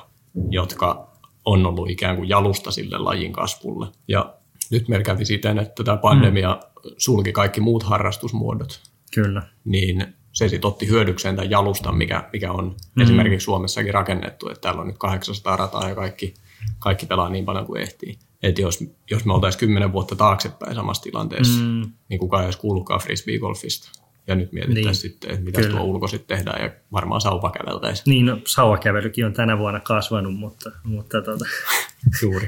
jotka 0.51 1.10
on 1.45 1.67
ollut 1.67 1.91
ikään 1.91 2.17
kuin 2.17 2.29
jalusta 2.29 2.71
sille 2.71 2.99
lajin 2.99 3.33
kasvulle. 3.33 3.87
Ja 4.09 4.35
nyt 4.71 4.89
meillä 4.89 5.05
kävi 5.05 5.25
siten, 5.25 5.59
että 5.59 5.85
tämä 5.85 5.97
pandemia 5.97 6.61
mm. 6.61 6.91
sulki 6.99 7.33
kaikki 7.33 7.61
muut 7.61 7.83
harrastusmuodot, 7.83 8.81
Kyllä. 9.15 9.43
niin 9.65 10.15
se 10.33 10.49
sitten 10.49 10.69
otti 10.69 10.89
hyödykseen 10.89 11.37
tämän 11.37 11.51
jalustan, 11.51 11.97
mikä, 11.97 12.29
mikä 12.33 12.53
on 12.53 12.77
mm. 12.95 13.03
esimerkiksi 13.03 13.45
Suomessakin 13.45 13.95
rakennettu, 13.95 14.49
että 14.49 14.61
täällä 14.61 14.81
on 14.81 14.87
nyt 14.87 14.99
800 14.99 15.57
rataa 15.57 15.89
ja 15.89 15.95
kaikki, 15.95 16.35
kaikki 16.79 17.07
pelaa 17.07 17.29
niin 17.29 17.45
paljon 17.45 17.67
kuin 17.67 17.83
ehtii. 17.83 18.19
Että 18.43 18.61
jos, 18.61 18.85
jos 19.11 19.25
me 19.25 19.35
oltaisiin 19.35 19.61
kymmenen 19.61 19.93
vuotta 19.93 20.17
taaksepäin 20.17 20.75
samassa 20.75 21.03
tilanteessa, 21.03 21.61
mm. 21.61 21.93
niin 22.09 22.21
kukaan 22.21 22.43
ei 22.43 22.47
olisi 22.47 22.59
kuullutkaan 22.59 23.01
frisbeegolfista. 23.01 24.00
Ja 24.31 24.37
nyt 24.37 24.53
mietittäisiin 24.53 24.87
niin. 24.87 24.95
sitten, 24.95 25.31
että 25.31 25.45
mitä 25.45 25.69
tuo 25.69 25.83
ulko 25.83 26.09
sitten 26.09 26.37
tehdään, 26.37 26.63
ja 26.63 26.71
varmaan 26.93 27.21
sauva 27.21 27.51
käveltäisiin. 27.51 28.05
Niin, 28.07 28.27
no, 28.27 28.39
sauvakävelykin 28.47 29.27
on 29.27 29.33
tänä 29.33 29.59
vuonna 29.59 29.81
kasvanut, 29.81 30.35
mutta... 30.35 30.71
mutta 30.85 31.23
tota. 31.23 31.45
Juuri. 32.23 32.47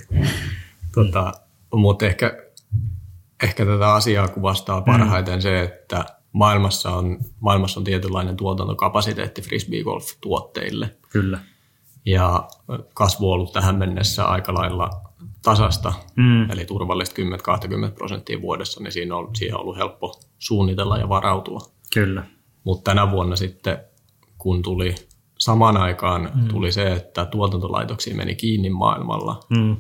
tota, 0.95 1.33
mutta 1.75 2.07
ehkä, 2.07 2.43
ehkä 3.43 3.67
tätä 3.67 3.95
asiaa 3.95 4.29
kuvastaa 4.29 4.81
parhaiten 4.81 5.35
mm. 5.35 5.41
se, 5.41 5.61
että 5.61 6.05
maailmassa 6.33 6.91
on, 6.91 7.19
maailmassa 7.41 7.81
on 7.81 7.85
tietynlainen 7.85 8.37
tuotantokapasiteetti 8.37 9.43
frisbeegolf-tuotteille. 9.43 10.89
Kyllä. 11.11 11.39
Ja 12.07 12.49
kasvu 12.95 13.31
on 13.31 13.35
ollut 13.35 13.53
tähän 13.53 13.77
mennessä 13.79 14.25
aika 14.25 14.55
lailla 14.55 14.91
tasasta, 15.43 15.93
mm. 16.17 16.51
eli 16.51 16.65
turvallista 16.65 17.23
10-20 17.89 17.93
prosenttia 17.95 18.41
vuodessa, 18.41 18.83
niin 18.83 18.93
siinä 18.93 19.17
on, 19.17 19.37
siihen 19.37 19.55
on 19.55 19.61
ollut 19.61 19.77
helppo 19.77 20.21
suunnitella 20.39 20.99
ja 20.99 21.09
varautua. 21.09 21.72
Kyllä. 21.95 22.25
Mutta 22.65 22.91
tänä 22.91 23.11
vuonna 23.11 23.37
sitten, 23.37 23.79
kun 24.39 24.63
tuli 24.63 24.95
samaan 25.39 25.77
aikaan, 25.77 26.31
mm. 26.35 26.49
tuli 26.49 26.73
se, 26.73 26.93
että 26.93 27.25
tuotantolaitoksia 27.25 28.15
meni 28.15 28.35
kiinni 28.35 28.71
maailmalla, 28.71 29.41
mm. 29.51 29.77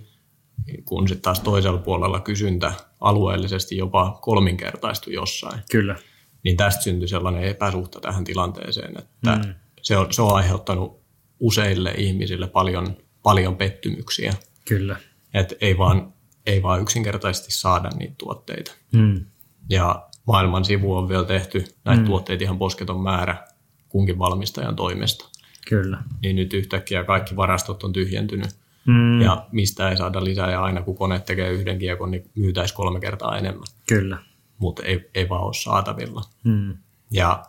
kun 0.85 1.09
sitten 1.09 1.23
taas 1.23 1.41
toisella 1.41 1.79
puolella 1.79 2.21
kysyntä 2.21 2.73
alueellisesti 3.01 3.77
jopa 3.77 4.19
kolminkertaistui 4.23 5.15
jossain. 5.15 5.61
Kyllä. 5.71 5.97
Niin 6.45 6.57
tästä 6.57 6.83
syntyi 6.83 7.09
sellainen 7.09 7.45
epäsuhta 7.45 8.01
tähän 8.01 8.25
tilanteeseen, 8.25 8.99
että 8.99 9.37
mm. 9.37 9.55
se, 9.83 9.97
on, 9.97 10.13
se 10.13 10.23
on 10.23 10.37
aiheuttanut 10.37 11.03
useille 11.41 11.95
ihmisille 11.97 12.47
paljon, 12.47 12.97
paljon 13.23 13.57
pettymyksiä. 13.57 14.35
Kyllä 14.69 14.97
että 15.35 15.55
ei 15.61 15.79
vaan, 15.79 16.13
ei 16.47 16.63
vaan 16.63 16.83
yksinkertaisesti 16.83 17.51
saada 17.51 17.91
niitä 17.99 18.15
tuotteita. 18.19 18.73
Mm. 18.93 19.27
Ja 19.69 20.09
maailman 20.27 20.65
sivu 20.65 20.97
on 20.97 21.09
vielä 21.09 21.24
tehty 21.24 21.65
näitä 21.85 22.03
mm. 22.03 22.07
tuotteita 22.07 22.44
ihan 22.44 22.59
posketon 22.59 23.01
määrä 23.01 23.47
kunkin 23.89 24.19
valmistajan 24.19 24.77
toimesta. 24.77 25.28
Kyllä. 25.69 26.03
Niin 26.23 26.36
nyt 26.36 26.55
yhtäkkiä 26.55 27.05
kaikki 27.05 27.36
varastot 27.36 27.85
on 27.85 27.93
tyhjentynyt 27.93 28.51
mm. 28.86 29.20
ja 29.20 29.47
mistä 29.53 29.90
ei 29.90 29.97
saada 29.97 30.24
lisää 30.24 30.51
ja 30.51 30.62
aina 30.62 30.82
kun 30.82 30.97
kone 30.97 31.19
tekee 31.19 31.51
yhden 31.51 31.78
kiekon, 31.78 32.11
niin 32.11 32.31
myytäisi 32.35 32.74
kolme 32.74 33.01
kertaa 33.01 33.39
enemmän. 33.39 33.66
Kyllä. 33.89 34.19
Mutta 34.59 34.82
ei, 34.82 35.11
ei 35.15 35.28
vaan 35.28 35.44
ole 35.44 35.55
saatavilla. 35.55 36.23
Mm. 36.44 36.77
Ja 37.11 37.43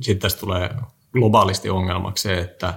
sitten 0.00 0.22
tässä 0.22 0.38
tulee 0.38 0.74
globaalisti 1.12 1.70
ongelmaksi 1.70 2.22
se, 2.22 2.38
että 2.38 2.74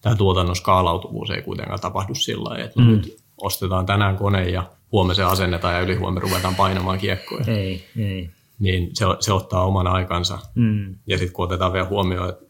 tämä 0.00 0.16
tuotannon 0.16 0.56
skaalautuvuus 0.56 1.30
ei 1.30 1.42
kuitenkaan 1.42 1.80
tapahdu 1.80 2.14
sillä 2.14 2.44
lailla, 2.44 2.64
että 2.64 2.80
mm. 2.80 2.86
nyt 2.86 3.16
ostetaan 3.38 3.86
tänään 3.86 4.16
kone 4.16 4.48
ja 4.48 4.70
huomenna 4.92 5.14
se 5.14 5.22
asennetaan 5.22 5.74
ja 5.74 5.80
ylihuomenna 5.80 6.20
ruvetaan 6.20 6.54
painamaan 6.54 6.98
kiekkoja. 6.98 7.44
Ei, 7.46 7.84
ei. 7.98 8.30
Niin 8.60 8.90
se, 8.92 9.04
se 9.20 9.32
ottaa 9.32 9.64
oman 9.64 9.86
aikansa. 9.86 10.38
Mm. 10.54 10.94
Ja 11.06 11.18
sitten 11.18 11.32
kun 11.32 11.44
otetaan 11.44 11.72
vielä 11.72 11.88
huomioon, 11.88 12.28
että 12.28 12.44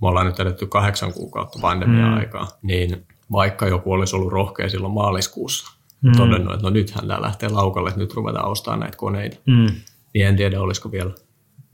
me 0.00 0.08
ollaan 0.08 0.26
nyt 0.26 0.40
edetty 0.40 0.66
kahdeksan 0.66 1.12
kuukautta 1.12 1.58
pandemia-aikaa, 1.62 2.44
mm. 2.44 2.66
niin 2.66 3.06
vaikka 3.32 3.68
joku 3.68 3.92
olisi 3.92 4.16
ollut 4.16 4.32
rohkea 4.32 4.68
silloin 4.68 4.94
maaliskuussa, 4.94 5.72
mm. 6.02 6.12
todennut, 6.16 6.54
että 6.54 6.66
no 6.66 6.70
nythän 6.70 7.08
tämä 7.08 7.22
lähtee 7.22 7.48
laukalle, 7.48 7.88
että 7.88 8.00
nyt 8.00 8.14
ruvetaan 8.14 8.48
ostamaan 8.48 8.80
näitä 8.80 8.96
koneita, 8.96 9.36
mm. 9.46 9.70
niin 10.14 10.26
en 10.26 10.36
tiedä, 10.36 10.60
olisiko 10.60 10.92
vielä, 10.92 11.10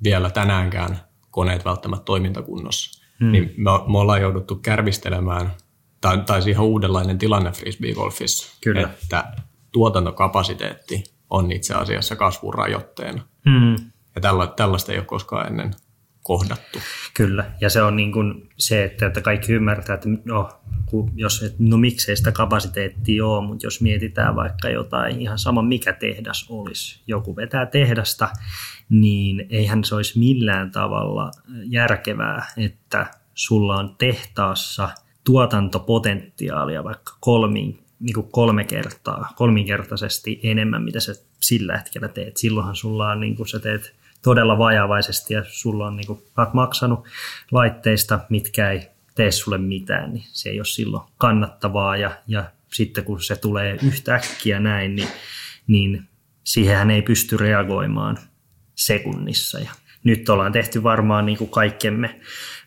vielä 0.05 0.31
tänäänkään 0.31 1.01
koneet 1.31 1.65
välttämättä 1.65 2.05
toimintakunnossa. 2.05 3.05
Mm. 3.20 3.32
Niin 3.32 3.55
me, 3.56 3.70
me 3.93 3.98
ollaan 3.98 4.20
jouduttu 4.20 4.56
kärvistelemään 4.56 5.52
tai, 6.01 6.19
tai 6.19 6.43
siihen 6.43 6.62
uudenlainen 6.62 7.19
tilanne 7.19 7.51
frisbeegolfissa, 7.51 8.56
Kyllä. 8.60 8.81
että 8.81 9.24
tuotantokapasiteetti 9.73 11.05
on 11.31 11.52
itse 11.52 11.74
asiassa 11.74 12.16
kasvun 12.16 12.55
rajoitteena. 12.55 13.23
Mm. 13.49 13.91
Ja 14.15 14.20
tällä, 14.20 14.47
tällaista 14.47 14.93
ei 14.93 14.99
ole 14.99 15.07
koskaan 15.07 15.47
ennen 15.47 15.75
kohdattu. 16.23 16.79
Kyllä, 17.15 17.51
ja 17.61 17.70
se 17.70 17.83
on 17.83 17.97
niin 17.97 18.12
kuin 18.12 18.49
se, 18.57 18.85
että, 18.85 19.07
että 19.07 19.20
kaikki 19.20 19.53
ymmärtää, 19.53 19.95
että 19.95 20.09
no, 20.25 20.51
jos, 21.15 21.43
että 21.43 21.57
no 21.59 21.77
miksei 21.77 22.16
sitä 22.16 22.33
kapasiteettia 22.33 23.27
ole, 23.27 23.47
mutta 23.47 23.66
jos 23.66 23.81
mietitään 23.81 24.37
vaikka 24.37 24.69
jotain 24.69 25.20
ihan 25.20 25.39
sama 25.39 25.62
mikä 25.62 25.93
tehdas 25.93 26.47
olisi, 26.49 27.03
joku 27.07 27.37
vetää 27.37 27.66
tehdasta, 27.66 28.29
niin 28.89 29.47
eihän 29.51 29.85
se 29.85 29.95
olisi 29.95 30.19
millään 30.19 30.70
tavalla 30.70 31.31
järkevää, 31.65 32.47
että 32.57 33.07
sulla 33.35 33.77
on 33.77 33.97
tehtaassa– 33.99 34.89
tuotantopotentiaalia 35.29 36.85
vaikka 36.85 37.16
kolmin, 37.20 37.85
niin 38.01 38.15
kuin 38.15 38.29
kolme 38.31 38.65
kertaa, 38.65 39.33
kolminkertaisesti 39.37 40.41
enemmän, 40.43 40.83
mitä 40.83 41.01
sä 41.01 41.12
sillä 41.40 41.77
hetkellä 41.77 42.09
teet. 42.09 42.36
Silloinhan 42.36 42.77
sulla 42.77 43.10
on, 43.10 43.20
niin 43.20 43.36
kuin 43.36 43.48
sä 43.48 43.59
teet 43.59 43.94
todella 44.23 44.59
vajavaisesti 44.59 45.35
ja 45.35 45.44
sulla 45.47 45.86
on 45.86 45.97
niin 45.97 46.06
kuin, 46.06 46.23
oot 46.39 46.55
maksanut 46.55 47.05
laitteista, 47.51 48.20
mitkä 48.28 48.70
ei 48.70 48.89
tee 49.15 49.31
sulle 49.31 49.59
mitään, 49.59 50.15
niin 50.15 50.24
se 50.28 50.48
ei 50.48 50.59
ole 50.59 50.66
silloin 50.66 51.02
kannattavaa 51.19 51.97
ja, 51.97 52.10
ja 52.27 52.51
sitten 52.73 53.05
kun 53.05 53.23
se 53.23 53.36
tulee 53.36 53.78
yhtäkkiä 53.82 54.60
näin, 54.60 54.97
niin, 54.97 55.09
niin 55.66 56.09
siihenhän 56.44 56.90
ei 56.90 57.02
pysty 57.02 57.36
reagoimaan 57.36 58.19
sekunnissa. 58.74 59.59
Ja 59.59 59.70
nyt 60.05 60.28
ollaan 60.28 60.52
tehty 60.52 60.82
varmaan 60.82 61.27
niin 61.27 61.39
kuin 61.39 61.51
kaikkemme 61.51 62.20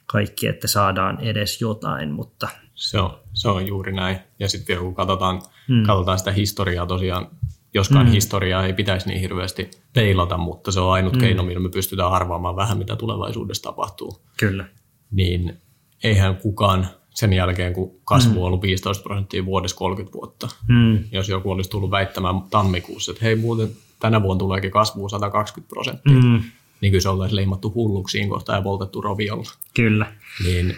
kaikki, 0.06 0.48
että 0.48 0.68
saadaan 0.68 1.19
edes 1.19 1.61
jotain, 1.61 2.11
mutta... 2.11 2.49
Se 2.76 2.99
on, 2.99 3.19
se 3.34 3.49
on 3.49 3.68
juuri 3.68 3.93
näin. 3.93 4.19
Ja 4.39 4.49
sitten 4.49 4.77
kun 4.77 4.95
katsotaan, 4.95 5.41
mm. 5.68 5.84
katsotaan 5.84 6.19
sitä 6.19 6.31
historiaa 6.31 6.85
tosiaan, 6.85 7.27
joskaan 7.73 8.06
mm. 8.06 8.11
historiaa 8.11 8.65
ei 8.65 8.73
pitäisi 8.73 9.07
niin 9.07 9.19
hirveästi 9.19 9.72
peilata, 9.93 10.38
mutta 10.38 10.72
se 10.72 10.80
on 10.80 10.93
ainut 10.93 11.14
mm. 11.14 11.19
keino, 11.19 11.43
millä 11.43 11.60
me 11.60 11.69
pystytään 11.69 12.11
arvaamaan 12.11 12.56
vähän, 12.56 12.77
mitä 12.77 12.95
tulevaisuudessa 12.95 13.64
tapahtuu. 13.64 14.22
Kyllä. 14.38 14.65
Niin 15.11 15.57
eihän 16.03 16.35
kukaan 16.38 16.88
sen 17.10 17.34
jälkeen, 17.34 17.73
kun 17.73 17.95
kasvu 18.03 18.39
on 18.39 18.48
ollut 18.48 18.61
15 18.61 19.03
prosenttia 19.03 19.45
vuodessa 19.45 19.77
30 19.77 20.14
vuotta, 20.14 20.49
mm. 20.68 20.99
jos 21.11 21.30
joku 21.30 21.52
olisi 21.52 21.69
tullut 21.69 21.91
väittämään 21.91 22.41
tammikuussa, 22.49 23.11
että 23.11 23.26
hei 23.26 23.35
muuten 23.35 23.69
tänä 23.99 24.22
vuonna 24.22 24.39
tuleekin 24.39 24.72
kasvu 24.72 25.10
120 25.10 25.69
prosenttia, 25.69 26.14
mm 26.14 26.41
niin 26.81 26.91
kyllä 26.91 27.02
se 27.02 27.10
oltaisiin 27.10 27.35
leimattu 27.35 27.73
hulluksiin 27.76 28.30
kohtaan 28.30 28.57
ja 28.57 28.61
poltettu 28.61 29.02
roviolla. 29.02 29.52
Kyllä. 29.73 30.14
Niin 30.43 30.76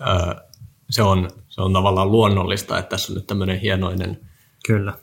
ö, 0.00 0.34
se, 0.90 1.02
on, 1.02 1.30
se 1.48 1.60
on 1.60 1.72
tavallaan 1.72 2.12
luonnollista, 2.12 2.78
että 2.78 2.88
tässä 2.88 3.12
on 3.12 3.14
nyt 3.14 3.26
tämmöinen 3.26 3.60
hienoinen 3.60 4.20
Kyllä. 4.66 4.94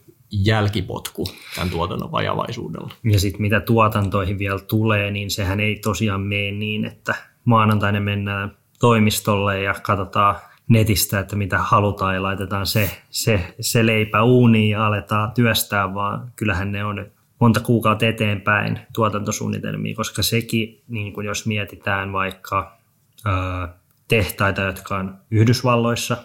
Jälkipotku 0.45 1.25
tämän 1.55 1.69
tuotannon 1.69 2.11
vajavaisuudella. 2.11 2.93
Ja 3.03 3.19
sitten 3.19 3.41
mitä 3.41 3.59
tuotantoihin 3.59 4.39
vielä 4.39 4.59
tulee, 4.59 5.11
niin 5.11 5.31
sehän 5.31 5.59
ei 5.59 5.75
tosiaan 5.75 6.21
mene 6.21 6.51
niin, 6.51 6.85
että 6.85 7.15
maanantaina 7.45 7.99
mennään 7.99 8.57
toimistolle 8.79 9.61
ja 9.61 9.73
katsotaan 9.73 10.35
netistä, 10.67 11.19
että 11.19 11.35
mitä 11.35 11.57
halutaan 11.57 12.15
ja 12.15 12.23
laitetaan 12.23 12.67
se, 12.67 12.91
se, 13.09 13.55
se 13.59 13.85
leipä 13.85 14.23
uuniin 14.23 14.69
ja 14.69 14.87
aletaan 14.87 15.31
työstää, 15.31 15.93
vaan 15.93 16.31
kyllähän 16.35 16.71
ne 16.71 16.85
on 16.85 17.05
monta 17.39 17.59
kuukautta 17.59 18.05
eteenpäin 18.05 18.79
tuotantosuunnitelmia, 18.93 19.95
koska 19.95 20.23
sekin, 20.23 20.81
niin 20.87 21.13
kuin 21.13 21.25
jos 21.25 21.45
mietitään 21.45 22.13
vaikka 22.13 22.77
ää, 23.25 23.73
tehtaita, 24.07 24.61
jotka 24.61 24.97
on 24.97 25.17
Yhdysvalloissa, 25.31 26.17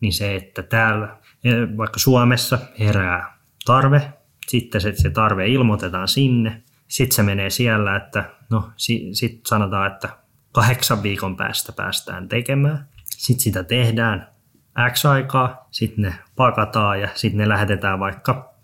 niin 0.00 0.12
se, 0.12 0.36
että 0.36 0.62
täällä, 0.62 1.16
vaikka 1.76 1.98
Suomessa 1.98 2.58
herää 2.78 3.38
tarve, 3.64 4.12
sitten 4.48 4.80
se, 4.80 4.92
se 4.92 5.10
tarve 5.10 5.46
ilmoitetaan 5.46 6.08
sinne, 6.08 6.62
sitten 6.88 7.16
se 7.16 7.22
menee 7.22 7.50
siellä, 7.50 7.96
että 7.96 8.24
no 8.50 8.70
sitten 8.76 9.40
sanotaan, 9.46 9.92
että 9.92 10.08
kahdeksan 10.52 11.02
viikon 11.02 11.36
päästä 11.36 11.72
päästään 11.72 12.28
tekemään, 12.28 12.88
sitten 13.04 13.42
sitä 13.42 13.64
tehdään 13.64 14.28
X 14.92 15.06
aikaa, 15.06 15.68
sitten 15.70 16.02
ne 16.02 16.14
pakataan 16.36 17.00
ja 17.00 17.08
sitten 17.14 17.38
ne 17.38 17.48
lähetetään 17.48 18.00
vaikka 18.00 18.54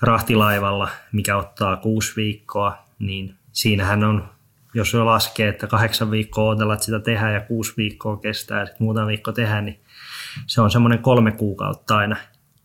rahtilaivalla, 0.00 0.88
mikä 1.12 1.36
ottaa 1.36 1.76
kuusi 1.76 2.16
viikkoa, 2.16 2.84
niin 2.98 3.36
siinähän 3.52 4.04
on, 4.04 4.28
jos 4.74 4.92
jo 4.92 5.06
laskee, 5.06 5.48
että 5.48 5.66
kahdeksan 5.66 6.10
viikkoa 6.10 6.50
odotella, 6.50 6.74
että 6.74 6.86
sitä 6.86 7.00
tehdään 7.00 7.34
ja 7.34 7.40
kuusi 7.40 7.72
viikkoa 7.76 8.16
kestää 8.16 8.60
ja 8.60 8.66
sitten 8.66 8.84
muutama 8.84 9.06
viikko 9.06 9.32
tehdään, 9.32 9.64
niin 9.64 9.80
se 10.46 10.60
on 10.60 10.70
semmoinen 10.70 10.98
kolme 10.98 11.32
kuukautta 11.32 11.96
aina 11.96 12.16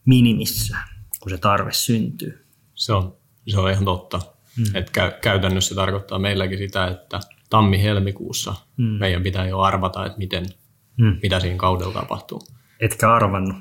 minimissään, 0.06 0.88
kun 1.20 1.30
se 1.30 1.38
tarve 1.38 1.72
syntyy. 1.74 2.46
Se 2.76 2.94
on, 2.94 3.16
se 3.48 3.60
on 3.60 3.72
ihan 3.72 3.86
totta. 3.86 4.22
Mm. 4.58 4.76
Et 4.76 4.90
käy, 4.90 5.12
käytännössä 5.22 5.76
tarkoittaa 5.76 6.20
meilläkin 6.20 6.58
sitä, 6.58 6.88
että 6.88 7.20
tammi-helmikuussa 7.50 8.56
mm. 8.78 8.86
meidän 8.86 9.24
pitää 9.24 9.48
jo 9.48 9.60
arvata, 9.60 10.06
että 10.06 10.18
miten, 10.18 10.46
mm. 10.98 11.20
mitä 11.24 11.40
siinä 11.40 11.58
kaudella 11.58 11.94
tapahtuu. 11.94 12.42
Etkä 12.80 13.14
arvannut. 13.14 13.58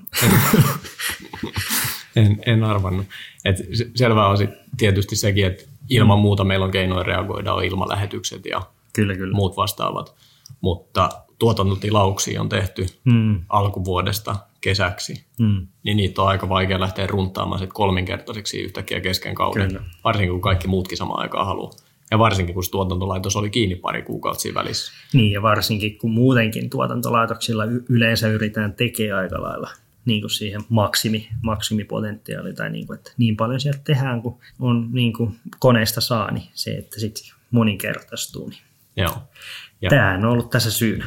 En, 2.16 2.40
en 2.46 2.64
arvannut. 2.64 3.06
Et 3.44 3.56
se- 3.56 3.90
selvää 3.94 4.28
on 4.28 4.38
sit 4.38 4.50
tietysti 4.76 5.16
sekin, 5.16 5.46
että 5.46 5.64
ilman 5.88 6.18
muuta 6.18 6.44
meillä 6.44 6.64
on 6.64 6.70
keinoja 6.70 7.02
reagoida, 7.02 7.54
on 7.54 7.64
ilmalähetykset 7.64 8.46
ja 8.46 8.62
Kyllä, 8.92 9.16
kyllä. 9.16 9.34
muut 9.34 9.56
vastaavat. 9.56 10.14
Mutta 10.60 11.08
tuotantotilauksia 11.38 12.40
on 12.40 12.48
tehty 12.48 12.86
Mm, 13.04 13.40
alkuvuodesta 13.48 14.36
kesäksi, 14.60 15.24
mm, 15.38 15.66
niin 15.82 15.96
niitä 15.96 16.22
on 16.22 16.28
aika 16.28 16.48
vaikea 16.48 16.80
lähteä 16.80 17.06
runtaamaan 17.06 17.58
sit 17.58 17.72
kolminkertaiseksi 17.72 18.60
yhtäkkiä 18.60 19.00
kesken 19.00 19.34
kauden. 19.34 19.68
Kyllä. 19.68 19.82
Varsinkin 20.04 20.32
kun 20.32 20.40
kaikki 20.40 20.68
muutkin 20.68 20.98
samaan 20.98 21.20
aikaan 21.20 21.46
haluaa. 21.46 21.72
Ja 22.10 22.18
varsinkin 22.18 22.54
kun 22.54 22.64
tuotantolaitos 22.70 23.36
oli 23.36 23.50
kiinni 23.50 23.74
pari 23.74 24.02
kuukautta 24.02 24.42
siinä 24.42 24.54
välissä. 24.54 24.92
Niin, 25.12 25.32
ja 25.32 25.42
varsinkin 25.42 25.98
kun 25.98 26.10
muutenkin 26.10 26.70
tuotantolaitoksilla 26.70 27.64
yleensä 27.88 28.28
yritetään 28.28 28.74
tekemään 28.74 29.22
aika 29.22 29.42
lailla 29.42 29.70
niin 30.04 30.20
kuin 30.20 30.30
siihen 30.30 30.60
maksimi, 30.68 31.28
maksimipotentiaali, 31.42 32.52
tai 32.52 32.70
niin, 32.70 32.86
kuin, 32.86 32.98
että 32.98 33.12
niin 33.18 33.36
paljon 33.36 33.60
sieltä 33.60 33.80
tehdään, 33.84 34.22
kun 34.22 34.38
on 34.60 34.88
niin 34.92 35.12
kuin 35.12 35.36
koneesta 35.58 36.00
saa, 36.00 36.30
niin 36.30 36.48
se, 36.54 36.70
että 36.70 37.00
sitten 37.00 37.24
moninkertaistuu. 37.50 38.48
Niin. 38.48 38.60
Joo. 38.96 39.16
Ja, 39.82 39.90
Tämähän 39.90 40.24
on 40.24 40.32
ollut 40.32 40.50
tässä 40.50 40.70
syynä. 40.70 41.06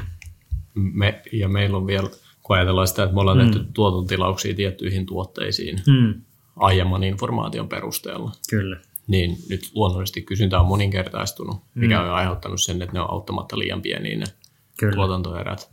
Me, 0.79 1.21
ja 1.31 1.47
meillä 1.49 1.77
on 1.77 1.87
vielä, 1.87 2.09
kun 2.43 2.55
ajatellaan 2.55 2.87
sitä, 2.87 3.03
että 3.03 3.13
me 3.15 3.21
ollaan 3.21 3.37
mm. 3.37 3.51
tehty 3.51 3.67
tuotantotilauksia 3.73 4.55
tiettyihin 4.55 5.05
tuotteisiin 5.05 5.81
Mm, 5.87 6.21
aiemman 6.55 7.03
informaation 7.03 7.69
perusteella, 7.69 8.31
kyllä, 8.49 8.77
niin 9.07 9.37
nyt 9.49 9.61
luonnollisesti 9.75 10.21
kysyntä 10.21 10.59
on 10.59 10.65
moninkertaistunut, 10.67 11.57
mikä 11.75 12.01
on 12.01 12.09
aiheuttanut 12.09 12.61
sen, 12.61 12.81
että 12.81 12.93
ne 12.93 12.99
on 13.01 13.11
auttamatta 13.11 13.59
liian 13.59 13.81
pieniä 13.81 14.17
ne 14.17 14.25
kyllä. 14.79 14.95
tuotantoerät. 14.95 15.69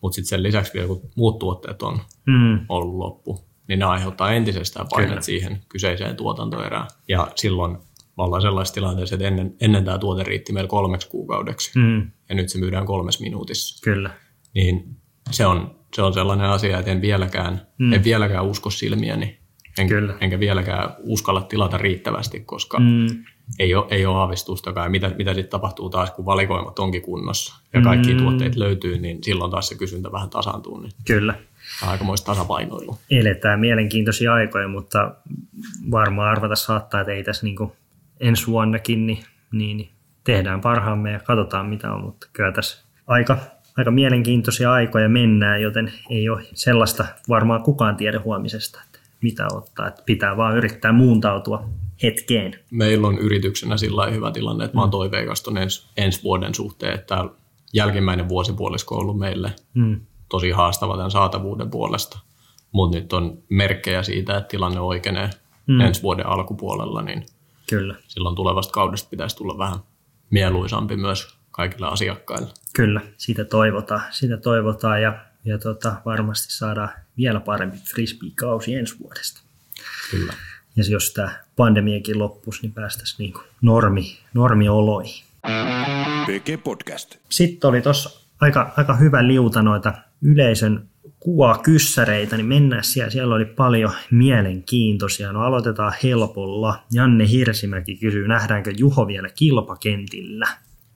Mutta 0.00 0.14
sitten 0.14 0.28
sen 0.28 0.42
lisäksi 0.42 0.72
vielä, 0.74 0.86
kun 0.86 1.10
muut 1.16 1.38
tuotteet 1.38 1.82
on 1.82 2.00
Mm, 2.26 2.60
ollut 2.68 2.94
loppu, 2.96 3.44
niin 3.68 3.78
ne 3.78 3.84
aiheuttaa 3.84 4.32
entisestään 4.32 4.86
painet 4.90 5.22
siihen 5.22 5.58
kyseiseen 5.68 6.16
tuotantoerään. 6.16 6.86
Ja 7.08 7.28
silloin 7.36 7.72
me 8.16 8.22
ollaan 8.24 8.42
sellaisessa 8.42 8.74
tilanteessa, 8.74 9.14
että 9.14 9.28
ennen, 9.28 9.54
ennen 9.60 9.84
tämä 9.84 9.98
tuote 9.98 10.22
riitti 10.22 10.52
meillä 10.52 10.68
kolmeksi 10.68 11.08
kuukaudeksi, 11.08 11.78
mm, 11.78 12.10
ja 12.28 12.34
nyt 12.34 12.48
se 12.48 12.58
myydään 12.58 12.86
kolmessa 12.86 13.22
minuutissa. 13.22 13.84
kyllä, 13.84 14.10
Niin 14.54 14.96
se 15.30 15.46
on, 15.46 15.74
se 15.94 16.02
on 16.02 16.14
sellainen 16.14 16.46
asia, 16.46 16.78
että 16.78 16.90
en 16.90 17.00
vieläkään, 17.00 17.66
mm. 17.78 17.92
en 17.92 18.04
vieläkään 18.04 18.44
usko 18.44 18.70
silmiäni, 18.70 19.38
en, 19.78 19.88
Kyllä. 19.88 20.14
enkä 20.20 20.40
vieläkään 20.40 20.90
uskalla 20.98 21.40
tilata 21.42 21.78
riittävästi, 21.78 22.40
koska 22.40 22.78
mm, 22.78 23.06
ei 23.58 23.74
ole, 23.74 23.86
ei 23.90 24.06
ole 24.06 24.16
aavistustakaan. 24.16 24.90
Mitä, 24.90 25.08
mitä 25.18 25.34
sitten 25.34 25.50
tapahtuu 25.50 25.90
taas, 25.90 26.10
kun 26.10 26.26
valikoimat 26.26 26.78
onkin 26.78 27.02
kunnossa 27.02 27.62
ja 27.74 27.82
kaikki 27.82 28.14
mm. 28.14 28.18
tuotteet 28.18 28.56
löytyy, 28.56 28.98
niin 28.98 29.24
silloin 29.24 29.50
taas 29.50 29.68
se 29.68 29.74
kysyntä 29.74 30.12
vähän 30.12 30.30
tasaantuu. 30.30 30.80
Niin 30.80 30.92
kyllä. 31.06 31.32
tämä 31.32 31.42
on 31.82 31.88
aikamoista 31.88 32.26
tasapainoilua. 32.26 32.98
Eletään 33.10 33.60
mielenkiintoisia 33.60 34.34
aikoja, 34.34 34.68
mutta 34.68 35.14
varmaan 35.90 36.30
arvata 36.30 36.56
saattaa, 36.56 37.00
että 37.00 37.12
ei 37.12 37.24
tässä 37.24 37.46
niin 37.46 37.56
kuin 37.56 37.72
ensi 38.20 38.46
vuonnakin, 38.46 39.06
niin, 39.06 39.24
niin, 39.52 39.76
niin 39.76 39.90
tehdään 40.24 40.60
parhaamme 40.60 41.12
ja 41.12 41.20
katsotaan 41.20 41.66
mitä 41.66 41.92
on, 41.92 42.00
mutta 42.00 42.28
kyllä 42.32 42.52
tässä 42.52 42.84
aika, 43.06 43.38
aika 43.76 43.90
mielenkiintoisia 43.90 44.72
aikoja 44.72 45.08
mennään, 45.08 45.62
joten 45.62 45.92
ei 46.10 46.28
ole 46.28 46.42
sellaista 46.54 47.04
varmaan 47.28 47.62
kukaan 47.62 47.96
tiedä 47.96 48.20
huomisesta, 48.24 48.80
että 48.86 48.98
mitä 49.22 49.46
ottaa, 49.52 49.88
että 49.88 50.02
pitää 50.06 50.36
vaan 50.36 50.56
yrittää 50.56 50.92
muuntautua 50.92 51.68
hetkeen. 52.02 52.58
Meillä 52.70 53.06
on 53.06 53.18
yrityksenä 53.18 53.76
sillä 53.76 54.06
hyvä 54.06 54.32
tilanne, 54.32 54.64
että 54.64 54.76
mä 54.76 54.80
oon 54.80 54.90
toiveikas 54.90 55.42
ton 55.42 55.58
ensi, 55.58 55.86
ensi 55.96 56.22
vuoden 56.22 56.54
suhteen, 56.54 56.94
että 56.94 57.24
jälkimmäinen 57.72 58.28
vuosipuolisko 58.28 58.94
on 58.94 59.00
ollut 59.00 59.18
meille 59.18 59.52
Mm, 59.74 60.00
tosi 60.28 60.50
haastava 60.50 60.96
tämän 60.96 61.10
saatavuuden 61.10 61.70
puolesta. 61.70 62.18
Mutta 62.72 62.98
nyt 62.98 63.12
on 63.12 63.38
merkkejä 63.48 64.02
siitä, 64.02 64.36
että 64.36 64.48
tilanne 64.48 64.80
oikeenee 64.80 65.30
mm. 65.66 65.80
ensi 65.80 66.02
vuoden 66.02 66.26
alkupuolella, 66.26 67.02
niin 67.02 67.26
kyllä, 67.68 67.94
silloin 68.08 68.36
tulevasta 68.36 68.72
kaudesta 68.72 69.08
pitäisi 69.10 69.36
tulla 69.36 69.58
vähän 69.58 69.78
mieluisampi 70.30 70.96
myös 70.96 71.36
kaikille 71.50 71.86
asiakkaille. 71.86 72.48
Kyllä, 72.72 73.00
sitä 73.16 73.44
toivotaan, 73.44 74.02
sitä 74.10 74.36
toivotaan 74.36 75.02
ja, 75.02 75.14
ja 75.44 75.58
tota, 75.58 75.94
varmasti 76.04 76.52
saadaan 76.52 76.88
vielä 77.16 77.40
parempi 77.40 77.76
frisbee-kausi 77.76 78.74
ensi 78.74 78.98
vuodesta. 78.98 79.40
Kyllä. 80.10 80.32
Ja 80.76 80.84
jos 80.90 81.12
tämä 81.12 81.30
pandemiakin 81.56 82.18
loppuisi, 82.18 82.62
niin 82.62 82.72
päästäisiin 82.72 83.18
niin 83.18 83.44
normi, 83.62 84.18
normioloihin. 84.34 85.24
PG 86.26 86.64
Podcast. 86.64 87.16
Sitten 87.28 87.68
oli 87.70 87.82
tuossa 87.82 88.20
aika, 88.40 88.72
aika 88.76 88.96
hyvä 88.96 89.26
liuta 89.26 89.62
noita 89.62 89.94
yleisön 90.22 90.88
kuvakyssäreitä, 91.20 92.36
niin 92.36 92.46
mennään 92.46 92.84
siellä. 92.84 93.10
Siellä 93.10 93.34
oli 93.34 93.44
paljon 93.44 93.92
mielenkiintoisia. 94.10 95.32
No 95.32 95.40
aloitetaan 95.40 95.92
helpolla. 96.02 96.82
Janne 96.92 97.30
Hirsimäki 97.30 97.96
kysyy, 97.96 98.28
nähdäänkö 98.28 98.72
Juho 98.76 99.06
vielä 99.06 99.28
kilpakentillä? 99.28 100.46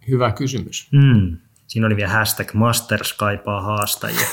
Hyvä 0.08 0.32
kysymys. 0.32 0.88
Mm. 0.92 1.36
Siinä 1.66 1.86
oli 1.86 1.96
vielä 1.96 2.12
hashtag 2.12 2.52
Masters 2.54 3.12
kaipaa 3.12 3.60
haastajia. 3.60 4.28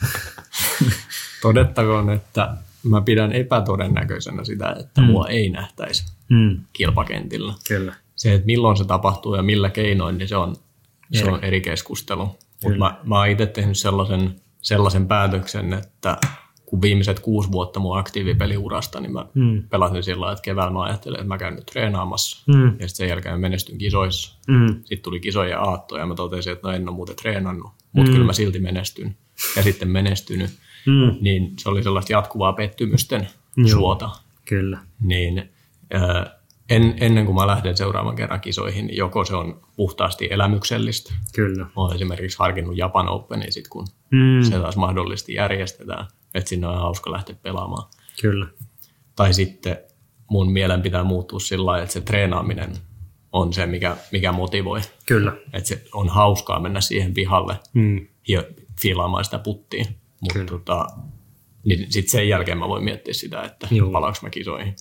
Todettakoon, 1.42 2.10
että 2.10 2.54
mä 2.82 3.00
pidän 3.00 3.32
epätodennäköisenä 3.32 4.44
sitä, 4.44 4.76
että 4.80 5.00
mm. 5.00 5.06
mua 5.06 5.28
ei 5.28 5.48
nähtäisi 5.48 6.14
Mm. 6.28 6.60
kilpakentillä. 6.72 7.54
Kyllä. 7.68 7.94
Se, 8.16 8.34
että 8.34 8.46
milloin 8.46 8.76
se 8.76 8.84
tapahtuu 8.84 9.34
ja 9.34 9.42
millä 9.42 9.70
keinoin, 9.70 10.18
niin 10.18 10.28
se 10.28 10.36
on, 10.36 10.56
se 11.12 11.20
Eri. 11.20 11.32
on 11.32 11.44
eri 11.44 11.60
keskustelu. 11.60 12.38
Mutta 12.62 12.78
mä, 12.78 12.98
mä 13.04 13.18
oon 13.18 13.28
itse 13.28 13.46
tehnyt 13.46 13.78
sellaisen, 13.78 14.40
sellaisen 14.62 15.08
päätöksen, 15.08 15.72
että 15.72 16.16
kun 16.66 16.82
viimeiset 16.82 17.20
kuusi 17.20 17.52
vuotta 17.52 17.80
mun 17.80 17.98
aktiivipeliurasta, 17.98 19.00
niin 19.00 19.12
mä 19.12 19.26
Mm. 19.34 19.62
pelasin 19.70 20.02
sillä 20.02 20.20
lailla, 20.20 20.32
että 20.32 20.42
keväällä 20.42 20.72
mä 20.72 20.82
ajattelin, 20.82 21.20
että 21.20 21.28
mä 21.28 21.38
käyn 21.38 21.54
nyt 21.54 21.66
treenaamassa. 21.66 22.42
Mm. 22.46 22.64
Ja 22.66 22.70
sitten 22.70 22.88
sen 22.88 23.08
jälkeen 23.08 23.34
mä 23.34 23.38
menestyn 23.38 23.78
kisoissa. 23.78 24.38
Mm. 24.48 24.66
Sitten 24.74 25.02
tuli 25.02 25.20
kisojen 25.20 25.58
aatto 25.60 25.98
ja 25.98 26.06
mä 26.06 26.14
totesin, 26.14 26.52
että 26.52 26.68
no 26.68 26.74
en 26.74 26.88
ole 26.88 26.96
muuten 26.96 27.16
treenannut, 27.16 27.70
mutta 27.92 28.10
mm. 28.10 28.12
kyllä 28.14 28.26
mä 28.26 28.32
silti 28.32 28.58
menestyn. 28.58 29.16
Ja 29.56 29.62
sitten 29.62 29.88
menestynyt. 29.88 30.50
Mm. 30.86 31.16
Niin 31.20 31.52
se 31.58 31.68
oli 31.68 31.82
sellaista 31.82 32.12
jatkuvaa 32.12 32.52
pettymysten 32.52 33.28
Joo. 33.56 33.68
suota. 33.68 34.10
Kyllä. 34.44 34.78
Niin 35.00 35.50
äh, 35.94 36.26
en, 36.70 36.94
ennen 37.00 37.24
kuin 37.26 37.34
mä 37.36 37.46
lähden 37.46 37.76
seuraavan 37.76 38.16
kerran 38.16 38.40
kisoihin, 38.40 38.86
niin 38.86 38.96
joko 38.96 39.24
se 39.24 39.36
on 39.36 39.60
puhtaasti 39.76 40.28
elämyksellistä. 40.30 41.14
Kyllä. 41.34 41.64
Mä 41.64 41.70
oon 41.76 41.94
esimerkiksi 41.94 42.38
harkinnut 42.38 42.76
Japan 42.76 43.08
Openia 43.08 43.52
sit, 43.52 43.68
kun 43.68 43.86
Mm. 44.10 44.42
se 44.42 44.50
taas 44.58 44.76
mahdollisesti 44.76 45.34
järjestetään, 45.34 46.06
että 46.34 46.48
sinne 46.48 46.66
on 46.66 46.78
hauska 46.78 47.12
lähteä 47.12 47.36
pelaamaan. 47.42 47.90
Kyllä. 48.20 48.46
Tai 49.16 49.34
sitten 49.34 49.76
mun 50.30 50.52
mielen 50.52 50.82
pitää 50.82 51.04
muuttua 51.04 51.40
sillä 51.40 51.66
lailla, 51.66 51.82
että 51.82 51.92
se 51.92 52.00
treenaaminen 52.00 52.72
on 53.32 53.52
se, 53.52 53.66
mikä, 53.66 53.96
mikä 54.12 54.32
motivoi. 54.32 54.80
Kyllä. 55.06 55.32
Että 55.52 55.68
se 55.68 55.84
on 55.92 56.08
hauskaa 56.08 56.60
mennä 56.60 56.80
siihen 56.80 57.14
pihalle 57.14 57.56
Mm. 57.72 58.06
ja 58.28 58.44
fiilaamaan 58.80 59.24
sitä 59.24 59.38
puttia. 59.38 59.84
Mutta 60.20 60.44
tota, 60.44 60.86
niin 61.64 61.92
sitten 61.92 62.10
sen 62.10 62.28
jälkeen 62.28 62.58
mä 62.58 62.68
voin 62.68 62.84
miettiä 62.84 63.14
sitä, 63.14 63.42
että 63.42 63.68
Joo. 63.70 63.90
palaanko 63.90 64.18
mä 64.22 64.30
kisoihin. 64.30 64.74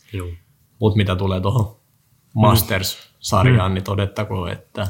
Mutta 0.80 0.98
mitä 0.98 1.16
tulee 1.16 1.42
tuohon 1.42 1.76
Masters-sarjaan, 2.36 3.72
mm. 3.72 3.74
niin 3.74 3.84
todettakoon, 3.84 4.52
että 4.52 4.88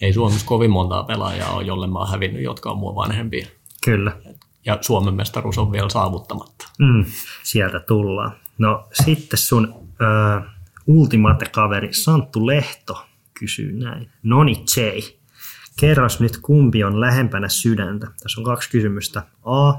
ei 0.00 0.12
Suomessa 0.12 0.46
kovin 0.46 0.70
montaa 0.70 1.02
pelaajaa 1.02 1.50
ole, 1.54 1.62
jolle 1.64 1.86
mä 1.86 1.98
oon 1.98 2.10
hävinnyt, 2.10 2.42
jotka 2.42 2.70
on 2.70 2.78
mua 2.78 2.94
vanhempia. 2.94 3.46
Kyllä. 3.84 4.12
Ja 4.66 4.78
Suomen 4.80 5.14
mestaruus 5.14 5.58
on 5.58 5.72
vielä 5.72 5.88
saavuttamatta. 5.88 6.68
Mm, 6.78 7.04
sieltä 7.42 7.80
tullaan. 7.80 8.32
No 8.58 8.88
sitten 8.92 9.38
sun 9.38 9.74
ö, 10.00 10.40
ultimate-kaveri 10.86 11.92
Santtu 11.92 12.46
Lehto 12.46 13.06
kysyy 13.34 13.72
näin. 13.72 14.10
Noni 14.22 14.64
J. 14.76 14.80
Kerros 15.80 16.20
nyt 16.20 16.38
kumpi 16.42 16.84
on 16.84 17.00
lähempänä 17.00 17.48
sydäntä. 17.48 18.06
Tässä 18.22 18.40
on 18.40 18.44
kaksi 18.44 18.70
kysymystä. 18.70 19.22
A. 19.44 19.72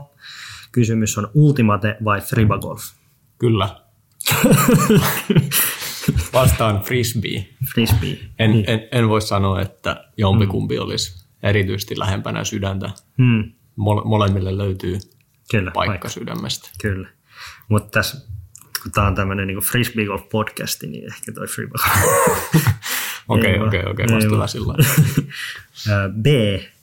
Kysymys 0.72 1.18
on 1.18 1.32
ultimate 1.34 1.98
vai 2.04 2.22
fribagolf? 2.22 2.84
Kyllä. 3.38 3.70
Vastaan 6.34 6.82
frisbee. 6.82 7.48
Frisbee. 7.74 8.18
En, 8.40 8.64
en, 8.68 8.88
en 8.92 9.10
voi 9.10 9.22
sanoa, 9.22 9.62
että 9.62 10.06
jompikumpi 10.18 10.80
olisi 10.80 11.26
erityisesti 11.44 12.00
lähempänä 12.00 12.44
sydäntä. 12.44 12.90
Hmm, 13.18 13.52
Mole, 13.76 14.02
molemmille 14.06 14.58
löytyy 14.58 15.00
kyllä. 15.52 15.72
paikka 15.72 16.10
sydämestä. 16.10 16.70
Kyllä. 16.82 17.10
Mutta 17.70 17.90
tässä, 18.00 18.18
kun 18.84 18.92
tämä 18.92 19.08
on 19.08 19.16
tämmöinen 19.16 19.48
niin 19.48 19.58
frisbee 19.60 20.06
golf 20.06 20.30
podcasti, 20.30 20.88
niin 20.88 21.06
ehkä 21.06 21.32
toi 21.32 21.48
fribagolf. 21.48 21.94
Okei, 23.30 23.60
okei, 23.60 23.84
okei, 23.86 24.06
Ei 24.06 24.16
vasta 24.16 24.30
vaan. 24.30 24.32
hyvä 24.32 24.48
sillä 24.48 24.76
B. 26.24 26.26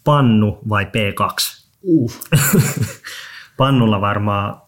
Pannu 0.05 0.59
vai 0.69 0.85
P2? 0.85 1.62
Uh. 1.82 2.12
Pannulla 3.56 4.01
varmaan 4.01 4.62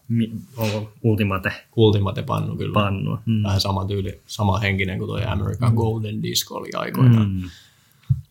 onko 0.57 0.93
ultimate 1.03 1.51
Ultimate 1.75 2.23
pannu 2.23 2.55
kyllä. 2.55 2.73
pannua. 2.73 3.21
Mm. 3.25 3.43
Vähän 3.43 3.61
sama 3.61 3.85
tyyli, 3.85 4.21
sama 4.25 4.59
henkinen 4.59 4.97
kuin 4.97 5.07
tuo 5.07 5.31
American 5.31 5.73
Golden 5.73 6.23
Disc 6.23 6.51
oli 6.51 6.69
aikoinaan. 6.73 7.29
Mm. 7.29 7.49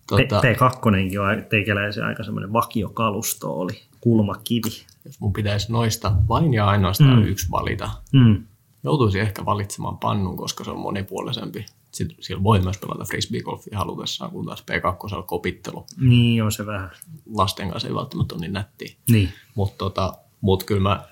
Tota, 0.06 0.40
P2 0.40 1.18
on 1.20 1.44
teikäläisen 1.50 2.04
aika 2.04 2.24
semmoinen 2.24 2.52
vakiokalusto 2.52 3.52
oli, 3.52 3.82
kulmakivi. 4.00 4.84
jos 5.04 5.20
mun 5.20 5.32
pitäisi 5.32 5.72
noista 5.72 6.12
vain 6.28 6.54
ja 6.54 6.66
ainoastaan 6.66 7.18
mm. 7.18 7.24
yksi 7.24 7.50
valita, 7.50 7.90
Mm. 8.12 8.44
joutuisin 8.84 9.20
ehkä 9.20 9.44
valitsemaan 9.44 9.98
pannun, 9.98 10.36
koska 10.36 10.64
se 10.64 10.70
on 10.70 10.78
monipuolisempi. 10.78 11.66
Sitten 11.92 12.16
sillä 12.20 12.42
voi 12.42 12.60
myös 12.60 12.78
pelata 12.78 13.04
frisbeegolfia 13.04 13.78
halutessaan, 13.78 14.30
kun 14.30 14.46
taas 14.46 14.64
P2 14.70 15.22
kopittelu 15.26 15.86
Niin, 16.00 16.42
on 16.44 16.52
se 16.52 16.66
vähän. 16.66 16.90
lasten 17.34 17.70
kanssa 17.70 17.88
ei 17.88 17.94
välttämättä 17.94 18.34
ole 18.34 18.40
niin 18.40 18.52
nättiä. 18.52 18.94
Niin. 19.10 19.28
Mutta 19.54 19.78
tota, 19.78 20.14
mut 20.40 20.64
kyllä 20.64 20.80
mä, 20.80 21.02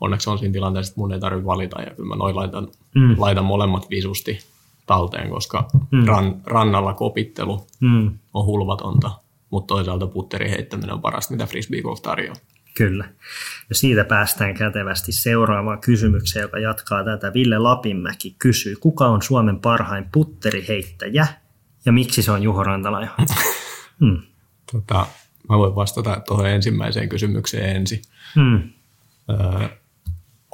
onneksi 0.00 0.30
on 0.30 0.38
siinä 0.38 0.52
tilanteessa, 0.52 0.90
että 0.90 1.00
mun 1.00 1.12
ei 1.12 1.20
tarvitse 1.20 1.46
valita 1.46 1.82
ja 1.82 1.90
kyllä 1.94 2.08
mä 2.08 2.16
noin 2.16 2.36
laitan, 2.36 2.68
mm. 2.94 3.14
laitan 3.18 3.44
molemmat 3.44 3.90
visusti 3.90 4.38
talteen, 4.88 5.30
koska 5.30 5.68
mm. 5.90 6.04
ran, 6.06 6.42
rannalla 6.46 6.94
kopittelu 6.94 7.66
Mm, 7.80 8.18
on 8.34 8.44
hulvatonta, 8.46 9.10
mutta 9.50 9.74
toisaalta 9.74 10.06
putterin 10.06 10.50
heittäminen 10.50 10.92
on 10.92 11.00
parasta, 11.00 11.34
mitä 11.34 11.46
frisbeegolf 11.46 12.02
tarjoaa. 12.02 12.36
kyllä. 12.76 13.04
Ja 13.68 13.74
siitä 13.74 14.04
päästään 14.04 14.54
kätevästi 14.54 15.12
seuraavaan 15.12 15.80
kysymykseen, 15.80 16.42
joka 16.42 16.58
jatkaa 16.58 17.04
tätä. 17.04 17.32
Ville 17.34 17.58
Lapinmäki 17.58 18.36
kysyy, 18.38 18.76
kuka 18.76 19.06
on 19.06 19.22
Suomen 19.22 19.58
parhain 19.58 20.04
putteriheittäjä 20.12 21.26
ja 21.86 21.92
miksi 21.92 22.22
se 22.22 22.32
on 22.32 22.42
Juho 22.42 22.64
Rantalainen? 22.64 23.10
Hmm. 24.00 24.22
Tota, 24.72 25.06
mä 25.48 25.58
voin 25.58 25.74
vastata 25.74 26.22
tuohon 26.26 26.48
ensimmäiseen 26.48 27.08
kysymykseen 27.08 27.76
ensin. 27.76 28.02
Hmm. 28.34 28.62
Öö, 29.30 29.68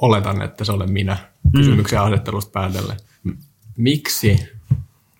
oletan, 0.01 0.41
että 0.41 0.63
se 0.63 0.71
olen 0.71 0.91
minä 0.91 1.17
kysymyksen 1.55 2.01
asettelusta 2.01 2.51
päätellen. 2.51 2.97
Miksi 3.77 4.39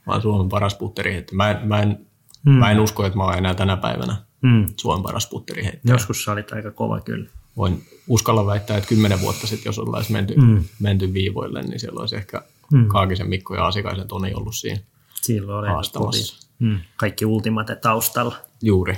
mä 0.05 0.13
oon 0.13 0.21
Suomen 0.21 0.49
paras 0.49 0.75
putteriheittäjä? 0.75 1.37
Mä 1.37 1.51
en, 1.51 1.67
mä, 1.67 1.81
en, 1.81 2.05
mm. 2.45 2.51
mä 2.51 2.71
en 2.71 2.79
usko, 2.79 3.05
että 3.05 3.17
mä 3.17 3.23
oon 3.23 3.37
enää 3.37 3.55
tänä 3.55 3.77
päivänä 3.77 4.25
Hmm. 4.45 4.65
Suomen 4.77 5.03
paras 5.03 5.27
putteriheittäjä. 5.27 5.93
Joskus 5.93 6.23
sä 6.23 6.31
olit 6.31 6.51
aika 6.51 6.71
kova 6.71 7.01
kyllä. 7.01 7.29
Voin 7.57 7.83
uskalla 8.07 8.45
väittää, 8.45 8.77
että 8.77 8.89
kymmenen 8.89 9.21
vuotta 9.21 9.47
sitten, 9.47 9.69
jos 9.69 9.79
oltaisiin 9.79 10.13
menty, 10.13 10.35
mm. 10.35 10.63
menty 10.79 11.13
viivoille, 11.13 11.61
niin 11.61 11.79
siellä 11.79 11.99
olisi 11.99 12.15
ehkä 12.15 12.41
mm. 12.71 12.87
Kaakisen 12.87 13.29
Mikko 13.29 13.55
ja 13.55 13.67
Asikaisen 13.67 14.07
Toni 14.07 14.33
ollut 14.33 14.55
siinä 14.55 14.79
Silloin 15.21 15.59
oli 15.59 15.67
haastamassa. 15.67 16.47
Hmm. 16.59 16.79
Kaikki 16.97 17.25
ultimate 17.25 17.75
taustalla. 17.75 18.35
Juuri. 18.61 18.95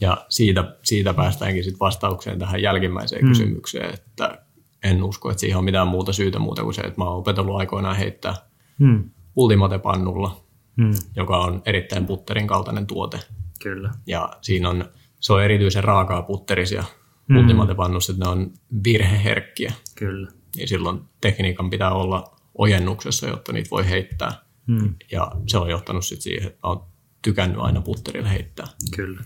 Ja 0.00 0.26
siitä, 0.28 0.76
siitä 0.82 1.14
päästäänkin 1.14 1.64
sitten 1.64 1.80
vastaukseen 1.80 2.38
tähän 2.38 2.62
jälkimmäiseen 2.62 3.24
mm. 3.24 3.28
kysymykseen, 3.28 3.94
että 3.94 4.38
en 4.82 5.02
usko, 5.02 5.30
että 5.30 5.40
siihen 5.40 5.58
on 5.58 5.64
mitään 5.64 5.88
muuta 5.88 6.12
syytä 6.12 6.38
muuta 6.38 6.62
kuin 6.62 6.74
se, 6.74 6.82
että 6.82 7.00
mä 7.00 7.04
oon 7.04 7.18
opetellut 7.18 7.56
aikoinaan 7.56 7.96
heittää 7.96 8.34
Hmm. 8.78 9.10
Ultimate-pannulla, 9.36 10.44
Hmm. 10.82 10.94
joka 11.16 11.36
on 11.36 11.62
erittäin 11.66 12.06
putterin 12.06 12.46
kaltainen 12.46 12.86
tuote. 12.86 13.20
Kyllä. 13.62 13.90
Ja 14.06 14.28
siinä 14.42 14.68
on, 14.68 14.84
se 15.20 15.32
on 15.32 15.42
erityisen 15.44 15.84
raakaa 15.84 16.22
putterisia 16.22 16.84
mm. 17.28 17.36
Ultimate-pannussa, 17.36 18.12
että 18.12 18.24
ne 18.24 18.30
on 18.30 18.52
virheherkkiä. 18.84 19.72
Kyllä. 19.94 20.30
Niin 20.56 20.68
silloin 20.68 21.00
tekniikan 21.20 21.70
pitää 21.70 21.90
olla 21.90 22.36
ojennuksessa, 22.58 23.26
jotta 23.26 23.52
niitä 23.52 23.70
voi 23.70 23.88
heittää. 23.88 24.32
Hmm. 24.66 24.94
Ja 25.12 25.32
se 25.46 25.58
on 25.58 25.70
johtanut 25.70 26.06
sitten 26.06 26.22
siihen, 26.22 26.46
että 26.46 26.58
oon 26.62 26.86
tykännyt 27.22 27.60
aina 27.60 27.80
putterilla 27.80 28.28
heittää. 28.28 28.66
Kyllä. 28.96 29.24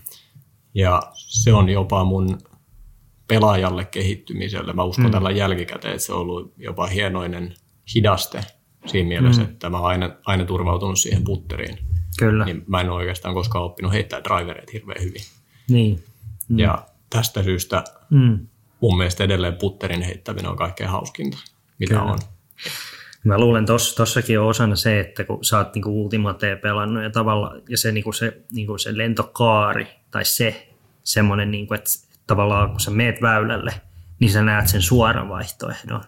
Ja 0.73 1.01
se 1.15 1.53
on 1.53 1.69
jopa 1.69 2.03
mun 2.03 2.37
pelaajalle 3.27 3.85
kehittymiselle. 3.85 4.73
Mä 4.73 4.83
uskon 4.83 5.05
mm. 5.05 5.11
tällä 5.11 5.31
jälkikäteen, 5.31 5.93
että 5.93 6.05
se 6.05 6.13
on 6.13 6.19
ollut 6.19 6.53
jopa 6.57 6.87
hienoinen 6.87 7.53
hidaste 7.95 8.43
siinä 8.85 9.07
mielessä, 9.07 9.41
mm. 9.41 9.49
että 9.49 9.69
mä 9.69 9.77
oon 9.77 9.87
aina, 9.87 10.09
aina 10.25 10.45
turvautunut 10.45 10.99
siihen 10.99 11.23
putteriin. 11.23 11.77
Kyllä. 12.19 12.45
Niin 12.45 12.63
mä 12.67 12.81
en 12.81 12.89
ole 12.89 12.99
oikeastaan 12.99 13.33
koskaan 13.33 13.65
oppinut 13.65 13.93
heittää 13.93 14.23
drivereita 14.23 14.71
hirveän 14.73 15.01
hyvin. 15.01 15.21
Niin. 15.69 16.03
Mm. 16.49 16.59
Ja 16.59 16.85
tästä 17.09 17.43
syystä 17.43 17.83
Hmm. 18.13 18.47
mun 18.79 18.97
mielestä 18.97 19.23
edelleen 19.23 19.53
putterin 19.53 20.01
heittäminen 20.01 20.51
on 20.51 20.57
kaikkein 20.57 20.89
hauskinta, 20.89 21.37
mitä 21.79 21.93
Kyllä. 21.93 22.11
on. 22.11 22.19
Mä 23.23 23.39
luulen, 23.39 23.65
tos, 23.65 23.95
tossakin 23.95 24.39
on 24.39 24.47
osana 24.47 24.75
se, 24.75 24.99
että 24.99 25.23
kun 25.23 25.43
sä 25.45 25.57
oot 25.57 25.75
niinku 25.75 26.03
Ultimatea 26.03 26.57
pelannut 26.57 27.03
ja 27.03 27.09
tavallaan, 27.09 27.61
ja 27.69 27.77
se, 27.77 27.91
niinku 27.91 28.11
se, 28.11 28.41
niinku 28.51 28.77
se 28.77 28.97
lentokaari 28.97 29.87
tai 30.11 30.25
se 30.25 30.69
semmoinen, 31.03 31.51
niinku, 31.51 31.73
että 31.73 31.89
tavallaan 32.27 32.69
kun 32.69 32.79
sä 32.79 32.91
meet 32.91 33.21
väylälle, 33.21 33.73
niin 34.19 34.31
sä 34.31 34.43
näet 34.43 34.67
sen 34.67 34.81
suoran 34.81 35.29
vaihtoehdon. 35.29 36.03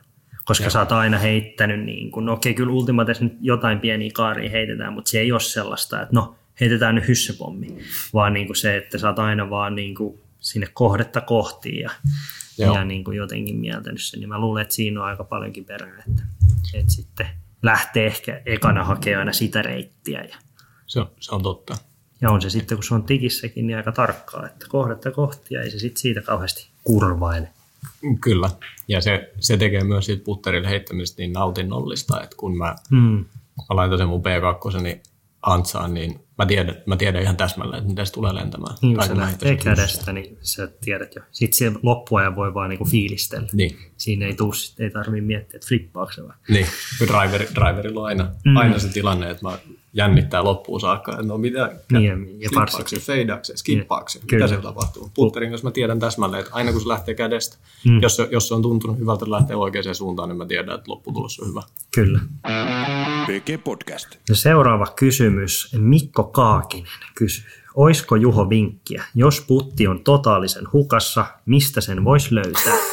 Koska 0.45 0.63
Joo. 0.63 0.69
sä 0.71 0.79
oot 0.79 0.91
aina 0.91 1.17
heittänyt, 1.17 1.85
niin 1.85 2.11
kuin, 2.11 2.25
no 2.25 2.33
okei, 2.33 2.53
kyllä 2.53 2.73
Ultimates 2.73 3.21
nyt 3.21 3.33
jotain 3.41 3.79
pieniä 3.79 4.11
kaaria 4.13 4.49
heitetään, 4.49 4.93
mutta 4.93 5.09
se 5.09 5.19
ei 5.19 5.31
ole 5.31 5.39
sellaista, 5.39 6.01
että 6.01 6.15
no, 6.15 6.35
heitetään 6.59 6.95
nyt 6.95 7.07
hyssypommi, 7.07 7.77
vaan 8.13 8.33
niin 8.33 8.47
kuin 8.47 8.57
se, 8.57 8.77
että 8.77 8.97
sä 8.97 9.09
oot 9.09 9.19
aina 9.19 9.49
vaan 9.49 9.75
niin 9.75 9.95
kuin 9.95 10.19
sinne 10.39 10.67
kohdetta 10.73 11.21
kohti 11.21 11.79
ja, 11.79 11.89
Joo. 12.57 12.75
ja 12.75 12.85
niin 12.85 13.03
kuin 13.03 13.17
jotenkin 13.17 13.55
mieltänyt 13.55 14.01
sen, 14.01 14.19
niin 14.19 14.29
mä 14.29 14.39
luulen, 14.39 14.61
että 14.61 14.75
siinä 14.75 14.99
on 14.99 15.05
aika 15.05 15.23
paljonkin 15.23 15.65
perää, 15.65 16.03
että, 16.07 16.23
että 16.73 16.91
sitten 16.93 17.27
lähtee 17.63 18.05
ehkä 18.05 18.41
ekana 18.45 18.83
hakemaan 18.83 19.19
aina 19.19 19.33
sitä 19.33 19.61
reittiä 19.61 20.23
ja, 20.23 20.35
Se 20.87 20.99
on, 20.99 21.11
se 21.19 21.35
on 21.35 21.43
totta. 21.43 21.77
ja 22.21 22.31
on 22.31 22.41
se 22.41 22.49
sitten, 22.49 22.77
kun 22.77 22.83
se 22.83 22.93
on 22.95 23.03
tigissäkin, 23.03 23.67
niin 23.67 23.77
aika 23.77 23.91
tarkkaa, 23.91 24.45
että 24.45 24.65
kohdetta 24.69 25.11
kohti 25.11 25.53
ja 25.53 25.61
ei 25.61 25.71
se 25.71 25.79
sitten 25.79 26.01
siitä 26.01 26.21
kauheasti 26.21 26.67
kurvaile. 26.83 27.49
Kyllä. 28.21 28.49
Ja 28.87 29.01
se, 29.01 29.31
se 29.39 29.57
tekee 29.57 29.83
myös 29.83 30.05
siitä 30.05 30.23
putterille 30.23 30.69
heittämisestä 30.69 31.21
niin 31.21 31.33
nautinnollista, 31.33 32.23
että 32.23 32.35
kun 32.37 32.57
mä, 32.57 32.75
kun 33.55 33.65
mä 33.69 33.75
laitan 33.75 33.97
sen 33.97 34.07
mun 34.07 34.21
P2 34.21 34.81
niin 34.81 35.01
antsaan, 35.41 35.93
niin 35.93 36.19
mä 36.37 36.45
tiedän, 36.45 36.75
mä 36.85 36.95
tiedän 36.97 37.21
ihan 37.21 37.37
täsmälleen, 37.37 37.77
että 37.77 37.89
miten 37.89 38.05
se 38.05 38.13
tulee 38.13 38.35
lentämään. 38.35 38.75
Niin, 38.81 38.97
kun 38.97 39.05
se 39.07 39.17
lähtee 39.17 39.55
kädestä, 39.55 40.13
niin 40.13 40.37
sä 40.41 40.67
tiedät 40.81 41.15
jo. 41.15 41.21
Sitten 41.31 41.57
se 41.73 41.79
loppuajan 41.83 42.35
voi 42.35 42.53
vaan 42.53 42.69
niinku 42.69 42.85
fiilistellä. 42.85 43.47
Niin, 43.53 43.77
Siinä 43.97 44.25
ei, 44.25 44.33
tuu, 44.35 44.53
ei 44.79 44.89
tarvitse 44.89 45.21
miettiä, 45.25 45.57
että 45.57 45.67
flippaako 45.67 46.11
se 46.11 46.23
vai. 46.23 46.35
niin. 46.49 46.65
Driveri, 47.07 47.47
driverilla 47.55 47.99
on 48.01 48.07
aina, 48.07 48.23
Mm. 48.23 48.51
mm. 48.51 48.57
aina 48.57 48.79
se 48.79 48.87
tilanne, 48.87 49.29
että 49.29 49.47
mä 49.47 49.57
jännittää 49.95 50.43
loppuun 50.43 50.79
saakka, 50.81 51.11
että 51.11 51.23
no 51.23 51.37
mitä, 51.37 51.71
Niin, 51.91 52.41
ja 52.41 52.49
se, 53.43 53.53
skippaako 53.57 54.09
se, 54.09 54.19
Kyllä. 54.19 54.43
mitä 54.45 54.47
siellä 54.47 54.63
tapahtuu. 54.73 55.11
Putterin 55.13 55.49
kanssa 55.49 55.67
mä 55.67 55.71
tiedän 55.71 55.99
täsmälleen, 55.99 56.39
että 56.41 56.55
aina 56.55 56.71
kun 56.71 56.81
se 56.81 56.87
lähtee 56.87 57.15
kädestä, 57.15 57.57
Mm. 57.85 58.01
jos, 58.01 58.15
se, 58.15 58.27
jos 58.31 58.47
se 58.47 58.53
on 58.53 58.61
tuntunut 58.61 58.99
hyvältä 58.99 59.31
lähteä 59.31 59.57
oikeaan 59.57 59.95
suuntaan, 59.95 60.29
niin 60.29 60.37
mä 60.37 60.45
tiedän, 60.45 60.75
että 60.75 60.91
lopputulos 60.91 61.39
on 61.39 61.47
hyvä. 61.47 61.61
Kyllä. 61.95 62.19
PG 63.25 63.63
Podcast. 63.63 64.07
Ja 64.29 64.35
seuraava 64.35 64.85
kysymys. 64.95 65.75
Mikko 65.77 66.23
Kaakinen 66.23 66.91
kysyy. 67.15 67.45
Oisko 67.75 68.15
Juho 68.15 68.49
vinkkiä? 68.49 69.03
Jos 69.15 69.41
putti 69.41 69.87
on 69.87 70.03
totaalisen 70.03 70.67
hukassa, 70.73 71.25
mistä 71.45 71.81
sen 71.81 72.03
voisi 72.03 72.35
löytää? 72.35 72.73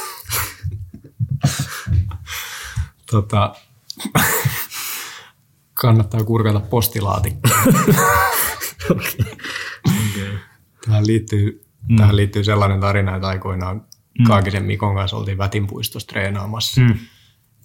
Tota, 3.10 3.54
kannattaa 5.82 6.24
kurkata 6.24 6.60
postilaatikkoa. 6.60 7.56
Tähän 10.86 11.06
liittyy, 11.06 11.64
mm. 11.88 11.96
tähän 11.96 12.16
liittyy 12.16 12.44
sellainen 12.44 12.80
tarina, 12.80 13.16
että 13.16 13.28
aikoinaan 13.28 13.76
mm. 14.18 14.24
Kaakisen 14.24 14.64
Mikon 14.64 14.94
kanssa 14.94 15.16
oltiin 15.16 15.38
Vätinpuistossa 15.38 16.08
treenaamassa. 16.08 16.80
Mm. 16.80 16.94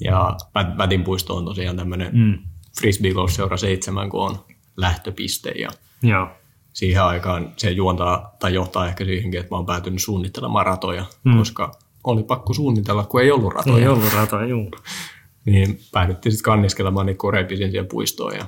Ja 0.04 0.38
Vät- 0.44 0.78
Vätinpuisto 0.78 1.36
on 1.36 1.46
tosiaan 1.46 1.78
tämmöinen 1.78 2.16
mm. 2.16 2.38
frisbee 2.80 3.14
golf 3.14 3.32
seura 3.32 3.58
7 3.58 4.10
on 4.14 4.46
lähtöpiste 4.78 5.50
ja 5.50 5.70
Joo. 6.04 6.28
siihen 6.74 7.04
aikaan 7.04 7.54
se 7.58 7.72
juontaa 7.72 8.36
tai 8.40 8.54
johtaa 8.54 8.88
ehkä 8.88 9.06
siihenkin, 9.06 9.40
että 9.40 9.54
mä 9.54 9.58
oon 9.58 9.66
päätynyt 9.66 10.02
suunnittelemaan 10.02 10.66
ratoja, 10.66 11.06
mm. 11.24 11.38
koska 11.38 11.72
oli 12.04 12.24
pakko 12.24 12.54
suunnitella, 12.54 13.04
kun 13.04 13.22
ei 13.22 13.32
ollut 13.32 13.54
ratoja 13.54 13.78
Ei 13.78 13.88
ollut 13.88 14.14
ratoa, 14.14 14.46
juu. 14.46 14.72
niin 15.52 15.80
päädyttiin 15.92 16.34
sitten 16.34 16.44
kanniskelemaan 16.44 17.06
niitä 17.06 17.18
korepisin 17.18 17.70
siihen 17.72 17.88
puistoon 17.88 18.36
ja 18.36 18.46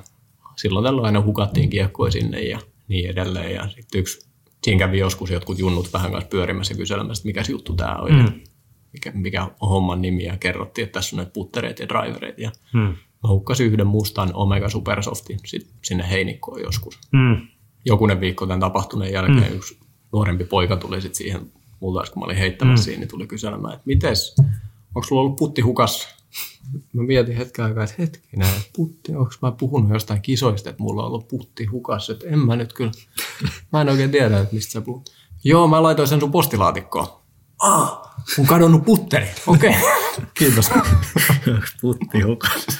silloin 0.56 0.84
tällöin 0.84 1.06
aina 1.06 1.22
hukattiin 1.22 1.70
kiekkoja 1.70 2.12
sinne 2.12 2.40
ja 2.40 2.58
niin 2.88 3.10
edelleen. 3.10 3.54
Ja 3.54 3.68
sitten 3.68 4.00
yksi, 4.00 4.28
siinä 4.64 4.78
kävi 4.78 4.98
joskus 4.98 5.30
jotkut 5.30 5.58
junnut 5.58 5.92
vähän 5.92 6.12
kanssa 6.12 6.28
pyörimässä 6.28 6.74
ja 6.74 6.78
kyselemässä, 6.78 7.20
että 7.20 7.26
mikä 7.26 7.52
juttu 7.52 7.74
tämä 7.74 7.96
on 7.96 8.12
mm. 8.12 8.18
ja 8.18 8.32
mikä, 8.92 9.12
mikä 9.14 9.42
on 9.42 9.68
homman 9.68 10.02
nimi 10.02 10.24
ja 10.24 10.36
kerrottiin, 10.36 10.82
että 10.82 10.92
tässä 10.92 11.16
on 11.16 11.18
näitä 11.18 11.32
puttereita 11.32 11.82
ja 11.82 11.88
drivereita 11.88 12.40
ja 12.40 12.50
Mm. 12.72 12.80
mä 13.22 13.28
hukkasin 13.28 13.66
yhden 13.66 13.86
mustan 13.86 14.30
Omega 14.34 14.68
Supersoftin 14.68 15.38
sit 15.44 15.70
sinne 15.84 16.10
heinikkoon 16.10 16.62
joskus. 16.62 16.98
Mm. 17.12 17.46
Jokunen 17.84 18.20
viikko 18.20 18.46
tämän 18.46 18.60
tapahtuneen 18.60 19.12
jälkeen 19.12 19.50
mm. 19.50 19.56
yksi 19.56 19.78
nuorempi 20.12 20.44
poika 20.44 20.76
tuli 20.76 21.00
sitten 21.00 21.18
siihen 21.18 21.52
multa, 21.80 22.10
kun 22.12 22.22
mä 22.22 22.24
olin 22.24 22.36
heittämässä 22.36 22.82
mm. 22.82 22.84
siinä, 22.84 23.00
niin 23.00 23.08
tuli 23.08 23.26
kyselemään, 23.26 23.74
että 23.74 23.86
mites, 23.86 24.34
onko 24.94 25.02
sulla 25.08 25.22
ollut 25.22 25.36
putti 25.36 25.60
hukassa? 25.60 26.19
Mä 26.92 27.02
mietin 27.02 27.36
hetken 27.36 27.64
aikaa, 27.64 27.84
että 27.84 27.96
hetkinen, 27.98 28.48
että 28.48 28.70
putti, 28.76 29.14
onko 29.14 29.32
mä 29.42 29.52
puhunut 29.52 29.90
jostain 29.90 30.22
kisoista, 30.22 30.70
että 30.70 30.82
mulla 30.82 31.02
on 31.02 31.06
ollut 31.06 31.28
putti 31.28 31.64
hukassa, 31.64 32.12
että 32.12 32.28
en 32.28 32.38
mä 32.38 32.56
nyt 32.56 32.72
kyllä, 32.72 32.92
mä 33.72 33.80
en 33.80 33.88
oikein 33.88 34.10
tiedä, 34.10 34.40
että 34.40 34.54
mistä 34.54 34.72
sä 34.72 34.80
puhut. 34.80 35.10
Joo, 35.44 35.68
mä 35.68 35.82
laitoin 35.82 36.08
sen 36.08 36.20
sun 36.20 36.30
postilaatikkoon. 36.30 37.06
Ah, 37.58 38.00
on 38.38 38.46
kadonnut 38.46 38.84
putteri. 38.84 39.26
Okei, 39.46 39.70
okay. 39.70 40.26
kiitos. 40.38 40.70
Putti 41.80 42.20
hukassa. 42.20 42.72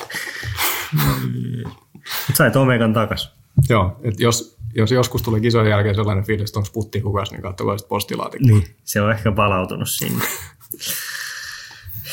Mut 2.29 2.37
sait 2.37 2.57
Omegan 2.57 2.93
takas. 2.93 3.35
Joo, 3.69 4.01
että 4.03 4.23
jos, 4.23 4.57
jos 4.75 4.91
joskus 4.93 5.23
tulee 5.23 5.41
kisojen 5.41 5.71
jälkeen 5.71 5.95
sellainen 5.95 6.25
fiilis, 6.25 6.51
että 6.51 6.59
onko 6.59 6.71
putti 6.73 7.01
hukassa, 7.01 7.35
niin 7.35 7.43
katsokaa 7.43 7.79
sitten 7.79 7.89
postilaatikkoa. 7.89 8.59
Niin. 8.59 8.77
Se 8.85 9.01
on 9.01 9.13
ehkä 9.13 9.33
palautunut 9.33 9.89
sinne. 9.91 10.25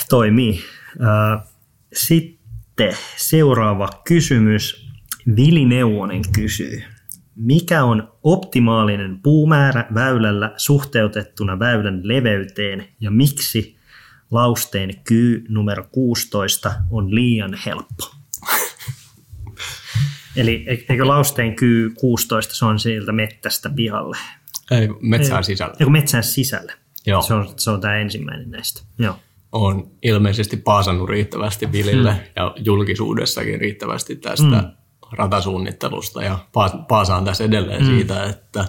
Toimii. 0.09 0.64
Sitten 1.94 2.98
seuraava 3.18 3.90
kysymys. 4.07 4.88
Vili 5.36 5.65
Neuvonen 5.65 6.22
kysyy. 6.36 6.84
Mikä 7.36 7.84
on 7.84 8.14
optimaalinen 8.24 9.19
puumäärä 9.24 9.86
väylällä 9.94 10.53
suhteutettuna 10.57 11.60
väylän 11.60 12.07
leveyteen 12.07 12.88
ja 12.99 13.11
miksi 13.11 13.78
lausteen 14.32 14.94
kyy 15.03 15.45
numero 15.49 15.88
16 15.91 16.74
on 16.91 17.15
liian 17.15 17.57
helppo? 17.65 18.11
Eli 20.36 20.65
eikö 20.90 21.07
lausteen 21.07 21.56
kyy 21.56 21.90
16, 21.90 22.56
se 22.56 22.65
on 22.65 22.80
sieltä 22.80 23.11
mettästä 23.11 23.69
pihalle? 23.69 24.18
Ei, 24.72 24.90
metsään 25.02 25.44
sisällä. 25.44 25.74
Eikö 25.80 25.90
metsän 25.90 26.24
sisällä? 26.24 26.74
Joo. 27.06 27.22
Se 27.22 27.34
on, 27.34 27.53
se 27.57 27.72
on 27.72 27.82
tämä 27.82 27.95
ensimmäinen 27.95 28.52
näistä. 28.52 28.82
Joo. 28.99 29.19
On 29.52 29.91
ilmeisesti 30.03 30.57
paasannut 30.57 31.10
riittävästi 31.10 31.72
Vilille 31.72 32.11
mm. 32.11 32.19
ja 32.36 32.53
julkisuudessakin 32.57 33.61
riittävästi 33.61 34.15
tästä 34.15 34.45
mm. 34.45 34.72
ratasuunnittelusta 35.11 36.24
ja 36.24 36.40
pa- 36.48 36.86
paasaan 36.88 37.26
tässä 37.26 37.44
edelleen 37.44 37.82
mm. 37.82 37.88
siitä, 37.88 38.24
että 38.24 38.65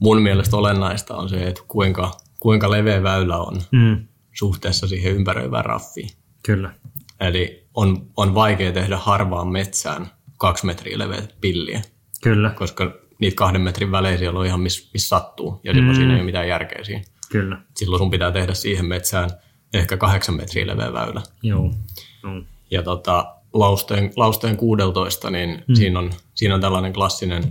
mun 0.00 0.22
mielestä 0.22 0.56
olennaista 0.56 1.16
on 1.16 1.28
se, 1.28 1.46
että 1.46 1.62
kuinka, 1.68 2.10
kuinka 2.40 2.70
leveä 2.70 3.02
väylä 3.02 3.36
on 3.38 3.62
Mm. 3.72 4.06
suhteessa 4.32 4.88
siihen 4.88 5.12
ympäröivään 5.14 5.64
raffiin. 5.64 6.10
Kyllä. 6.42 6.72
Eli 7.20 7.68
on, 7.74 8.06
on 8.16 8.34
vaikea 8.34 8.72
tehdä 8.72 8.96
harvaan 8.96 9.48
metsään 9.48 10.06
kaksi 10.36 10.66
metriä 10.66 10.98
leveä 10.98 11.22
pilliä, 11.40 11.82
Kyllä. 12.22 12.50
koska 12.50 12.92
niitä 13.20 13.34
kahden 13.36 13.60
metrin 13.60 13.92
välejä 13.92 14.16
siellä 14.18 14.40
on 14.40 14.46
ihan 14.46 14.60
missä 14.60 14.90
mis 14.92 15.08
sattuu 15.08 15.60
ja 15.64 15.72
silloin 15.74 15.96
Mm. 15.96 15.96
siinä 16.00 16.12
ei 16.12 16.18
ole 16.20 16.24
mitään 16.26 16.48
järkeä 16.48 16.84
siinä. 16.84 17.02
Kyllä. 17.32 17.60
Silloin 17.76 17.98
sun 18.00 18.10
pitää 18.10 18.32
tehdä 18.32 18.54
siihen 18.54 18.84
metsään 18.84 19.30
ehkä 19.74 19.96
kahdeksan 19.96 20.36
metriä 20.36 20.66
leveä 20.66 20.92
väylä. 20.92 21.22
Joo. 21.42 21.74
Mm. 22.22 22.44
Ja 22.70 22.82
tota, 22.82 23.34
lausteen, 23.52 24.12
lausteen 24.16 24.56
16, 24.56 25.30
niin 25.30 25.64
mm. 25.68 25.74
siinä, 25.74 25.98
on, 25.98 26.10
siinä 26.34 26.54
on 26.54 26.60
tällainen 26.60 26.92
klassinen 26.92 27.42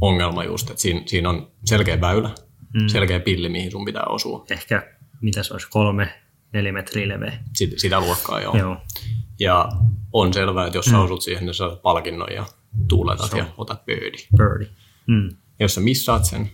ongelma 0.00 0.44
just, 0.44 0.70
että 0.70 0.82
siinä, 0.82 1.02
siinä 1.06 1.30
on 1.30 1.50
selkeä 1.64 2.00
väylä, 2.00 2.30
mm. 2.74 2.88
selkeä 2.88 3.20
pilli, 3.20 3.48
mihin 3.48 3.70
sun 3.70 3.84
pitää 3.84 4.04
osua. 4.04 4.46
Ehkä, 4.50 4.92
mitä 5.20 5.42
se 5.42 5.52
olisi, 5.52 5.68
kolme, 5.70 6.08
neljä 6.52 6.72
metriä 6.72 7.08
leveä. 7.08 7.38
Sit, 7.54 7.78
sitä 7.78 8.00
luokkaa 8.00 8.40
joo. 8.40 8.56
Joo. 8.56 8.76
Ja 9.40 9.68
on 10.12 10.34
selvää, 10.34 10.66
että 10.66 10.78
jos 10.78 10.84
sä 10.84 10.98
osut 10.98 11.22
siihen, 11.22 11.46
niin 11.46 11.54
saat 11.54 11.82
palkinnon 11.82 12.28
ja 12.34 12.46
tuuletat 12.88 13.32
ja 13.32 13.46
otat 13.56 13.86
pöydi. 13.86 14.18
Birdie. 14.36 14.68
Mm. 15.06 15.36
Jos 15.60 15.74
sä 15.74 15.80
missaat 15.80 16.24
sen, 16.24 16.50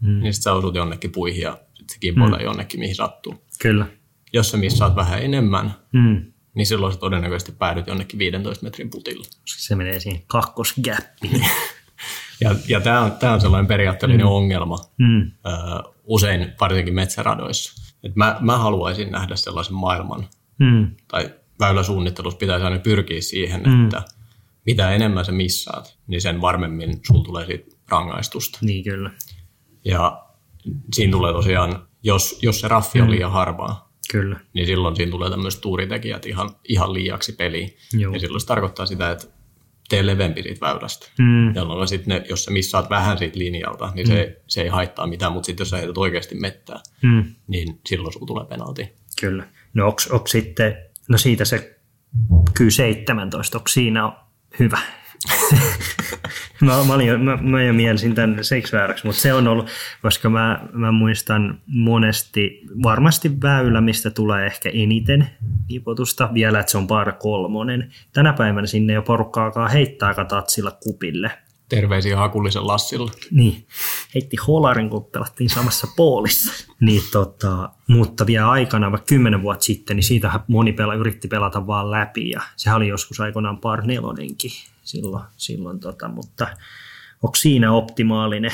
mm. 0.00 0.20
niin 0.20 0.34
sit 0.34 0.42
sä 0.42 0.52
osut 0.52 0.74
jonnekin 0.74 1.12
puihin 1.12 1.42
ja 1.42 1.58
sit 1.74 1.90
se 1.90 1.98
kimpoilee 1.98 2.38
mm. 2.38 2.44
jonnekin, 2.44 2.80
mihin 2.80 2.94
sattuu. 2.94 3.34
Kyllä. 3.62 3.86
Jos 4.32 4.50
sä 4.50 4.56
missaat 4.56 4.96
vähän 4.96 5.22
enemmän, 5.22 5.74
Mm. 5.92 6.32
niin 6.54 6.66
silloin 6.66 6.92
sä 6.92 6.98
todennäköisesti 6.98 7.52
päädyt 7.52 7.86
jonnekin 7.86 8.18
15 8.18 8.64
metrin 8.64 8.90
putille. 8.90 9.26
Se 9.46 9.74
menee 9.76 10.00
siihen 10.00 10.22
kakkosgäppiin. 10.26 11.46
Ja, 12.40 12.54
ja 12.68 12.80
tämä 12.80 13.00
on, 13.00 13.12
tää 13.12 13.32
on 13.32 13.40
sellainen 13.40 13.66
periaatteellinen 13.66 14.26
mm. 14.26 14.32
ongelma 14.32 14.78
Mm. 14.98 15.22
ö, 15.22 15.30
usein, 16.04 16.52
varsinkin 16.60 16.94
metsäradoissa. 16.94 17.82
Et 18.02 18.16
mä, 18.16 18.36
mä 18.40 18.58
haluaisin 18.58 19.12
nähdä 19.12 19.36
sellaisen 19.36 19.74
maailman, 19.74 20.26
Mm. 20.58 20.90
tai 21.08 21.34
väyläsuunnittelussa 21.60 22.38
pitäisi 22.38 22.64
aina 22.64 22.78
pyrkiä 22.78 23.20
siihen, 23.20 23.62
mm. 23.66 23.84
että 23.84 24.02
mitä 24.66 24.90
enemmän 24.90 25.24
sä 25.24 25.32
missaat, 25.32 25.98
niin 26.06 26.20
sen 26.20 26.40
varmemmin 26.40 27.00
sulla 27.06 27.24
tulee 27.24 27.46
siitä 27.46 27.76
rangaistusta. 27.88 28.58
Niin 28.62 28.84
kyllä. 28.84 29.10
Ja 29.84 30.22
siinä 30.94 31.10
tulee 31.12 31.32
tosiaan, 31.32 31.88
jos, 32.02 32.38
jos 32.42 32.60
se 32.60 32.68
raffi 32.68 33.00
on 33.00 33.10
liian 33.10 33.32
harvaa, 33.32 33.87
Kyllä. 34.10 34.40
niin 34.52 34.66
silloin 34.66 34.96
siinä 34.96 35.10
tulee 35.10 35.30
tämmöiset 35.30 35.60
tuuritekijät 35.60 36.26
ihan, 36.26 36.50
ihan 36.68 36.92
liiaksi 36.94 37.32
peliin. 37.32 37.76
Joo. 37.92 38.14
Ja 38.14 38.20
silloin 38.20 38.40
se 38.40 38.46
tarkoittaa 38.46 38.86
sitä, 38.86 39.10
että 39.10 39.26
tee 39.88 40.06
leveämpi 40.06 40.42
siitä 40.42 40.60
väylästä. 40.66 41.06
Mm. 41.18 41.54
Jolloin 41.54 41.88
sit 41.88 42.06
ne, 42.06 42.24
jos 42.28 42.44
sä 42.44 42.50
missaat 42.50 42.90
vähän 42.90 43.18
siitä 43.18 43.38
linjalta, 43.38 43.92
niin 43.94 44.06
se, 44.06 44.40
se 44.46 44.62
ei 44.62 44.68
haittaa 44.68 45.06
mitään, 45.06 45.32
mutta 45.32 45.46
sitten 45.46 45.62
jos 45.64 45.70
sä 45.70 45.76
heität 45.76 45.98
oikeasti 45.98 46.34
mettää, 46.34 46.80
Mm. 47.02 47.24
niin 47.48 47.80
silloin 47.86 48.12
sulla 48.12 48.26
tulee 48.26 48.44
penalti. 48.44 48.92
Kyllä. 49.20 49.48
No 49.74 49.86
onko, 49.86 50.26
sitten, 50.26 50.76
no 51.08 51.18
siitä 51.18 51.44
se 51.44 51.78
kyy 52.54 52.70
17, 52.70 53.58
onko 53.58 53.68
siinä 53.68 54.12
hyvä? 54.58 54.78
mä, 56.60 56.84
mä, 56.84 56.94
olin 56.94 57.20
mä, 57.20 57.36
mä 57.36 57.62
jo 57.62 57.72
mielisin 57.72 58.14
tämän 58.14 58.44
seiksi 58.44 58.76
vääräksi, 58.76 59.06
mutta 59.06 59.20
se 59.20 59.32
on 59.32 59.48
ollut, 59.48 59.70
koska 60.02 60.28
mä, 60.28 60.60
mä 60.72 60.92
muistan 60.92 61.60
monesti, 61.66 62.62
varmasti 62.82 63.42
väylä, 63.42 63.80
mistä 63.80 64.10
tulee 64.10 64.46
ehkä 64.46 64.70
eniten 64.72 65.30
nipotusta, 65.68 66.30
vielä 66.34 66.60
että 66.60 66.72
se 66.72 66.78
on 66.78 66.86
par 66.86 67.12
kolmonen. 67.12 67.90
Tänä 68.12 68.32
päivänä 68.32 68.66
sinne 68.66 68.92
jo 68.92 69.02
porukkaakaan 69.02 69.70
heittää 69.70 70.24
tatsilla 70.24 70.70
kupille. 70.70 71.30
Terveisiä 71.68 72.16
Hakulisen 72.16 72.66
Lassille. 72.66 73.10
Niin, 73.30 73.66
heitti 74.14 74.36
holarin, 74.36 74.90
kun 74.90 75.04
pelattiin 75.04 75.50
samassa 75.50 75.86
poolissa. 75.96 76.52
Niin, 76.80 77.02
tota, 77.12 77.70
mutta 77.88 78.26
vielä 78.26 78.50
aikana, 78.50 78.90
vaikka 78.90 79.06
kymmenen 79.06 79.42
vuotta 79.42 79.64
sitten, 79.64 79.96
niin 79.96 80.04
siitähän 80.04 80.40
moni 80.48 80.72
pela, 80.72 80.94
yritti 80.94 81.28
pelata 81.28 81.66
vaan 81.66 81.90
läpi. 81.90 82.30
Ja 82.30 82.40
sehän 82.56 82.76
oli 82.76 82.88
joskus 82.88 83.20
aikoinaan 83.20 83.58
par 83.58 83.86
nelonenkin 83.86 84.50
silloin, 84.82 85.24
silloin 85.36 85.80
tota, 85.80 86.08
mutta 86.08 86.48
onko 87.22 87.34
siinä 87.34 87.72
optimaalinen 87.72 88.52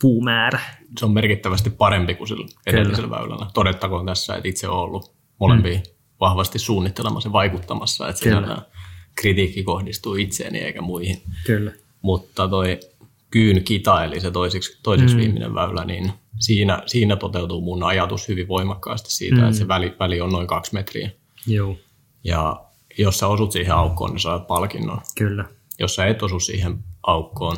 puumäärä? 0.00 0.60
Se 0.98 1.04
on 1.04 1.10
merkittävästi 1.10 1.70
parempi 1.70 2.14
kuin 2.14 2.28
sillä 2.28 2.46
edellisellä 2.66 3.10
väylällä. 3.10 3.46
Todettakoon 3.54 4.06
tässä, 4.06 4.34
että 4.34 4.48
itse 4.48 4.68
olen 4.68 4.80
ollut 4.80 5.12
molempia 5.40 5.78
mm. 5.78 5.82
vahvasti 6.20 6.58
suunnittelemassa 6.58 7.28
ja 7.28 7.32
vaikuttamassa, 7.32 8.08
että 8.08 8.22
Kyllä. 8.22 8.36
sinällään 8.36 8.62
kritiikki 9.14 9.62
kohdistuu 9.62 10.14
itseeni 10.14 10.58
eikä 10.58 10.80
muihin. 10.80 11.22
Kyllä. 11.46 11.72
Mutta 12.02 12.48
toi 12.48 12.80
kyyn 13.30 13.64
kita, 13.64 14.04
eli 14.04 14.20
se 14.20 14.30
toisiksi, 14.30 14.78
toisiksi 14.82 15.16
mm. 15.16 15.20
viimeinen 15.20 15.54
väylä, 15.54 15.84
niin 15.84 16.12
siinä, 16.38 16.82
siinä 16.86 17.16
toteutuu 17.16 17.60
mun 17.60 17.82
ajatus 17.82 18.28
hyvin 18.28 18.48
voimakkaasti 18.48 19.12
siitä, 19.12 19.36
mm. 19.36 19.44
että 19.44 19.56
se 19.56 19.68
väli, 19.68 19.96
väli 20.00 20.20
on 20.20 20.30
noin 20.30 20.46
kaksi 20.46 20.74
metriä. 20.74 21.10
Joo, 21.46 21.76
Ja 22.24 22.64
jos 22.98 23.18
sä 23.18 23.26
osut 23.26 23.52
siihen 23.52 23.74
aukkoon, 23.74 24.10
niin 24.10 24.20
saat 24.20 24.46
palkinnon. 24.46 25.00
kyllä. 25.16 25.44
Jos 25.78 25.94
sä 25.94 26.06
et 26.06 26.22
osu 26.22 26.40
siihen 26.40 26.78
aukkoon, 27.02 27.56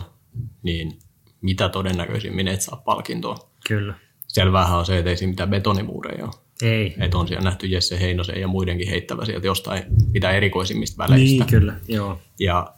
niin 0.62 0.98
mitä 1.40 1.68
todennäköisimmin 1.68 2.48
et 2.48 2.60
saa 2.60 2.82
palkintoa. 2.84 3.36
Kyllä. 3.68 3.94
Selväähän 4.28 4.78
on 4.78 4.86
se, 4.86 4.98
että 4.98 5.10
ei 5.10 5.16
siinä 5.16 5.30
mitään 5.30 5.50
betonimuureja 5.50 6.24
ole. 6.24 6.32
Ei. 6.62 6.94
Että 6.98 7.18
on 7.18 7.28
siellä 7.28 7.44
nähty 7.44 7.66
Jesse 7.66 8.00
Heinosen 8.00 8.40
ja 8.40 8.48
muidenkin 8.48 8.88
heittävä 8.88 9.24
sieltä 9.24 9.46
jostain 9.46 9.82
mitä 10.12 10.30
erikoisimmista 10.30 10.98
väleistä. 10.98 11.44
Niin, 11.44 11.46
kyllä. 11.46 11.74
Joo. 11.88 12.18
Ja, 12.38 12.74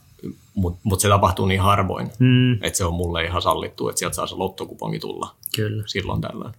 Mutta 0.54 0.80
mut 0.84 1.00
se 1.00 1.08
tapahtuu 1.08 1.46
niin 1.46 1.60
harvoin, 1.60 2.10
Mm, 2.18 2.52
että 2.52 2.76
se 2.76 2.84
on 2.84 2.94
mulle 2.94 3.24
ihan 3.24 3.42
sallittu, 3.42 3.88
että 3.88 3.98
sieltä 3.98 4.16
saa 4.16 4.26
se 4.26 4.34
lottokupongi 4.34 4.98
tulla 4.98 5.36
kyllä. 5.56 5.82
silloin 5.86 6.20
tällöin. 6.20 6.54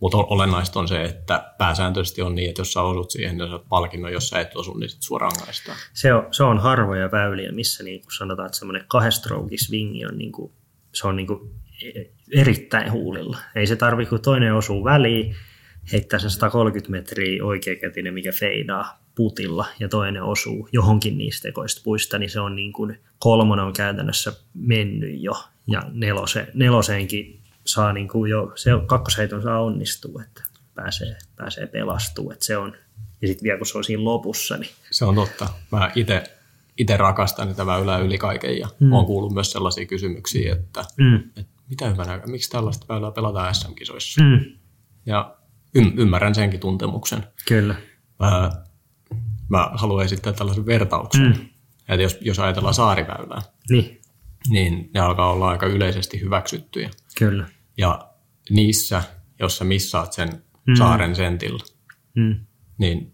Mutta 0.00 0.18
olennaista 0.18 0.80
on 0.80 0.88
se, 0.88 1.04
että 1.04 1.52
pääsääntöisesti 1.58 2.22
on 2.22 2.34
niin, 2.34 2.48
että 2.48 2.60
jos 2.60 2.72
sä 2.72 2.82
osut 2.82 3.10
siihen, 3.10 3.38
niin 3.38 3.48
saat 3.48 3.68
palkinnon, 3.68 4.12
jos 4.12 4.28
sä 4.28 4.40
et 4.40 4.56
osu, 4.56 4.74
niin 4.76 4.90
sit 4.90 5.02
sua 5.02 5.18
rangaistaan. 5.18 5.78
Se 5.92 6.14
on, 6.14 6.26
se 6.30 6.42
on 6.42 6.58
harvoja 6.58 7.10
väyliä, 7.12 7.52
missä 7.52 7.84
niin 7.84 8.02
kuin 8.02 8.12
sanotaan, 8.12 8.46
että 8.46 8.58
semmoinen 8.58 8.84
kahdestroke 8.88 9.56
swingi 9.58 10.06
on, 10.06 10.18
niin 10.18 10.32
kuin, 10.32 10.52
se 10.92 11.06
on 11.08 11.16
niin 11.16 11.26
kuin 11.26 11.50
erittäin 12.34 12.92
huulilla. 12.92 13.38
Ei 13.54 13.66
se 13.66 13.76
tarvitse, 13.76 14.10
kun 14.10 14.20
toinen 14.20 14.54
osuu 14.54 14.84
väliin, 14.84 15.34
heittää 15.92 16.18
sen 16.18 16.30
130 16.30 16.90
metriä 16.90 17.44
oikeakätinen, 17.44 18.14
mikä 18.14 18.32
feidaa 18.32 18.98
putilla, 19.14 19.66
ja 19.80 19.88
toinen 19.88 20.22
osuu 20.22 20.68
johonkin 20.72 21.18
niistä 21.18 21.48
ekoista 21.48 21.80
puista, 21.84 22.18
niin 22.18 22.30
se 22.30 22.40
on 22.40 22.56
niin 22.56 22.72
kuin, 22.72 22.98
kolmonen 23.24 23.64
on 23.64 23.72
käytännössä 23.72 24.32
mennyt 24.54 25.22
jo, 25.22 25.32
ja 25.66 25.82
nelose, 25.92 26.48
neloseenkin 26.54 27.40
saa 27.64 27.92
niin 27.92 28.08
kuin 28.08 28.30
jo, 28.30 28.52
se 28.54 28.70
kakkosheiton 28.86 29.42
saa 29.42 29.62
onnistua, 29.62 30.22
että 30.22 30.42
pääsee, 30.74 31.16
pääsee 31.36 31.66
pelastumaan, 31.66 32.32
että 32.32 32.44
se 32.44 32.56
on, 32.56 32.72
ja 33.22 33.28
sitten 33.28 33.42
vielä 33.42 33.58
kun 33.58 33.66
se 33.66 33.78
on 33.78 33.84
siinä 33.84 34.04
lopussa, 34.04 34.56
niin 34.56 34.70
Se 34.90 35.04
on 35.04 35.14
totta. 35.14 35.48
Mä 35.72 35.90
itse 35.94 36.24
itse 36.78 36.96
rakastan 36.96 37.48
niitä 37.48 37.66
väylää 37.66 37.98
yli 37.98 38.18
kaiken 38.18 38.58
ja 38.58 38.68
mm. 38.80 38.92
olen 38.92 39.06
kuullut 39.06 39.32
myös 39.32 39.52
sellaisia 39.52 39.86
kysymyksiä, 39.86 40.52
että, 40.52 40.84
mm, 40.96 41.16
että 41.16 41.52
mitä 41.70 41.90
hyvänä, 41.90 42.20
miksi 42.26 42.50
tällaista 42.50 42.86
väylää 42.88 43.10
pelataan 43.10 43.54
SM-kisoissa. 43.54 44.22
mm, 44.22 44.40
Ja 45.06 45.34
ym- 45.78 45.92
ymmärrän 45.96 46.34
senkin 46.34 46.60
tuntemuksen. 46.60 47.24
kyllä. 47.48 47.74
Mä, 48.18 48.50
mä 49.48 49.70
haluan 49.74 50.04
esittää 50.04 50.32
tällaisen 50.32 50.66
vertauksen, 50.66 51.22
Mm. 51.26 51.48
Että 51.88 52.02
jos, 52.02 52.18
jos 52.20 52.38
ajatellaan 52.38 52.74
saariväylää, 52.74 53.42
Niin, 53.70 54.00
niin 54.48 54.90
ne 54.94 55.00
alkaa 55.00 55.30
olla 55.32 55.48
aika 55.48 55.66
yleisesti 55.66 56.20
hyväksyttyjä. 56.20 56.90
kyllä. 57.18 57.48
Ja 57.78 58.10
niissä, 58.50 59.02
jos 59.40 59.56
sä 59.58 59.64
missaat 59.64 60.12
sen 60.12 60.44
Mm. 60.66 60.74
saaren 60.74 61.16
sentillä, 61.16 61.64
Mm. 62.14 62.46
niin 62.78 63.12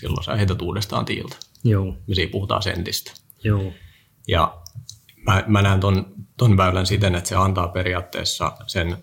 silloin 0.00 0.24
sä 0.24 0.36
heität 0.36 0.62
uudestaan 0.62 1.04
tiiltä. 1.04 1.36
Joo, 1.64 1.96
Me 2.06 2.14
siinä 2.14 2.32
puhutaan 2.32 2.62
sentistä. 2.62 3.12
joo, 3.44 3.72
Ja 4.28 4.62
mä, 5.26 5.44
mä 5.46 5.62
näen 5.62 5.80
ton, 5.80 6.14
ton 6.36 6.56
väylän 6.56 6.86
siten, 6.86 7.14
että 7.14 7.28
se 7.28 7.36
antaa 7.36 7.68
periaatteessa 7.68 8.52
sen 8.66 8.96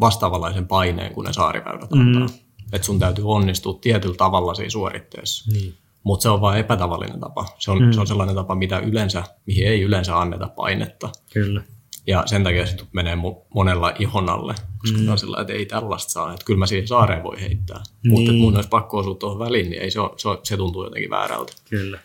vastaavanlaisen 0.00 0.66
paineen 0.68 1.12
kuin 1.14 1.24
ne 1.26 1.32
saariväylät 1.32 1.92
antaa. 1.92 2.28
Mm. 2.28 2.34
Että 2.72 2.86
sun 2.86 2.98
täytyy 2.98 3.24
onnistua 3.28 3.78
tietyllä 3.80 4.16
tavalla 4.16 4.54
siinä 4.54 4.70
suoritteessa. 4.70 5.52
niin. 5.52 5.74
Mutta 6.04 6.22
se 6.22 6.28
on 6.28 6.40
vain 6.40 6.60
epätavallinen 6.60 7.20
tapa. 7.20 7.46
Se 7.58 7.70
on, 7.70 7.82
mm. 7.82 7.92
se 7.92 8.00
on 8.00 8.06
sellainen 8.06 8.36
tapa, 8.36 8.54
mitä 8.54 8.78
yleensä, 8.78 9.24
mihin 9.46 9.66
ei 9.66 9.82
yleensä 9.82 10.18
anneta 10.20 10.48
painetta. 10.48 11.08
Kyllä. 11.32 11.62
Ja 12.06 12.22
sen 12.26 12.44
takia 12.44 12.66
se 12.66 12.76
menee 12.92 13.16
monella 13.54 13.92
ihon 13.98 14.28
alle, 14.28 14.54
koska 14.78 14.98
mm. 14.98 15.08
on 15.08 15.18
sillä, 15.18 15.40
että 15.40 15.52
ei 15.52 15.66
tällaista 15.66 16.12
saa. 16.12 16.32
Että 16.32 16.44
kyllä 16.44 16.58
mä 16.58 16.66
siihen 16.66 16.88
saareen 16.88 17.22
voi 17.22 17.40
heittää. 17.40 17.82
Niin. 18.02 18.12
Mutta 18.12 18.30
että 18.30 18.42
mun 18.42 18.56
olisi 18.56 18.68
pakko 18.68 18.98
osua 18.98 19.14
tuohon 19.14 19.38
väliin, 19.38 19.70
niin 19.70 19.82
ei 19.82 19.90
se, 19.90 20.00
ole, 20.00 20.10
se, 20.16 20.28
ole, 20.28 20.38
se 20.42 20.56
tuntuu 20.56 20.84
jotenkin 20.84 21.10
väärältä. 21.10 21.52
Kyllä. 21.70 21.98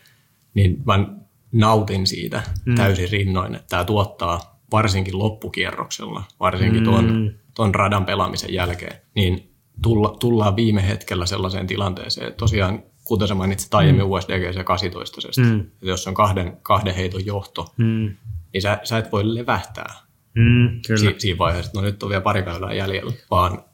Niin 0.54 0.82
mä 0.86 1.08
nautin 1.52 2.06
siitä 2.06 2.42
mm. 2.64 2.74
täysin 2.74 3.10
rinnoin, 3.10 3.54
että 3.54 3.66
tämä 3.68 3.84
tuottaa 3.84 4.60
varsinkin 4.72 5.18
loppukierroksella, 5.18 6.22
varsinkin 6.40 6.80
mm. 6.80 6.84
tuon, 6.84 7.34
tuon 7.54 7.74
radan 7.74 8.04
pelaamisen 8.04 8.54
jälkeen, 8.54 9.00
niin 9.14 9.54
tulla, 9.82 10.16
tullaan 10.20 10.56
viime 10.56 10.88
hetkellä 10.88 11.26
sellaiseen 11.26 11.66
tilanteeseen, 11.66 12.26
että 12.26 12.38
tosiaan 12.38 12.82
kuten 13.10 13.28
sä 13.28 13.34
mainitsit 13.34 13.74
aiemmin 13.74 14.04
mm. 14.04 14.10
USDGC 14.10 14.64
18, 14.64 15.20
mm. 15.36 15.60
että 15.60 15.70
jos 15.80 16.06
on 16.06 16.14
kahden, 16.14 16.56
kahden 16.62 16.94
heiton 16.94 17.26
johto, 17.26 17.74
mm. 17.76 18.16
niin 18.52 18.62
sä, 18.62 18.80
sä 18.84 18.98
et 18.98 19.12
voi 19.12 19.34
levähtää 19.34 19.94
Mm, 20.34 20.80
kyllä. 20.86 21.00
si, 21.00 21.14
siinä 21.18 21.38
vaiheessa, 21.38 21.68
että 21.68 21.78
no 21.78 21.84
nyt 21.84 22.02
on 22.02 22.08
vielä 22.08 22.22
pari 22.22 22.42
päivää 22.42 22.72
jäljellä, 22.72 23.12
vaan 23.30 23.64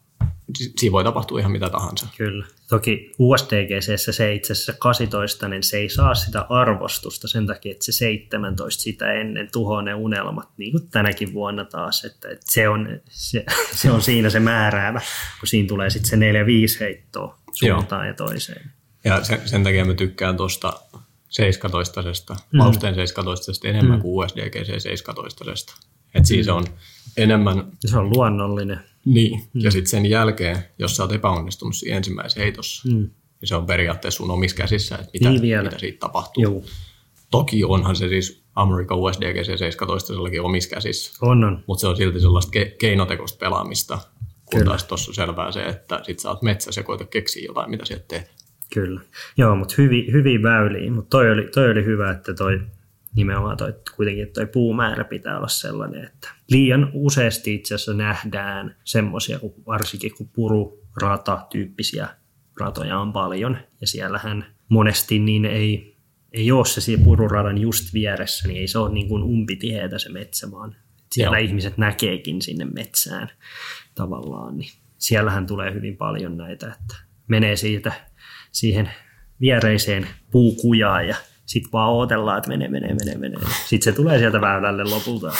si, 0.58 0.72
siinä 0.76 0.92
voi 0.92 1.04
tapahtua 1.04 1.40
ihan 1.40 1.52
mitä 1.52 1.70
tahansa. 1.70 2.06
Kyllä. 2.16 2.46
Toki 2.68 3.12
USDGC 3.18 4.14
se 4.14 4.34
itse 4.34 4.52
asiassa 4.52 4.72
18, 4.78 5.48
niin 5.48 5.62
se 5.62 5.76
ei 5.76 5.88
saa 5.88 6.14
sitä 6.14 6.46
arvostusta 6.48 7.28
sen 7.28 7.46
takia, 7.46 7.72
että 7.72 7.84
se 7.84 7.92
17 7.92 8.82
sitä 8.82 9.12
ennen 9.12 9.48
tuhoaa 9.52 9.82
ne 9.82 9.94
unelmat, 9.94 10.48
niin 10.56 10.72
kuin 10.72 10.88
tänäkin 10.90 11.32
vuonna 11.32 11.64
taas, 11.64 12.04
että, 12.04 12.28
että 12.28 12.52
se, 12.52 12.68
on, 12.68 13.00
se, 13.08 13.44
se 13.72 13.90
on 13.90 14.02
siinä 14.02 14.30
se 14.30 14.40
määräävä, 14.40 15.00
kun 15.40 15.46
siinä 15.46 15.68
tulee 15.68 15.90
sitten 15.90 16.10
se 16.10 16.16
4-5 16.16 16.80
heittoa 16.80 17.38
suuntaan 17.52 18.06
Joo. 18.06 18.10
ja 18.10 18.14
toiseen. 18.14 18.72
Ja 19.06 19.24
sen, 19.24 19.40
sen 19.44 19.64
takia 19.64 19.84
mä 19.84 19.94
tykkään 19.94 20.36
tuosta 20.36 20.80
17 21.28 22.02
mm. 22.52 22.58
Lausteen 22.58 22.94
17 22.94 23.68
enemmän 23.68 23.98
mm. 23.98 24.02
kuin 24.02 24.26
USDGC 24.26 24.80
17 24.82 25.44
että 26.14 26.28
siis 26.28 26.48
on 26.48 26.64
enemmän... 27.16 27.72
Se 27.86 27.98
on 27.98 28.10
luonnollinen. 28.10 28.80
Niin, 29.04 29.40
mm. 29.52 29.60
ja 29.60 29.70
sitten 29.70 29.90
sen 29.90 30.06
jälkeen, 30.06 30.64
jos 30.78 30.96
sä 30.96 31.02
oot 31.02 31.12
epäonnistunut 31.12 31.76
siinä 31.76 31.96
ensimmäisessä 31.96 32.40
heitossa, 32.40 32.88
mm. 32.88 32.94
niin 33.40 33.48
se 33.48 33.56
on 33.56 33.66
periaatteessa 33.66 34.18
sun 34.18 34.30
omissa 34.30 34.56
käsissä, 34.56 34.94
että 34.94 35.10
mitä, 35.12 35.30
niin 35.30 35.64
mitä 35.64 35.78
siitä 35.78 35.98
tapahtuu. 35.98 36.42
Joo. 36.42 36.62
Toki 37.30 37.64
onhan 37.64 37.96
se 37.96 38.08
siis 38.08 38.42
American 38.54 38.98
USDGC 38.98 39.58
17 39.58 40.06
sellakin 40.06 40.42
omissa 40.42 40.70
käsissä. 40.70 41.12
On, 41.20 41.44
on. 41.44 41.64
Mutta 41.66 41.80
se 41.80 41.86
on 41.86 41.96
silti 41.96 42.20
sellaista 42.20 42.58
ke- 42.58 42.76
keinotekoista 42.78 43.38
pelaamista, 43.38 43.98
kun 44.44 44.58
Kyllä. 44.58 44.64
taas 44.64 44.84
tuossa 44.84 45.12
selvää 45.12 45.52
se, 45.52 45.64
että 45.64 46.00
sit 46.02 46.18
sä 46.18 46.28
oot 46.28 46.42
metsässä 46.42 46.80
ja 46.80 46.84
koita 46.84 47.04
keksiä 47.04 47.44
jotain, 47.44 47.70
mitä 47.70 47.84
sieltä 47.84 48.04
teet. 48.08 48.35
Kyllä. 48.74 49.00
Joo, 49.36 49.56
mutta 49.56 49.74
hyvin, 49.78 50.12
hyvin 50.12 50.42
väyliin. 50.42 50.92
Mutta 50.92 51.10
toi 51.10 51.30
oli, 51.30 51.48
toi 51.54 51.70
oli 51.70 51.84
hyvä, 51.84 52.10
että 52.10 52.34
toi 52.34 52.60
nimenomaan 53.16 53.56
toi, 53.56 53.74
kuitenkin 53.96 54.32
toi 54.32 54.46
puumäärä 54.46 55.04
pitää 55.04 55.36
olla 55.36 55.48
sellainen, 55.48 56.04
että 56.04 56.28
liian 56.50 56.90
useasti 56.94 57.54
itse 57.54 57.74
asiassa 57.74 57.94
nähdään 57.94 58.76
semmoisia, 58.84 59.38
varsinkin 59.66 60.14
kun 60.18 60.28
pururata-tyyppisiä 60.28 62.08
ratoja 62.60 62.98
on 62.98 63.12
paljon, 63.12 63.58
ja 63.80 63.86
siellähän 63.86 64.46
monesti 64.68 65.18
niin 65.18 65.44
ei, 65.44 65.96
ei 66.32 66.52
ole 66.52 66.66
se 66.66 66.80
siinä 66.80 67.04
pururadan 67.04 67.58
just 67.58 67.94
vieressä, 67.94 68.48
niin 68.48 68.60
ei 68.60 68.68
se 68.68 68.78
ole 68.78 68.92
niin 68.92 69.08
kuin 69.08 69.22
umpitiheitä 69.22 69.98
se 69.98 70.08
metsä, 70.08 70.50
vaan 70.50 70.76
siellä 71.12 71.38
Joo. 71.38 71.48
ihmiset 71.48 71.78
näkeekin 71.78 72.42
sinne 72.42 72.64
metsään 72.64 73.30
tavallaan, 73.94 74.58
niin 74.58 74.70
siellähän 74.98 75.46
tulee 75.46 75.74
hyvin 75.74 75.96
paljon 75.96 76.36
näitä, 76.36 76.66
että 76.66 76.96
menee 77.28 77.56
siitä 77.56 77.92
siihen 78.56 78.90
viereiseen 79.40 80.08
puukujaan 80.30 81.08
ja 81.08 81.16
sitten 81.46 81.72
vaan 81.72 81.92
odotellaan, 81.92 82.38
että 82.38 82.48
menee, 82.48 82.68
menee, 82.68 82.94
menee, 82.94 83.18
menee. 83.18 83.40
Sitten 83.66 83.92
se 83.92 83.96
tulee 83.96 84.18
sieltä 84.18 84.40
väylälle 84.40 84.84
lopulta. 84.84 85.32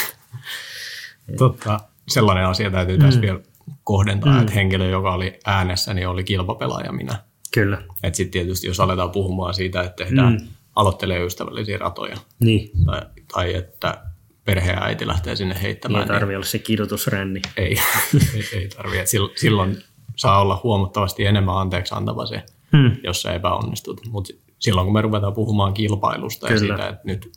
Totta. 1.39 1.81
Sellainen 2.09 2.47
asia 2.47 2.71
täytyy 2.71 2.99
tässä 2.99 3.21
mm. 3.21 3.23
vielä 3.23 3.41
kohdentaa, 3.85 4.33
mm. 4.33 4.41
että 4.41 4.53
henkilö, 4.53 4.89
joka 4.89 5.15
oli 5.15 5.39
äänessä, 5.45 5.95
niin 5.95 6.09
oli 6.09 6.25
kilpapelaaja 6.25 6.93
minä. 6.93 7.19
Kyllä. 7.55 7.83
Että 8.03 8.17
sitten 8.17 8.33
tietysti, 8.33 8.67
jos 8.67 8.81
aletaan 8.81 9.11
puhumaan 9.11 9.55
siitä, 9.55 9.81
että 9.83 10.05
tehdään 10.05 10.33
mm. 10.33 10.49
aloittelee 10.77 11.25
ystävällisiä 11.25 11.79
ratoja, 11.79 12.17
niin. 12.41 12.71
tai, 12.87 13.01
tai 13.33 13.55
että 13.55 13.99
perheäiti 14.45 15.07
lähtee 15.07 15.37
sinne 15.37 15.63
heittämään. 15.63 16.03
Ei 16.03 16.09
tarvi 16.09 16.29
niin, 16.29 16.37
olla 16.37 16.47
se 16.47 16.59
kidutusränni. 16.59 17.43
Ei, 17.57 17.77
ei, 18.35 18.61
ei 18.61 18.69
tarvi. 18.69 18.97
silloin 19.37 19.83
saa 20.17 20.41
olla 20.41 20.61
huomattavasti 20.63 21.27
enemmän 21.27 21.57
anteeksi 21.57 21.95
antava 21.95 22.27
se, 22.27 22.43
mm. 22.77 22.97
jos 23.03 23.23
se 23.23 23.35
epäonnistut. 23.35 24.01
Mutta 24.11 24.33
silloin 24.59 24.85
kun 24.85 24.95
me 24.95 25.03
ruvetaan 25.03 25.33
puhumaan 25.33 25.75
kilpailusta 25.75 26.47
Kyllä. 26.47 26.55
ja 26.55 26.77
siitä, 26.77 26.89
että 26.89 27.03
nyt 27.05 27.31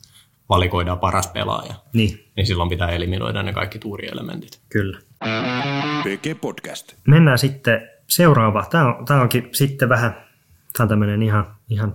valikoidaan 0.48 0.98
paras 0.98 1.26
pelaaja, 1.26 1.74
niin, 1.92 2.24
niin 2.36 2.46
silloin 2.46 2.68
pitää 2.68 2.88
eliminoida 2.88 3.42
ne 3.42 3.52
kaikki 3.52 3.78
tuurielementit. 3.78 4.60
Kyllä. 4.68 4.98
PG 6.02 6.40
Podcast. 6.40 6.92
Mennään 7.08 7.38
sitten 7.38 7.88
seuraava. 8.06 8.66
Tämä, 8.70 8.94
on, 8.94 9.04
tämä 9.04 9.20
onkin 9.20 9.48
sitten 9.52 9.88
vähän, 9.88 10.12
tämä 10.72 10.84
on 10.84 10.88
tämmöinen 10.88 11.22
ihan, 11.22 11.56
ihan 11.68 11.94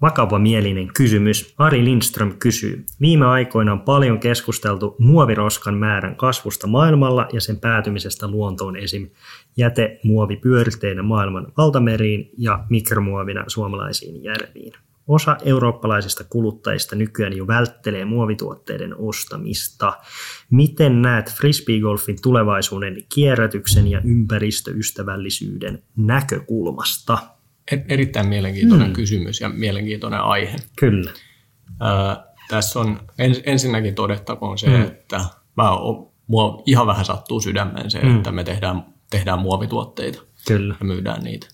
vakava 0.00 0.38
mielinen 0.38 0.88
kysymys. 0.94 1.54
Ari 1.58 1.84
Lindström 1.84 2.38
kysyy. 2.38 2.84
Viime 3.00 3.26
aikoina 3.26 3.72
on 3.72 3.80
paljon 3.80 4.20
keskusteltu 4.20 4.96
muoviroskan 4.98 5.74
määrän 5.74 6.16
kasvusta 6.16 6.66
maailmalla 6.66 7.28
ja 7.32 7.40
sen 7.40 7.60
päätymisestä 7.60 8.28
luontoon 8.28 8.76
esim. 8.76 9.10
Jätemuovipyörteinä 9.56 11.02
maailman 11.02 11.46
valtameriin 11.56 12.30
ja 12.38 12.64
mikromuovina 12.70 13.44
suomalaisiin 13.46 14.24
järviin. 14.24 14.72
Osa 15.08 15.36
eurooppalaisista 15.44 16.24
kuluttajista 16.24 16.96
nykyään 16.96 17.36
jo 17.36 17.46
välttelee 17.46 18.04
muovituotteiden 18.04 18.96
ostamista. 18.98 19.92
Miten 20.50 21.02
näet 21.02 21.34
frisbeegolfin 21.34 22.16
tulevaisuuden 22.22 22.96
kierrätyksen 23.14 23.86
ja 23.86 24.00
ympäristöystävällisyyden 24.04 25.82
näkökulmasta? 25.96 27.18
erittäin 27.88 28.28
mielenkiintoinen 28.28 28.88
mm. 28.88 28.92
kysymys 28.92 29.40
ja 29.40 29.48
mielenkiintoinen 29.48 30.20
aihe. 30.20 30.56
Kyllä. 30.78 31.12
Ää, 31.80 32.24
tässä 32.48 32.80
on 32.80 33.00
ens, 33.18 33.42
ensinnäkin 33.46 33.94
todettakoon 33.94 34.58
se, 34.58 34.66
mm. 34.66 34.82
että 34.82 35.24
mä 35.56 35.70
oon, 35.70 36.12
mua 36.26 36.62
ihan 36.66 36.86
vähän 36.86 37.04
sattuu 37.04 37.40
sydämeen 37.40 37.90
se, 37.90 38.02
mm. 38.02 38.16
että 38.16 38.32
me 38.32 38.44
tehdään, 38.44 38.93
tehdään 39.14 39.38
muovituotteita 39.38 40.22
Kyllä. 40.46 40.74
ja 40.80 40.86
myydään 40.86 41.22
niitä. 41.24 41.46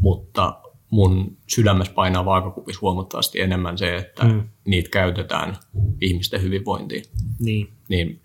Mutta 0.00 0.60
mun 0.90 1.36
sydämessä 1.46 1.92
painaa 1.92 2.24
vaakakupissa 2.24 2.80
huomattavasti 2.80 3.40
enemmän 3.40 3.78
se, 3.78 3.96
että 3.96 4.24
mm. 4.24 4.48
niitä 4.64 4.90
käytetään 4.90 5.56
ihmisten 6.00 6.42
hyvinvointiin. 6.42 7.04
Niin. 7.40 7.72
Niin 7.88 8.20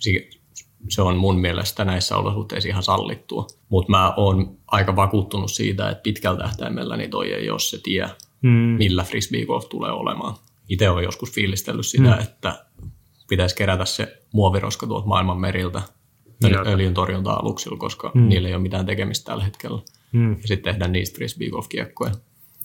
se 0.89 1.01
on 1.01 1.17
mun 1.17 1.39
mielestä 1.39 1.85
näissä 1.85 2.17
olosuhteissa 2.17 2.69
ihan 2.69 2.83
sallittua. 2.83 3.47
Mutta 3.69 3.91
mä 3.91 4.13
oon 4.17 4.57
aika 4.67 4.95
vakuuttunut 4.95 5.51
siitä, 5.51 5.89
että 5.89 6.01
pitkällä 6.01 6.39
tähtäimellä 6.39 6.97
niin 6.97 7.09
toi 7.09 7.33
ei 7.33 7.49
ole 7.49 7.59
se 7.59 7.79
tie, 7.83 8.09
mm. 8.41 8.49
millä 8.49 9.03
frisbeegolf 9.03 9.69
tulee 9.69 9.91
olemaan. 9.91 10.35
Itse 10.69 10.89
olen 10.89 11.03
joskus 11.03 11.31
fiilistellyt 11.31 11.85
sitä, 11.85 12.15
mm. 12.15 12.21
että 12.21 12.65
pitäisi 13.29 13.55
kerätä 13.55 13.85
se 13.85 14.21
muoviroska 14.33 14.87
tuolta 14.87 15.07
maailman 15.07 15.39
meriltä 15.39 15.81
öljyn 16.43 16.93
torjunta-aluksilla, 16.93 17.77
koska 17.77 18.11
mm. 18.13 18.29
niillä 18.29 18.47
ei 18.47 18.53
ole 18.53 18.61
mitään 18.61 18.85
tekemistä 18.85 19.25
tällä 19.25 19.43
hetkellä. 19.43 19.81
Mm. 20.11 20.31
Ja 20.31 20.47
sitten 20.47 20.73
tehdään 20.73 20.91
niistä 20.91 21.15
frisbeegolf-kiekkoja. 21.15 22.11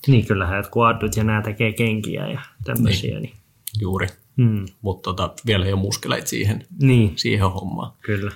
Niin, 0.06 0.26
kyllähän 0.26 0.56
jotkut 0.56 0.84
addut 0.84 1.16
ja 1.16 1.24
nämä 1.24 1.42
tekee 1.42 1.72
kenkiä 1.72 2.28
ja 2.28 2.40
tämmöisiä. 2.64 3.10
Niin. 3.10 3.22
niin. 3.22 3.34
Juuri. 3.80 4.06
Mm. 4.36 4.66
Mutta 4.82 5.10
tota, 5.14 5.34
vielä 5.46 5.66
ei 5.66 5.72
ole 5.72 5.80
muskeleita 5.80 6.26
siihen, 6.26 6.66
niin. 6.80 7.12
siihen 7.16 7.50
hommaan. 7.50 7.92
Kyllä. 8.00 8.32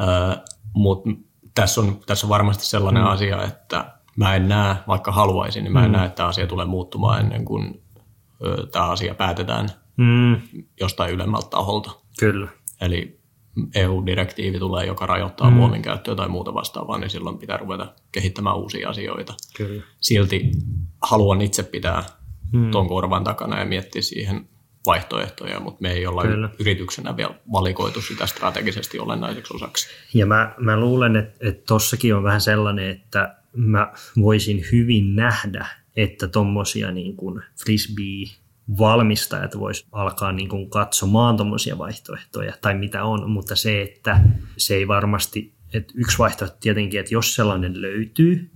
Öö, 0.00 0.36
Mutta 0.72 1.10
tässä 1.54 1.80
on, 1.80 2.00
tässä 2.06 2.26
on 2.26 2.30
varmasti 2.30 2.66
sellainen 2.66 3.02
mm. 3.02 3.08
asia, 3.08 3.44
että 3.44 3.92
mä 4.16 4.34
en 4.34 4.48
näe, 4.48 4.76
vaikka 4.88 5.12
haluaisin, 5.12 5.64
niin 5.64 5.72
mä 5.72 5.84
en 5.84 5.90
mm. 5.90 5.96
näe, 5.96 6.06
että 6.06 6.26
asia 6.26 6.46
tulee 6.46 6.66
muuttumaan 6.66 7.20
ennen 7.20 7.44
kuin 7.44 7.82
tämä 8.72 8.86
asia 8.86 9.14
päätetään 9.14 9.68
mm. 9.96 10.40
jostain 10.80 11.12
ylemmältä 11.12 11.48
taholta. 11.50 11.90
Kyllä. 12.18 12.48
Eli 12.80 13.17
EU-direktiivi 13.74 14.58
tulee, 14.58 14.86
joka 14.86 15.06
rajoittaa 15.06 15.50
mm. 15.50 15.56
muovin 15.56 15.82
käyttöä 15.82 16.14
tai 16.14 16.28
muuta 16.28 16.54
vastaavaa, 16.54 16.98
niin 16.98 17.10
silloin 17.10 17.38
pitää 17.38 17.56
ruveta 17.56 17.94
kehittämään 18.12 18.56
uusia 18.56 18.88
asioita. 18.88 19.34
Kyllä. 19.56 19.82
Silti 20.00 20.50
haluan 21.02 21.40
itse 21.42 21.62
pitää 21.62 22.04
mm. 22.52 22.70
tuon 22.70 22.88
korvan 22.88 23.24
takana 23.24 23.58
ja 23.58 23.64
miettiä 23.64 24.02
siihen 24.02 24.48
vaihtoehtoja, 24.86 25.60
mutta 25.60 25.82
me 25.82 25.92
ei 25.92 26.06
olla 26.06 26.22
Kyllä. 26.22 26.48
yrityksenä 26.58 27.16
vielä 27.16 27.34
valikoitu 27.52 28.02
sitä 28.02 28.26
strategisesti 28.26 28.98
olennaiseksi 28.98 29.54
osaksi. 29.56 29.88
Ja 30.14 30.26
mä, 30.26 30.54
mä 30.58 30.80
luulen, 30.80 31.16
että 31.16 31.62
tossakin 31.66 32.14
on 32.14 32.22
vähän 32.22 32.40
sellainen, 32.40 32.90
että 32.90 33.36
mä 33.56 33.92
voisin 34.20 34.64
hyvin 34.72 35.16
nähdä, 35.16 35.66
että 35.96 36.28
tuommoisia 36.28 36.92
niin 36.92 37.16
kuin 37.16 37.42
frisbee 37.64 38.38
valmistajat 38.78 39.58
vois 39.58 39.86
alkaa 39.92 40.32
niin 40.32 40.48
kuin 40.48 40.70
katsomaan 40.70 41.36
tuommoisia 41.36 41.78
vaihtoehtoja 41.78 42.52
tai 42.60 42.74
mitä 42.74 43.04
on, 43.04 43.30
mutta 43.30 43.56
se, 43.56 43.82
että 43.82 44.20
se 44.56 44.74
ei 44.74 44.88
varmasti, 44.88 45.54
että 45.72 45.92
yksi 45.96 46.18
vaihtoehto 46.18 46.56
tietenkin, 46.60 47.00
että 47.00 47.14
jos 47.14 47.34
sellainen 47.34 47.80
löytyy, 47.80 48.50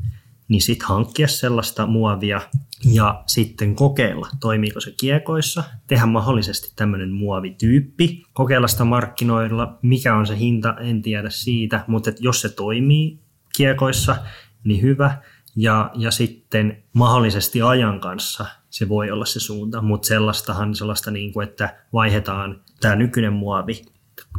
niin 0.48 0.62
sitten 0.62 0.88
hankkia 0.88 1.28
sellaista 1.28 1.86
muovia 1.86 2.40
ja 2.84 3.22
sitten 3.26 3.74
kokeilla, 3.74 4.28
toimiiko 4.40 4.80
se 4.80 4.94
kiekoissa, 5.00 5.64
tehdä 5.86 6.06
mahdollisesti 6.06 6.72
tämmöinen 6.76 7.12
muovityyppi, 7.12 8.22
kokeilla 8.32 8.68
sitä 8.68 8.84
markkinoilla, 8.84 9.78
mikä 9.82 10.16
on 10.16 10.26
se 10.26 10.38
hinta, 10.38 10.76
en 10.80 11.02
tiedä 11.02 11.30
siitä, 11.30 11.84
mutta 11.86 12.10
jos 12.20 12.40
se 12.40 12.48
toimii 12.48 13.18
kiekoissa, 13.56 14.16
niin 14.64 14.82
hyvä, 14.82 15.22
ja, 15.56 15.90
ja 15.94 16.10
sitten 16.10 16.82
mahdollisesti 16.92 17.62
ajan 17.62 18.00
kanssa 18.00 18.46
se 18.70 18.88
voi 18.88 19.10
olla 19.10 19.24
se 19.24 19.40
suunta, 19.40 19.82
mutta 19.82 20.08
sellaistahan 20.08 20.74
sellaista, 20.74 21.10
niin 21.10 21.32
kuin, 21.32 21.48
että 21.48 21.76
vaihdetaan 21.92 22.60
tämä 22.80 22.96
nykyinen 22.96 23.32
muovi 23.32 23.84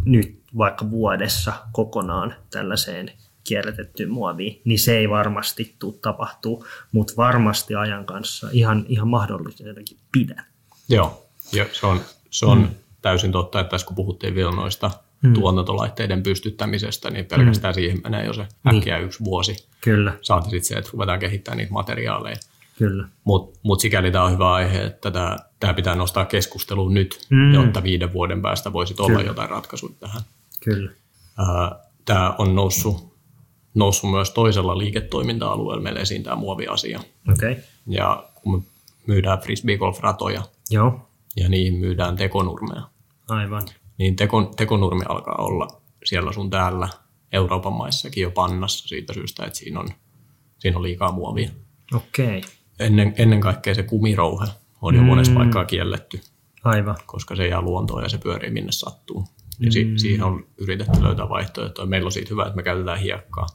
nyt 0.05 0.43
vaikka 0.57 0.89
vuodessa 0.89 1.53
kokonaan 1.71 2.35
tällaiseen 2.49 3.11
kierrätettyyn 3.43 4.11
muoviin, 4.11 4.61
niin 4.65 4.79
se 4.79 4.97
ei 4.97 5.09
varmasti 5.09 5.75
tule 5.79 5.93
tapahtuu, 6.01 6.65
mutta 6.91 7.13
varmasti 7.17 7.75
ajan 7.75 8.05
kanssa 8.05 8.47
ihan, 8.51 8.85
ihan 8.87 9.07
mahdollisuudenkin 9.07 9.97
pidän. 10.11 10.45
Joo, 10.89 11.25
ja 11.53 11.65
se 11.71 11.85
on, 11.85 12.01
se 12.29 12.45
on 12.45 12.57
mm. 12.57 12.69
täysin 13.01 13.31
totta, 13.31 13.59
että 13.59 13.71
tässä 13.71 13.87
kun 13.87 13.95
puhuttiin 13.95 14.35
vielä 14.35 14.51
noista 14.51 14.91
mm. 15.23 15.33
tuotantolaitteiden 15.33 16.23
pystyttämisestä, 16.23 17.09
niin 17.09 17.25
pelkästään 17.25 17.71
mm. 17.71 17.75
siihen 17.75 18.01
menee 18.03 18.25
jo 18.25 18.33
se 18.33 18.47
äkkiä 18.67 18.97
niin. 18.97 19.05
yksi 19.05 19.23
vuosi. 19.23 19.67
Kyllä. 19.81 20.13
Saati 20.21 20.49
sitten 20.49 20.65
se, 20.65 20.75
että 20.75 20.89
ruvetaan 20.93 21.19
kehittämään 21.19 21.57
niitä 21.57 21.73
materiaaleja. 21.73 22.37
Kyllä. 22.77 23.07
Mutta 23.23 23.59
mut 23.63 23.79
sikäli 23.79 24.11
tämä 24.11 24.23
on 24.23 24.31
hyvä 24.31 24.53
aihe, 24.53 24.83
että 24.83 25.11
tämä, 25.59 25.73
pitää 25.73 25.95
nostaa 25.95 26.25
keskusteluun 26.25 26.93
nyt, 26.93 27.27
mm. 27.29 27.53
jotta 27.53 27.83
viiden 27.83 28.13
vuoden 28.13 28.41
päästä 28.41 28.73
voisi 28.73 28.95
olla 28.99 29.09
Kyllä. 29.09 29.23
jotain 29.23 29.49
ratkaisuja 29.49 29.93
tähän. 29.99 30.21
Kyllä. 30.63 30.91
Tämä 32.05 32.35
on 32.37 32.55
noussut, 32.55 33.13
noussut 33.73 34.11
myös 34.11 34.31
toisella 34.31 34.77
liiketoiminta-alueella 34.77 35.83
meille 35.83 35.99
esiin 35.99 36.23
tämä 36.23 36.35
muoviasia. 36.35 36.99
Okei. 37.31 37.51
Okay. 37.51 37.63
Ja 37.87 38.23
kun 38.35 38.55
me 38.55 38.63
myydään 39.07 39.39
frisbeegolf-ratoja 39.39 40.41
Joo, 40.69 41.09
ja 41.35 41.49
niihin 41.49 41.73
myydään 41.73 42.15
tekonurmeja, 42.15 42.81
aivan. 43.29 43.63
Niin 43.97 44.15
tekon, 44.15 44.51
tekonurmi 44.55 45.03
alkaa 45.09 45.35
olla 45.35 45.67
siellä 46.05 46.31
sun 46.31 46.49
täällä 46.49 46.89
Euroopan 47.31 47.73
maissakin 47.73 48.21
jo 48.21 48.31
pannassa 48.31 48.87
siitä 48.87 49.13
syystä, 49.13 49.45
että 49.45 49.59
siinä 49.59 49.79
on, 49.79 49.87
siinä 50.59 50.77
on 50.77 50.83
liikaa 50.83 51.11
muovia. 51.11 51.49
Okei, 51.95 52.37
okay. 52.37 52.49
Ennen, 52.79 53.13
ennen 53.17 53.39
kaikkea 53.39 53.75
se 53.75 53.83
kumirouhe 53.83 54.47
on 54.81 54.95
jo 54.95 55.01
mm. 55.01 55.07
monessa 55.07 55.33
paikkaa 55.33 55.65
kielletty, 55.65 56.21
aivan. 56.63 56.95
koska 57.05 57.35
se 57.35 57.47
jää 57.47 57.61
luontoon 57.61 58.03
ja 58.03 58.09
se 58.09 58.17
pyörii 58.17 58.51
minne 58.51 58.71
sattuu. 58.71 59.27
Ja 59.59 59.71
si, 59.71 59.85
mm. 59.85 59.97
siihen 59.97 60.23
on 60.23 60.45
yritetty 60.57 61.03
löytää 61.03 61.29
vaihtoehtoja. 61.29 61.85
Meillä 61.85 62.05
on 62.05 62.11
siitä 62.11 62.29
hyvä, 62.29 62.43
että 62.43 62.55
me 62.55 62.63
käytetään 62.63 62.99
hiekkaa, 62.99 63.47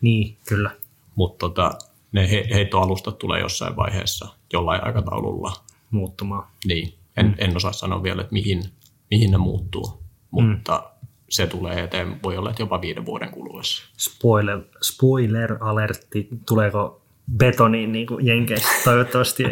Niin, 0.00 0.36
kyllä. 0.48 0.70
mutta 1.14 1.38
tota, 1.38 1.72
ne 2.12 2.30
he, 2.30 2.48
heittoalustat 2.50 3.18
tulee 3.18 3.40
jossain 3.40 3.76
vaiheessa 3.76 4.28
jollain 4.52 4.84
aikataululla. 4.84 5.52
Muuttumaan. 5.90 6.48
Niin, 6.64 6.94
en, 7.16 7.26
mm. 7.26 7.34
en 7.38 7.56
osaa 7.56 7.72
sanoa 7.72 8.02
vielä, 8.02 8.20
että 8.20 8.32
mihin, 8.32 8.64
mihin 9.10 9.30
ne 9.30 9.38
muuttuu, 9.38 10.04
mutta 10.30 10.76
mm. 11.02 11.08
se 11.28 11.46
tulee 11.46 11.84
eteen, 11.84 12.22
voi 12.22 12.36
olla, 12.36 12.50
että 12.50 12.62
jopa 12.62 12.80
viiden 12.80 13.06
vuoden 13.06 13.30
kuluessa. 13.30 13.82
Spoiler, 13.96 14.60
spoiler 14.82 15.56
alertti, 15.60 16.28
tuleeko 16.46 17.02
betoniin 17.36 17.92
niin 17.92 18.06
kuin 18.06 18.26
Jenkeissä? 18.26 18.68
Toivottavasti 18.84 19.44
ei. 19.44 19.50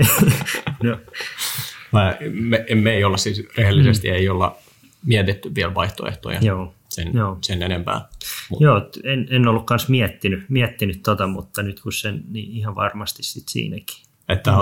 no, 0.82 0.98
Mä, 1.94 2.16
me, 2.30 2.66
me 2.74 2.92
ei 2.92 3.04
olla 3.04 3.16
siis 3.16 3.44
rehellisesti, 3.56 4.08
mm. 4.08 4.14
ei 4.14 4.28
olla 4.28 4.56
mietitty 5.04 5.54
vielä 5.54 5.74
vaihtoehtoja 5.74 6.38
joo. 6.42 6.74
sen, 6.88 7.10
Joo. 7.14 7.38
sen 7.42 7.62
enempää. 7.62 8.08
Mut, 8.50 8.60
Joo, 8.60 8.90
en, 9.04 9.26
en 9.30 9.48
ollut 9.48 9.66
kans 9.66 9.88
miettinyt, 9.88 10.44
miettinyt 10.48 11.02
tota, 11.02 11.26
mutta 11.26 11.62
nyt 11.62 11.80
kun 11.80 11.92
sen, 11.92 12.24
niin 12.30 12.50
ihan 12.50 12.74
varmasti 12.74 13.22
sit 13.22 13.48
siinäkin. 13.48 13.96
Että 14.28 14.52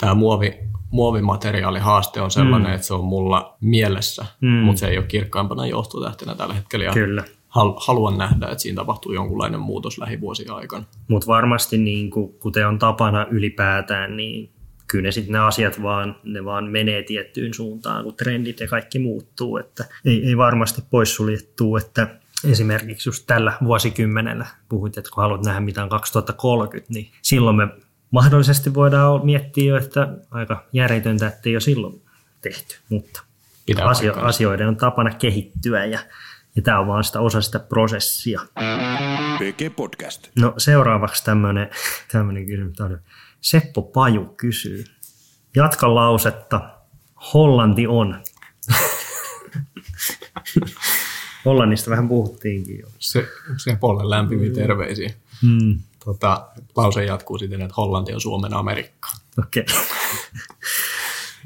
tämä 0.00 0.14
muovi, 0.14 0.54
muovimateriaalihaaste 0.90 2.20
on 2.20 2.30
sellainen, 2.30 2.70
mm. 2.70 2.74
että 2.74 2.86
se 2.86 2.94
on 2.94 3.04
mulla 3.04 3.56
mielessä, 3.60 4.24
Mm. 4.40 4.48
mutta 4.48 4.80
se 4.80 4.88
ei 4.88 4.98
ole 4.98 5.06
kirkkaimpana 5.06 5.66
johtotähtenä 5.66 6.34
tällä 6.34 6.54
hetkellä. 6.54 6.84
Ja 6.84 6.92
Kyllä. 6.92 7.24
hal, 7.48 7.74
haluan 7.76 8.18
nähdä, 8.18 8.46
että 8.46 8.58
siinä 8.62 8.76
tapahtuu 8.76 9.12
jonkunlainen 9.12 9.60
muutos 9.60 9.98
lähivuosien 9.98 10.52
aikana. 10.52 10.84
Mutta 11.08 11.26
varmasti 11.26 11.78
niin 11.78 12.10
kuin, 12.10 12.32
kuten 12.32 12.68
on 12.68 12.78
tapana 12.78 13.26
ylipäätään, 13.30 14.16
niin 14.16 14.50
kyllä 14.86 15.02
ne 15.02 15.12
sitten 15.12 15.32
ne 15.32 15.38
asiat 15.38 15.82
vaan, 15.82 16.16
ne 16.24 16.44
vaan 16.44 16.64
menee 16.64 17.02
tiettyyn 17.02 17.54
suuntaan, 17.54 18.04
kun 18.04 18.14
trendit 18.14 18.60
ja 18.60 18.68
kaikki 18.68 18.98
muuttuu. 18.98 19.56
Että 19.56 19.84
ei, 20.04 20.26
ei 20.26 20.36
varmasti 20.36 20.82
poissuljettu, 20.90 21.76
että 21.76 22.08
esimerkiksi 22.50 23.08
just 23.08 23.24
tällä 23.26 23.52
vuosikymmenellä 23.64 24.46
puhuit, 24.68 24.98
että 24.98 25.10
kun 25.14 25.22
haluat 25.22 25.44
nähdä 25.44 25.60
mitä 25.60 25.82
on 25.82 25.88
2030, 25.88 26.94
niin 26.94 27.10
silloin 27.22 27.56
me 27.56 27.68
mahdollisesti 28.10 28.74
voidaan 28.74 29.26
miettiä 29.26 29.64
jo, 29.64 29.76
että 29.76 30.08
aika 30.30 30.64
järjetöntä, 30.72 31.26
että 31.26 31.40
ei 31.46 31.54
ole 31.54 31.60
silloin 31.60 32.02
tehty, 32.40 32.76
mutta 32.88 33.22
Pitää 33.66 33.86
asio- 33.86 34.18
asioiden 34.18 34.68
on 34.68 34.76
tapana 34.76 35.14
kehittyä 35.14 35.84
ja, 35.84 35.98
ja 36.56 36.62
tämä 36.62 36.80
on 36.80 36.86
vaan 36.86 37.04
sitä 37.04 37.20
osa 37.20 37.40
sitä 37.40 37.58
prosessia. 37.58 38.40
PG 39.38 39.76
Podcast. 39.76 40.28
No 40.38 40.54
seuraavaksi 40.58 41.24
tämmöinen 41.24 41.70
tämmönen 42.12 42.46
kysymys. 42.46 42.76
Seppo 43.40 43.82
Paju 43.82 44.24
kysyy. 44.24 44.84
Jatka 45.56 45.94
lausetta. 45.94 46.60
Hollanti 47.34 47.86
on. 47.86 48.22
Hollannista 51.44 51.90
vähän 51.90 52.08
puhuttiinkin 52.08 52.78
jo. 52.78 52.86
Se, 52.98 53.28
se 53.56 53.76
puolen 53.80 54.10
lämpimiä 54.10 54.50
terveisiä. 54.52 55.12
Mm. 55.42 55.78
Tota, 56.04 56.48
lause 56.76 57.04
jatkuu 57.04 57.38
siten, 57.38 57.62
että 57.62 57.74
Hollanti 57.76 58.14
on 58.14 58.20
Suomen 58.20 58.54
Amerikka. 58.54 59.08
Okei. 59.38 59.64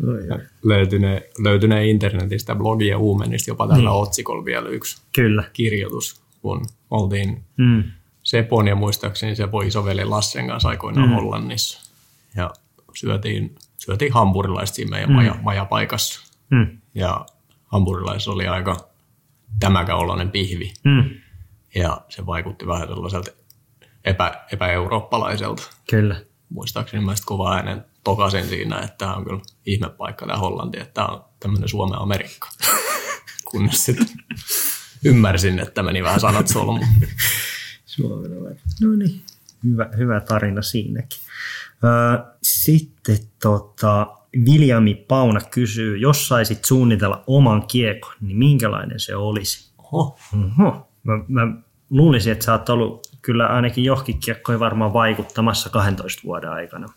Okay. 0.02 0.46
Löytynee, 0.64 1.30
löytynee 1.38 1.86
internetistä 1.90 2.54
blogia 2.54 2.90
ja 2.90 2.98
Uumenista 2.98 3.50
jopa 3.50 3.66
tällä 3.68 3.90
Niin. 3.90 4.00
otsikolla 4.02 4.44
vielä 4.44 4.68
yksi 4.68 5.02
Kyllä. 5.14 5.44
kirjoitus, 5.52 6.20
kun 6.42 6.66
oltiin 6.90 7.44
Mm. 7.56 7.84
Sepon 8.22 8.68
ja 8.68 8.74
muistaakseni 8.74 9.36
Sepon 9.36 9.66
isoveli 9.66 10.04
Lassen 10.04 10.46
kanssa 10.46 10.68
aikoinaan 10.68 11.08
Mm. 11.08 11.14
Hollannissa. 11.14 11.90
Ja 12.36 12.50
syötiin, 12.94 13.54
syötiin 13.76 14.12
hampurilaista 14.12 14.74
siinä 14.74 14.90
meidän 14.90 15.08
mm. 15.10 15.14
maja, 15.14 15.34
majapaikassa. 15.42 16.20
Mm. 16.50 16.78
Ja 16.94 17.26
hampurilaisissa 17.66 18.32
oli 18.32 18.46
aika 18.46 18.88
tämäkä 19.60 19.96
oloinen 19.96 20.30
pihvi. 20.30 20.72
Mm. 20.84 21.10
Ja 21.74 22.00
se 22.08 22.26
vaikutti 22.26 22.66
vähän 22.66 22.88
sellaiselta 22.88 23.30
epä, 24.04 24.44
epäeurooppalaiselta. 24.52 25.62
Kyllä. 25.90 26.16
Muistaakseni 26.48 27.04
mä 27.04 27.14
sitten 27.14 27.26
kova 27.26 27.54
äänen 27.54 27.84
tokasin 28.04 28.48
siinä, 28.48 28.78
että 28.78 28.96
tämä 28.98 29.14
on 29.14 29.24
kyllä 29.24 29.40
ihmepaikka 29.66 30.26
tämä 30.26 30.38
Hollanti, 30.38 30.80
että 30.80 30.94
tämä 30.94 31.06
on 31.06 31.24
tämmöinen 31.40 31.68
Suomen 31.68 31.98
Amerikka. 31.98 32.48
Kunnes 33.50 33.84
sitten 33.84 34.06
ymmärsin, 35.04 35.58
että 35.58 35.82
meni 35.82 36.02
vähän 36.02 36.20
sanat 36.20 36.48
solmuun. 36.48 36.86
Suomen 37.84 38.44
vai? 38.44 38.54
No 38.82 38.96
niin, 38.96 39.22
hyvä, 39.64 39.90
hyvä 39.96 40.20
tarina 40.20 40.62
siinäkin. 40.62 41.18
Sitten 42.42 43.18
tota, 43.42 44.06
Viljami 44.44 44.94
Pauna 44.94 45.40
kysyy, 45.40 45.96
jos 45.96 46.28
saisit 46.28 46.64
suunnitella 46.64 47.24
oman 47.26 47.66
kiekon, 47.66 48.12
niin 48.20 48.36
minkälainen 48.36 49.00
se 49.00 49.16
olisi? 49.16 49.72
Oho, 49.78 50.18
Oho. 50.34 50.88
Mä, 51.02 51.12
mä 51.28 51.56
luulisin, 51.90 52.32
että 52.32 52.44
sä 52.44 52.52
oot 52.52 52.68
ollut 52.68 53.13
kyllä 53.24 53.46
ainakin 53.46 53.84
johonkin 53.84 54.20
kiekkoihin 54.20 54.60
varmaan 54.60 54.92
vaikuttamassa 54.92 55.70
12 55.70 56.22
vuoden 56.24 56.50
aikana. 56.50 56.88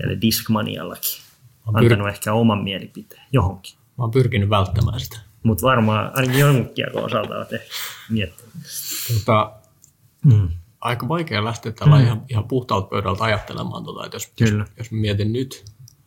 Eli 0.00 0.20
Discmaniallakin. 0.20 1.20
Pyr- 1.68 1.78
Antanut 1.82 2.08
ehkä 2.08 2.32
oman 2.32 2.64
mielipiteen 2.64 3.22
johonkin. 3.32 3.74
mä 3.98 4.04
oon 4.04 4.10
pyrkinyt 4.10 4.50
välttämään 4.50 5.00
sitä. 5.00 5.18
Mutta 5.42 5.66
varmaan 5.66 6.10
ainakin 6.14 6.38
jonkun 6.40 6.74
kiekon 6.74 7.04
osalta 7.04 7.40
ehkä 7.40 7.58
miettinyt. 8.10 8.54
Tota, 9.18 9.52
Mm. 10.24 10.48
aika 10.80 11.08
vaikea 11.08 11.44
lähteä 11.44 11.72
tällä 11.72 11.96
mm. 11.96 12.04
ihan, 12.04 12.22
ihan 12.28 12.44
puhtaalta 12.44 12.86
pöydältä 12.88 13.24
ajattelemaan, 13.24 13.84
tota, 13.84 14.04
että 14.04 14.16
jos, 14.16 14.32
Kyllä. 14.38 14.58
jos, 14.62 14.68
jos 14.78 14.90
mietin 14.90 15.32
nyt, 15.32 15.64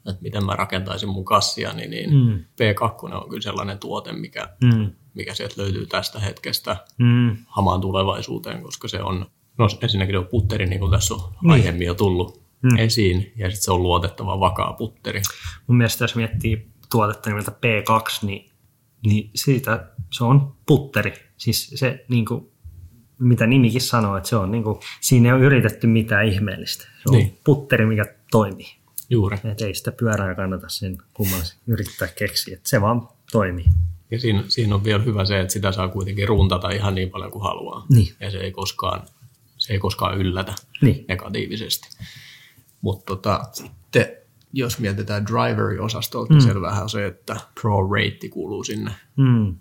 että 0.10 0.22
miten 0.22 0.46
mä 0.46 0.56
rakentaisin 0.56 1.10
mun 1.10 1.26
kassia, 1.26 1.74
niin, 1.74 1.90
niin 1.90 2.14
mm. 2.14 2.40
P2 2.40 3.14
on 3.16 3.30
kyllä 3.30 3.42
sellainen 3.42 3.80
tuote, 3.80 4.12
mikä, 4.14 4.50
Mm. 4.64 4.92
mikä 5.14 5.34
sieltä 5.34 5.62
löytyy 5.62 5.86
tästä 5.86 6.20
hetkestä 6.20 6.78
Mm. 6.98 7.38
hamaan 7.48 7.82
tulevaisuuteen, 7.82 8.62
koska 8.64 8.88
se 8.88 9.02
on, 9.02 9.32
no 9.60 9.68
ensinnäkin 9.82 10.18
on 10.18 10.28
putteri, 10.28 10.66
niin 10.66 10.80
kuin 10.80 10.92
tässä 10.92 11.14
on 11.14 11.20
Niin. 11.42 11.52
aiemmin 11.52 11.88
jo 11.88 11.94
tullut 11.94 12.40
Mm. 12.62 12.78
esiin, 12.78 13.34
ja 13.36 13.50
sitten 13.50 13.64
se 13.64 13.72
on 13.72 13.84
luotettava, 13.84 14.40
vakaa 14.40 14.74
putteri. 14.74 15.22
Mun 15.68 15.78
mielestä 15.78 16.04
jos 16.04 16.16
miettii 16.16 16.68
tuotetta 16.92 17.30
nimeltä 17.30 17.52
P2, 17.52 18.26
niin, 18.28 18.50
niin 19.06 19.32
siitä 19.36 19.88
se 20.14 20.24
on 20.24 20.56
putteri. 20.66 21.14
Siis 21.38 21.72
se, 21.76 22.06
niin 22.10 22.26
kuin, 22.26 22.52
mitä 23.20 23.48
nimikin 23.48 23.82
sanoo, 23.82 24.18
että 24.18 24.30
se 24.30 24.36
on, 24.36 24.52
niin 24.52 24.64
kuin, 24.64 24.80
siinä 25.02 25.30
ei 25.30 25.34
ole 25.36 25.46
yritetty 25.46 25.88
mitään 25.88 26.28
ihmeellistä. 26.28 26.84
Se 26.84 26.90
on 27.10 27.16
niin. 27.18 27.40
Putteri, 27.44 27.86
mikä 27.86 28.06
toimii. 28.32 28.68
Juuri. 29.10 29.38
Et 29.44 29.62
ei 29.62 29.74
sitä 29.76 29.92
pyörää 29.92 30.36
kannata 30.36 30.70
sen 30.70 30.98
kummallisen 31.14 31.58
yrittää 31.68 32.08
keksiä. 32.08 32.58
Et 32.58 32.66
se 32.66 32.82
vaan 32.82 33.08
toimii. 33.32 33.66
Ja 34.12 34.20
siinä, 34.20 34.44
siinä 34.48 34.76
on 34.76 34.84
vielä 34.84 35.04
hyvä 35.04 35.26
se, 35.26 35.40
että 35.40 35.54
sitä 35.54 35.72
saa 35.72 35.88
kuitenkin 35.88 36.28
runtata 36.28 36.70
ihan 36.70 36.96
niin 36.96 37.10
paljon 37.10 37.32
kuin 37.32 37.44
haluaa. 37.44 37.86
Niin. 37.90 38.14
Ja 38.20 38.32
se 38.32 38.38
ei 38.38 38.52
koskaan, 38.52 39.08
se 39.60 39.74
ei 39.74 39.80
koskaan 39.80 40.18
yllätä 40.18 40.54
Niin. 40.82 41.06
negatiivisesti. 41.08 41.88
Mutta 42.82 43.06
tota, 43.06 43.40
sitten 43.54 44.06
jos 44.54 44.80
mietitään 44.80 45.26
driveri-osastolta, 45.26 46.34
niin 46.34 46.42
selvähän 46.44 46.84
on 46.84 46.90
se, 46.90 47.06
että 47.06 47.36
pro-reitti 47.62 48.30
kuuluu 48.30 48.64
sinne, 48.64 48.92
Mm. 49.16 49.56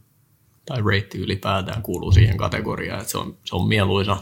tai 0.67 0.83
reitti 0.87 1.19
ylipäätään 1.19 1.83
kuuluu 1.83 2.13
siihen 2.13 2.37
kategoriaan, 2.37 3.01
että 3.01 3.11
se 3.11 3.19
on, 3.19 3.37
se 3.45 3.57
on 3.57 3.69
mieluisa 3.69 4.17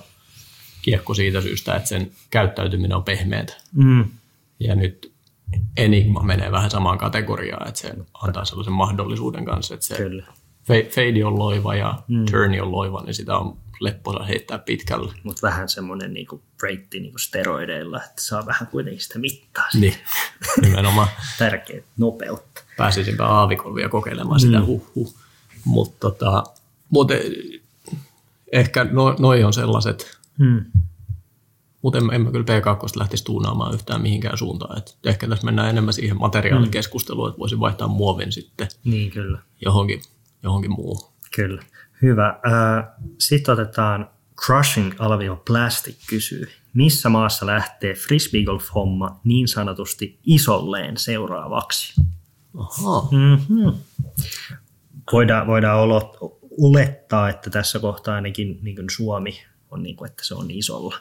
kiekko 0.82 1.14
siitä 1.14 1.40
syystä, 1.40 1.74
että 1.76 1.88
sen 1.88 2.10
käyttäytyminen 2.30 2.96
on 2.96 3.04
pehmeätä. 3.04 3.56
Mm. 3.74 4.04
Ja 4.60 4.74
nyt 4.74 5.12
Enigma 5.76 6.22
menee 6.22 6.52
vähän 6.52 6.70
samaan 6.70 6.98
kategoriaan, 6.98 7.68
että 7.68 7.80
se 7.80 7.94
antaa 8.22 8.44
sellaisen 8.44 8.72
mahdollisuuden 8.72 9.44
kanssa, 9.44 9.74
että 9.74 9.86
se 9.86 9.96
Kyllä. 9.96 10.26
fade 10.66 11.24
on 11.24 11.38
loiva 11.38 11.74
ja 11.74 12.02
mm. 12.08 12.24
turni 12.30 12.60
on 12.60 12.72
loiva, 12.72 13.02
niin 13.02 13.14
sitä 13.14 13.36
on 13.38 13.56
lepposa 13.80 14.24
heittää 14.24 14.58
pitkälle. 14.58 15.14
Mutta 15.22 15.46
vähän 15.46 15.68
semmoinen 15.68 16.14
niinku 16.14 16.42
reitti 16.62 17.00
niinku 17.00 17.18
steroideilla, 17.18 18.02
että 18.04 18.22
saa 18.22 18.46
vähän 18.46 18.66
kuitenkin 18.66 19.02
sitä 19.02 19.18
mittaa. 19.18 19.64
Niin, 19.74 19.94
nimenomaan 20.62 21.08
Tärkeää 21.38 21.82
nopeutta. 21.96 22.62
pääsisinpä 22.76 23.26
aavikolla 23.26 23.74
vielä 23.74 23.88
kokeilemaan 23.88 24.40
sitä 24.40 24.58
Mm. 24.60 25.04
Mutta 25.64 25.96
tota, 26.10 26.44
mut 26.90 27.10
eh, 27.10 27.20
ehkä 28.52 28.84
no, 28.84 29.16
noi 29.18 29.44
on 29.44 29.52
sellaiset, 29.52 30.16
Mm. 30.38 30.64
mutta 31.82 31.98
en, 31.98 32.04
en 32.12 32.20
mä 32.20 32.30
kyllä 32.30 32.44
P2 32.44 32.90
lähtisi 32.98 33.24
tuunaamaan 33.24 33.74
yhtään 33.74 34.02
mihinkään 34.02 34.38
suuntaan. 34.38 34.78
Et 34.78 34.96
ehkä 35.04 35.28
tässä 35.28 35.44
mennään 35.44 35.68
enemmän 35.70 35.94
siihen 35.94 36.18
materiaalikeskusteluun, 36.20 37.28
että 37.28 37.38
voisin 37.38 37.60
vaihtaa 37.60 37.88
muovin 37.88 38.32
sitten 38.32 38.68
Niin 38.84 39.10
kyllä. 39.10 39.38
johonkin, 39.64 40.02
johonkin 40.42 40.70
muuhun. 40.70 41.10
Kyllä. 41.36 41.62
Hyvä. 42.02 42.40
Sitten 43.18 43.52
otetaan 43.52 44.10
Crushing 44.44 44.94
Alvio 44.98 45.42
Plastic 45.46 45.96
kysyy. 46.08 46.48
Missä 46.74 47.08
maassa 47.08 47.46
lähtee 47.46 47.94
frisbeegolf-homma 47.94 49.20
niin 49.24 49.48
sanotusti 49.48 50.18
isolleen 50.24 50.96
seuraavaksi? 50.96 51.94
Ahaa. 52.58 53.08
Mm-hmm. 53.10 53.72
Voidaan, 55.12 55.46
voidaan 55.46 55.80
olot, 55.80 56.16
olettaa, 56.60 57.28
että 57.28 57.50
tässä 57.50 57.78
kohtaa 57.78 58.14
ainakin 58.14 58.58
niin 58.62 58.76
kuin 58.76 58.90
Suomi 58.90 59.42
on 59.70 59.82
niin 59.82 59.96
kuin, 59.96 60.10
että 60.10 60.24
se 60.24 60.34
on 60.34 60.50
isolla. 60.50 60.96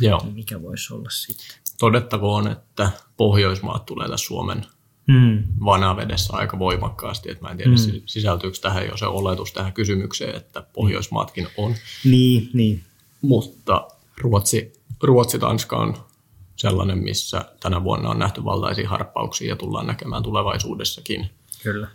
Joo. 0.00 0.26
Mikä 0.34 0.62
voisi 0.62 0.94
olla 0.94 1.10
sitten? 1.10 1.46
Todettakoon, 1.78 2.48
että 2.48 2.90
Pohjoismaat 3.16 3.86
tulee 3.86 4.08
tässä 4.08 4.26
Suomen 4.26 4.66
Mm. 5.08 5.42
vanavedessä 5.64 6.36
aika 6.36 6.58
voimakkaasti. 6.58 7.30
Et 7.30 7.40
mä 7.40 7.48
en 7.48 7.56
tiedä, 7.56 7.70
mm. 7.70 7.76
sisältyykö 8.06 8.58
tähän 8.62 8.86
jo 8.86 8.96
se 8.96 9.06
oletus 9.06 9.52
tähän 9.52 9.72
kysymykseen, 9.72 10.34
että 10.36 10.64
Pohjoismaatkin 10.72 11.48
on. 11.56 11.74
Niin, 12.04 12.50
niin. 12.52 12.82
Mutta 13.22 13.88
Ruotsi, 14.20 14.72
Ruotsi, 15.02 15.38
Tanska 15.38 15.76
on 15.76 15.96
sellainen, 16.56 16.98
missä 16.98 17.44
tänä 17.60 17.84
vuonna 17.84 18.10
on 18.10 18.18
nähty 18.18 18.44
valtaisia 18.44 18.88
harppauksia 18.88 19.48
ja 19.48 19.56
tullaan 19.56 19.86
näkemään 19.86 20.22
tulevaisuudessakin. 20.22 21.30
Kyllä. 21.62 21.88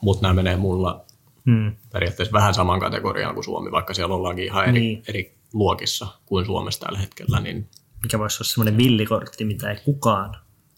Mutta 0.00 0.22
nämä 0.22 0.34
menee 0.34 0.56
mulla 0.56 1.04
Mm. 1.44 1.76
periaatteessa 1.92 2.32
vähän 2.32 2.54
saman 2.54 2.80
kategoriaan 2.80 3.34
kuin 3.34 3.44
Suomi, 3.44 3.70
vaikka 3.70 3.94
siellä 3.94 4.14
ollaankin 4.14 4.44
ihan 4.44 4.64
eri, 4.68 4.80
Niin. 4.80 5.02
eri 5.08 5.34
luokissa 5.52 6.06
kuin 6.26 6.46
Suomessa 6.46 6.80
tällä 6.80 6.98
hetkellä. 6.98 7.40
Niin 7.40 7.68
Mikä 8.02 8.18
voisi 8.18 8.36
olla 8.36 8.48
semmoinen 8.48 8.76
villikortti, 8.76 9.44
mitä 9.44 9.70
ei 9.70 9.76
kukaan 9.84 10.36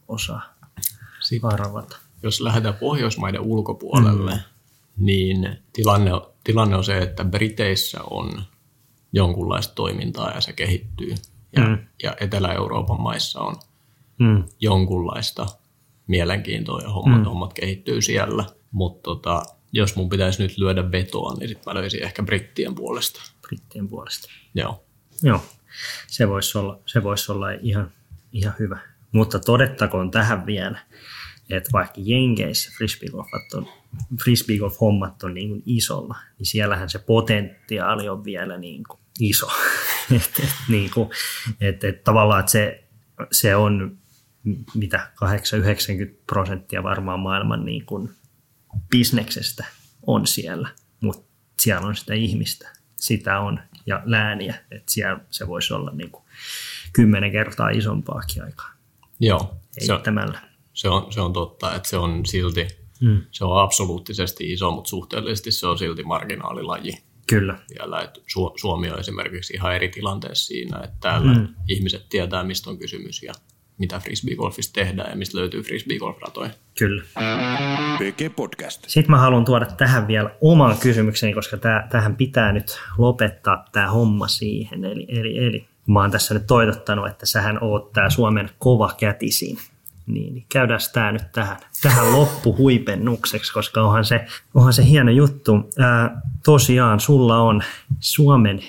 osaa 0.09 0.52
sit, 1.33 1.45
arvata. 1.45 1.97
jos 2.23 2.41
lähdetään 2.41 2.75
Pohjoismaiden 2.75 3.41
ulkopuolelle, 3.41 4.33
mm. 4.35 4.41
niin 4.97 5.59
tilanne, 5.73 6.11
tilanne 6.45 6.77
on 6.77 6.85
se, 6.85 6.99
että 6.99 7.25
Briteissä 7.25 7.99
on 8.11 8.43
jonkunlaista 9.13 9.75
toimintaa 9.75 10.31
ja 10.31 10.41
se 10.41 10.53
kehittyy. 10.53 11.15
Ja, 11.57 11.67
Mm. 11.69 11.79
ja 12.03 12.17
Etelä-Euroopan 12.21 13.01
maissa 13.01 13.41
on 13.41 13.57
Mm. 14.19 14.45
jonkunlaista 14.61 15.47
mielenkiintoa 16.07 16.81
ja 16.81 16.89
hommat, 16.89 17.19
mm. 17.19 17.25
hommat 17.25 17.53
kehittyy 17.53 18.03
siellä. 18.03 18.45
Mutta 18.71 19.03
tota, 19.03 19.43
jos 19.73 19.97
mun 19.97 20.09
pitäisi 20.09 20.43
nyt 20.43 20.59
lyödä 20.59 20.93
vetoa, 20.93 21.35
niin 21.35 21.49
sitten 21.49 21.75
mä 21.75 21.81
löysin 21.81 22.03
ehkä 22.03 22.23
brittien 22.23 22.75
puolesta. 22.75 23.21
Brittien 23.49 23.89
puolesta. 23.89 24.29
Joo. 24.55 24.85
Joo, 25.23 25.41
se 26.07 26.29
voisi 26.29 26.59
olla, 26.59 26.79
se 26.87 27.03
voisi 27.03 27.33
olla 27.33 27.51
ihan, 27.51 27.91
ihan 28.33 28.55
hyvä. 28.59 28.79
Mutta 29.13 29.39
todettakoon 29.39 30.11
tähän 30.11 30.47
vielä, 30.47 30.79
että 31.51 31.71
vaikka 31.73 32.01
Jenkeissä 32.05 32.73
frisbeegolfat 32.77 33.55
on, 33.55 33.69
frisbeegolf-hommat 34.25 35.23
on 35.23 35.35
niin 35.35 35.49
kuin 35.49 35.63
isolla, 35.67 36.17
niin 36.39 36.47
siellähän 36.47 36.91
se 36.91 36.99
potentiaali 36.99 38.09
on 38.09 38.25
vielä 38.25 38.59
niin 38.59 38.85
kuin 38.89 39.01
iso. 39.21 39.47
et, 40.17 40.33
et, 40.43 40.55
niin 40.69 40.91
kuin, 40.95 41.11
et, 41.61 41.85
et 41.85 42.05
tavallaan 42.05 42.41
että 42.41 42.53
se, 42.53 42.85
se 43.33 43.57
on 43.57 43.99
mitä 44.75 45.11
8-90 45.25 45.29
prosenttia 46.27 46.83
varmaan 46.83 47.21
maailman 47.21 47.65
niin 47.65 47.87
kuin 47.87 48.11
bisneksestä 48.91 49.65
on 50.07 50.27
siellä, 50.27 50.69
mutta 51.01 51.33
siellä 51.61 51.87
on 51.87 51.97
sitä 51.97 52.15
ihmistä, 52.15 52.73
sitä 52.97 53.41
on 53.41 53.61
ja 53.87 54.03
lääniä, 54.05 54.55
että 54.71 54.93
siellä 54.93 55.21
se 55.31 55.49
voisi 55.49 55.75
olla 55.75 55.91
niin 55.91 56.11
kuin 56.11 56.25
kymmenen 56.93 57.33
kertaa 57.33 57.71
isompaakin 57.71 58.45
aikaa 58.45 58.73
Joo. 59.21 59.57
Se, 59.79 59.93
heittämällä. 59.93 60.41
Se, 60.73 60.89
on, 60.89 61.13
se 61.13 61.21
on 61.21 61.33
totta, 61.33 61.75
että 61.75 61.89
se 61.89 61.97
on 61.97 62.27
silti, 62.27 62.83
Mm. 63.01 63.23
se 63.31 63.45
on 63.45 63.63
absoluuttisesti 63.63 64.53
iso, 64.53 64.71
mutta 64.71 64.89
suhteellisesti 64.89 65.51
se 65.51 65.67
on 65.67 65.79
silti 65.79 66.03
marginaalilaji. 66.03 66.93
Kyllä, 67.27 67.59
vielä, 67.79 68.01
että 68.01 68.21
Su- 68.21 68.53
Suomi 68.61 68.91
on 68.91 68.99
esimerkiksi 69.01 69.55
ihan 69.55 69.75
eri 69.75 69.89
tilanteessa 69.89 70.47
siinä, 70.47 70.79
että 70.85 70.97
täällä 71.01 71.35
mm. 71.35 71.49
ihmiset 71.69 72.07
tietää, 72.09 72.43
mistä 72.45 72.71
on 72.71 72.79
kysymys 72.79 73.23
ja 73.23 73.33
mitä 73.79 73.99
frisbeegolfissa 74.01 74.73
tehdään 74.73 75.11
ja 75.11 75.17
mistä 75.17 75.39
löytyy 75.39 75.63
frisbeegolf-ratoja. 75.63 76.51
kyllä. 76.79 77.03
PG 77.99 78.37
Podcast. 78.37 78.85
Sitten 78.89 79.11
mä 79.11 79.19
haluan 79.19 79.45
tuoda 79.45 79.67
tähän 79.67 80.07
vielä 80.07 80.31
oman 80.41 80.77
kysymykseni, 80.79 81.33
koska 81.35 81.57
tää, 81.57 81.89
tähän 81.91 82.17
pitää 82.17 82.53
nyt 82.53 82.79
lopettaa 82.99 83.65
tämä 83.73 83.91
homma 83.91 84.29
siihen. 84.29 84.85
Eli, 84.85 85.07
eli, 85.09 85.39
eli 85.47 85.67
mä 85.87 86.01
oon 86.01 86.11
tässä 86.11 86.35
nyt 86.35 86.47
toitottanut, 86.47 87.07
että 87.07 87.27
sähän 87.27 87.59
oot 87.65 87.93
tää 87.93 88.11
Suomen 88.11 88.51
kova 88.59 88.95
kätisin, 89.01 89.59
niin, 90.07 90.35
niin 90.35 90.47
käydään 90.53 90.81
tämä 90.93 91.13
nyt 91.13 91.33
tähän, 91.33 91.57
tähän 91.83 92.13
loppuhuipennukseksi, 92.13 93.53
koska 93.53 93.83
onhan 93.83 94.05
se, 94.05 94.27
onhan 94.55 94.73
se 94.73 94.85
hieno 94.85 95.11
juttu. 95.11 95.53
Ää, 95.79 96.21
tosiaan 96.45 97.01
sulla 97.01 97.39
on 97.39 97.63
Suomen 98.01 98.61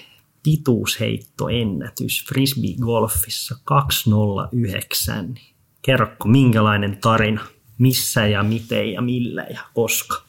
pituusheittoennätys 0.44 2.26
frisbee-golfissa 2.28 3.58
209. 3.64 5.36
Kerrokko, 5.82 6.28
minkälainen 6.28 6.98
tarina? 7.02 7.42
Missä 7.78 8.28
ja 8.28 8.44
miten 8.44 8.92
ja 8.94 9.02
millä 9.02 9.46
ja 9.50 9.60
koska? 9.74 10.22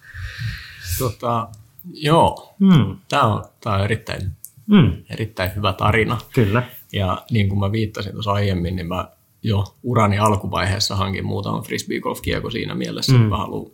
Tota, 0.99 1.49
joo, 1.93 2.55
Mm, 2.59 2.97
tämä 3.09 3.23
on, 3.23 3.45
tää 3.61 3.75
on 3.75 3.85
erittäin, 3.85 4.33
mm, 4.67 4.93
erittäin 5.11 5.51
hyvä 5.57 5.73
tarina. 5.73 6.19
kyllä. 6.33 6.63
Ja 6.93 7.23
niin 7.31 7.49
kuin 7.49 7.59
mä 7.59 7.73
viittasin 7.73 8.13
tuossa 8.13 8.33
aiemmin, 8.33 8.77
niin 8.77 8.87
mä 8.87 9.09
jo 9.45 9.65
urani 9.83 10.19
alkuvaiheessa 10.19 10.97
hankin 10.97 11.25
muutaman 11.27 11.63
frisbeegolf-kiekko 11.63 12.51
siinä 12.51 12.75
mielessä, 12.75 13.13
mm. 13.13 13.19
että 13.19 13.29
mä 13.29 13.37
haluan 13.39 13.71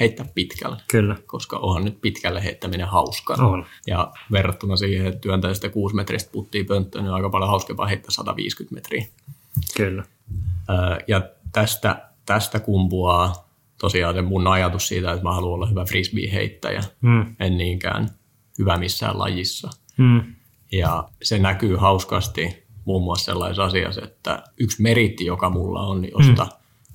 heittää 0.00 0.26
pitkälle. 0.34 0.76
Kyllä. 0.90 1.16
koska 1.26 1.56
onhan 1.58 1.84
nyt 1.84 2.00
pitkälle 2.00 2.44
heittäminen 2.44 2.86
hauskaa. 2.88 3.36
On. 3.36 3.66
Ja 3.86 4.12
verrattuna 4.32 4.76
siihen, 4.76 5.06
että 5.06 5.20
työntää 5.20 5.54
sitä 5.54 5.68
6 5.68 5.94
metristä 5.96 6.30
puttia 6.32 6.64
pönttöön, 6.64 7.04
niin 7.04 7.10
on 7.10 7.16
aika 7.16 7.30
paljon 7.30 7.50
hauskempaa 7.50 7.86
heittää 7.86 8.10
150 8.10 8.74
metriä. 8.74 9.06
Kyllä. 9.76 10.04
Ja 11.08 11.22
tästä, 11.52 12.08
tästä 12.26 12.60
kumpuaa 12.60 13.48
tosiaan 13.78 14.14
se 14.14 14.22
mun 14.22 14.46
ajatus 14.46 14.88
siitä, 14.88 15.12
että 15.12 15.22
mä 15.24 15.32
haluan 15.34 15.54
olla 15.54 15.66
hyvä 15.66 15.84
frisbee-heittäjä, 15.84 16.80
Mm, 17.00 17.36
en 17.40 17.58
niinkään 17.58 18.08
hyvä 18.58 18.76
missään 18.78 19.18
lajissa. 19.18 19.70
mm, 19.96 20.22
Ja 20.72 21.08
se 21.22 21.38
näkyy 21.38 21.76
hauskasti 21.76 22.63
muun 22.84 23.02
muassa 23.02 23.24
sellaisessa 23.24 23.64
asiassa, 23.64 24.02
että 24.02 24.42
yksi 24.60 24.82
meritti, 24.82 25.24
joka 25.24 25.50
mulla 25.50 25.80
on, 25.80 26.08
josta 26.10 26.46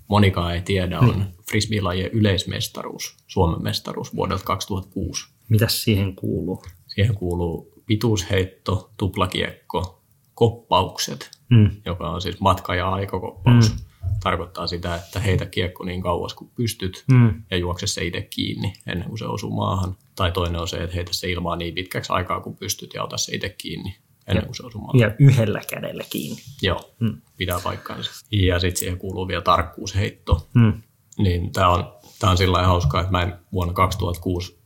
monikaan 0.07 0.53
ei 0.53 0.61
tiedä, 0.61 0.99
on 0.99 1.25
frisbee-lajien 1.51 2.11
yleismestaruus, 2.11 3.17
Suomen 3.27 3.63
mestaruus 3.63 4.15
vuodelta 4.15 4.43
2006. 4.43 5.27
mitäs 5.49 5.83
siihen 5.83 6.15
kuuluu? 6.15 6.63
Siihen 6.87 7.15
kuuluu 7.15 7.73
pituusheitto, 7.85 8.89
tuplakiekko, 8.97 10.01
koppaukset, 10.33 11.31
Mm, 11.49 11.71
joka 11.85 12.09
on 12.09 12.21
siis 12.21 12.39
matka- 12.39 12.75
ja 12.75 12.89
aikakoppaus. 12.89 13.71
Tarkoittaa 14.23 14.67
sitä, 14.67 14.95
että 14.95 15.19
heitä 15.19 15.45
kiekko 15.45 15.83
niin 15.83 16.01
kauas 16.01 16.33
kuin 16.33 16.51
pystyt 16.55 17.03
mm, 17.07 17.43
ja 17.51 17.57
juokse 17.57 17.87
se 17.87 18.05
itse 18.05 18.21
kiinni 18.21 18.73
ennen 18.87 19.07
kuin 19.09 19.17
se 19.19 19.25
osuu 19.25 19.51
maahan. 19.51 19.95
Tai 20.15 20.31
toinen 20.31 20.61
on 20.61 20.67
se, 20.67 20.77
että 20.77 20.95
heitä 20.95 21.13
se 21.13 21.31
ilmaa 21.31 21.55
niin 21.55 21.73
pitkäksi 21.73 22.13
aikaa 22.13 22.39
kuin 22.39 22.55
pystyt 22.55 22.93
ja 22.93 23.03
ota 23.03 23.17
se 23.17 23.35
itse 23.35 23.49
kiinni 23.49 23.95
ennen 24.29 24.45
kuin 24.45 24.55
se 24.55 24.65
osuu 24.65 24.81
maahan. 24.81 24.99
ja 24.99 25.11
yhdellä 25.19 25.61
kädellä 25.69 26.03
kiinni. 26.09 26.41
Joo, 26.61 26.93
Mm. 26.99 27.21
pitää 27.37 27.59
paikkaansa. 27.63 28.11
Ja 28.31 28.59
sitten 28.59 28.79
siihen 28.79 28.97
kuuluu 28.97 29.27
vielä 29.27 29.41
tarkkuusheitto. 29.41 30.47
Mm, 30.53 30.73
Niin 31.17 31.51
tämä 31.51 31.69
on, 31.69 31.93
tää 32.19 32.29
on 32.29 32.37
sillä 32.37 32.53
lailla 32.53 32.67
hauskaa, 32.67 33.01
että 33.01 33.11
mä 33.11 33.21
en 33.21 33.33
vuonna 33.53 33.73
2006 33.73 34.59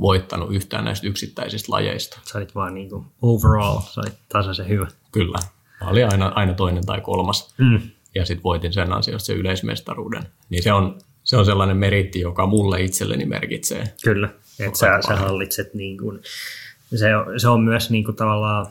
voittanut 0.00 0.54
yhtään 0.54 0.84
näistä 0.84 1.06
yksittäisistä 1.06 1.72
lajeista. 1.72 2.18
Sä 2.24 2.38
olit 2.38 2.54
vaan 2.54 2.74
niin 2.74 2.88
kuin 2.90 3.06
overall, 3.22 3.80
sä 3.80 4.00
olit 4.00 4.14
tasaisen 4.28 4.68
hyvä. 4.68 4.86
Kyllä. 5.12 5.38
Mä 5.80 5.88
olin 5.90 6.06
aina, 6.12 6.32
aina 6.34 6.54
toinen 6.54 6.86
tai 6.86 7.00
kolmas. 7.00 7.54
Mm. 7.58 7.80
Ja 8.14 8.24
sitten 8.26 8.42
voitin 8.42 8.72
sen 8.72 8.92
ansiosta 8.92 9.26
sen 9.26 9.36
yleismestaruuden. 9.36 10.22
Niin 10.50 10.62
se 10.62 10.72
on, 10.72 10.98
se 11.24 11.36
on 11.36 11.46
sellainen 11.46 11.76
meritti, 11.76 12.20
joka 12.20 12.46
mulle 12.46 12.80
itselleni 12.82 13.24
merkitsee. 13.24 13.94
Kyllä, 14.04 14.28
että 14.60 14.78
sä, 14.78 14.98
sä 15.08 15.16
hallitset 15.16 15.74
niin 15.74 15.98
kuin, 15.98 16.20
se, 16.98 17.08
se 17.36 17.48
on 17.48 17.60
myös 17.62 17.90
niin 17.90 18.04
kuin 18.04 18.16
tavallaan, 18.16 18.66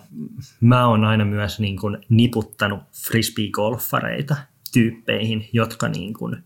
mä 0.62 0.88
oon 0.88 1.06
aina 1.06 1.26
myös 1.26 1.60
niin 1.60 1.78
kuin 1.78 1.98
niputtanut 2.10 2.80
frisbee-golfareita 2.94 4.36
tyyppeihin, 4.74 5.50
jotka 5.54 5.88
niin 5.88 6.14
kuin 6.14 6.38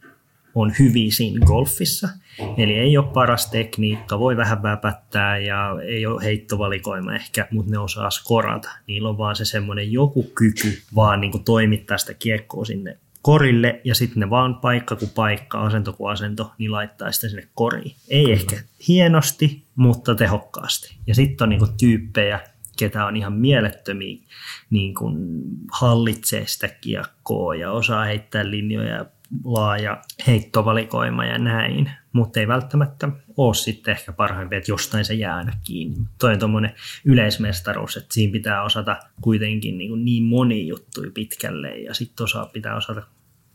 on 0.55 0.73
hyviä 0.79 1.11
siinä 1.11 1.45
golfissa. 1.45 2.09
Eli 2.57 2.73
ei 2.73 2.97
ole 2.97 3.05
paras 3.13 3.49
tekniikka, 3.49 4.19
voi 4.19 4.37
vähän 4.37 4.63
väpättää 4.63 5.37
ja 5.37 5.75
ei 5.83 6.05
ole 6.05 6.23
heittovalikoima 6.23 7.15
ehkä, 7.15 7.47
mutta 7.51 7.71
ne 7.71 7.79
osaa 7.79 8.09
skorata. 8.09 8.69
Niillä 8.87 9.09
on 9.09 9.17
vaan 9.17 9.35
se 9.35 9.45
semmoinen 9.45 9.91
joku 9.91 10.23
kyky 10.23 10.81
vaan 10.95 11.21
niin 11.21 11.31
kuin 11.31 11.43
toimittaa 11.43 11.97
sitä 11.97 12.13
kiekkoa 12.13 12.65
sinne 12.65 12.97
korille 13.25 13.81
ja 13.83 13.95
sitten 13.95 14.19
ne 14.19 14.29
vaan 14.29 14.55
paikka 14.55 14.95
kuin 14.95 15.11
paikka, 15.15 15.61
asento 15.61 15.93
kuin 15.93 16.11
asento, 16.11 16.51
niin 16.57 16.71
laittaa 16.71 17.11
sitä 17.11 17.29
sinne 17.29 17.47
koriin. 17.55 17.95
Ei 18.09 18.23
Kyllä. 18.23 18.35
ehkä 18.35 18.55
hienosti, 18.87 19.63
mutta 19.75 20.15
tehokkaasti. 20.15 20.95
Ja 21.07 21.15
sitten 21.15 21.45
on 21.45 21.49
niinku 21.49 21.67
tyyppejä, 21.79 22.39
ketä 22.79 23.05
on 23.05 23.17
ihan 23.17 23.33
mielettömiä, 23.33 24.17
niin 24.69 24.95
kuin 24.95 25.41
hallitsee 25.71 26.43
sitä 26.47 26.67
kiekkoa 26.67 27.55
ja 27.55 27.71
osaa 27.71 28.05
heittää 28.05 28.49
linjoja 28.49 29.05
laaja 29.43 30.01
heittovalikoima 30.27 31.25
ja 31.25 31.37
näin, 31.37 31.91
mutta 32.13 32.39
ei 32.39 32.47
välttämättä 32.47 33.09
ole 33.37 33.55
sitten 33.55 33.91
ehkä 33.91 34.11
parhaimpia, 34.11 34.57
että 34.57 34.71
jostain 34.71 35.05
se 35.05 35.13
jää 35.13 35.35
aina 35.35 35.53
kiinni. 35.63 35.97
Toi 36.19 36.33
on 36.33 36.39
tuommoinen 36.39 36.73
yleismestaruus, 37.05 37.97
että 37.97 38.13
siinä 38.13 38.31
pitää 38.31 38.63
osata 38.63 38.97
kuitenkin 39.21 39.77
niin, 39.77 40.05
niin 40.05 40.23
moni 40.23 40.67
juttuja 40.67 41.11
pitkälle 41.13 41.77
ja 41.77 41.93
sitten 41.93 42.23
osaa, 42.23 42.45
pitää 42.45 42.75
osata 42.75 43.03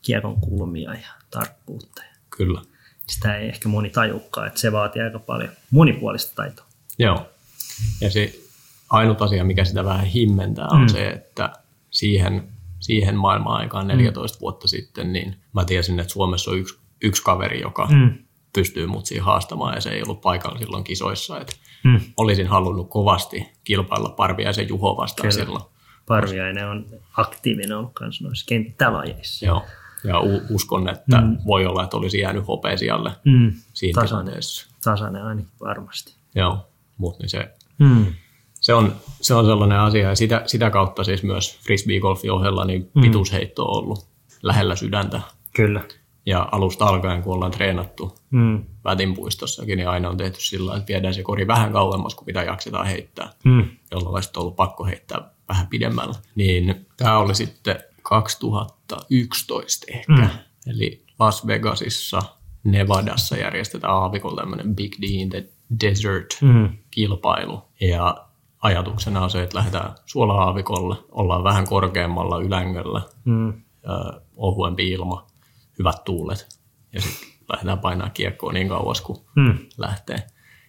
kiekon 0.02 0.40
kulmia 0.40 0.94
ja 0.94 1.08
tarkkuutta. 1.30 2.02
Kyllä. 2.30 2.62
Sitä 3.06 3.36
ei 3.36 3.48
ehkä 3.48 3.68
moni 3.68 3.90
tajukkaa, 3.90 4.46
että 4.46 4.60
se 4.60 4.72
vaatii 4.72 5.02
aika 5.02 5.18
paljon 5.18 5.50
monipuolista 5.70 6.34
taitoa. 6.34 6.66
Joo. 6.98 7.26
Ja 8.00 8.10
se 8.10 8.34
ainut 8.90 9.22
asia, 9.22 9.44
mikä 9.44 9.64
sitä 9.64 9.84
vähän 9.84 10.06
himmentää, 10.06 10.68
on 10.68 10.80
mm. 10.80 10.88
se, 10.88 11.08
että 11.08 11.52
siihen 11.90 12.48
siihen 12.80 13.16
maailman 13.16 13.56
aikaan 13.56 13.88
14 13.88 14.36
mm. 14.36 14.40
vuotta 14.40 14.68
sitten, 14.68 15.12
niin 15.12 15.36
mä 15.52 15.64
tiesin, 15.64 16.00
että 16.00 16.12
Suomessa 16.12 16.50
on 16.50 16.58
yksi, 16.58 16.78
yksi 17.02 17.22
kaveri, 17.22 17.60
joka 17.60 17.86
mm. 17.86 18.12
pystyy 18.52 18.86
mut 18.86 19.06
siihen 19.06 19.24
haastamaan 19.24 19.74
ja 19.74 19.80
se 19.80 19.90
ei 19.90 20.02
ollut 20.02 20.20
paikalla 20.20 20.58
silloin 20.58 20.84
kisoissa. 20.84 21.40
Et 21.40 21.60
mm. 21.84 22.00
Olisin 22.16 22.46
halunnut 22.46 22.90
kovasti 22.90 23.48
kilpailla 23.64 24.08
Parviaisen 24.08 24.68
Juho 24.68 24.96
vastaan 24.96 25.28
Kyllä. 25.28 25.44
silloin. 25.44 25.64
Parviainen 26.06 26.68
on 26.68 26.86
aktiivinen 27.16 27.76
ollut 27.76 27.92
myös 28.00 28.20
noissa 28.20 28.46
kenttälajeissa. 28.48 29.46
Joo, 29.46 29.64
ja 30.04 30.20
u- 30.20 30.42
uskon, 30.50 30.88
että 30.88 31.20
mm. 31.20 31.36
voi 31.46 31.66
olla, 31.66 31.84
että 31.84 31.96
olisi 31.96 32.18
jäänyt 32.18 32.48
hopeisijalle 32.48 33.12
mm. 33.24 33.52
siinä 33.72 34.02
tasainen, 34.02 34.24
tilanteessa. 34.24 34.66
Tasainen 34.84 35.24
ainakin 35.24 35.52
varmasti. 35.60 36.14
Joo, 36.34 36.68
mutta 36.98 37.22
niin 37.22 37.30
se, 37.30 37.54
mm 37.78 38.06
se 38.60 38.74
on, 38.74 38.96
se 39.20 39.34
on 39.34 39.46
sellainen 39.46 39.78
asia, 39.78 40.08
ja 40.08 40.14
sitä, 40.14 40.42
sitä 40.46 40.70
kautta 40.70 41.04
siis 41.04 41.22
myös 41.22 41.58
frisbee-golfin 41.66 42.32
ohella 42.32 42.64
niin 42.64 42.90
mm. 42.94 43.02
pituusheitto 43.02 43.64
on 43.64 43.84
ollut 43.84 44.06
lähellä 44.42 44.76
sydäntä. 44.76 45.20
Kyllä. 45.56 45.80
Ja 46.26 46.48
alusta 46.52 46.84
alkaen, 46.84 47.22
kun 47.22 47.34
ollaan 47.34 47.50
treenattu 47.50 48.18
mm. 48.30 48.64
Vätinpuistossakin, 48.84 49.76
niin 49.76 49.88
aina 49.88 50.08
on 50.08 50.16
tehty 50.16 50.40
sillä 50.40 50.76
että 50.76 50.88
viedään 50.88 51.14
se 51.14 51.22
kori 51.22 51.46
vähän 51.46 51.72
kauemmas 51.72 52.14
kuin 52.14 52.26
mitä 52.26 52.42
jaksetaan 52.42 52.86
heittää, 52.86 53.30
mm. 53.44 53.68
jolloin 53.90 54.14
olisi 54.14 54.30
ollut 54.36 54.56
pakko 54.56 54.84
heittää 54.84 55.30
vähän 55.48 55.66
pidemmällä. 55.66 56.14
Niin 56.34 56.86
tämä 56.96 57.18
oli 57.18 57.34
sitten 57.34 57.76
2011 58.10 59.86
ehkä, 59.88 60.12
mm. 60.12 60.28
eli 60.66 61.04
Las 61.18 61.46
Vegasissa, 61.46 62.22
Nevadassa 62.64 63.36
järjestetään 63.36 63.92
aavikolla 63.92 64.40
tämmöinen 64.40 64.76
Big 64.76 64.92
D 65.02 65.04
in 65.04 65.30
the 65.30 65.48
Desert-kilpailu. 65.84 67.56
Mm. 67.56 67.62
Ja 67.88 68.26
ajatuksena 68.62 69.20
on 69.20 69.30
se, 69.30 69.42
että 69.42 69.58
lähdetään 69.58 69.94
suola-aavikolle, 70.06 70.96
ollaan 71.10 71.44
vähän 71.44 71.66
korkeammalla 71.66 72.38
ylängöllä, 72.38 73.02
mm. 73.24 73.62
ohuempi 74.36 74.90
ilma, 74.90 75.26
hyvät 75.78 76.04
tuulet 76.04 76.58
ja 76.92 77.00
sitten 77.00 77.28
lähdetään 77.52 77.78
painaa 77.78 78.10
kiekkoa 78.10 78.52
niin 78.52 78.68
kauas 78.68 79.00
kuin 79.00 79.18
mm. 79.36 79.58
lähtee. 79.78 80.26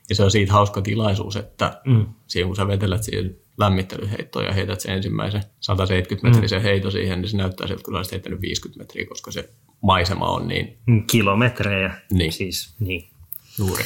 Ja 0.10 0.16
se 0.16 0.24
on 0.24 0.32
siitä 0.32 0.54
hauska 0.54 0.82
tilaisuus, 0.82 1.36
että 1.36 1.82
mm. 1.86 2.06
siinä 2.28 2.48
kun 2.48 2.56
sä 2.56 2.68
vetelet 2.68 3.04
siihen 3.04 3.38
lämmittelyheittoon 3.62 4.46
ja 4.46 4.54
heität 4.54 4.80
sen 4.80 4.96
ensimmäisen 4.96 5.44
170 5.60 6.28
metrisen 6.28 6.60
mm. 6.60 6.64
heito 6.64 6.92
siihen, 6.92 7.22
niin 7.22 7.30
se 7.30 7.38
näyttää 7.38 7.68
siltä, 7.68 7.84
kun 7.84 7.96
olisit 7.96 8.12
heittänyt 8.12 8.42
50 8.42 8.84
metriä, 8.84 9.06
koska 9.06 9.32
se 9.32 9.50
maisema 9.82 10.26
on 10.30 10.48
niin... 10.48 10.78
Kilometrejä. 11.12 11.94
Niin. 12.12 12.32
Siis, 12.32 12.76
niin. 12.80 13.10
Juuri. 13.58 13.84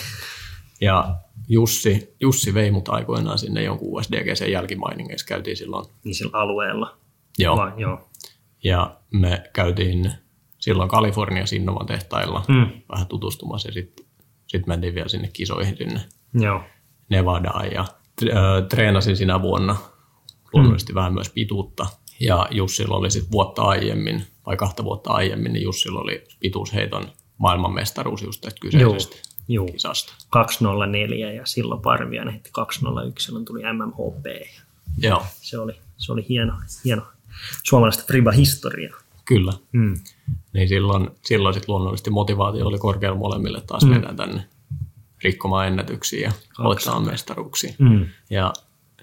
Ja 0.82 1.16
Jussi, 1.48 2.16
Jussi 2.20 2.54
vei 2.54 2.72
mut 2.72 2.90
aikoinaan 2.90 3.38
sinne 3.38 3.64
jonkun 3.64 4.00
USDGC 4.00 4.48
jälkimainingeissa, 4.50 5.28
käytiin 5.28 5.58
silloin. 5.58 5.86
Niin 6.04 6.16
sillä 6.16 6.38
alueella? 6.38 6.98
Joo. 7.38 7.58
Vai, 7.58 7.72
joo. 7.78 8.10
Ja 8.64 8.98
me 9.12 9.44
käytiin 9.54 10.12
silloin 10.60 10.90
Kaliforniassa 10.90 11.56
Innovan 11.56 11.86
tehtailla 11.86 12.46
mm. 12.48 12.82
vähän 12.92 13.08
tutustumassa 13.08 13.70
ja 13.70 13.74
sitten 13.74 14.06
sit 14.48 14.68
mentiin 14.68 14.96
vielä 14.96 15.08
sinne 15.08 15.30
kisoihin 15.34 15.78
sinne 15.78 16.02
joo. 16.34 16.64
Nevadaan 17.10 17.72
ja 17.72 17.86
treenasin 18.70 19.18
sinä 19.18 19.42
vuonna 19.42 19.76
luonnollisesti 20.54 20.94
mm. 20.94 20.96
vähän 20.96 21.14
myös 21.14 21.30
pituutta. 21.30 21.86
Ja 22.20 22.48
Jussilla 22.52 22.96
oli 22.96 23.12
sitten 23.12 23.32
vuotta 23.32 23.62
aiemmin, 23.62 24.24
vai 24.46 24.58
kahta 24.58 24.84
vuotta 24.84 25.12
aiemmin, 25.12 25.54
niin 25.54 25.64
Jussilla 25.64 26.00
oli 26.02 26.24
pituusheiton 26.40 27.12
maailmanmestaruus 27.38 28.22
just 28.22 28.42
tästä 28.42 28.60
kyseisestä. 28.62 29.16
Joo. 29.48 29.66
Kisasta. 29.66 30.14
204 30.30 31.32
ja 31.32 31.46
silloin 31.46 31.82
Parviainen 31.82 32.34
heitti 32.34 32.50
201, 32.54 33.26
silloin 33.26 33.46
tuli 33.46 33.62
MMHP. 33.74 34.26
Joo. 34.98 35.26
Se 35.42 35.60
oli, 35.60 35.74
se 35.98 36.12
oli 36.12 36.26
hieno, 36.30 36.54
hieno 36.86 37.02
suomalaista 37.64 38.04
Friba-historiaa. 38.08 38.98
Kyllä. 39.26 39.54
Mm. 39.72 39.94
Niin 40.54 40.70
silloin, 40.70 41.10
silloin 41.26 41.54
sit 41.54 41.68
luonnollisesti 41.68 42.10
motivaatio 42.10 42.68
oli 42.68 42.78
korkealla 42.78 43.18
molemmille 43.18 43.62
taas 43.62 43.84
mm. 43.84 44.16
tänne 44.16 44.48
rikkomaan 45.24 45.68
ennätyksiä 45.68 46.28
ja 46.28 46.64
voittaa 46.64 47.00
mestaruuksia. 47.00 47.74
Mm. 47.80 48.06
Ja 48.30 48.54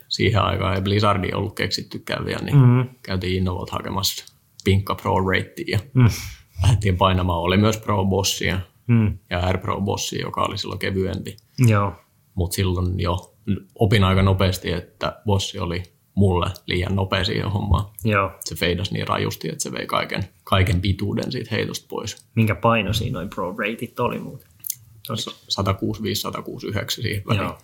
siihen 0.09 0.43
aikaan 0.43 0.75
ei 0.75 0.83
Blizzardi 0.83 1.33
ollut 1.33 1.57
keksittykään 1.57 2.25
vielä, 2.25 2.45
niin 2.45 2.57
mm. 2.57 2.89
käytiin 3.03 3.37
Innovot 3.37 3.71
hakemassa 3.71 4.25
Pinkka 4.65 4.95
Pro 4.95 5.15
Ratea 5.21 5.65
ja 5.67 5.79
mm. 5.95 6.09
lähdettiin 6.63 6.97
painamaan. 6.97 7.41
Oli 7.41 7.57
myös 7.57 7.79
Pro 7.79 8.05
Bossia 8.05 8.61
mm. 8.87 9.19
ja 9.31 9.41
Air 9.41 9.59
Pro 9.59 9.81
Bossi, 9.81 10.21
joka 10.21 10.43
oli 10.43 10.59
silloin 10.59 10.79
kevyempi. 10.79 11.37
Joo. 11.59 11.93
Mutta 12.35 12.55
silloin 12.55 13.01
jo 13.01 13.35
opin 13.75 14.05
aika 14.05 14.23
nopeasti, 14.23 14.73
että 14.73 15.21
Bossi 15.27 15.59
oli 15.59 15.83
mulle 16.15 16.47
liian 16.67 16.97
nopea 16.97 17.25
siihen 17.25 17.51
hommaan. 17.51 17.85
Joo. 18.05 18.31
Se 18.41 18.55
feidasi 18.55 18.95
niin 18.95 19.09
rajusti, 19.09 19.49
että 19.49 19.63
se 19.63 19.73
vei 19.73 19.87
kaiken, 19.87 20.25
kaiken 20.45 20.81
pituuden 20.81 21.33
siitä 21.33 21.51
heitosta 21.51 21.87
pois. 21.89 22.29
Minkä 22.35 22.55
paino 22.55 22.93
siinä 22.93 23.19
noin 23.19 23.29
pro 23.29 23.51
rated 23.59 23.99
oli 23.99 24.19
muuten? 24.19 24.49
165, 25.49 26.21
169 26.21 27.03
siihen 27.03 27.23
väliin. 27.29 27.43
Joo. 27.43 27.59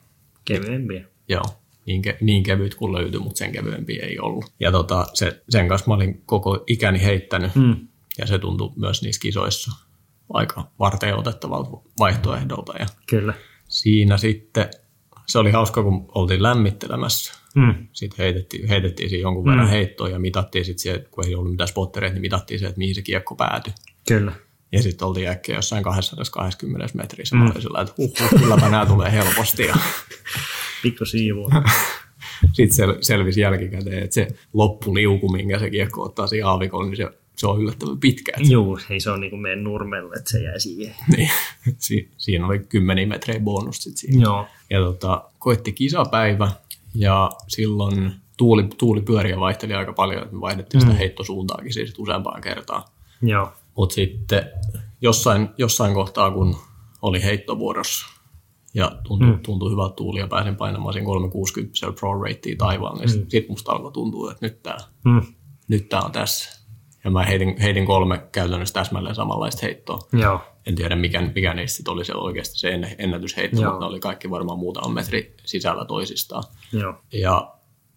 Kevyempiä. 0.44 1.04
Joo. 1.28 1.44
Niin, 1.86 2.02
ke, 2.02 2.18
niin 2.20 2.42
kevyt 2.42 2.74
kuin 2.74 2.92
löytyi, 2.92 3.20
mutta 3.20 3.38
sen 3.38 3.52
kevyempiä 3.52 4.06
ei 4.06 4.18
ollut. 4.18 4.44
Ja 4.60 4.72
tota, 4.72 5.06
se, 5.14 5.42
sen 5.48 5.68
kanssa 5.68 5.88
mä 5.88 5.94
olin 5.94 6.22
koko 6.26 6.64
ikäni 6.66 7.02
heittänyt. 7.02 7.54
Mm. 7.54 7.76
Ja 8.18 8.26
se 8.26 8.38
tuntui 8.38 8.72
myös 8.76 9.02
niissä 9.02 9.20
kisoissa 9.20 9.72
aika 10.32 10.70
varten 10.78 11.18
otettavalta 11.18 11.70
vaihtoehdolta. 11.98 12.72
Ja 12.78 12.86
Kyllä. 13.06 13.34
Siinä 13.68 14.16
sitten, 14.16 14.70
se 15.26 15.38
oli 15.38 15.50
hauska, 15.50 15.82
kun 15.82 16.08
oltiin 16.14 16.42
lämmittelemässä. 16.42 17.32
Mm. 17.54 17.88
Sitten 17.92 18.18
heitettiin, 18.18 18.68
heitettiin 18.68 19.10
siinä 19.10 19.22
jonkun 19.22 19.44
mm. 19.44 19.50
verran 19.50 19.68
heittoa 19.68 20.08
ja 20.08 20.18
mitattiin 20.18 20.64
sitten 20.64 21.06
kun 21.10 21.26
ei 21.26 21.34
ollut 21.34 21.50
mitään 21.50 21.68
spottereita, 21.68 22.14
niin 22.14 22.20
mitattiin 22.20 22.60
se, 22.60 22.66
että 22.66 22.78
mihin 22.78 22.94
se 22.94 23.02
kiekko 23.02 23.34
päätyi. 23.34 23.72
Kyllä. 24.08 24.32
Ja 24.72 24.82
sitten 24.82 25.08
oltiin 25.08 25.28
äkkiä 25.28 25.56
jossain 25.56 25.84
220 25.84 26.86
metrissä. 26.94 27.36
Mm. 27.36 27.42
Mä 27.42 27.50
olin 27.50 27.62
sillä, 27.62 27.80
että 27.80 27.94
huh, 27.98 28.12
huh, 28.20 28.40
kylläpä 28.40 28.68
nämä 28.68 28.86
tulee 28.86 29.12
helposti. 29.12 29.62
Ja... 29.62 29.76
Pikku 30.82 31.04
siivu. 31.04 31.50
sitten 32.52 32.88
sel- 32.88 32.98
selvisi 33.00 33.40
jälkikäteen, 33.40 34.02
että 34.02 34.14
se 34.14 34.28
loppuliuku, 34.52 35.28
minkä 35.28 35.58
se 35.58 35.70
kiekko 35.70 36.02
ottaa 36.02 36.26
siihen 36.26 36.46
aavikolle, 36.46 36.86
niin 36.86 36.96
se 36.96 37.10
se 37.38 37.46
on 37.46 37.62
yllättävän 37.62 37.98
pitkä. 37.98 38.32
Joo, 38.38 38.78
ei 38.90 39.00
se 39.00 39.10
on 39.10 39.20
niin 39.20 39.30
kuin 39.30 39.42
meidän 39.42 39.64
nurmelle, 39.64 40.14
että 40.16 40.30
se 40.30 40.42
jää 40.42 40.58
siihen. 40.58 40.94
Niin, 41.16 41.30
si- 41.78 42.10
siinä 42.16 42.46
oli 42.46 42.58
kymmeniä 42.58 43.06
metrejä 43.06 43.40
bonus 43.40 43.82
sit 43.82 43.96
siinä. 43.96 44.22
Joo. 44.22 44.46
Ja 44.70 44.80
tota, 44.80 45.24
koitti 45.38 45.72
kisapäivä 45.72 46.50
ja 46.94 47.30
silloin 47.48 48.12
tuuli, 48.36 48.64
tuuli 48.78 49.00
pyöriä 49.00 49.40
vaihteli 49.40 49.74
aika 49.74 49.92
paljon, 49.92 50.22
että 50.22 50.34
me 50.34 50.40
vaihdettiin 50.40 50.82
mm. 50.82 50.86
sitä 50.86 50.98
heittosuuntaakin 50.98 51.72
siis 51.72 51.94
useampaan 51.98 52.40
kertaan. 52.40 52.82
Joo. 53.22 53.52
Mutta 53.78 53.94
sitten 53.94 54.50
jossain, 55.00 55.48
jossain 55.58 55.94
kohtaa, 55.94 56.30
kun 56.30 56.56
oli 57.02 57.22
heittovuorossa 57.22 58.06
ja 58.74 58.92
tuntui, 59.04 59.28
mm. 59.28 59.38
tuntui 59.38 59.70
hyvältä 59.70 59.94
tuuli 59.94 60.20
ja 60.20 60.26
pääsin 60.26 60.56
painamaan 60.56 60.92
siinä 60.92 61.06
360 61.06 61.78
pro 62.00 62.22
ratea 62.22 62.54
taivaan. 62.58 63.00
Ja 63.02 63.08
sitten 63.08 63.30
sit 63.30 63.48
musta 63.48 63.72
alkoi 63.72 63.92
tuntua, 63.92 64.32
että 64.32 64.46
nyt 64.46 64.62
tämä 64.62 64.76
Mm. 65.04 65.22
nyt 65.68 65.88
tää 65.88 66.00
on 66.00 66.12
tässä. 66.12 66.58
Ja 67.04 67.10
mä 67.10 67.22
heitin, 67.22 67.60
heitin 67.60 67.86
kolme 67.86 68.18
käytännössä 68.32 68.72
täsmälleen 68.72 69.14
samanlaista 69.14 69.60
heittoa. 69.62 69.98
Joo. 70.12 70.40
En 70.66 70.74
tiedä, 70.74 70.96
mikä, 70.96 71.30
mikä 71.34 71.54
niistä 71.54 71.90
oli 71.90 72.04
se 72.04 72.14
oikeasti 72.14 72.58
se 72.58 72.80
ennätysheitto, 72.98 73.60
Joo. 73.60 73.70
mutta 73.70 73.84
ne 73.84 73.90
oli 73.90 74.00
kaikki 74.00 74.30
varmaan 74.30 74.58
muutaman 74.58 74.94
metri 74.94 75.34
sisällä 75.44 75.84
toisistaan. 75.84 76.42
Joo. 76.72 76.94
Ja 77.12 77.54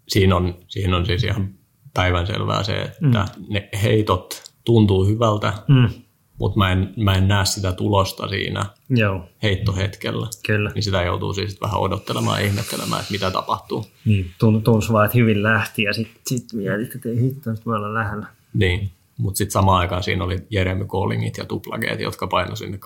siinä 0.07 0.35
on, 0.35 0.55
siinä 0.67 0.97
on 0.97 1.05
siis 1.05 1.23
ihan 1.23 1.53
päivänselvää 1.93 2.63
se, 2.63 2.81
että 2.81 3.25
mm. 3.37 3.45
ne 3.49 3.69
heitot 3.83 4.50
tuntuu 4.65 5.05
hyvältä, 5.05 5.53
Mm. 5.67 5.89
mutta 6.37 6.57
mä 6.57 6.71
en, 6.71 6.93
mä 6.97 7.13
en 7.13 7.27
näe 7.27 7.45
sitä 7.45 7.71
tulosta 7.71 8.27
siinä 8.27 8.65
Joo. 8.89 9.25
heittohetkellä. 9.43 10.27
Kyllä. 10.45 10.71
Niin 10.75 10.83
sitä 10.83 11.03
joutuu 11.03 11.33
siis 11.33 11.61
vähän 11.61 11.79
odottelemaan 11.79 12.41
ja 12.41 12.47
ihmettelemään, 12.47 13.01
että 13.01 13.11
mitä 13.11 13.31
tapahtuu. 13.31 13.85
Niin. 14.05 14.31
Tuntuu, 14.39 14.81
vaan, 14.91 15.05
että 15.05 15.17
hyvin 15.17 15.43
lähti 15.43 15.83
ja 15.83 15.93
sitten 15.93 16.21
sit 16.27 16.53
mietit, 16.53 16.95
että 16.95 17.09
ei 17.09 17.21
hitto, 17.21 17.49
nyt 17.51 17.65
voi 17.65 17.75
olla 17.75 17.93
lähellä. 17.93 18.27
Niin, 18.53 18.91
mutta 19.17 19.37
sitten 19.37 19.51
samaan 19.51 19.79
aikaan 19.79 20.03
siinä 20.03 20.23
oli 20.23 20.37
Jeremy 20.49 20.85
Collingit 20.85 21.37
ja 21.37 21.45
tuplageet, 21.45 21.99
jotka 21.99 22.27
paino 22.27 22.55
sinne 22.55 22.79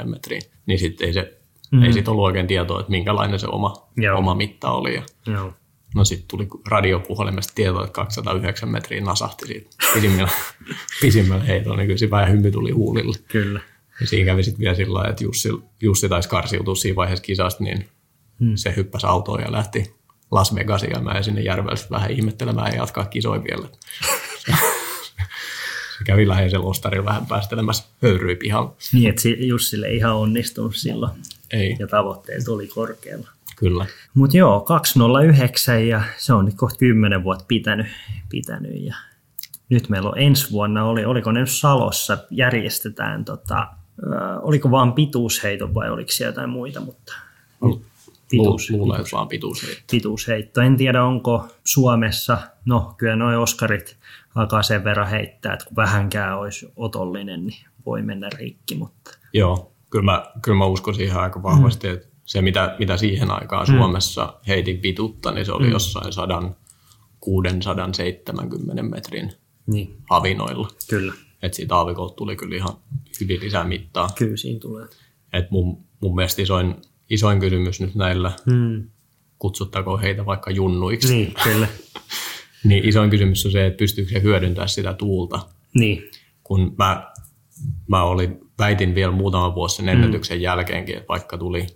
230-240 0.00 0.04
metriin. 0.04 0.42
Niin 0.66 0.78
sitten 0.78 1.06
ei, 1.06 1.12
se, 1.12 1.38
mm. 1.70 1.82
ei 1.82 1.92
sit 1.92 2.08
ollut 2.08 2.24
oikein 2.24 2.46
tietoa, 2.46 2.80
että 2.80 2.90
minkälainen 2.90 3.38
se 3.38 3.46
oma, 3.46 3.88
Joo. 3.96 4.18
oma 4.18 4.34
mitta 4.34 4.70
oli. 4.70 4.94
Ja 4.94 5.02
Joo. 5.26 5.52
No 5.94 6.04
sitten 6.04 6.28
tuli 6.28 6.48
radiopuhelimesta 6.68 7.52
tietoa, 7.54 7.84
että 7.84 7.92
209 7.92 8.68
metriä 8.68 9.00
nasahti 9.00 9.46
siitä 9.46 9.70
pisimmällä, 9.94 10.30
pisimmällä 11.02 11.44
heitolla, 11.44 11.76
niin 11.76 11.98
kyllä 11.98 12.10
vähän 12.10 12.30
hymy 12.30 12.50
tuli 12.50 12.70
huulille. 12.70 13.16
Kyllä. 13.28 13.60
Ja 14.00 14.06
siinä 14.06 14.32
kävi 14.32 14.42
sitten 14.42 14.60
vielä 14.60 14.74
sillä 14.74 14.94
lailla, 14.94 15.10
että 15.10 15.24
Jussi, 15.24 15.48
Jussi 15.80 16.08
taisi 16.08 16.28
karsiutua 16.28 16.74
siinä 16.74 16.96
vaiheessa 16.96 17.22
kisasta, 17.22 17.64
niin 17.64 17.88
hmm. 18.40 18.56
se 18.56 18.74
hyppäsi 18.76 19.06
autoon 19.06 19.40
ja 19.40 19.52
lähti 19.52 19.94
Las 20.30 20.54
Vegasiin 20.54 20.92
ja 20.92 21.00
mä 21.00 21.12
jäin 21.12 21.24
sinne 21.24 21.40
järvelle 21.40 21.80
vähän 21.90 22.10
ihmettelemään 22.10 22.72
ja 22.72 22.78
jatkaa 22.78 23.04
kisoja 23.04 23.44
vielä. 23.44 23.68
se 25.98 26.04
kävi 26.04 26.28
läheisellä 26.28 26.66
ostarilla 26.66 27.04
vähän 27.04 27.26
päästelemässä 27.26 27.84
höyryä 28.02 28.36
pihalla. 28.36 28.76
Niin, 28.92 29.08
että 29.08 29.22
si- 29.22 29.48
Jussille 29.48 29.86
ei 29.86 29.96
ihan 29.96 30.14
onnistunut 30.14 30.76
silloin 30.76 31.12
Ei, 31.50 31.76
ja 31.78 31.86
tavoitteet 31.86 32.48
oli 32.48 32.66
korkealla. 32.66 33.28
Kyllä. 33.60 33.86
Mutta 34.14 34.36
joo, 34.36 34.60
209 34.60 35.88
ja 35.88 36.02
se 36.16 36.32
on 36.32 36.44
nyt 36.44 36.54
kohta 36.56 36.78
10 36.78 37.24
vuotta 37.24 37.44
pitänyt, 37.48 37.86
pitänyt 38.28 38.80
ja 38.82 38.94
nyt 39.68 39.88
meillä 39.88 40.08
on 40.08 40.18
ensi 40.18 40.50
vuonna, 40.50 40.84
oli, 40.84 41.04
oliko 41.04 41.32
ne 41.32 41.46
Salossa, 41.46 42.18
järjestetään, 42.30 43.24
tota, 43.24 43.66
ö, 44.02 44.06
oliko 44.42 44.70
vaan 44.70 44.92
pituusheiton 44.92 45.74
vai 45.74 45.90
oliko 45.90 46.10
siellä 46.10 46.28
jotain 46.30 46.50
muita, 46.50 46.80
mutta 46.80 47.12
Lu- 47.60 47.84
pituus, 48.30 48.70
Luulen, 48.70 49.00
että 49.00 49.16
vaan 49.16 49.28
pituus 49.28 49.64
ei. 49.64 49.76
pituusheitto. 49.90 50.60
En 50.60 50.76
tiedä, 50.76 51.04
onko 51.04 51.48
Suomessa, 51.64 52.38
no 52.64 52.94
kyllä 52.98 53.16
nuo 53.16 53.42
Oskarit 53.42 53.96
alkaa 54.34 54.62
sen 54.62 54.84
verran 54.84 55.08
heittää, 55.08 55.52
että 55.52 55.64
kun 55.66 55.76
vähänkään 55.76 56.38
olisi 56.38 56.72
otollinen, 56.76 57.46
niin 57.46 57.66
voi 57.86 58.02
mennä 58.02 58.28
rikki, 58.38 58.74
mutta 58.74 59.10
Joo, 59.32 59.72
kyllä 59.90 60.04
mä, 60.04 60.24
kyllä 60.42 60.58
mä 60.58 60.64
uskon 60.66 60.94
siihen 60.94 61.16
aika 61.16 61.42
vahvasti, 61.42 61.86
Mm. 61.88 61.94
että 61.94 62.06
se 62.30 62.42
mitä, 62.42 62.76
mitä 62.78 62.96
siihen 62.96 63.30
aikaan 63.30 63.66
Suomessa 63.66 64.34
heitin 64.48 64.78
pituutta, 64.78 65.30
niin 65.32 65.46
se 65.46 65.52
oli 65.52 65.66
Mm. 65.66 65.72
jossain 65.72 66.12
100, 66.12 66.42
670 67.20 68.82
metrin 68.82 69.32
niin, 69.66 69.96
havinoilla. 70.10 70.68
kyllä, 70.88 71.12
että 71.42 71.56
siitä 71.56 71.76
aavikolta 71.76 72.14
tuli 72.14 72.36
kyllä 72.36 72.56
ihan 72.56 72.72
hyvin 73.20 73.40
lisää 73.40 73.64
mittaa. 73.64 74.10
kyllä 74.18 74.36
siinä 74.36 74.60
tulee. 74.60 74.86
Et 75.32 75.50
mun, 75.50 75.84
mun 76.00 76.14
mielestä 76.14 76.42
isoin, 76.42 76.74
isoin 77.10 77.40
kysymys 77.40 77.80
nyt 77.80 77.94
näillä, 77.94 78.32
Mm. 78.46 78.90
kutsuttaako 79.38 79.98
heitä 79.98 80.26
vaikka 80.26 80.50
junnuiksi, 80.50 81.14
Niin, 81.14 81.34
kyllä. 81.44 81.68
niin 82.64 82.88
isoin 82.88 83.10
kysymys 83.10 83.46
on 83.46 83.52
se, 83.52 83.66
että 83.66 83.78
pystyykö 83.78 84.10
se 84.10 84.22
hyödyntämään 84.22 84.68
sitä 84.68 84.92
tuulta. 84.94 85.40
Niin, 85.74 86.10
Kun 86.44 86.74
mä, 86.78 87.12
mä 87.88 88.02
olin, 88.02 88.40
väitin 88.58 88.94
vielä 88.94 89.12
muutama 89.12 89.54
vuosi 89.54 89.76
sen 89.76 89.88
ennätyksen 89.88 90.40
jälkeenkin, 90.42 90.96
että 90.96 91.08
vaikka 91.08 91.38
tuli 91.38 91.66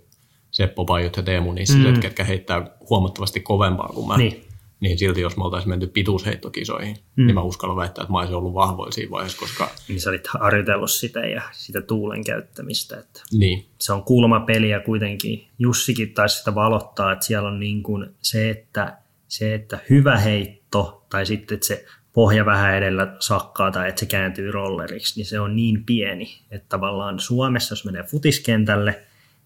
Seppo 0.55 0.85
Pajut 0.85 1.17
ja 1.17 1.23
Teemu 1.23 1.51
Nissiset, 1.51 1.97
ketkä 1.97 2.23
heittää 2.23 2.67
huomattavasti 2.89 3.39
kovempaa 3.39 3.87
kuin 3.87 4.07
mä, 4.07 4.17
Niin. 4.17 4.43
niin 4.79 4.97
silti 4.97 5.21
jos 5.21 5.37
me 5.37 5.43
oltaisiin 5.43 5.69
menty 5.69 5.87
pituusheittokisoihin, 5.87 6.97
mm. 7.15 7.25
niin 7.25 7.35
mä 7.35 7.41
uskallan 7.41 7.77
väittää, 7.77 8.01
että 8.01 8.11
mä 8.11 8.19
olisin 8.19 8.35
ollut 8.35 8.53
vahvoin 8.53 8.93
siinä 8.93 9.11
vaiheessa, 9.11 9.39
koska 9.39 9.69
niin 9.87 10.01
sä 10.01 10.09
olit 10.09 10.27
harjoitellut 10.27 10.91
sitä 10.91 11.19
ja 11.19 11.41
sitä 11.51 11.81
tuulen 11.81 12.23
käyttämistä. 12.23 12.97
Että 12.97 13.21
niin, 13.31 13.65
se 13.79 13.93
on 13.93 14.03
kulmapeliä 14.03 14.79
kuitenkin. 14.79 15.47
Jussikin 15.59 16.13
taisi 16.13 16.37
sitä 16.37 16.55
valottaa, 16.55 17.11
että 17.11 17.25
siellä 17.25 17.49
on 17.49 17.59
niin 17.59 17.83
kuin 17.83 18.09
se, 18.21 18.49
että, 18.49 18.97
se, 19.27 19.53
että 19.53 19.79
hyvä 19.89 20.17
heitto 20.17 21.05
tai 21.09 21.25
sitten, 21.25 21.55
että 21.55 21.67
se 21.67 21.85
pohja 22.13 22.45
vähän 22.45 22.75
edellä 22.75 23.15
sakkaa 23.19 23.71
tai 23.71 23.89
että 23.89 23.99
se 23.99 24.05
kääntyy 24.05 24.51
rolleriksi, 24.51 25.19
niin 25.19 25.25
se 25.25 25.39
on 25.39 25.55
niin 25.55 25.83
pieni, 25.85 26.37
että 26.51 26.65
tavallaan 26.69 27.19
Suomessa, 27.19 27.73
jos 27.73 27.85
menee 27.85 28.03
futiskentälle, 28.03 29.03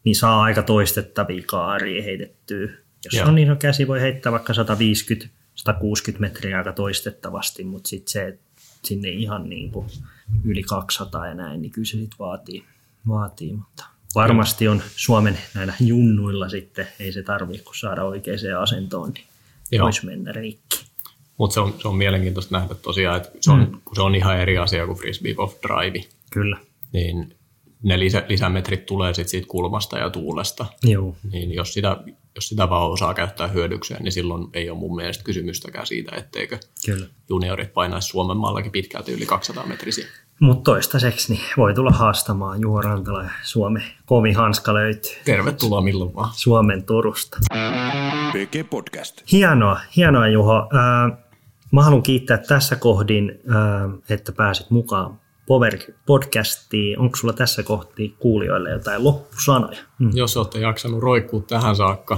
niin 0.09 0.15
saa 0.15 0.41
aika 0.41 0.63
toistettavia 0.63 1.43
kaaria 1.45 2.03
heitettyä. 2.03 2.69
Jos 3.05 3.13
Joo. 3.13 3.27
on 3.27 3.35
niin 3.35 3.47
iso 3.47 3.55
käsi, 3.55 3.87
voi 3.87 4.01
heittää 4.01 4.31
vaikka 4.31 4.53
150 4.53 5.29
160 5.55 6.21
metriä 6.21 6.57
aika 6.57 6.73
toistettavasti, 6.73 7.63
mutta 7.63 7.89
sitten 7.89 8.11
se, 8.11 8.27
että 8.27 8.41
sinne 8.83 9.09
ihan 9.09 9.49
niin 9.49 9.71
kuin 9.71 9.87
yli 10.43 10.63
200 10.63 11.27
ja 11.27 11.33
näin, 11.33 11.61
niin 11.61 11.71
kyllä 11.71 11.85
se 11.85 11.91
sitten 11.91 12.19
vaatii, 12.19 12.63
vaatii, 13.07 13.53
mutta 13.53 13.85
varmasti 14.15 14.67
on 14.67 14.81
Suomen 14.95 15.37
näillä 15.55 15.73
junnuilla 15.79 16.49
sitten, 16.49 16.87
ei 16.99 17.11
se 17.11 17.23
tarvitse 17.23 17.63
kun 17.63 17.75
saada 17.75 18.03
oikeaan 18.03 18.61
asentoon, 18.61 19.11
niin 19.11 19.25
Joo. 19.71 19.83
voisi 19.83 20.05
mennä 20.05 20.31
rikki. 20.31 20.85
Mutta 21.37 21.53
se 21.53 21.59
on, 21.59 21.73
se 21.81 21.87
on 21.87 21.95
mielenkiintoista 21.95 22.59
nähdä 22.59 22.75
tosiaan, 22.75 23.17
että 23.17 23.31
se 23.41 23.51
on, 23.51 23.59
mm. 23.59 23.81
kun 23.85 23.95
se 23.95 24.01
on 24.01 24.15
ihan 24.15 24.39
eri 24.39 24.57
asia 24.57 24.85
kuin 24.85 24.97
frisbee 24.97 25.33
golf 25.33 25.55
drive, 25.61 26.05
Kyllä, 26.31 26.57
niin 26.93 27.38
ne 27.83 27.99
lisä, 27.99 28.25
lisämetrit 28.29 28.85
tulee 28.85 29.13
sit 29.13 29.27
siitä 29.27 29.47
kulmasta 29.47 29.97
ja 29.97 30.09
tuulesta. 30.09 30.65
joo, 30.83 31.15
Niin 31.31 31.53
jos 31.53 31.73
sitä, 31.73 31.97
jos 32.35 32.49
sitä 32.49 32.69
vaan 32.69 32.91
osaa 32.91 33.13
käyttää 33.13 33.47
hyödykseen, 33.47 34.03
niin 34.03 34.11
silloin 34.11 34.47
ei 34.53 34.69
ole 34.69 34.79
mun 34.79 34.95
mielestä 34.95 35.23
kysymystäkään 35.23 35.87
siitä, 35.87 36.15
etteikö 36.15 36.57
kyllä. 36.85 37.07
juniorit 37.29 37.73
painaisi 37.73 38.07
Suomen 38.07 38.37
maallakin 38.37 38.71
pitkälti 38.71 39.11
yli 39.11 39.25
200 39.25 39.65
metrisiä. 39.65 40.05
Mutta 40.39 40.71
toistaiseksi 40.71 41.33
niin 41.33 41.43
voi 41.57 41.73
tulla 41.73 41.91
haastamaan 41.91 42.61
Juho 42.61 42.81
Rantala 42.81 43.23
ja 43.23 43.29
Suomen 43.43 43.83
kovin 44.05 44.35
hanska 44.35 44.73
löytyy 44.73 45.11
Tervetuloa 45.25 45.81
milloin 45.81 46.15
vaan. 46.15 46.29
Suomen 46.33 46.83
Turusta. 46.83 47.37
PG 48.33 48.69
Podcast. 48.69 49.21
Hienoa, 49.31 49.79
hienoa 49.95 50.27
Juho. 50.27 50.69
Ää, 50.73 51.17
Mä 51.71 51.83
haluan 51.83 52.03
kiittää 52.03 52.37
tässä 52.37 52.75
kohdin, 52.75 53.39
ää, 53.49 53.89
että 54.09 54.31
pääsit 54.31 54.69
mukaan 54.69 55.19
Power 55.49 55.77
podcastiin. 56.05 56.99
Onko 56.99 57.15
sulla 57.15 57.33
tässä 57.33 57.63
kohti 57.63 58.15
kuulijoille 58.19 58.69
jotain 58.69 59.03
loppusanoja? 59.03 59.79
Mm. 59.99 60.11
Jos 60.13 60.37
olette 60.37 60.59
jaksanut 60.59 60.99
roikkua 60.99 61.41
tähän 61.41 61.75
saakka 61.75 62.17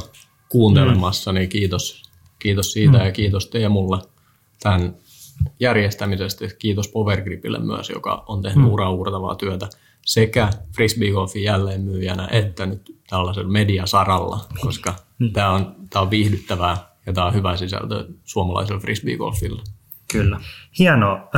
kuuntelemassa, 0.49 1.32
niin 1.32 1.49
kiitos, 1.49 2.03
kiitos 2.40 2.72
siitä 2.72 2.98
ja 2.98 3.12
kiitos 3.12 3.48
Teemulle 3.48 3.98
tämän 4.64 4.95
järjestämisestä. 5.60 6.45
Kiitos 6.60 6.88
Powergripille 6.88 7.60
myös, 7.60 7.90
joka 7.90 8.24
on 8.28 8.41
tehnyt 8.41 8.66
mm. 8.66 8.72
uraurtavaa 8.72 9.36
työtä 9.36 9.70
sekä 10.06 10.49
Frisbee 10.76 11.12
Golfin 11.12 11.44
jälleenmyyjänä 11.44 12.28
että 12.32 12.66
nyt 12.66 12.95
tällaisella 13.10 13.52
mediasaralla, 13.52 14.40
koska 14.62 14.95
tämä 15.34 15.49
on, 15.49 15.76
tämä 15.90 16.03
on 16.03 16.10
viihdyttävää 16.10 16.78
ja 17.06 17.14
tämä 17.14 17.28
on 17.28 17.34
hyvä 17.34 17.58
sisältö 17.58 18.08
suomalaisella 18.24 18.80
Frisbee 18.80 19.18
Golfilla. 19.18 19.64
Kyllä. 20.12 20.40
Hienoa. 20.80 21.30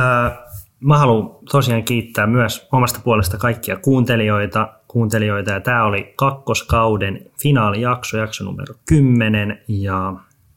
Mä 0.86 0.98
haluan 0.98 1.30
tosiaan 1.50 1.84
kiittää 1.84 2.26
myös 2.26 2.68
omasta 2.72 3.00
puolesta 3.04 3.38
kaikkia 3.38 3.76
kuuntelijoita, 3.76 4.72
kuuntelijoita 4.88 5.50
ja 5.50 5.60
tämä 5.60 5.84
oli 5.84 6.12
kakkoskauden 6.16 7.30
finaalijakso, 7.42 8.16
jakso 8.16 8.44
numero 8.44 8.74
10 8.88 9.60
ja 9.68 10.14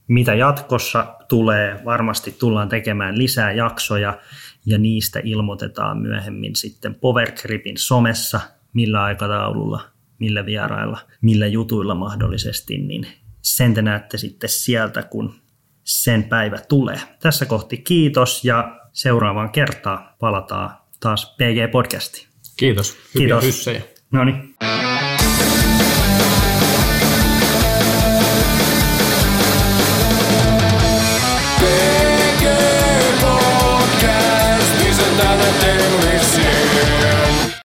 mitä 0.08 0.34
jatkossa 0.34 1.16
tulee, 1.30 1.82
varmasti 1.86 2.36
tullaan 2.40 2.70
tekemään 2.70 3.18
lisää 3.18 3.52
jaksoja 3.52 4.20
ja 4.66 4.78
niistä 4.78 5.20
ilmoitetaan 5.24 5.98
myöhemmin 5.98 6.56
sitten 6.56 6.96
Powergripin 6.96 7.78
somessa, 7.78 8.40
millä 8.74 9.04
aikataululla, 9.04 9.82
millä 10.20 10.46
vierailla, 10.46 11.00
millä 11.22 11.48
jutuilla 11.48 11.96
mahdollisesti, 11.96 12.78
niin 12.78 13.08
sen 13.42 13.74
te 13.74 13.82
näette 13.82 14.18
sitten 14.18 14.50
sieltä, 14.50 15.04
kun 15.04 15.34
sen 15.84 16.24
päivä 16.24 16.58
tulee. 16.70 17.00
Tässä 17.20 17.46
kohti 17.46 17.78
kiitos 17.78 18.46
ja 18.46 18.77
seuraavaan 18.98 19.50
kertaan 19.50 20.10
palataan 20.20 20.78
taas 21.00 21.36
PG-podcastiin. 21.38 22.28
Kiitos. 22.58 22.98
Hyviä 23.16 23.28
Kiitos. 23.28 23.44
hyssejä. 23.44 23.82
No 24.12 24.24
niin. 24.24 24.56